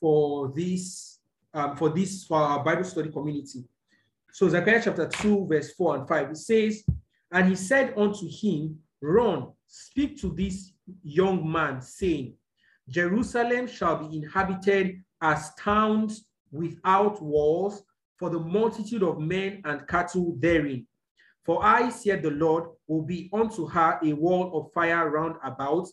for 0.00 0.52
this, 0.54 1.20
um, 1.54 1.76
for 1.76 1.90
this, 1.90 2.24
for 2.24 2.38
our 2.38 2.64
Bible 2.64 2.84
study 2.84 3.10
community. 3.10 3.64
So 4.32 4.48
Zechariah 4.48 4.82
chapter 4.84 5.08
2, 5.08 5.46
verse 5.46 5.72
4 5.72 5.96
and 5.96 6.08
5, 6.08 6.30
it 6.30 6.36
says, 6.36 6.84
and 7.32 7.48
he 7.48 7.54
said 7.54 7.94
unto 7.96 8.26
him, 8.28 8.78
Run, 9.00 9.52
speak 9.66 10.20
to 10.20 10.34
this 10.34 10.72
young 11.02 11.50
man, 11.50 11.80
saying, 11.80 12.34
Jerusalem 12.88 13.66
shall 13.66 14.08
be 14.08 14.16
inhabited 14.16 15.02
as 15.20 15.54
towns 15.54 16.24
without 16.50 17.22
walls 17.22 17.82
for 18.16 18.30
the 18.30 18.38
multitude 18.38 19.02
of 19.02 19.20
men 19.20 19.60
and 19.64 19.86
cattle 19.86 20.36
therein. 20.38 20.86
For 21.44 21.64
I, 21.64 21.90
said 21.90 22.22
the 22.22 22.30
Lord, 22.30 22.64
will 22.86 23.02
be 23.02 23.30
unto 23.32 23.66
her 23.68 23.98
a 24.02 24.12
wall 24.12 24.58
of 24.58 24.72
fire 24.72 25.08
round 25.10 25.36
about, 25.44 25.88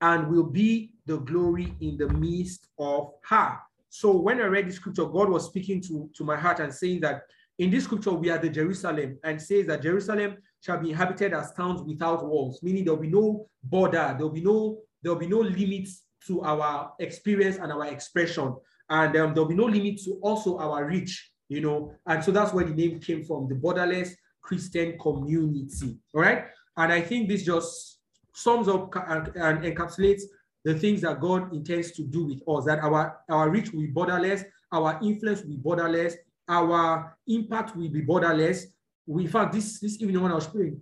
and 0.00 0.28
will 0.28 0.44
be 0.44 0.92
the 1.06 1.18
glory 1.18 1.74
in 1.80 1.96
the 1.96 2.08
midst 2.08 2.68
of 2.78 3.12
her. 3.28 3.58
So 3.88 4.16
when 4.16 4.40
I 4.40 4.44
read 4.44 4.68
the 4.68 4.72
scripture, 4.72 5.04
God 5.04 5.28
was 5.28 5.46
speaking 5.46 5.80
to, 5.82 6.08
to 6.14 6.24
my 6.24 6.36
heart 6.36 6.60
and 6.60 6.72
saying 6.72 7.00
that 7.00 7.22
in 7.60 7.70
this 7.70 7.84
scripture, 7.84 8.12
we 8.12 8.30
are 8.30 8.38
the 8.38 8.48
Jerusalem, 8.48 9.18
and 9.22 9.40
says 9.40 9.66
that 9.66 9.82
Jerusalem 9.82 10.38
shall 10.62 10.78
be 10.78 10.90
inhabited 10.90 11.34
as 11.34 11.52
towns 11.52 11.82
without 11.82 12.26
walls, 12.26 12.62
meaning 12.62 12.86
there'll 12.86 12.98
be 12.98 13.06
no 13.08 13.48
border, 13.62 14.14
there'll 14.16 14.30
be 14.32 14.40
no 14.40 14.78
there'll 15.02 15.18
be 15.18 15.26
no 15.26 15.40
limits 15.40 16.04
to 16.26 16.42
our 16.42 16.92
experience 17.00 17.56
and 17.56 17.70
our 17.70 17.84
expression, 17.86 18.56
and 18.88 19.14
um, 19.14 19.34
there'll 19.34 19.48
be 19.48 19.54
no 19.54 19.66
limit 19.66 20.00
to 20.04 20.18
also 20.22 20.58
our 20.58 20.86
reach, 20.86 21.32
you 21.50 21.60
know. 21.60 21.92
And 22.06 22.24
so 22.24 22.30
that's 22.30 22.54
where 22.54 22.64
the 22.64 22.74
name 22.74 22.98
came 22.98 23.24
from, 23.24 23.46
the 23.46 23.56
borderless 23.56 24.12
Christian 24.40 24.98
community. 24.98 25.98
All 26.14 26.22
right, 26.22 26.46
and 26.78 26.90
I 26.90 27.02
think 27.02 27.28
this 27.28 27.42
just 27.42 27.98
sums 28.32 28.68
up 28.68 28.90
and, 29.06 29.26
encapsulates 29.36 30.22
the 30.64 30.78
things 30.78 31.02
that 31.02 31.20
God 31.20 31.52
intends 31.52 31.92
to 31.92 32.04
do 32.04 32.24
with 32.24 32.40
us. 32.48 32.64
That 32.64 32.78
our 32.78 33.18
our 33.28 33.50
reach 33.50 33.70
will 33.70 33.82
be 33.82 33.92
borderless, 33.92 34.44
our 34.72 34.98
influence 35.02 35.42
will 35.42 35.50
be 35.50 35.62
borderless, 35.62 36.14
our 36.48 37.16
impact 37.26 37.76
will 37.76 37.88
be 37.88 38.02
borderless, 38.02 38.64
we, 39.06 39.24
in 39.24 39.30
fact, 39.30 39.52
this, 39.52 39.80
this 39.80 40.00
evening 40.00 40.22
when 40.22 40.32
I 40.32 40.36
was 40.36 40.46
praying, 40.46 40.80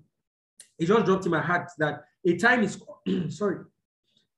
it 0.78 0.86
just 0.86 1.06
dropped 1.06 1.24
in 1.24 1.32
my 1.32 1.40
heart 1.40 1.70
that 1.78 2.04
a 2.24 2.36
time 2.36 2.62
is, 2.62 2.80
sorry, 3.28 3.64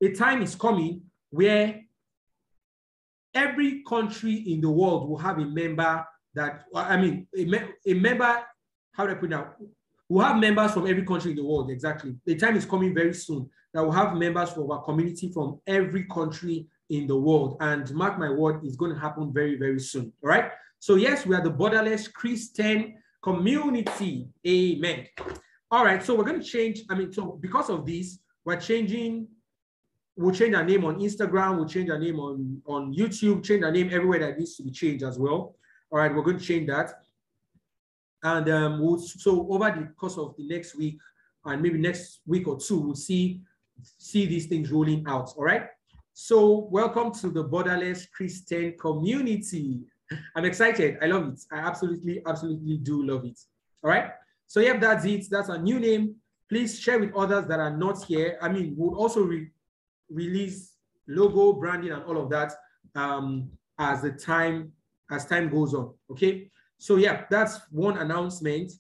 a 0.02 0.12
time 0.12 0.42
is 0.42 0.54
coming 0.54 1.02
where 1.30 1.80
every 3.34 3.82
country 3.82 4.34
in 4.34 4.60
the 4.60 4.70
world 4.70 5.08
will 5.08 5.18
have 5.18 5.38
a 5.38 5.44
member 5.44 6.04
that, 6.34 6.64
I 6.74 6.96
mean, 6.96 7.26
a, 7.36 7.44
me, 7.44 7.58
a 7.86 7.94
member, 7.94 8.42
how 8.92 9.06
do 9.06 9.12
I 9.12 9.14
put 9.14 9.26
it 9.26 9.30
now? 9.30 9.54
We'll 10.08 10.24
have 10.24 10.38
members 10.38 10.72
from 10.72 10.86
every 10.86 11.04
country 11.04 11.32
in 11.32 11.36
the 11.36 11.44
world, 11.44 11.70
exactly. 11.70 12.16
The 12.24 12.36
time 12.36 12.56
is 12.56 12.64
coming 12.64 12.94
very 12.94 13.14
soon 13.14 13.48
that 13.72 13.82
we'll 13.82 13.92
have 13.92 14.16
members 14.16 14.50
from 14.50 14.70
our 14.70 14.82
community 14.82 15.32
from 15.32 15.60
every 15.66 16.04
country 16.04 16.66
in 16.88 17.06
the 17.06 17.16
world. 17.16 17.56
And 17.60 17.92
mark 17.94 18.18
my 18.18 18.30
word, 18.30 18.64
it's 18.64 18.76
going 18.76 18.92
to 18.92 18.98
happen 18.98 19.32
very, 19.32 19.56
very 19.56 19.78
soon. 19.78 20.12
All 20.22 20.30
right. 20.30 20.50
So, 20.80 20.94
yes, 20.94 21.26
we 21.26 21.36
are 21.36 21.42
the 21.42 21.50
borderless 21.50 22.10
Christian 22.10 22.94
community. 23.22 24.30
Amen. 24.48 25.06
All 25.70 25.84
right, 25.84 26.02
so 26.02 26.14
we're 26.14 26.24
going 26.24 26.40
to 26.40 26.46
change. 26.46 26.80
I 26.88 26.94
mean, 26.94 27.12
so 27.12 27.38
because 27.38 27.68
of 27.68 27.84
this, 27.84 28.18
we're 28.46 28.58
changing. 28.58 29.28
We'll 30.16 30.34
change 30.34 30.54
our 30.54 30.64
name 30.64 30.86
on 30.86 30.98
Instagram. 30.98 31.56
We'll 31.56 31.68
change 31.68 31.90
our 31.90 31.98
name 31.98 32.18
on, 32.18 32.62
on 32.66 32.94
YouTube, 32.94 33.44
change 33.44 33.62
our 33.62 33.70
name 33.70 33.90
everywhere 33.92 34.20
that 34.20 34.38
needs 34.38 34.56
to 34.56 34.62
be 34.62 34.70
changed 34.70 35.04
as 35.04 35.18
well. 35.18 35.54
All 35.90 35.98
right, 35.98 36.14
we're 36.14 36.22
going 36.22 36.38
to 36.38 36.44
change 36.44 36.66
that. 36.68 36.94
And 38.22 38.48
um, 38.48 38.80
we'll, 38.80 38.98
so 38.98 39.46
over 39.50 39.70
the 39.70 39.92
course 39.98 40.16
of 40.16 40.34
the 40.38 40.48
next 40.48 40.76
week 40.76 40.98
and 41.44 41.60
maybe 41.60 41.78
next 41.78 42.20
week 42.26 42.48
or 42.48 42.58
two, 42.58 42.80
we'll 42.80 42.94
see, 42.94 43.42
see 43.98 44.24
these 44.24 44.46
things 44.46 44.70
rolling 44.70 45.04
out. 45.06 45.34
All 45.36 45.44
right. 45.44 45.66
So 46.14 46.68
welcome 46.70 47.12
to 47.20 47.30
the 47.30 47.44
Borderless 47.44 48.10
Christian 48.10 48.76
community. 48.78 49.80
I'm 50.36 50.44
excited. 50.44 50.98
I 51.02 51.06
love 51.06 51.28
it. 51.28 51.40
I 51.52 51.58
absolutely, 51.58 52.22
absolutely 52.26 52.78
do 52.78 53.04
love 53.04 53.24
it. 53.24 53.38
All 53.82 53.90
right. 53.90 54.10
So, 54.46 54.60
yep, 54.60 54.80
that's 54.80 55.04
it. 55.04 55.26
That's 55.30 55.48
a 55.48 55.58
new 55.58 55.78
name. 55.78 56.16
Please 56.48 56.78
share 56.78 56.98
with 56.98 57.14
others 57.14 57.46
that 57.46 57.60
are 57.60 57.76
not 57.76 58.04
here. 58.04 58.38
I 58.42 58.48
mean, 58.48 58.74
we'll 58.76 58.98
also 58.98 59.22
re 59.22 59.48
release 60.10 60.72
logo, 61.06 61.52
branding, 61.52 61.92
and 61.92 62.02
all 62.02 62.20
of 62.20 62.30
that 62.30 62.52
um, 62.96 63.50
as 63.78 64.02
the 64.02 64.10
time 64.10 64.72
as 65.10 65.26
time 65.26 65.48
goes 65.48 65.74
on. 65.74 65.94
Okay. 66.10 66.50
So, 66.78 66.96
yeah, 66.96 67.24
that's 67.30 67.60
one 67.70 67.98
announcement. 67.98 68.72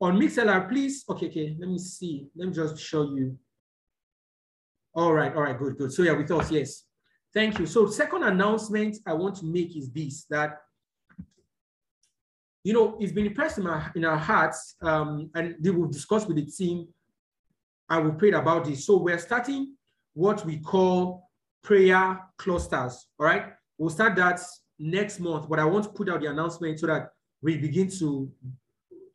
On 0.00 0.18
Mixlr, 0.18 0.68
please. 0.68 1.04
Okay, 1.08 1.28
okay. 1.28 1.56
Let 1.58 1.68
me 1.68 1.78
see. 1.78 2.26
Let 2.36 2.48
me 2.48 2.54
just 2.54 2.78
show 2.78 3.04
you. 3.14 3.38
All 4.94 5.12
right. 5.12 5.34
All 5.34 5.42
right. 5.42 5.58
Good. 5.58 5.78
Good. 5.78 5.92
So, 5.92 6.02
yeah, 6.02 6.12
with 6.12 6.30
us, 6.30 6.50
yes. 6.50 6.84
Thank 7.34 7.58
you. 7.58 7.66
So 7.66 7.86
second 7.86 8.24
announcement 8.24 8.98
I 9.06 9.14
want 9.14 9.36
to 9.36 9.46
make 9.46 9.74
is 9.76 9.90
this, 9.90 10.24
that, 10.28 10.58
you 12.62 12.74
know, 12.74 12.96
it's 13.00 13.12
been 13.12 13.26
impressed 13.26 13.58
in, 13.58 13.66
our, 13.66 13.90
in 13.96 14.04
our 14.04 14.18
hearts, 14.18 14.76
um, 14.82 15.30
and 15.34 15.56
we 15.62 15.70
will 15.70 15.88
discuss 15.88 16.26
with 16.26 16.36
the 16.36 16.44
team, 16.44 16.88
and 17.88 18.04
we 18.04 18.10
prayed 18.12 18.34
about 18.34 18.66
this. 18.66 18.86
So 18.86 18.98
we're 18.98 19.18
starting 19.18 19.74
what 20.12 20.44
we 20.44 20.58
call 20.58 21.30
prayer 21.62 22.20
clusters, 22.36 23.06
all 23.18 23.26
right? 23.26 23.46
We'll 23.78 23.90
start 23.90 24.14
that 24.16 24.40
next 24.78 25.18
month, 25.18 25.48
but 25.48 25.58
I 25.58 25.64
want 25.64 25.84
to 25.84 25.90
put 25.90 26.10
out 26.10 26.20
the 26.20 26.26
announcement 26.26 26.78
so 26.80 26.86
that 26.86 27.10
we 27.40 27.56
begin 27.56 27.88
to, 27.98 28.30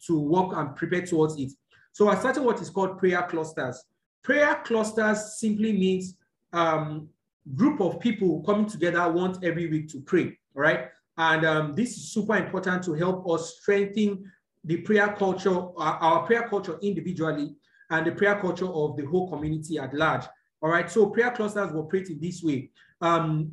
to 0.07 0.19
work 0.19 0.53
and 0.55 0.75
prepare 0.75 1.05
towards 1.05 1.39
it. 1.39 1.51
So 1.91 2.09
I 2.09 2.15
started 2.15 2.41
what 2.41 2.61
is 2.61 2.69
called 2.69 2.97
prayer 2.97 3.21
clusters. 3.23 3.83
Prayer 4.23 4.59
clusters 4.65 5.39
simply 5.39 5.71
means 5.71 6.15
um, 6.51 7.09
group 7.55 7.79
of 7.81 7.99
people 7.99 8.43
coming 8.43 8.65
together 8.65 9.09
once 9.11 9.37
every 9.43 9.67
week 9.67 9.89
to 9.89 10.01
pray, 10.01 10.37
all 10.55 10.63
right? 10.63 10.89
And 11.17 11.45
um, 11.45 11.75
this 11.75 11.97
is 11.97 12.11
super 12.11 12.35
important 12.35 12.83
to 12.83 12.93
help 12.93 13.29
us 13.29 13.57
strengthen 13.59 14.31
the 14.63 14.77
prayer 14.77 15.15
culture, 15.17 15.57
our, 15.77 16.25
prayer 16.25 16.47
culture 16.47 16.77
individually, 16.81 17.55
and 17.89 18.05
the 18.05 18.11
prayer 18.11 18.39
culture 18.39 18.67
of 18.67 18.97
the 18.97 19.05
whole 19.05 19.29
community 19.29 19.79
at 19.79 19.93
large. 19.93 20.25
All 20.61 20.69
right, 20.69 20.89
so 20.89 21.07
prayer 21.07 21.31
clusters 21.31 21.73
operate 21.73 22.09
in 22.09 22.19
this 22.19 22.43
way. 22.43 22.69
Um, 23.01 23.51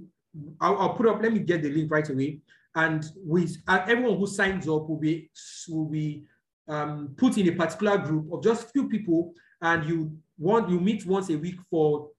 I'll, 0.61 0.77
I'll, 0.79 0.95
put 0.95 1.07
up, 1.07 1.23
let 1.23 1.33
me 1.33 1.41
get 1.41 1.63
the 1.63 1.71
link 1.71 1.91
right 1.91 2.09
away. 2.09 2.41
And 2.75 3.05
with 3.17 3.57
uh, 3.69 3.85
everyone 3.87 4.19
who 4.19 4.27
signs 4.27 4.67
up 4.67 4.89
will 4.89 4.99
be, 4.99 5.31
will 5.69 5.89
be 5.89 6.25
um, 6.67 7.15
put 7.17 7.39
in 7.39 7.49
a 7.49 7.53
particular 7.53 7.99
group 7.99 8.33
of 8.33 8.43
just 8.43 8.73
few 8.73 8.89
people 8.89 9.33
and 9.63 9.87
you 9.89 10.17
want 10.39 10.69
you 10.69 10.81
meet 10.81 11.07
once 11.07 11.31
a 11.31 11.37
week 11.37 11.61
for 11.71 12.11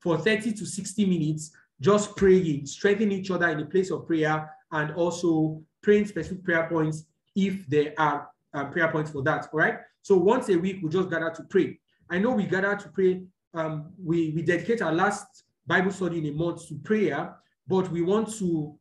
for 0.00 0.18
30 0.18 0.52
to 0.52 0.66
60 0.66 1.06
minutes 1.06 1.52
just 1.80 2.16
praying 2.16 2.66
strengthening 2.66 3.18
each 3.18 3.30
other 3.30 3.48
in 3.48 3.58
the 3.58 3.64
place 3.64 3.90
of 3.90 4.06
prayer 4.06 4.50
and 4.72 4.92
also 4.94 5.62
praying 5.82 6.06
specific 6.06 6.44
prayer 6.44 6.68
points 6.68 7.04
if 7.34 7.66
there 7.68 7.94
are 7.98 8.28
uh, 8.54 8.64
prayer 8.66 8.90
points 8.90 9.10
for 9.10 9.22
that 9.22 9.48
all 9.52 9.60
right 9.60 9.78
so 10.02 10.16
once 10.16 10.48
a 10.48 10.56
week 10.56 10.78
we 10.82 10.88
just 10.88 11.10
gather 11.10 11.30
to 11.30 11.42
pray. 11.44 11.78
I 12.08 12.18
know 12.18 12.32
we 12.32 12.44
gather 12.44 12.74
to 12.74 12.88
pray 12.88 13.22
um, 13.54 13.92
we 14.02 14.30
we 14.30 14.42
dedicate 14.42 14.82
our 14.82 14.92
last 14.92 15.44
bible 15.66 15.90
study 15.90 16.18
in 16.18 16.26
a 16.26 16.32
month 16.32 16.68
to 16.68 16.74
prayer 16.76 17.36
but 17.66 17.90
we 17.90 18.02
want 18.02 18.32
to 18.38 18.76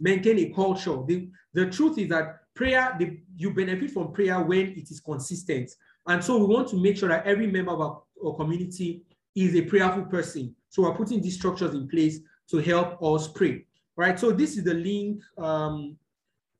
maintain 0.00 0.38
a 0.38 0.50
culture. 0.50 0.96
The, 1.06 1.28
the 1.52 1.66
truth 1.70 1.98
is 1.98 2.08
that 2.10 2.52
prayer, 2.54 2.94
the, 2.98 3.18
you 3.36 3.52
benefit 3.52 3.90
from 3.90 4.12
prayer 4.12 4.40
when 4.40 4.68
it 4.76 4.90
is 4.90 5.00
consistent. 5.00 5.70
And 6.06 6.22
so 6.22 6.36
we 6.36 6.54
want 6.54 6.68
to 6.68 6.76
make 6.76 6.98
sure 6.98 7.08
that 7.08 7.26
every 7.26 7.46
member 7.46 7.72
of 7.72 7.80
our, 7.80 8.02
our 8.24 8.34
community 8.34 9.02
is 9.34 9.54
a 9.56 9.62
prayerful 9.62 10.04
person. 10.04 10.54
So 10.68 10.82
we're 10.82 10.94
putting 10.94 11.20
these 11.20 11.34
structures 11.36 11.74
in 11.74 11.88
place 11.88 12.20
to 12.50 12.58
help 12.58 13.02
us 13.02 13.28
pray. 13.28 13.66
Right. 13.96 14.18
So 14.18 14.32
this 14.32 14.56
is 14.56 14.64
the 14.64 14.74
link. 14.74 15.22
Um, 15.38 15.96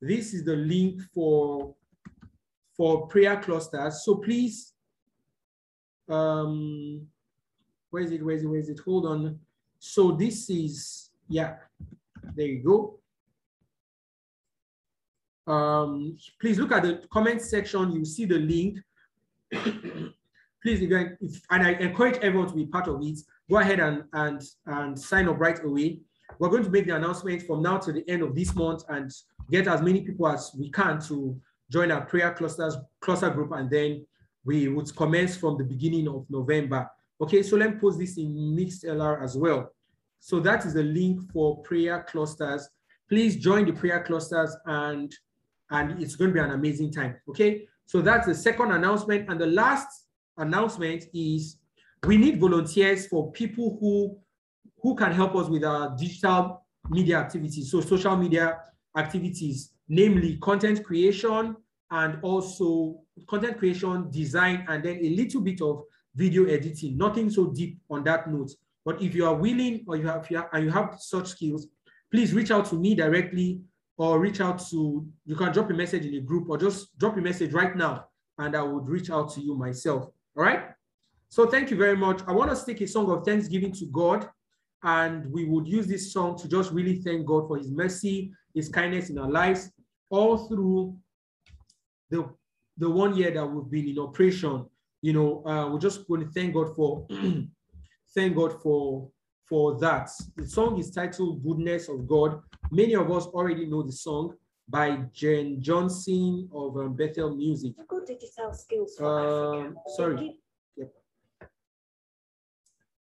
this 0.01 0.33
is 0.33 0.45
the 0.45 0.55
link 0.55 1.01
for 1.13 1.75
for 2.77 3.07
prayer 3.07 3.37
clusters. 3.37 4.03
So 4.03 4.15
please, 4.15 4.73
um, 6.09 7.05
where 7.89 8.03
is 8.03 8.11
it? 8.11 8.23
Where 8.23 8.35
is 8.35 8.43
it? 8.43 8.47
Where 8.47 8.59
is 8.59 8.69
it? 8.69 8.79
Hold 8.85 9.05
on. 9.05 9.39
So 9.79 10.11
this 10.11 10.49
is 10.49 11.09
yeah. 11.27 11.55
There 12.35 12.47
you 12.47 12.63
go. 12.63 12.99
Um, 15.51 16.17
please 16.41 16.57
look 16.57 16.71
at 16.71 16.83
the 16.83 17.01
comment 17.11 17.41
section. 17.41 17.91
You 17.91 18.05
see 18.05 18.25
the 18.25 18.39
link. 18.39 18.79
please, 20.65 20.81
if, 20.81 21.41
and 21.51 21.63
I 21.63 21.73
encourage 21.73 22.17
everyone 22.23 22.47
to 22.47 22.55
be 22.55 22.65
part 22.65 22.87
of 22.87 22.99
it. 23.03 23.19
Go 23.47 23.57
ahead 23.57 23.79
and, 23.79 24.03
and, 24.13 24.41
and 24.65 24.99
sign 24.99 25.29
up 25.29 25.39
right 25.39 25.63
away. 25.63 25.99
We're 26.39 26.49
going 26.49 26.63
to 26.63 26.71
make 26.71 26.87
the 26.87 26.95
announcement 26.95 27.43
from 27.43 27.61
now 27.61 27.77
to 27.77 27.93
the 27.93 28.03
end 28.09 28.23
of 28.23 28.33
this 28.33 28.55
month 28.55 28.81
and 28.89 29.11
get 29.51 29.67
as 29.67 29.83
many 29.83 30.01
people 30.01 30.27
as 30.27 30.49
we 30.57 30.71
can 30.71 30.99
to 31.01 31.39
join 31.71 31.91
our 31.91 32.03
prayer 32.03 32.33
clusters 32.33 32.77
cluster 32.99 33.29
group, 33.29 33.51
and 33.51 33.69
then 33.69 34.07
we 34.43 34.67
would 34.67 34.93
commence 34.95 35.37
from 35.37 35.55
the 35.59 35.63
beginning 35.63 36.07
of 36.07 36.25
November. 36.31 36.89
Okay, 37.21 37.43
so 37.43 37.57
let 37.57 37.75
me 37.75 37.79
post 37.79 37.99
this 37.99 38.17
in 38.17 38.33
Mixlr 38.57 39.23
as 39.23 39.37
well. 39.37 39.71
So 40.19 40.39
that 40.39 40.65
is 40.65 40.73
the 40.73 40.83
link 40.83 41.31
for 41.31 41.61
prayer 41.61 42.03
clusters. 42.09 42.67
Please 43.07 43.35
join 43.35 43.65
the 43.65 43.73
prayer 43.73 44.03
clusters 44.03 44.55
and 44.65 45.13
and 45.69 46.01
it's 46.01 46.15
going 46.15 46.31
to 46.31 46.33
be 46.33 46.39
an 46.39 46.51
amazing 46.51 46.91
time. 46.91 47.17
Okay, 47.29 47.67
so 47.85 48.01
that's 48.01 48.25
the 48.25 48.33
second 48.33 48.71
announcement. 48.71 49.29
And 49.29 49.39
the 49.39 49.47
last 49.47 50.04
announcement 50.37 51.05
is 51.13 51.57
we 52.05 52.17
need 52.17 52.39
volunteers 52.39 53.07
for 53.07 53.31
people 53.31 53.77
who 53.79 54.17
who 54.81 54.95
can 54.95 55.11
help 55.11 55.35
us 55.35 55.49
with 55.49 55.63
our 55.63 55.95
digital 55.97 56.63
media 56.89 57.17
activities, 57.17 57.71
so 57.71 57.81
social 57.81 58.15
media 58.15 58.59
activities, 58.95 59.71
namely 59.87 60.37
content 60.37 60.83
creation 60.83 61.55
and 61.91 62.19
also 62.21 62.99
content 63.27 63.57
creation, 63.57 64.09
design, 64.11 64.65
and 64.67 64.83
then 64.83 64.97
a 64.97 65.09
little 65.09 65.41
bit 65.41 65.61
of 65.61 65.83
video 66.13 66.45
editing. 66.45 66.97
Nothing 66.97 67.29
so 67.29 67.47
deep 67.47 67.79
on 67.89 68.03
that 68.03 68.29
note. 68.29 68.51
But 68.83 69.01
if 69.01 69.15
you 69.15 69.25
are 69.25 69.33
willing 69.33 69.83
or 69.87 69.97
you 69.97 70.07
have, 70.07 70.27
and 70.53 70.63
you 70.63 70.69
have 70.69 70.97
such 70.99 71.27
skills, 71.27 71.67
please 72.11 72.33
reach 72.33 72.51
out 72.51 72.65
to 72.65 72.75
me 72.75 72.93
directly 72.95 73.61
or 73.97 74.19
reach 74.19 74.41
out 74.41 74.59
to, 74.69 75.05
you 75.25 75.35
can 75.35 75.51
drop 75.51 75.69
a 75.71 75.73
message 75.73 76.05
in 76.05 76.13
a 76.15 76.21
group 76.21 76.49
or 76.49 76.57
just 76.57 76.97
drop 76.99 77.17
a 77.17 77.21
message 77.21 77.53
right 77.53 77.75
now 77.75 78.05
and 78.37 78.55
I 78.55 78.61
would 78.61 78.87
reach 78.87 79.09
out 79.09 79.33
to 79.33 79.41
you 79.41 79.55
myself. 79.55 80.09
All 80.37 80.43
right. 80.43 80.69
So 81.29 81.47
thank 81.47 81.71
you 81.71 81.77
very 81.77 81.97
much. 81.97 82.21
I 82.27 82.31
want 82.31 82.55
to 82.55 82.65
take 82.65 82.81
a 82.81 82.87
song 82.87 83.09
of 83.09 83.25
thanksgiving 83.25 83.71
to 83.73 83.85
God 83.87 84.29
and 84.83 85.31
we 85.31 85.45
would 85.45 85.67
use 85.67 85.87
this 85.87 86.13
song 86.13 86.37
to 86.39 86.47
just 86.47 86.71
really 86.71 86.97
thank 86.97 87.25
God 87.25 87.47
for 87.47 87.57
his 87.57 87.71
mercy, 87.71 88.31
his 88.53 88.69
kindness 88.69 89.09
in 89.09 89.17
our 89.17 89.29
lives, 89.29 89.71
all 90.09 90.47
through 90.47 90.95
the, 92.09 92.29
the 92.77 92.89
one 92.89 93.15
year 93.15 93.31
that 93.31 93.45
we've 93.45 93.71
been 93.71 93.89
in 93.89 93.99
operation. 93.99 94.65
You 95.01 95.13
know, 95.13 95.45
uh, 95.45 95.69
we're 95.69 95.79
just 95.79 96.07
going 96.07 96.21
to 96.21 96.31
thank 96.31 96.53
God 96.53 96.75
for, 96.75 97.07
thank 98.15 98.35
God 98.35 98.61
for 98.61 99.09
for 99.47 99.77
that. 99.79 100.09
The 100.35 100.47
song 100.47 100.79
is 100.79 100.91
titled 100.91 101.43
Goodness 101.43 101.87
of 101.87 102.07
God. 102.07 102.41
Many 102.71 102.95
of 102.95 103.11
us 103.11 103.25
already 103.27 103.67
know 103.67 103.83
the 103.83 103.91
song 103.91 104.33
by 104.67 104.97
Jenn 105.13 105.61
Johnson 105.61 106.49
of 106.53 106.77
um, 106.77 106.95
Bethel 106.95 107.35
Music. 107.35 107.73
Good 107.87 108.05
digital 108.05 108.53
skills 108.53 108.99
uh, 108.99 109.71
Sorry. 109.95 110.39
Yep. 110.75 110.91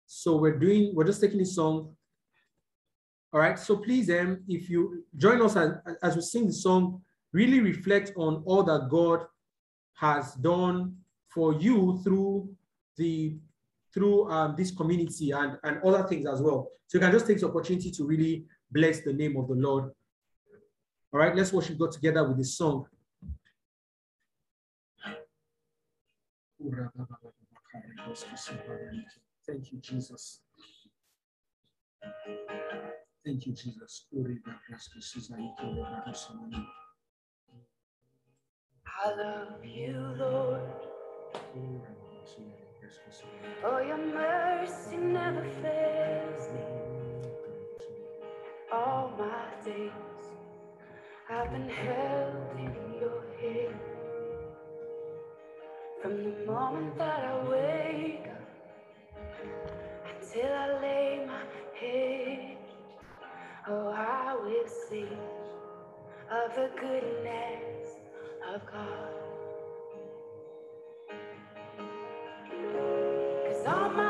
So 0.06 0.36
we're 0.36 0.58
doing, 0.58 0.94
we're 0.94 1.04
just 1.04 1.20
taking 1.20 1.38
the 1.38 1.44
song. 1.44 1.94
All 3.32 3.40
right. 3.40 3.58
So 3.58 3.76
please, 3.76 4.08
um, 4.10 4.42
if 4.48 4.70
you 4.70 5.04
join 5.16 5.42
us 5.42 5.56
as, 5.56 5.72
as 6.02 6.16
we 6.16 6.22
sing 6.22 6.46
the 6.46 6.52
song, 6.52 7.02
really 7.32 7.60
reflect 7.60 8.12
on 8.16 8.42
all 8.46 8.62
that 8.62 8.88
God 8.88 9.26
has 9.94 10.34
done 10.34 10.96
for 11.28 11.54
you 11.54 12.00
through 12.02 12.48
the 12.96 13.36
through 13.92 14.30
um, 14.30 14.54
this 14.56 14.70
community 14.70 15.30
and, 15.30 15.58
and 15.64 15.82
other 15.82 16.06
things 16.06 16.26
as 16.26 16.40
well. 16.40 16.68
So 16.86 16.98
you 16.98 17.00
can 17.00 17.12
just 17.12 17.26
take 17.26 17.40
the 17.40 17.48
opportunity 17.48 17.90
to 17.90 18.04
really 18.04 18.44
bless 18.70 19.00
the 19.00 19.12
name 19.12 19.36
of 19.36 19.48
the 19.48 19.54
Lord. 19.54 19.90
All 21.12 21.20
right, 21.20 21.34
let's 21.34 21.52
worship 21.52 21.78
God 21.78 21.92
together 21.92 22.22
with 22.28 22.36
this 22.36 22.54
song. 22.54 22.86
Thank 29.46 29.72
you, 29.72 29.78
Jesus. 29.80 30.40
Thank 33.24 33.46
you, 33.46 33.52
Jesus. 33.54 34.06
I 38.86 39.14
love 39.14 39.64
you, 39.64 40.14
Lord. 40.18 40.60
Oh, 43.64 43.78
your 43.78 43.96
mercy 43.96 44.96
never 44.98 45.44
fails 45.62 46.52
me. 46.52 46.60
All 48.70 49.12
my 49.18 49.64
days 49.64 50.07
I've 51.30 51.50
been 51.50 51.68
held 51.68 52.58
in 52.58 52.74
your 52.98 53.22
hand. 53.38 53.80
From 56.00 56.24
the 56.24 56.46
moment 56.46 56.96
that 56.96 57.22
I 57.22 57.48
wake 57.50 58.26
up 58.28 58.48
until 60.08 60.52
I 60.54 60.80
lay 60.80 61.26
my 61.26 61.42
head, 61.78 62.56
oh, 63.68 63.88
I 63.88 64.36
will 64.42 64.68
sing 64.88 65.18
of 66.30 66.54
the 66.56 66.70
goodness 66.80 67.88
of 68.54 68.62
God. 68.64 69.12
Cause 73.46 73.66
all 73.66 73.90
my 73.90 74.07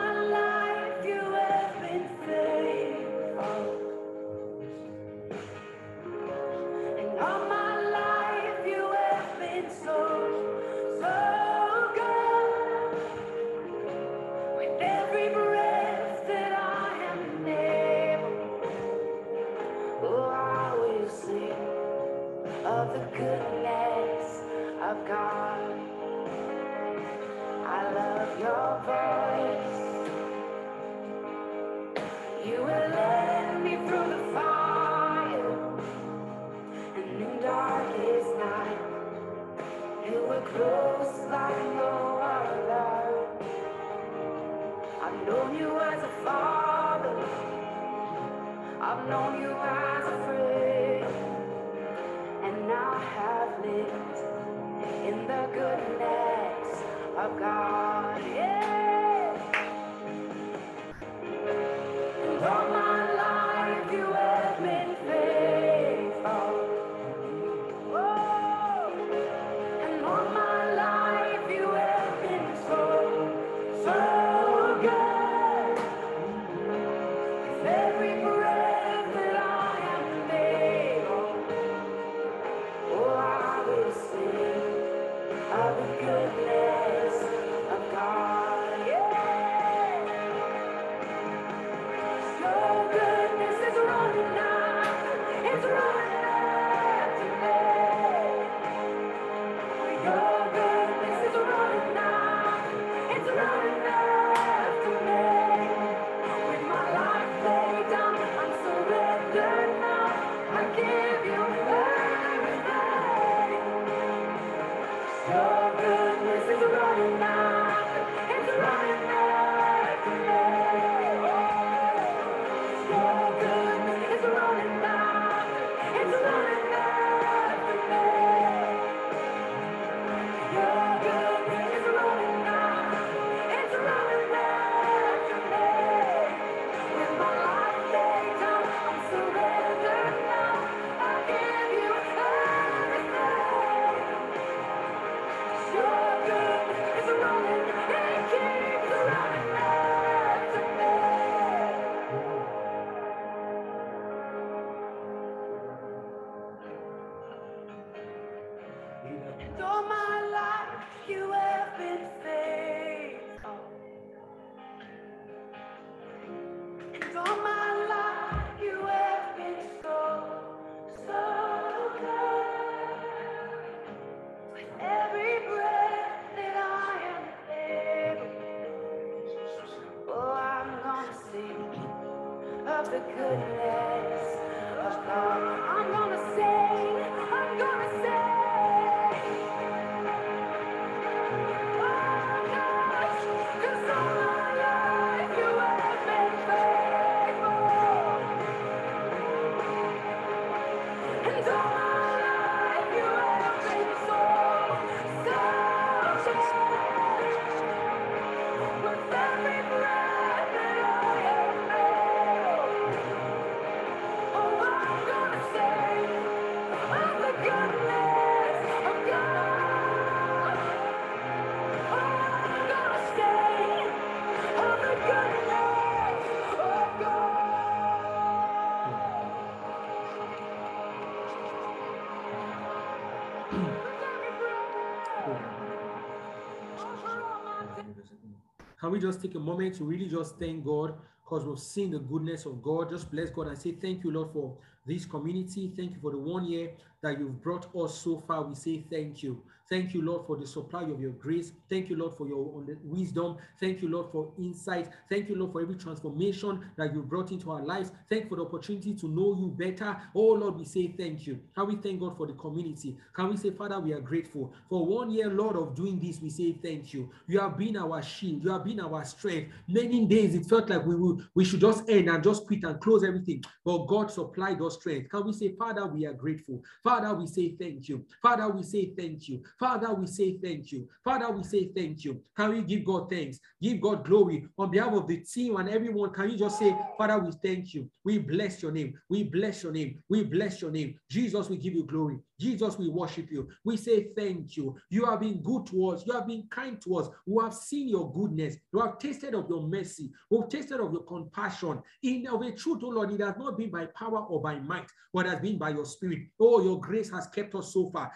Can 238.89 238.94
we 238.94 239.01
just 239.01 239.20
take 239.20 239.35
a 239.35 239.39
moment 239.39 239.74
to 239.74 239.85
really 239.85 240.09
just 240.09 240.39
thank 240.39 240.65
God 240.65 240.94
because 241.23 241.44
we've 241.44 241.59
seen 241.59 241.90
the 241.90 241.98
goodness 241.98 242.47
of 242.47 242.62
God? 242.62 242.89
Just 242.89 243.10
bless 243.10 243.28
God 243.28 243.48
and 243.48 243.59
say, 243.59 243.73
Thank 243.73 244.02
you, 244.02 244.10
Lord, 244.10 244.31
for 244.32 244.56
this 244.89 245.05
community. 245.05 245.73
Thank 245.77 245.93
you 245.93 245.98
for 246.01 246.10
the 246.10 246.19
one 246.19 246.47
year 246.47 246.70
that 247.02 247.19
you've 247.19 247.40
brought 247.43 247.69
us 247.77 247.98
so 247.98 248.19
far. 248.19 248.43
We 248.43 248.55
say 248.55 248.85
thank 248.90 249.23
you. 249.23 249.43
Thank 249.69 249.93
you, 249.93 250.01
Lord, 250.01 250.27
for 250.27 250.35
the 250.39 250.47
supply 250.47 250.85
of 250.85 250.98
your 250.98 251.10
grace. 251.10 251.52
Thank 251.69 251.90
you, 251.90 251.97
Lord, 251.97 252.16
for 252.16 252.27
your 252.27 252.65
wisdom. 252.85 253.36
Thank 253.60 253.82
you, 253.82 253.90
Lord, 253.90 254.06
for 254.10 254.32
insight. 254.39 254.89
Thank 255.10 255.28
you, 255.28 255.36
Lord, 255.36 255.52
for 255.52 255.60
every 255.60 255.74
transformation 255.74 256.65
that 256.77 256.94
you 256.94 257.02
brought 257.02 257.32
into 257.32 257.51
our 257.51 257.62
lives. 257.62 257.93
Thank 258.09 258.24
you 258.24 258.28
for 258.31 258.36
the 258.36 258.47
opportunity 258.47 258.94
to 258.94 259.06
know 259.06 259.36
you 259.39 259.48
better. 259.48 259.94
Oh, 260.15 260.32
Lord, 260.32 260.56
we 260.56 260.65
say 260.65 260.89
thank 260.97 261.27
you. 261.27 261.39
Can 261.55 261.66
we 261.66 261.77
thank 261.77 262.01
God 262.01 262.16
for 262.16 262.27
the 262.27 262.32
community? 262.32 262.97
Can 263.12 263.28
we 263.28 263.36
say, 263.36 263.51
Father, 263.51 263.78
we 263.78 263.93
are 263.93 264.01
grateful 264.01 264.55
for 264.70 264.86
one 264.86 265.10
year, 265.10 265.28
Lord, 265.28 265.56
of 265.56 265.74
doing 265.74 266.01
this? 266.01 266.23
We 266.23 266.31
say 266.31 266.52
thank 266.52 266.94
you. 266.94 267.10
You 267.27 267.40
have 267.40 267.59
been 267.59 267.77
our 267.77 268.02
shield. 268.02 268.43
You 268.43 268.52
have 268.52 268.65
been 268.65 268.81
our 268.81 269.05
strength. 269.05 269.52
Many 269.69 270.06
days 270.06 270.35
it 270.35 270.47
felt 270.47 270.70
like 270.70 270.86
we 270.86 270.94
will, 270.94 271.20
we 271.35 271.44
should 271.44 271.60
just 271.60 271.86
end 271.90 272.09
and 272.09 272.24
just 272.24 272.47
quit 272.47 272.65
and 272.65 272.81
close 272.81 273.05
everything. 273.05 273.44
But 273.66 273.86
God 273.86 274.10
supplied 274.10 274.62
us 274.62 274.77
strength. 274.78 275.10
Can 275.10 275.26
we 275.26 275.32
say, 275.32 275.55
Father, 275.56 275.86
we 275.86 276.06
are 276.06 276.12
grateful. 276.12 276.62
Father, 276.82 277.14
we 277.14 277.26
say 277.26 277.55
thank 277.59 277.88
you. 277.88 278.05
Father, 278.22 278.48
we 278.48 278.62
say 278.62 278.92
thank 278.96 279.28
you. 279.28 279.42
Father, 279.59 279.92
we 279.94 280.06
say 280.06 280.38
thank 280.42 280.72
you. 280.72 280.88
Father, 281.05 281.30
we 281.30 281.42
say 281.42 281.70
thank 281.74 282.05
you. 282.05 282.22
Can 282.36 282.50
we 282.50 282.62
give 282.62 282.84
God 282.84 283.10
thanks? 283.10 283.38
Give 283.60 283.80
God 283.80 284.05
glory 284.05 284.46
on 284.59 284.70
behalf 284.70 284.92
of 284.92 285.06
the 285.06 285.18
team 285.18 285.56
and 285.56 285.68
everyone. 285.68 286.12
Can 286.12 286.30
you 286.30 286.38
just 286.38 286.59
say, 286.59 286.76
Father, 286.96 287.18
we 287.18 287.32
thank 287.42 287.74
you. 287.74 287.90
We 288.05 288.18
bless 288.18 288.62
your 288.62 288.72
name. 288.72 288.94
We 289.09 289.24
bless 289.24 289.62
your 289.62 289.72
name. 289.72 290.02
We 290.09 290.24
bless 290.24 290.62
your 290.62 290.70
name. 290.70 290.98
Jesus, 291.10 291.48
we 291.48 291.56
give 291.56 291.74
you 291.74 291.84
glory. 291.84 292.18
Jesus, 292.40 292.78
we 292.78 292.89
worship 292.89 293.31
you. 293.31 293.48
We 293.65 293.77
say 293.77 294.09
thank 294.16 294.56
you. 294.56 294.77
You 294.90 295.06
have 295.06 295.20
been 295.20 295.43
good 295.43 295.66
to 295.69 295.89
us. 295.89 296.06
You 296.06 296.12
have 296.12 296.27
been 296.28 296.47
kind 296.51 296.81
to 296.82 296.98
us. 296.98 297.09
We 297.27 297.43
have 297.43 297.55
seen 297.55 297.89
your 297.89 298.12
goodness. 298.12 298.56
We 298.73 298.81
have 298.81 298.98
tasted 298.98 299.35
of 299.35 299.48
your 299.48 299.62
mercy. 299.66 300.12
We 300.31 300.39
have 300.39 300.48
tasted 300.48 300.81
of 300.81 300.93
your 300.93 301.02
compassion. 301.02 301.82
In 302.05 302.27
of 302.28 302.43
a 302.43 302.52
truth, 302.52 302.81
oh 302.85 302.90
Lord, 302.90 303.10
it 303.10 303.20
has 303.20 303.36
not 303.36 303.59
been 303.59 303.70
by 303.70 303.86
power 303.86 304.20
or 304.20 304.40
by 304.40 304.60
might, 304.60 304.86
but 305.12 305.27
has 305.27 305.40
been 305.40 305.59
by 305.59 305.70
your 305.70 305.85
spirit. 305.85 306.28
Oh, 306.39 306.62
your 306.62 306.81
grace 306.81 307.10
has 307.10 307.27
kept 307.27 307.55
us 307.56 307.73
so 307.73 307.90
far. 307.90 308.12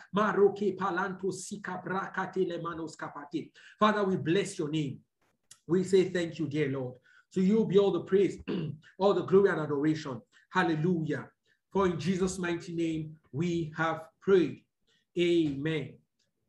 Father, 3.78 4.04
we 4.04 4.16
bless 4.16 4.58
your 4.58 4.68
name. 4.68 4.98
We 5.66 5.84
say 5.84 6.10
thank 6.10 6.38
you, 6.38 6.46
dear 6.46 6.68
Lord. 6.68 6.94
To 7.34 7.40
you 7.42 7.64
be 7.64 7.78
all 7.78 7.90
the 7.90 8.00
praise, 8.00 8.38
all 8.98 9.14
the 9.14 9.24
glory 9.24 9.50
and 9.50 9.60
adoration. 9.60 10.20
Hallelujah. 10.50 11.28
For 11.72 11.86
in 11.86 11.98
Jesus' 11.98 12.38
mighty 12.38 12.74
name 12.74 13.16
we 13.32 13.72
have 13.76 14.02
prayed. 14.22 14.62
Amen. 15.18 15.94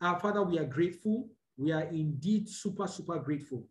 Our 0.01 0.19
Father, 0.19 0.43
we 0.43 0.57
are 0.59 0.65
grateful. 0.65 1.29
We 1.57 1.71
are 1.71 1.83
indeed 1.83 2.49
super, 2.49 2.87
super 2.87 3.19
grateful 3.19 3.65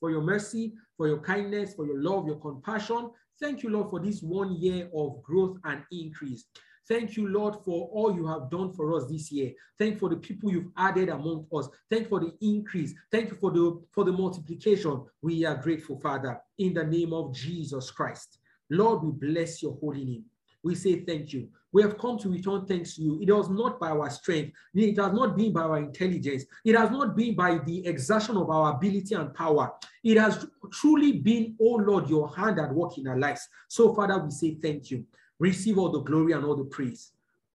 for 0.00 0.10
your 0.10 0.22
mercy, 0.22 0.74
for 0.96 1.08
your 1.08 1.20
kindness, 1.20 1.74
for 1.74 1.86
your 1.86 2.00
love, 2.00 2.26
your 2.26 2.36
compassion. 2.36 3.10
Thank 3.40 3.62
you, 3.62 3.70
Lord, 3.70 3.90
for 3.90 4.00
this 4.00 4.22
one 4.22 4.56
year 4.56 4.88
of 4.94 5.22
growth 5.22 5.58
and 5.64 5.82
increase. 5.92 6.44
Thank 6.88 7.16
you, 7.16 7.28
Lord, 7.28 7.56
for 7.64 7.88
all 7.92 8.14
you 8.14 8.26
have 8.26 8.50
done 8.50 8.72
for 8.72 8.94
us 8.96 9.06
this 9.10 9.30
year. 9.30 9.52
Thank 9.78 9.98
for 9.98 10.08
the 10.08 10.16
people 10.16 10.50
you've 10.50 10.72
added 10.76 11.10
among 11.10 11.46
us. 11.52 11.68
Thank 11.90 12.08
for 12.08 12.18
the 12.18 12.32
increase. 12.40 12.94
Thank 13.12 13.30
you 13.30 13.36
for 13.36 13.50
the 13.50 13.82
for 13.92 14.04
the 14.04 14.12
multiplication. 14.12 15.04
We 15.20 15.44
are 15.44 15.56
grateful, 15.56 16.00
Father, 16.00 16.40
in 16.58 16.72
the 16.72 16.84
name 16.84 17.12
of 17.12 17.34
Jesus 17.34 17.90
Christ. 17.90 18.38
Lord, 18.70 19.02
we 19.02 19.12
bless 19.12 19.62
your 19.62 19.76
holy 19.80 20.04
name. 20.04 20.24
We 20.62 20.74
say 20.74 21.00
thank 21.00 21.32
you. 21.32 21.48
We 21.72 21.82
have 21.82 21.98
come 21.98 22.18
to 22.18 22.30
return 22.30 22.66
thanks 22.66 22.96
to 22.96 23.02
you. 23.02 23.20
It 23.22 23.30
was 23.30 23.50
not 23.50 23.78
by 23.78 23.90
our 23.90 24.08
strength. 24.10 24.56
It 24.74 24.96
has 24.96 25.12
not 25.12 25.36
been 25.36 25.52
by 25.52 25.62
our 25.62 25.78
intelligence. 25.78 26.44
It 26.64 26.76
has 26.76 26.90
not 26.90 27.14
been 27.14 27.34
by 27.34 27.58
the 27.58 27.86
exertion 27.86 28.36
of 28.36 28.48
our 28.50 28.74
ability 28.74 29.14
and 29.14 29.34
power. 29.34 29.72
It 30.02 30.18
has 30.18 30.46
truly 30.72 31.12
been, 31.12 31.56
oh 31.60 31.76
Lord, 31.76 32.08
your 32.08 32.34
hand 32.34 32.58
at 32.58 32.72
work 32.72 32.96
in 32.98 33.06
our 33.06 33.18
lives. 33.18 33.46
So, 33.68 33.94
Father, 33.94 34.18
we 34.18 34.30
say 34.30 34.54
thank 34.54 34.90
you. 34.90 35.04
Receive 35.38 35.78
all 35.78 35.90
the 35.90 36.00
glory 36.00 36.32
and 36.32 36.44
all 36.44 36.56
the 36.56 36.64
praise. 36.64 37.12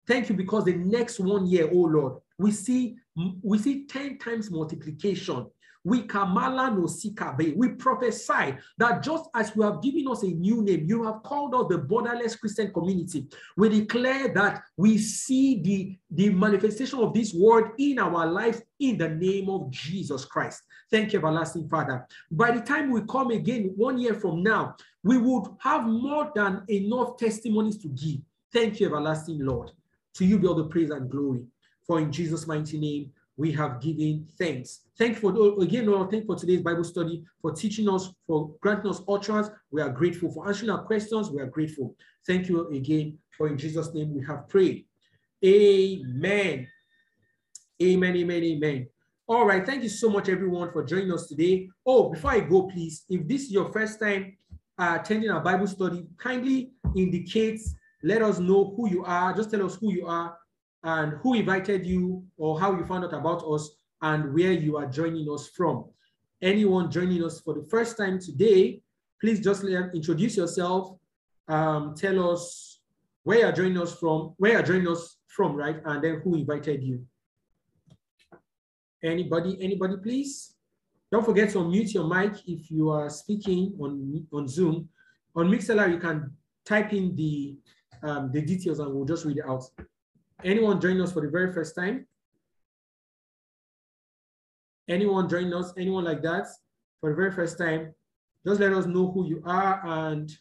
Thank 0.07 0.29
you 0.29 0.35
because 0.35 0.65
the 0.65 0.73
next 0.73 1.19
one 1.19 1.45
year, 1.45 1.69
oh 1.71 1.77
Lord, 1.77 2.21
we 2.37 2.51
see 2.51 2.97
we 3.43 3.57
see 3.57 3.85
10 3.85 4.19
times 4.19 4.49
multiplication 4.49 5.47
we 5.83 6.03
kamala 6.03 6.71
no 6.71 6.83
sikabe. 6.83 7.55
We 7.55 7.69
prophesy 7.69 8.55
that 8.77 9.01
just 9.01 9.29
as 9.35 9.51
you 9.55 9.63
have 9.63 9.81
given 9.81 10.07
us 10.09 10.23
a 10.23 10.27
new 10.27 10.61
name, 10.61 10.85
you 10.87 11.03
have 11.03 11.23
called 11.23 11.55
us 11.55 11.65
the 11.69 11.79
borderless 11.79 12.39
Christian 12.39 12.71
community. 12.71 13.27
We 13.57 13.69
declare 13.69 14.29
that 14.29 14.63
we 14.77 14.97
see 14.97 15.61
the, 15.61 15.97
the 16.11 16.29
manifestation 16.29 16.99
of 16.99 17.13
this 17.13 17.33
word 17.33 17.71
in 17.79 17.99
our 17.99 18.27
lives 18.27 18.61
in 18.79 18.97
the 18.97 19.09
name 19.09 19.49
of 19.49 19.71
Jesus 19.71 20.25
Christ. 20.25 20.61
Thank 20.91 21.13
you, 21.13 21.19
everlasting 21.19 21.67
Father. 21.67 22.05
By 22.29 22.51
the 22.51 22.61
time 22.61 22.91
we 22.91 23.01
come 23.09 23.31
again 23.31 23.73
one 23.75 23.97
year 23.97 24.13
from 24.13 24.43
now, 24.43 24.75
we 25.03 25.17
would 25.17 25.47
have 25.59 25.85
more 25.85 26.31
than 26.35 26.63
enough 26.67 27.17
testimonies 27.17 27.77
to 27.79 27.87
give. 27.87 28.19
Thank 28.53 28.79
you, 28.79 28.87
everlasting 28.87 29.43
Lord. 29.43 29.71
To 30.15 30.25
you 30.25 30.37
be 30.37 30.47
all 30.47 30.55
the 30.55 30.65
praise 30.65 30.89
and 30.89 31.09
glory. 31.09 31.45
For 31.87 31.99
in 31.99 32.11
Jesus' 32.11 32.45
mighty 32.45 32.79
name, 32.79 33.11
we 33.41 33.51
have 33.51 33.81
given 33.81 34.27
thanks. 34.37 34.81
Thank 34.99 35.15
you 35.15 35.21
for 35.31 35.63
again, 35.63 35.87
Lord, 35.87 36.11
thank 36.11 36.27
for 36.27 36.35
today's 36.35 36.61
Bible 36.61 36.83
study, 36.83 37.23
for 37.41 37.51
teaching 37.51 37.89
us, 37.89 38.13
for 38.27 38.53
granting 38.61 38.91
us 38.91 39.01
utterance. 39.07 39.49
We 39.71 39.81
are 39.81 39.89
grateful 39.89 40.31
for 40.31 40.47
answering 40.47 40.69
our 40.69 40.83
questions. 40.83 41.31
We 41.31 41.41
are 41.41 41.47
grateful. 41.47 41.95
Thank 42.27 42.49
you 42.49 42.69
again, 42.69 43.17
for 43.35 43.47
in 43.47 43.57
Jesus' 43.57 43.91
name 43.95 44.13
we 44.13 44.23
have 44.27 44.47
prayed. 44.47 44.85
Amen. 45.43 46.67
Amen, 47.81 48.15
amen, 48.15 48.43
amen. 48.43 48.87
All 49.27 49.47
right, 49.47 49.65
thank 49.65 49.81
you 49.81 49.89
so 49.89 50.11
much, 50.11 50.29
everyone, 50.29 50.71
for 50.71 50.83
joining 50.83 51.11
us 51.11 51.25
today. 51.25 51.67
Oh, 51.83 52.11
before 52.11 52.33
I 52.33 52.41
go, 52.41 52.67
please, 52.67 53.05
if 53.09 53.27
this 53.27 53.45
is 53.45 53.51
your 53.51 53.71
first 53.71 53.99
time 53.99 54.37
uh, 54.77 54.99
attending 55.01 55.31
our 55.31 55.41
Bible 55.41 55.65
study, 55.65 56.05
kindly 56.15 56.73
indicate, 56.95 57.59
let 58.03 58.21
us 58.21 58.37
know 58.37 58.75
who 58.77 58.87
you 58.87 59.03
are. 59.03 59.33
Just 59.33 59.49
tell 59.49 59.65
us 59.65 59.77
who 59.77 59.91
you 59.91 60.05
are 60.05 60.37
and 60.83 61.13
who 61.21 61.35
invited 61.35 61.85
you 61.85 62.23
or 62.37 62.59
how 62.59 62.75
you 62.75 62.85
found 62.85 63.03
out 63.03 63.13
about 63.13 63.43
us 63.43 63.69
and 64.01 64.33
where 64.33 64.51
you 64.51 64.77
are 64.77 64.87
joining 64.87 65.27
us 65.29 65.49
from. 65.49 65.85
Anyone 66.41 66.89
joining 66.89 67.23
us 67.23 67.39
for 67.39 67.53
the 67.53 67.63
first 67.69 67.97
time 67.97 68.19
today, 68.19 68.81
please 69.19 69.39
just 69.39 69.63
introduce 69.63 70.35
yourself. 70.37 70.97
Um, 71.47 71.93
tell 71.95 72.31
us 72.31 72.79
where 73.23 73.39
you're 73.39 73.51
joining 73.51 73.77
us 73.77 73.95
from, 73.99 74.33
where 74.37 74.53
you're 74.53 74.63
joining 74.63 74.87
us 74.87 75.17
from, 75.27 75.55
right? 75.55 75.79
And 75.85 76.03
then 76.03 76.21
who 76.23 76.35
invited 76.35 76.81
you. 76.81 77.05
Anybody, 79.03 79.57
anybody, 79.61 79.97
please? 79.97 80.55
Don't 81.11 81.25
forget 81.25 81.49
to 81.51 81.59
unmute 81.59 81.93
your 81.93 82.07
mic 82.07 82.41
if 82.47 82.71
you 82.71 82.89
are 82.89 83.09
speaking 83.09 83.75
on, 83.79 84.25
on 84.31 84.47
Zoom. 84.47 84.87
On 85.35 85.49
Mixlr, 85.49 85.91
you 85.91 85.99
can 85.99 86.31
type 86.65 86.93
in 86.93 87.15
the, 87.15 87.55
um, 88.03 88.31
the 88.31 88.41
details 88.41 88.79
and 88.79 88.93
we'll 88.93 89.05
just 89.05 89.25
read 89.25 89.37
it 89.37 89.45
out. 89.47 89.63
Anyone 90.43 90.81
joining 90.81 91.01
us 91.01 91.11
for 91.11 91.21
the 91.21 91.29
very 91.29 91.53
first 91.53 91.75
time? 91.75 92.07
Anyone 94.89 95.29
joining 95.29 95.53
us, 95.53 95.71
anyone 95.77 96.03
like 96.03 96.21
that 96.23 96.47
for 96.99 97.11
the 97.11 97.15
very 97.15 97.31
first 97.31 97.57
time? 97.57 97.93
Just 98.45 98.59
let 98.59 98.73
us 98.73 98.85
know 98.85 99.11
who 99.11 99.27
you 99.27 99.41
are 99.45 99.81
and, 99.85 100.31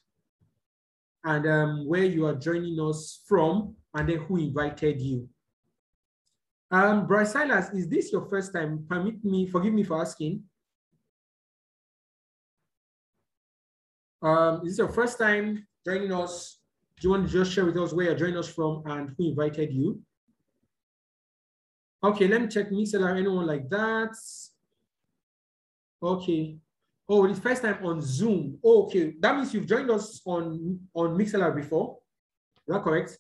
and 1.24 1.46
um, 1.46 1.86
where 1.86 2.04
you 2.04 2.26
are 2.26 2.34
joining 2.34 2.80
us 2.80 3.22
from 3.28 3.76
and 3.94 4.08
then 4.08 4.18
who 4.18 4.38
invited 4.38 5.00
you. 5.00 5.28
Um, 6.70 7.06
Bryce 7.06 7.32
Silas, 7.32 7.70
is 7.70 7.88
this 7.88 8.12
your 8.12 8.26
first 8.28 8.54
time? 8.54 8.86
Permit 8.88 9.22
me, 9.24 9.46
forgive 9.46 9.74
me 9.74 9.82
for 9.82 10.00
asking. 10.00 10.44
Um, 14.22 14.60
is 14.64 14.72
this 14.72 14.78
your 14.78 14.88
first 14.88 15.18
time 15.18 15.66
joining 15.84 16.12
us 16.12 16.59
do 17.00 17.08
you 17.08 17.10
want 17.12 17.26
to 17.26 17.32
just 17.32 17.52
share 17.52 17.64
with 17.64 17.78
us 17.78 17.94
where 17.94 18.06
you're 18.06 18.14
joining 18.14 18.36
us 18.36 18.48
from 18.48 18.82
and 18.84 19.14
who 19.16 19.30
invited 19.30 19.72
you? 19.72 19.98
Okay, 22.04 22.28
let 22.28 22.42
me 22.42 22.48
check 22.48 22.70
Mixlr, 22.70 23.16
anyone 23.16 23.46
like 23.46 23.68
that? 23.70 24.14
Okay. 26.02 26.58
Oh, 27.08 27.24
it's 27.24 27.38
first 27.38 27.62
time 27.62 27.84
on 27.84 28.02
Zoom. 28.02 28.58
Oh, 28.62 28.84
okay, 28.84 29.14
that 29.18 29.34
means 29.34 29.52
you've 29.54 29.66
joined 29.66 29.90
us 29.90 30.20
on, 30.26 30.78
on 30.94 31.16
Mixlr 31.16 31.56
before. 31.56 31.98
Is 32.68 32.74
that 32.74 32.82
correct? 32.82 33.18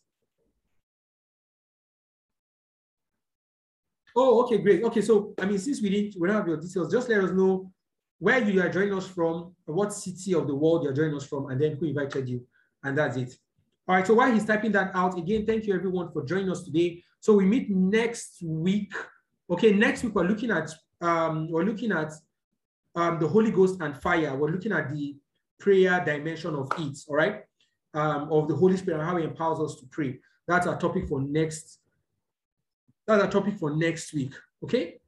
Oh, 4.14 4.44
okay, 4.44 4.58
great. 4.58 4.84
Okay, 4.84 5.00
so 5.00 5.32
I 5.40 5.46
mean, 5.46 5.58
since 5.58 5.80
we 5.80 5.88
didn't 5.88 6.20
we 6.20 6.28
don't 6.28 6.36
have 6.36 6.48
your 6.48 6.58
details, 6.58 6.92
just 6.92 7.08
let 7.08 7.24
us 7.24 7.30
know 7.30 7.72
where 8.18 8.42
you 8.42 8.60
are 8.60 8.68
joining 8.68 8.94
us 8.94 9.06
from, 9.06 9.54
what 9.64 9.94
city 9.94 10.34
of 10.34 10.46
the 10.46 10.54
world 10.54 10.84
you're 10.84 10.92
joining 10.92 11.16
us 11.16 11.26
from, 11.26 11.48
and 11.48 11.58
then 11.60 11.76
who 11.76 11.86
invited 11.86 12.28
you, 12.28 12.46
and 12.82 12.98
that's 12.98 13.16
it. 13.16 13.34
All 13.88 13.96
right, 13.96 14.06
so 14.06 14.14
while 14.14 14.32
he's 14.32 14.44
typing 14.44 14.72
that 14.72 14.92
out, 14.94 15.18
again, 15.18 15.46
thank 15.46 15.66
you 15.66 15.74
everyone 15.74 16.12
for 16.12 16.24
joining 16.24 16.50
us 16.50 16.62
today. 16.62 17.02
So 17.20 17.34
we 17.34 17.44
meet 17.44 17.70
next 17.70 18.42
week. 18.42 18.92
Okay, 19.50 19.72
next 19.72 20.04
week 20.04 20.14
we're 20.14 20.28
looking 20.28 20.50
at 20.50 20.70
um, 21.00 21.50
we're 21.50 21.64
looking 21.64 21.92
at 21.92 22.12
um, 22.94 23.18
the 23.18 23.26
Holy 23.26 23.50
Ghost 23.50 23.80
and 23.80 23.96
fire. 24.00 24.36
We're 24.36 24.50
looking 24.50 24.72
at 24.72 24.92
the 24.92 25.16
prayer 25.58 26.02
dimension 26.04 26.54
of 26.54 26.70
it, 26.78 26.98
all 27.08 27.16
right, 27.16 27.42
um, 27.94 28.32
of 28.32 28.48
the 28.48 28.54
Holy 28.54 28.76
Spirit 28.76 29.00
and 29.00 29.08
how 29.08 29.16
He 29.16 29.24
empowers 29.24 29.60
us 29.60 29.80
to 29.80 29.86
pray. 29.86 30.20
That's 30.46 30.66
our 30.66 30.78
topic 30.78 31.08
for 31.08 31.20
next. 31.20 31.80
That's 33.06 33.22
our 33.22 33.30
topic 33.30 33.58
for 33.58 33.76
next 33.76 34.12
week. 34.12 34.32
Okay. 34.62 35.00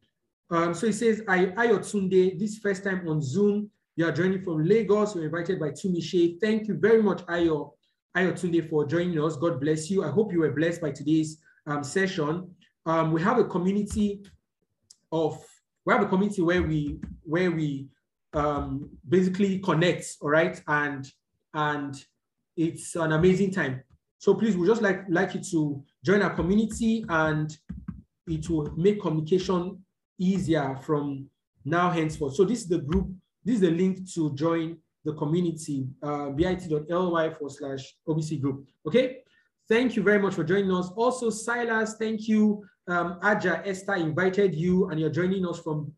Um, 0.51 0.75
so 0.75 0.87
he 0.87 0.93
says, 0.93 1.23
I 1.27 1.47
Ayotunde, 1.47 2.39
this 2.39 2.59
first 2.59 2.85
time 2.85 3.09
on 3.09 3.23
Zoom. 3.23 3.71
You 3.97 4.07
are 4.07 4.13
joining 4.13 4.43
from 4.43 4.65
Lagos. 4.65 5.15
You're 5.15 5.25
invited 5.25 5.59
by 5.59 5.71
Tumishe. 5.71 6.41
Thank 6.41 6.69
you 6.69 6.75
very 6.75 7.03
much, 7.03 7.25
Ayo. 7.27 7.73
Ayotunde 8.15 8.69
for 8.69 8.85
joining 8.85 9.19
us. 9.25 9.37
God 9.37 9.59
bless 9.59 9.91
you. 9.91 10.05
I 10.05 10.11
hope 10.11 10.33
you 10.33 10.41
were 10.41 10.51
blessed 10.51 10.83
by 10.83 10.91
today's 10.91 11.39
um, 11.67 11.83
session. 11.83 12.55
Um, 12.85 13.11
we 13.11 13.23
have 13.23 13.39
a 13.39 13.45
community 13.45 14.23
of 15.11 15.43
we 15.87 15.95
have 15.95 16.03
a 16.03 16.07
community 16.07 16.43
where 16.43 16.63
we 16.63 17.01
where 17.23 17.51
we 17.51 17.89
um, 18.35 18.91
basically 19.09 19.59
connect, 19.61 20.17
all 20.21 20.29
right, 20.29 20.61
and 20.69 21.11
and 21.55 22.05
it's 22.55 22.97
an 22.97 23.13
amazing 23.13 23.51
time. 23.51 23.83
So 24.19 24.35
please, 24.35 24.59
we 24.59 24.67
just 24.67 24.83
like 24.83 25.05
like 25.09 25.35
you 25.35 25.41
to 25.51 25.83
join 26.05 26.21
our 26.21 26.35
community, 26.35 27.07
and 27.09 27.57
it 28.27 28.49
will 28.51 28.71
make 28.77 29.01
communication 29.01 29.83
easier 30.19 30.77
from 30.83 31.31
now 31.65 31.91
henceforth. 31.91 32.35
So 32.35 32.45
this 32.45 32.61
is 32.61 32.69
the 32.69 32.79
group. 32.79 33.09
This 33.43 33.55
is 33.55 33.61
the 33.63 33.71
link 33.71 34.07
to 34.13 34.35
join 34.35 34.77
the 35.05 35.13
community, 35.15 35.87
uh, 36.03 36.31
bit.ly 36.31 37.31
forward 37.35 37.53
slash 37.53 37.97
OBC 38.09 38.41
group. 38.41 38.67
Okay. 38.87 39.19
Thank 39.69 39.97
you 39.97 40.03
very 40.03 40.19
much 40.19 40.35
for 40.35 40.45
joining 40.45 40.71
us. 40.73 40.91
Also, 40.97 41.31
Silas, 41.31 41.97
thank 41.99 42.29
you. 42.29 42.65
Um, 42.89 43.19
Aja 43.23 43.63
Esther 43.65 43.95
invited 43.95 44.55
you 44.55 44.91
and 44.91 44.99
you're 44.99 45.09
joining 45.11 45.47
us 45.47 45.61
from 45.61 45.93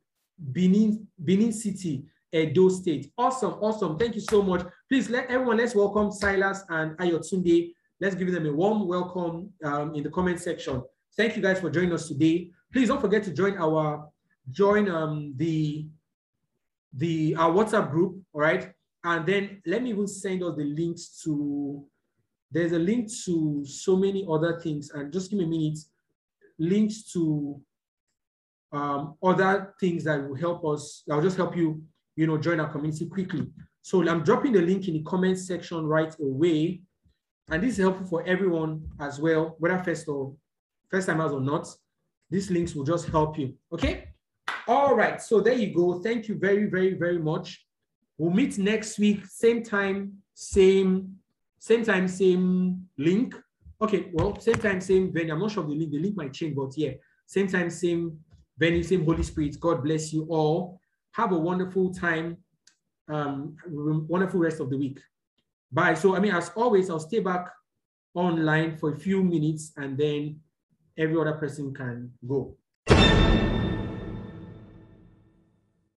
Benin, 0.53 1.07
Benin 1.25 1.53
City, 1.53 2.05
Edo 2.33 2.69
State. 2.69 3.11
Awesome, 3.17 3.55
awesome. 3.55 3.99
Thank 3.99 4.15
you 4.17 4.21
so 4.21 4.43
much. 4.43 4.67
Please 4.89 5.09
let 5.09 5.31
everyone, 5.31 5.57
let's 5.57 5.75
welcome 5.75 6.13
Silas 6.13 6.63
and 6.69 6.97
Ayotunde. 6.99 7.73
Let's 8.01 8.15
give 8.15 8.31
them 8.33 8.47
a 8.47 8.53
warm 8.53 8.87
welcome 8.87 9.51
um, 9.65 9.95
in 9.95 10.03
the 10.03 10.11
comment 10.11 10.41
section. 10.41 10.83
Thank 11.17 11.37
you 11.37 11.43
guys 11.43 11.61
for 11.61 11.71
joining 11.71 11.93
us 11.93 12.09
today. 12.09 12.51
Please 12.73 12.89
don't 12.89 13.01
forget 13.01 13.23
to 13.25 13.33
join 13.33 13.57
our, 13.57 14.09
join 14.51 14.91
um, 14.91 15.33
the, 15.37 15.87
the 16.93 17.35
our 17.37 17.51
WhatsApp 17.51 17.91
group, 17.91 18.21
all 18.33 18.41
right? 18.41 18.73
And 19.05 19.27
then 19.27 19.63
let 19.67 19.83
me 19.83 19.91
even 19.91 20.07
send 20.09 20.43
us 20.43 20.57
the 20.57 20.65
links 20.65 21.21
to, 21.25 21.85
there's 22.51 22.73
a 22.73 22.79
link 22.79 23.11
to 23.27 23.65
so 23.67 23.97
many 23.97 24.27
other 24.29 24.59
things. 24.61 24.91
And 24.91 25.13
just 25.13 25.31
give 25.31 25.39
me 25.39 25.45
a 25.45 25.49
minute, 25.49 25.79
links 26.59 27.13
to 27.13 27.61
um, 28.73 29.17
other 29.23 29.75
things 29.79 30.05
that 30.05 30.27
will 30.27 30.35
help 30.35 30.65
us, 30.65 31.03
that 31.07 31.15
will 31.15 31.23
just 31.23 31.37
help 31.37 31.55
you, 31.55 31.83
you 32.17 32.27
know, 32.27 32.39
join 32.39 32.61
our 32.61 32.71
community 32.73 33.07
quickly. 33.07 33.47
So 33.83 34.09
I'm 34.09 34.25
dropping 34.25 34.53
the 34.53 34.63
link 34.63 34.89
in 34.89 34.95
the 34.95 35.03
comment 35.03 35.39
section 35.39 35.85
right 35.85 36.15
away. 36.19 36.81
And 37.51 37.63
this 37.63 37.73
is 37.73 37.79
helpful 37.79 38.07
for 38.07 38.27
everyone 38.27 38.89
as 38.99 39.21
well, 39.21 39.57
whether 39.59 39.79
first 39.85 40.09
or 40.09 40.35
first 40.91 41.09
timers 41.09 41.33
or 41.33 41.43
not. 41.43 41.69
These 42.31 42.51
links 42.51 42.75
will 42.75 42.85
just 42.85 43.09
help 43.09 43.39
you. 43.39 43.55
Okay. 43.71 44.09
All 44.67 44.97
right. 44.97 45.21
So 45.21 45.41
there 45.41 45.53
you 45.53 45.75
go. 45.75 46.01
Thank 46.01 46.27
you 46.29 46.39
very, 46.39 46.65
very, 46.65 46.95
very 46.95 47.19
much. 47.19 47.67
We'll 48.19 48.31
meet 48.31 48.59
next 48.59 48.99
week, 48.99 49.27
same 49.27 49.63
time, 49.63 50.19
same, 50.35 51.17
same 51.59 51.85
time, 51.85 52.07
same 52.07 52.87
link. 52.97 53.35
Okay, 53.81 54.11
well, 54.13 54.39
same 54.39 54.55
time, 54.55 54.81
same 54.81 55.13
venue. 55.13 55.33
I'm 55.33 55.41
not 55.41 55.51
sure 55.51 55.65
of 55.65 55.69
the 55.69 55.75
link. 55.75 55.91
The 55.91 55.99
link 55.99 56.17
might 56.17 56.33
change, 56.33 56.55
but 56.55 56.77
yeah, 56.77 56.93
same 57.27 57.49
time, 57.49 57.71
same 57.71 58.19
venue, 58.57 58.83
same 58.83 59.05
Holy 59.05 59.23
Spirit. 59.23 59.59
God 59.59 59.83
bless 59.83 60.13
you 60.13 60.27
all. 60.31 60.81
Have 61.13 61.33
a 61.33 61.39
wonderful 61.39 61.93
time. 61.93 62.39
Um, 63.09 63.57
wonderful 63.67 64.41
rest 64.41 64.61
of 64.61 64.71
the 64.71 64.79
week. 64.79 65.01
Bye. 65.73 65.95
So, 65.95 66.15
I 66.15 66.21
mean, 66.21 66.33
as 66.33 66.51
always, 66.57 66.89
I'll 66.89 67.01
stay 67.01 67.19
back 67.19 67.49
online 68.15 68.77
for 68.77 68.93
a 68.93 68.97
few 68.97 69.23
minutes 69.23 69.73
and 69.77 69.99
then 69.99 70.41
every 70.97 71.21
other 71.21 71.33
person 71.33 71.75
can 71.75 72.13
go. 72.27 72.57